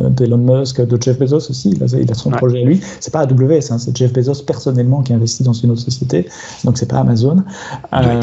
d'Elon 0.10 0.38
Musk, 0.38 0.82
de 0.82 1.02
Jeff 1.02 1.18
Bezos 1.18 1.50
aussi. 1.50 1.72
Il 1.72 1.84
a, 1.84 1.88
il 1.98 2.12
a 2.12 2.14
son 2.14 2.32
projet 2.32 2.62
à 2.62 2.66
lui. 2.66 2.82
C'est 3.00 3.14
pas 3.14 3.22
AWS, 3.22 3.72
hein, 3.72 3.80
c'est 3.80 3.96
Jeff 3.96 4.12
Bezos 4.12 4.44
personnellement 4.46 5.04
qui 5.04 5.14
investit 5.14 5.44
dans 5.44 5.54
une 5.54 5.72
autre 5.72 5.82
société. 5.82 6.28
Donc 6.66 6.78
c'est 6.78 6.90
pas 6.90 7.00
Amazon. 7.00 7.44
Euh, 7.94 8.20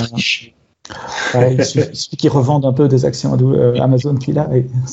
il 1.50 1.64
suffit, 1.64 2.16
qu'il 2.16 2.30
revende 2.30 2.66
un 2.66 2.72
peu 2.74 2.88
des 2.88 3.06
actions 3.06 3.36
euh, 3.40 3.74
Amazon 3.80 4.14
qu'il 4.14 4.38
a. 4.38 4.50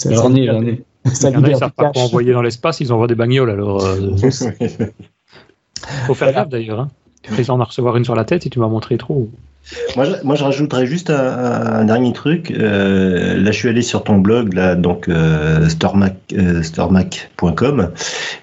j'en 0.10 0.34
ai, 0.36 0.46
j'en 0.46 0.62
ai. 0.62 0.84
Ça 1.14 1.30
il 1.30 1.48
y 1.48 1.60
pas 1.76 1.92
envoyer 1.96 2.32
dans 2.32 2.42
l'espace, 2.42 2.80
ils 2.80 2.92
envoient 2.92 3.08
des 3.08 3.16
bagnoles. 3.16 3.50
Alors, 3.50 3.86
euh, 3.86 4.16
faut 6.08 6.14
faire 6.14 6.34
gaffe 6.34 6.50
d'ailleurs. 6.50 6.80
Hein. 6.80 6.88
Tu 7.22 7.32
fais 7.34 7.50
en 7.50 7.58
recevoir 7.58 7.98
une 7.98 8.06
sur 8.06 8.16
la 8.16 8.24
tête 8.24 8.46
et 8.46 8.50
tu 8.50 8.60
vas 8.60 8.68
montrer 8.68 8.98
trop. 8.98 9.30
Moi, 9.96 10.06
je, 10.06 10.14
moi, 10.24 10.36
je 10.36 10.44
rajouterais 10.44 10.86
juste 10.86 11.10
un, 11.10 11.86
dernier 11.86 12.14
truc. 12.14 12.52
Euh, 12.52 13.40
là, 13.40 13.52
je 13.52 13.58
suis 13.58 13.70
allé 13.70 13.82
sur 13.82 14.04
ton 14.04 14.18
blog, 14.18 14.54
là, 14.54 14.76
donc 14.76 15.10
euh, 15.10 15.68
storemac.com, 15.70 17.90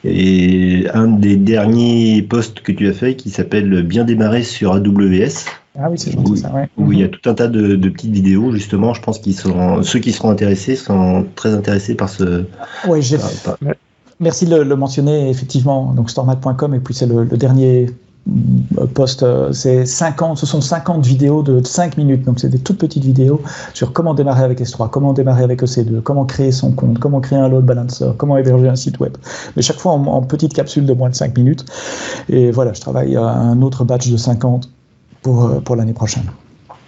et 0.04 0.86
un 0.92 1.06
des 1.06 1.36
derniers 1.36 2.22
posts 2.22 2.60
que 2.60 2.72
tu 2.72 2.88
as 2.88 2.92
fait 2.92 3.14
qui 3.14 3.30
s'appelle 3.30 3.82
Bien 3.82 4.04
démarrer 4.04 4.42
sur 4.42 4.72
AWS. 4.72 5.44
Ah 5.78 5.88
oui, 5.90 5.98
c'est 5.98 6.12
gentil, 6.12 6.36
ça, 6.36 6.52
ouais. 6.52 6.68
Où 6.76 6.92
il 6.92 7.00
y 7.00 7.04
a 7.04 7.08
tout 7.08 7.30
un 7.30 7.34
tas 7.34 7.48
de, 7.48 7.76
petites 7.88 8.12
vidéos, 8.12 8.52
justement. 8.52 8.92
Je 8.92 9.00
pense 9.00 9.18
qu'ils 9.18 9.34
sont, 9.34 9.82
ceux 9.82 10.00
qui 10.00 10.12
seront 10.12 10.30
intéressés 10.30 10.76
sont 10.76 11.26
très 11.34 11.54
intéressés 11.54 11.94
par 11.94 12.08
ce. 12.08 12.44
Oui, 12.86 13.00
j'ai. 13.00 13.16
Merci 14.20 14.46
de 14.46 14.54
le, 14.54 14.76
mentionner, 14.76 15.30
effectivement. 15.30 15.94
Donc, 15.94 16.10
stormac.com, 16.10 16.74
et 16.74 16.78
puis 16.78 16.94
c'est 16.94 17.06
le, 17.06 17.24
dernier 17.24 17.86
euh, 17.86 17.94
post, 18.94 19.22
euh, 19.22 19.52
c'est 19.52 19.84
50, 19.84 20.38
ce 20.38 20.46
sont 20.46 20.60
50 20.60 21.04
vidéos 21.04 21.42
de 21.42 21.64
5 21.64 21.96
minutes, 21.96 22.24
donc 22.24 22.38
c'est 22.38 22.48
des 22.48 22.58
toutes 22.58 22.78
petites 22.78 23.04
vidéos 23.04 23.40
sur 23.74 23.92
comment 23.92 24.14
démarrer 24.14 24.44
avec 24.44 24.60
S3, 24.60 24.90
comment 24.90 25.12
démarrer 25.12 25.42
avec 25.42 25.62
EC2, 25.62 26.00
comment 26.02 26.24
créer 26.24 26.52
son 26.52 26.72
compte, 26.72 26.98
comment 26.98 27.20
créer 27.20 27.38
un 27.38 27.48
load 27.48 27.64
balancer, 27.64 28.06
comment 28.16 28.36
héberger 28.36 28.68
un 28.68 28.76
site 28.76 29.00
web. 29.00 29.16
Mais 29.56 29.62
chaque 29.62 29.78
fois 29.78 29.92
en, 29.92 30.06
en 30.06 30.22
petite 30.22 30.54
capsule 30.54 30.86
de 30.86 30.92
moins 30.92 31.10
de 31.10 31.14
5 31.14 31.36
minutes. 31.36 31.64
Et 32.28 32.50
voilà, 32.50 32.72
je 32.72 32.80
travaille 32.80 33.16
à 33.16 33.24
un 33.24 33.60
autre 33.62 33.84
batch 33.84 34.08
de 34.08 34.16
50 34.16 34.70
pour, 35.22 35.44
euh, 35.44 35.60
pour 35.60 35.76
l'année 35.76 35.94
prochaine. 35.94 36.24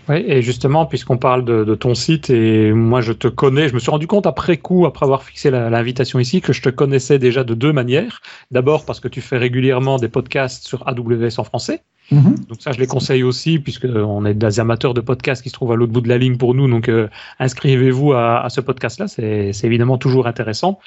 Oui, 0.08 0.24
et 0.26 0.42
justement, 0.42 0.86
puisqu'on 0.86 1.16
parle 1.16 1.44
de, 1.44 1.74
ton 1.74 1.94
site, 1.94 2.30
et 2.30 2.72
moi 2.72 3.00
je 3.00 3.12
te 3.12 3.28
connais, 3.28 3.68
je 3.68 3.74
me 3.74 3.78
suis 3.78 3.90
rendu 3.90 4.06
compte 4.06 4.26
après 4.26 4.58
coup, 4.58 4.86
après 4.86 5.04
avoir 5.04 5.22
fixé 5.22 5.50
l'invitation 5.50 6.18
ici, 6.18 6.40
que 6.40 6.52
je 6.52 6.62
te 6.62 6.68
connaissais 6.68 7.18
déjà 7.18 7.44
de 7.44 7.54
deux 7.54 7.72
manières. 7.72 8.20
D'abord 8.50 8.84
parce 8.84 9.00
que 9.00 9.08
tu 9.08 9.20
fais 9.20 9.38
régulièrement 9.38 9.96
des 9.96 10.08
podcasts 10.08 10.66
sur 10.66 10.86
AWS 10.86 11.38
en 11.38 11.44
français. 11.44 11.82
Mm-hmm. 12.12 12.48
Donc 12.48 12.60
ça, 12.60 12.72
je 12.72 12.78
les 12.78 12.86
conseille 12.86 13.22
aussi, 13.22 13.58
puisqu'on 13.58 14.26
est 14.26 14.34
des 14.34 14.60
amateurs 14.60 14.92
de 14.92 15.00
podcasts 15.00 15.42
qui 15.42 15.48
se 15.48 15.54
trouvent 15.54 15.72
à 15.72 15.76
l'autre 15.76 15.92
bout 15.92 16.02
de 16.02 16.08
la 16.08 16.18
ligne 16.18 16.36
pour 16.36 16.54
nous. 16.54 16.68
Donc 16.68 16.88
euh, 16.88 17.08
inscrivez-vous 17.38 18.12
à, 18.12 18.46
ce 18.50 18.60
podcast-là, 18.60 19.08
c'est 19.08 19.52
évidemment 19.62 19.96
toujours 19.96 20.26
intéressant. 20.26 20.78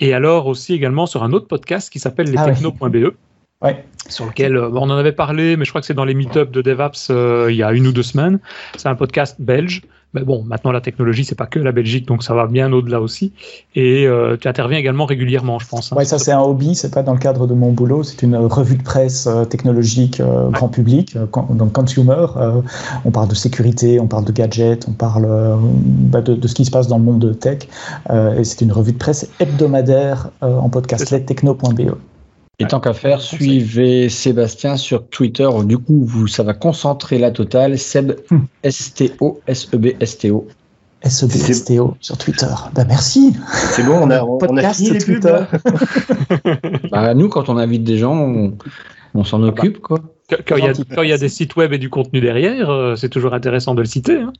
Et 0.00 0.14
alors 0.14 0.46
aussi 0.46 0.72
également 0.72 1.06
sur 1.06 1.22
un 1.24 1.32
autre 1.32 1.46
podcast 1.46 1.90
qui 1.90 1.98
s'appelle 1.98 2.30
lestechno.be. 2.30 3.14
Ouais. 3.62 3.84
Sur 4.08 4.26
lequel 4.26 4.56
euh, 4.56 4.70
on 4.70 4.90
en 4.90 4.96
avait 4.96 5.12
parlé, 5.12 5.56
mais 5.56 5.64
je 5.64 5.70
crois 5.70 5.80
que 5.80 5.86
c'est 5.86 5.94
dans 5.94 6.04
les 6.04 6.14
meet-ups 6.14 6.52
de 6.52 6.62
DevApps 6.62 7.08
euh, 7.10 7.48
il 7.50 7.56
y 7.56 7.62
a 7.62 7.72
une 7.72 7.86
ou 7.86 7.92
deux 7.92 8.02
semaines. 8.02 8.38
C'est 8.76 8.88
un 8.88 8.94
podcast 8.94 9.36
belge. 9.38 9.82
Mais 10.14 10.22
bon, 10.22 10.44
maintenant 10.44 10.72
la 10.72 10.80
technologie, 10.80 11.24
c'est 11.24 11.34
pas 11.34 11.46
que 11.46 11.58
la 11.58 11.72
Belgique, 11.72 12.06
donc 12.06 12.22
ça 12.22 12.32
va 12.32 12.46
bien 12.46 12.72
au-delà 12.72 13.00
aussi. 13.00 13.32
Et 13.74 14.06
euh, 14.06 14.36
tu 14.40 14.48
interviens 14.48 14.78
également 14.78 15.04
régulièrement, 15.04 15.58
je 15.58 15.66
pense. 15.66 15.92
Hein. 15.92 15.96
Oui, 15.98 16.06
ça 16.06 16.18
c'est 16.18 16.32
un 16.32 16.40
hobby, 16.40 16.74
c'est 16.74 16.94
pas 16.94 17.02
dans 17.02 17.12
le 17.12 17.18
cadre 17.18 17.46
de 17.46 17.54
mon 17.54 17.72
boulot. 17.72 18.02
C'est 18.02 18.22
une 18.22 18.36
revue 18.36 18.76
de 18.76 18.82
presse 18.82 19.28
technologique 19.50 20.22
grand 20.52 20.68
public, 20.68 21.16
donc 21.16 21.72
consumer. 21.72 22.26
on 23.04 23.10
parle 23.10 23.28
de 23.28 23.34
sécurité, 23.34 24.00
on 24.00 24.06
parle 24.06 24.24
de 24.24 24.32
gadgets, 24.32 24.86
on 24.88 24.92
parle 24.92 25.26
bah, 25.76 26.22
de, 26.22 26.46
ce 26.46 26.54
qui 26.54 26.64
se 26.64 26.70
passe 26.70 26.88
dans 26.88 26.98
le 26.98 27.04
monde 27.04 27.18
de 27.18 27.32
tech. 27.34 27.68
et 28.10 28.44
c'est 28.44 28.62
une 28.62 28.72
revue 28.72 28.92
de 28.92 28.98
presse 28.98 29.28
hebdomadaire 29.38 30.30
en 30.40 30.70
podcast, 30.70 31.10
lettechno.be. 31.10 31.94
Et 32.58 32.66
tant 32.66 32.80
qu'à 32.80 32.94
faire, 32.94 33.20
suivez 33.20 34.08
Sébastien 34.08 34.78
sur 34.78 35.06
Twitter. 35.08 35.48
Du 35.64 35.76
coup, 35.76 36.04
vous, 36.06 36.26
ça 36.26 36.42
va 36.42 36.54
concentrer 36.54 37.18
la 37.18 37.30
totale. 37.30 37.78
Seb, 37.78 38.12
S-T-O, 38.62 39.40
S-E-B-S-T-O. 39.46 40.48
S-E-B-S-T-O 41.02 41.96
sur 42.00 42.16
Twitter. 42.16 42.46
Ben 42.74 42.86
merci. 42.86 43.34
C'est 43.72 43.84
bon, 43.84 43.98
on 44.00 44.10
a, 44.10 44.22
on 44.24 44.56
a 44.56 44.72
fini 44.72 44.90
les 44.90 44.98
Twitter. 45.00 45.38
bah, 46.90 47.12
nous, 47.12 47.28
quand 47.28 47.50
on 47.50 47.58
invite 47.58 47.84
des 47.84 47.98
gens, 47.98 48.16
on, 49.14 49.24
s'en 49.24 49.42
ah 49.42 49.50
bah. 49.50 49.52
occupe. 49.58 49.80
quoi. 49.80 50.00
Quand 50.46 50.56
il 50.56 51.08
y, 51.08 51.12
a 51.12 51.18
des 51.18 51.28
sites 51.28 51.56
web 51.56 51.74
et 51.74 51.78
du 51.78 51.90
contenu 51.90 52.20
derrière, 52.20 52.70
euh, 52.70 52.96
c'est 52.96 53.10
toujours 53.10 53.34
intéressant 53.34 53.74
de 53.74 53.82
le 53.82 53.86
citer. 53.86 54.16
Hein 54.16 54.32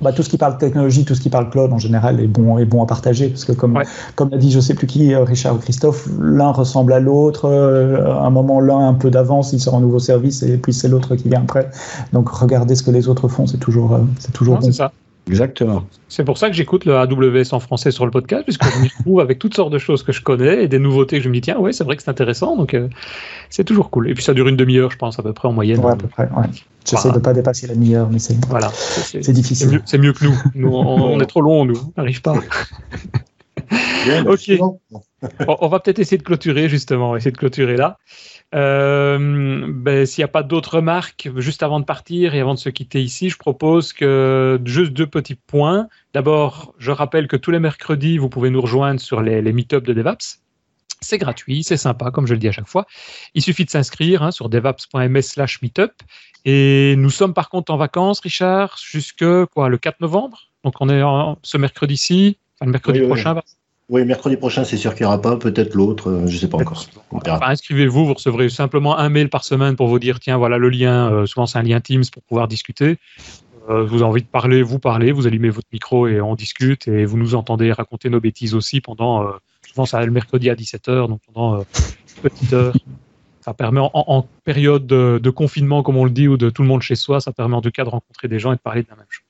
bah, 0.00 0.12
tout 0.12 0.22
ce 0.22 0.28
qui 0.28 0.38
parle 0.38 0.56
technologie, 0.56 1.04
tout 1.04 1.14
ce 1.14 1.20
qui 1.20 1.30
parle 1.30 1.50
cloud 1.50 1.72
en 1.72 1.78
général 1.78 2.20
est 2.20 2.26
bon, 2.26 2.58
est 2.58 2.64
bon 2.64 2.82
à 2.82 2.86
partager 2.86 3.28
parce 3.28 3.44
que 3.44 3.52
comme, 3.52 3.78
comme 4.14 4.30
l'a 4.30 4.38
dit 4.38 4.50
je 4.50 4.60
sais 4.60 4.74
plus 4.74 4.86
qui, 4.86 5.12
euh, 5.12 5.24
Richard 5.24 5.56
ou 5.56 5.58
Christophe, 5.58 6.08
l'un 6.20 6.52
ressemble 6.52 6.92
à 6.92 7.00
l'autre. 7.00 7.46
Euh, 7.46 8.06
à 8.06 8.26
un 8.26 8.30
moment, 8.30 8.60
l'un 8.60 8.88
un 8.88 8.94
peu 8.94 9.10
d'avance, 9.10 9.52
il 9.52 9.60
sort 9.60 9.74
un 9.74 9.80
nouveau 9.80 9.98
service 9.98 10.42
et 10.42 10.56
puis 10.56 10.72
c'est 10.72 10.88
l'autre 10.88 11.16
qui 11.16 11.28
vient 11.28 11.42
après. 11.42 11.70
Donc 12.12 12.28
regardez 12.28 12.76
ce 12.76 12.82
que 12.82 12.90
les 12.90 13.08
autres 13.08 13.28
font, 13.28 13.46
c'est 13.46 13.58
toujours, 13.58 13.94
euh, 13.94 14.00
c'est 14.18 14.32
toujours 14.32 14.58
bon. 14.58 14.66
C'est 14.66 14.72
ça. 14.72 14.92
Exactement. 15.30 15.84
C'est 16.08 16.24
pour 16.24 16.38
ça 16.38 16.48
que 16.48 16.56
j'écoute 16.56 16.84
le 16.84 16.96
AWS 16.96 17.52
en 17.52 17.60
français 17.60 17.92
sur 17.92 18.04
le 18.04 18.10
podcast, 18.10 18.42
puisque 18.44 18.64
je 18.64 18.80
m'y 18.80 18.88
retrouve 18.98 19.20
avec 19.20 19.38
toutes 19.38 19.54
sortes 19.54 19.72
de 19.72 19.78
choses 19.78 20.02
que 20.02 20.12
je 20.12 20.22
connais 20.22 20.64
et 20.64 20.68
des 20.68 20.80
nouveautés 20.80 21.18
que 21.18 21.22
je 21.22 21.28
me 21.28 21.34
dis, 21.34 21.40
tiens, 21.40 21.58
ouais, 21.58 21.72
c'est 21.72 21.84
vrai 21.84 21.96
que 21.96 22.02
c'est 22.02 22.10
intéressant, 22.10 22.56
donc 22.56 22.76
c'est 23.48 23.64
toujours 23.64 23.90
cool. 23.90 24.10
Et 24.10 24.14
puis 24.14 24.24
ça 24.24 24.34
dure 24.34 24.48
une 24.48 24.56
demi-heure, 24.56 24.90
je 24.90 24.98
pense, 24.98 25.18
à 25.18 25.22
peu 25.22 25.32
près 25.32 25.46
en 25.48 25.52
moyenne. 25.52 25.78
Ouais, 25.80 25.92
à 25.92 25.96
peu 25.96 26.08
près, 26.08 26.24
ouais. 26.24 26.46
J'essaie 26.88 27.10
de 27.10 27.14
ne 27.14 27.20
pas 27.20 27.32
dépasser 27.32 27.66
la 27.66 27.74
demi-heure, 27.74 28.08
mais 28.10 28.18
c'est 28.18 28.42
voilà, 28.46 28.70
c'est 28.72 29.32
difficile. 29.32 29.82
C'est 29.84 29.98
mieux, 29.98 30.12
que 30.12 30.24
nous. 30.24 30.34
nous 30.54 30.74
on, 30.74 31.20
est 31.20 31.26
trop 31.26 31.42
long, 31.42 31.64
nous. 31.64 31.76
On 31.76 31.92
n'arrive 32.00 32.22
pas. 32.22 32.34
ok. 34.26 34.58
on 35.46 35.68
va 35.68 35.80
peut-être 35.80 35.98
essayer 35.98 36.18
de 36.18 36.22
clôturer, 36.22 36.68
justement. 36.68 37.16
essayer 37.16 37.30
de 37.30 37.36
clôturer 37.36 37.76
là. 37.76 37.98
Euh, 38.54 39.66
ben, 39.68 40.06
S'il 40.06 40.22
n'y 40.22 40.24
a 40.24 40.32
pas 40.32 40.42
d'autres 40.42 40.76
remarques, 40.76 41.28
juste 41.36 41.62
avant 41.62 41.80
de 41.80 41.84
partir 41.84 42.34
et 42.34 42.40
avant 42.40 42.54
de 42.54 42.58
se 42.58 42.68
quitter 42.68 43.02
ici, 43.02 43.30
je 43.30 43.38
propose 43.38 43.92
que 43.92 44.60
juste 44.64 44.92
deux 44.92 45.06
petits 45.06 45.36
points. 45.36 45.88
D'abord, 46.14 46.74
je 46.78 46.90
rappelle 46.90 47.28
que 47.28 47.36
tous 47.36 47.50
les 47.50 47.60
mercredis, 47.60 48.18
vous 48.18 48.28
pouvez 48.28 48.50
nous 48.50 48.60
rejoindre 48.60 49.00
sur 49.00 49.22
les, 49.22 49.40
les 49.42 49.52
meet-ups 49.52 49.86
de 49.86 49.92
DevApps. 49.92 50.40
C'est 51.00 51.18
gratuit, 51.18 51.62
c'est 51.62 51.78
sympa, 51.78 52.10
comme 52.10 52.26
je 52.26 52.34
le 52.34 52.38
dis 52.38 52.48
à 52.48 52.52
chaque 52.52 52.68
fois. 52.68 52.86
Il 53.34 53.42
suffit 53.42 53.64
de 53.64 53.70
s'inscrire 53.70 54.22
hein, 54.22 54.30
sur 54.32 54.48
devaps.ms 54.48 55.22
slash 55.22 55.62
meetup. 55.62 55.92
Et 56.44 56.94
nous 56.96 57.10
sommes 57.10 57.34
par 57.34 57.48
contre 57.48 57.72
en 57.72 57.76
vacances, 57.76 58.20
Richard, 58.20 58.76
jusque 58.82 59.24
quoi, 59.46 59.68
le 59.68 59.78
4 59.78 60.00
novembre? 60.00 60.50
Donc 60.64 60.74
on 60.80 60.88
est 60.88 61.02
ce 61.42 61.56
mercredi-ci, 61.56 62.38
enfin, 62.56 62.66
le 62.66 62.72
mercredi 62.72 63.00
prochain. 63.00 63.34
Oui. 63.34 63.40
Mercredi 63.90 64.36
prochain, 64.36 64.64
c'est 64.64 64.76
sûr 64.76 64.94
qu'il 64.94 65.04
n'y 65.04 65.08
aura 65.08 65.20
pas, 65.20 65.36
peut-être 65.36 65.74
l'autre, 65.74 66.10
euh, 66.10 66.26
je 66.26 66.34
ne 66.34 66.38
sais 66.38 66.48
pas 66.48 66.58
encore. 66.58 66.86
Inscrivez-vous, 67.42 68.06
vous 68.06 68.14
recevrez 68.14 68.48
simplement 68.48 68.96
un 68.96 69.08
mail 69.08 69.28
par 69.28 69.44
semaine 69.44 69.76
pour 69.76 69.88
vous 69.88 69.98
dire 69.98 70.20
tiens, 70.20 70.36
voilà 70.36 70.58
le 70.58 70.68
lien, 70.68 71.10
euh, 71.12 71.26
souvent 71.26 71.46
c'est 71.46 71.58
un 71.58 71.62
lien 71.62 71.80
Teams 71.80 72.04
pour 72.12 72.22
pouvoir 72.22 72.48
discuter. 72.48 72.98
Euh, 73.68 73.84
vous 73.84 73.96
avez 73.96 74.04
envie 74.04 74.22
de 74.22 74.26
parler, 74.26 74.62
vous 74.62 74.78
parlez, 74.78 75.12
vous 75.12 75.26
allumez 75.26 75.50
votre 75.50 75.68
micro 75.72 76.06
et 76.06 76.20
on 76.20 76.34
discute 76.34 76.88
et 76.88 77.04
vous 77.04 77.18
nous 77.18 77.34
entendez 77.34 77.72
raconter 77.72 78.08
nos 78.08 78.20
bêtises 78.20 78.54
aussi 78.54 78.80
pendant, 78.80 79.26
souvent 79.68 79.86
ça 79.86 80.04
le 80.04 80.10
mercredi 80.10 80.50
à 80.50 80.54
17h, 80.54 81.08
donc 81.08 81.20
pendant 81.26 81.58
une 81.58 82.22
petite 82.22 82.52
heure. 82.52 82.74
Ça 83.40 83.54
permet 83.54 83.80
en, 83.82 84.26
période 84.44 84.86
de, 84.86 85.30
confinement, 85.30 85.82
comme 85.82 85.96
on 85.96 86.04
le 86.04 86.10
dit, 86.10 86.28
ou 86.28 86.36
de 86.36 86.50
tout 86.50 86.62
le 86.62 86.68
monde 86.68 86.82
chez 86.82 86.94
soi, 86.94 87.20
ça 87.20 87.32
permet 87.32 87.56
en 87.56 87.62
tout 87.62 87.70
cas 87.70 87.84
de 87.84 87.88
rencontrer 87.88 88.28
des 88.28 88.38
gens 88.38 88.52
et 88.52 88.56
de 88.56 88.60
parler 88.60 88.82
de 88.82 88.88
la 88.90 88.96
même 88.96 89.06
chose. 89.08 89.29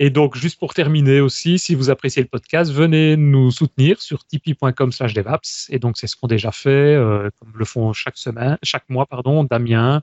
Et 0.00 0.10
donc, 0.10 0.36
juste 0.36 0.58
pour 0.60 0.74
terminer 0.74 1.20
aussi, 1.20 1.58
si 1.58 1.74
vous 1.74 1.90
appréciez 1.90 2.22
le 2.22 2.28
podcast, 2.28 2.70
venez 2.72 3.16
nous 3.16 3.50
soutenir 3.50 4.00
sur 4.00 4.24
tipeee.com 4.24 4.92
slash 4.92 5.12
devaps. 5.12 5.66
Et 5.70 5.80
donc, 5.80 5.98
c'est 5.98 6.06
ce 6.06 6.14
qu'on 6.14 6.28
déjà 6.28 6.52
fait, 6.52 6.70
euh, 6.70 7.30
comme 7.38 7.52
le 7.56 7.64
font 7.64 7.92
chaque 7.92 8.16
semaine, 8.16 8.58
chaque 8.62 8.88
mois, 8.88 9.06
pardon, 9.06 9.42
Damien, 9.42 10.02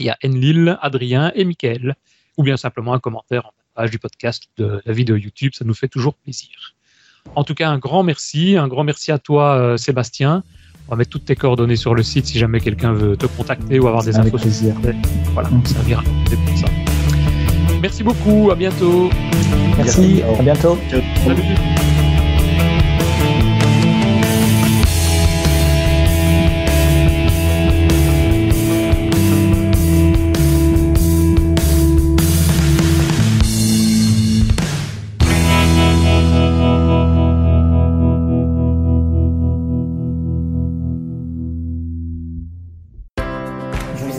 il 0.00 0.06
y 0.06 0.10
a 0.10 0.18
Enlil, 0.24 0.76
Adrien 0.82 1.30
et 1.36 1.44
Mickaël. 1.44 1.94
Ou 2.36 2.42
bien 2.42 2.56
simplement 2.56 2.94
un 2.94 2.98
commentaire 2.98 3.46
en 3.46 3.52
page 3.74 3.90
du 3.90 3.98
podcast 3.98 4.44
de 4.56 4.82
la 4.84 4.92
vidéo 4.92 5.16
YouTube, 5.16 5.52
ça 5.54 5.64
nous 5.64 5.74
fait 5.74 5.88
toujours 5.88 6.14
plaisir. 6.14 6.74
En 7.36 7.44
tout 7.44 7.54
cas, 7.54 7.68
un 7.70 7.78
grand 7.78 8.02
merci, 8.02 8.56
un 8.56 8.66
grand 8.66 8.82
merci 8.82 9.12
à 9.12 9.18
toi, 9.18 9.54
euh, 9.56 9.76
Sébastien. 9.76 10.42
On 10.88 10.92
va 10.92 10.96
mettre 10.96 11.10
toutes 11.10 11.26
tes 11.26 11.36
coordonnées 11.36 11.76
sur 11.76 11.94
le 11.94 12.02
site 12.02 12.26
si 12.26 12.38
jamais 12.38 12.60
quelqu'un 12.60 12.92
veut 12.92 13.16
te 13.16 13.26
contacter 13.26 13.78
ou 13.78 13.86
avoir 13.86 14.02
des 14.02 14.16
Avec 14.18 14.34
infos. 14.34 14.42
plaisir. 14.42 14.74
Voilà, 15.32 15.48
ça 15.64 15.74
servira 15.74 16.02
pour 16.02 16.58
ça. 16.58 16.66
Merci 17.82 18.04
beaucoup, 18.04 18.52
à 18.52 18.54
bientôt. 18.54 19.10
Merci, 19.76 20.22
à 20.22 20.40
bientôt. 20.40 20.78
Salut. 21.24 21.42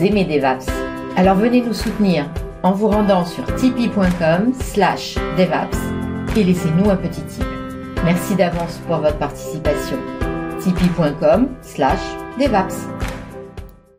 aimez 0.02 0.24
DevApps. 0.24 0.66
Alors 1.16 1.36
venez 1.36 1.62
nous 1.62 1.72
soutenir 1.72 2.26
en 2.64 2.72
vous 2.72 2.88
rendant 2.88 3.24
sur 3.24 3.44
tipeee.com 3.54 4.52
slash 4.58 5.14
DevApps 5.36 5.78
et 6.34 6.42
laissez-nous 6.42 6.90
un 6.90 6.96
petit 6.96 7.22
tip. 7.22 7.44
Merci 8.04 8.34
d'avance 8.34 8.80
pour 8.88 8.96
votre 8.96 9.18
participation. 9.18 9.98
tipeee.com 10.60 11.48
slash 11.62 12.00
DevApps. 12.40 12.88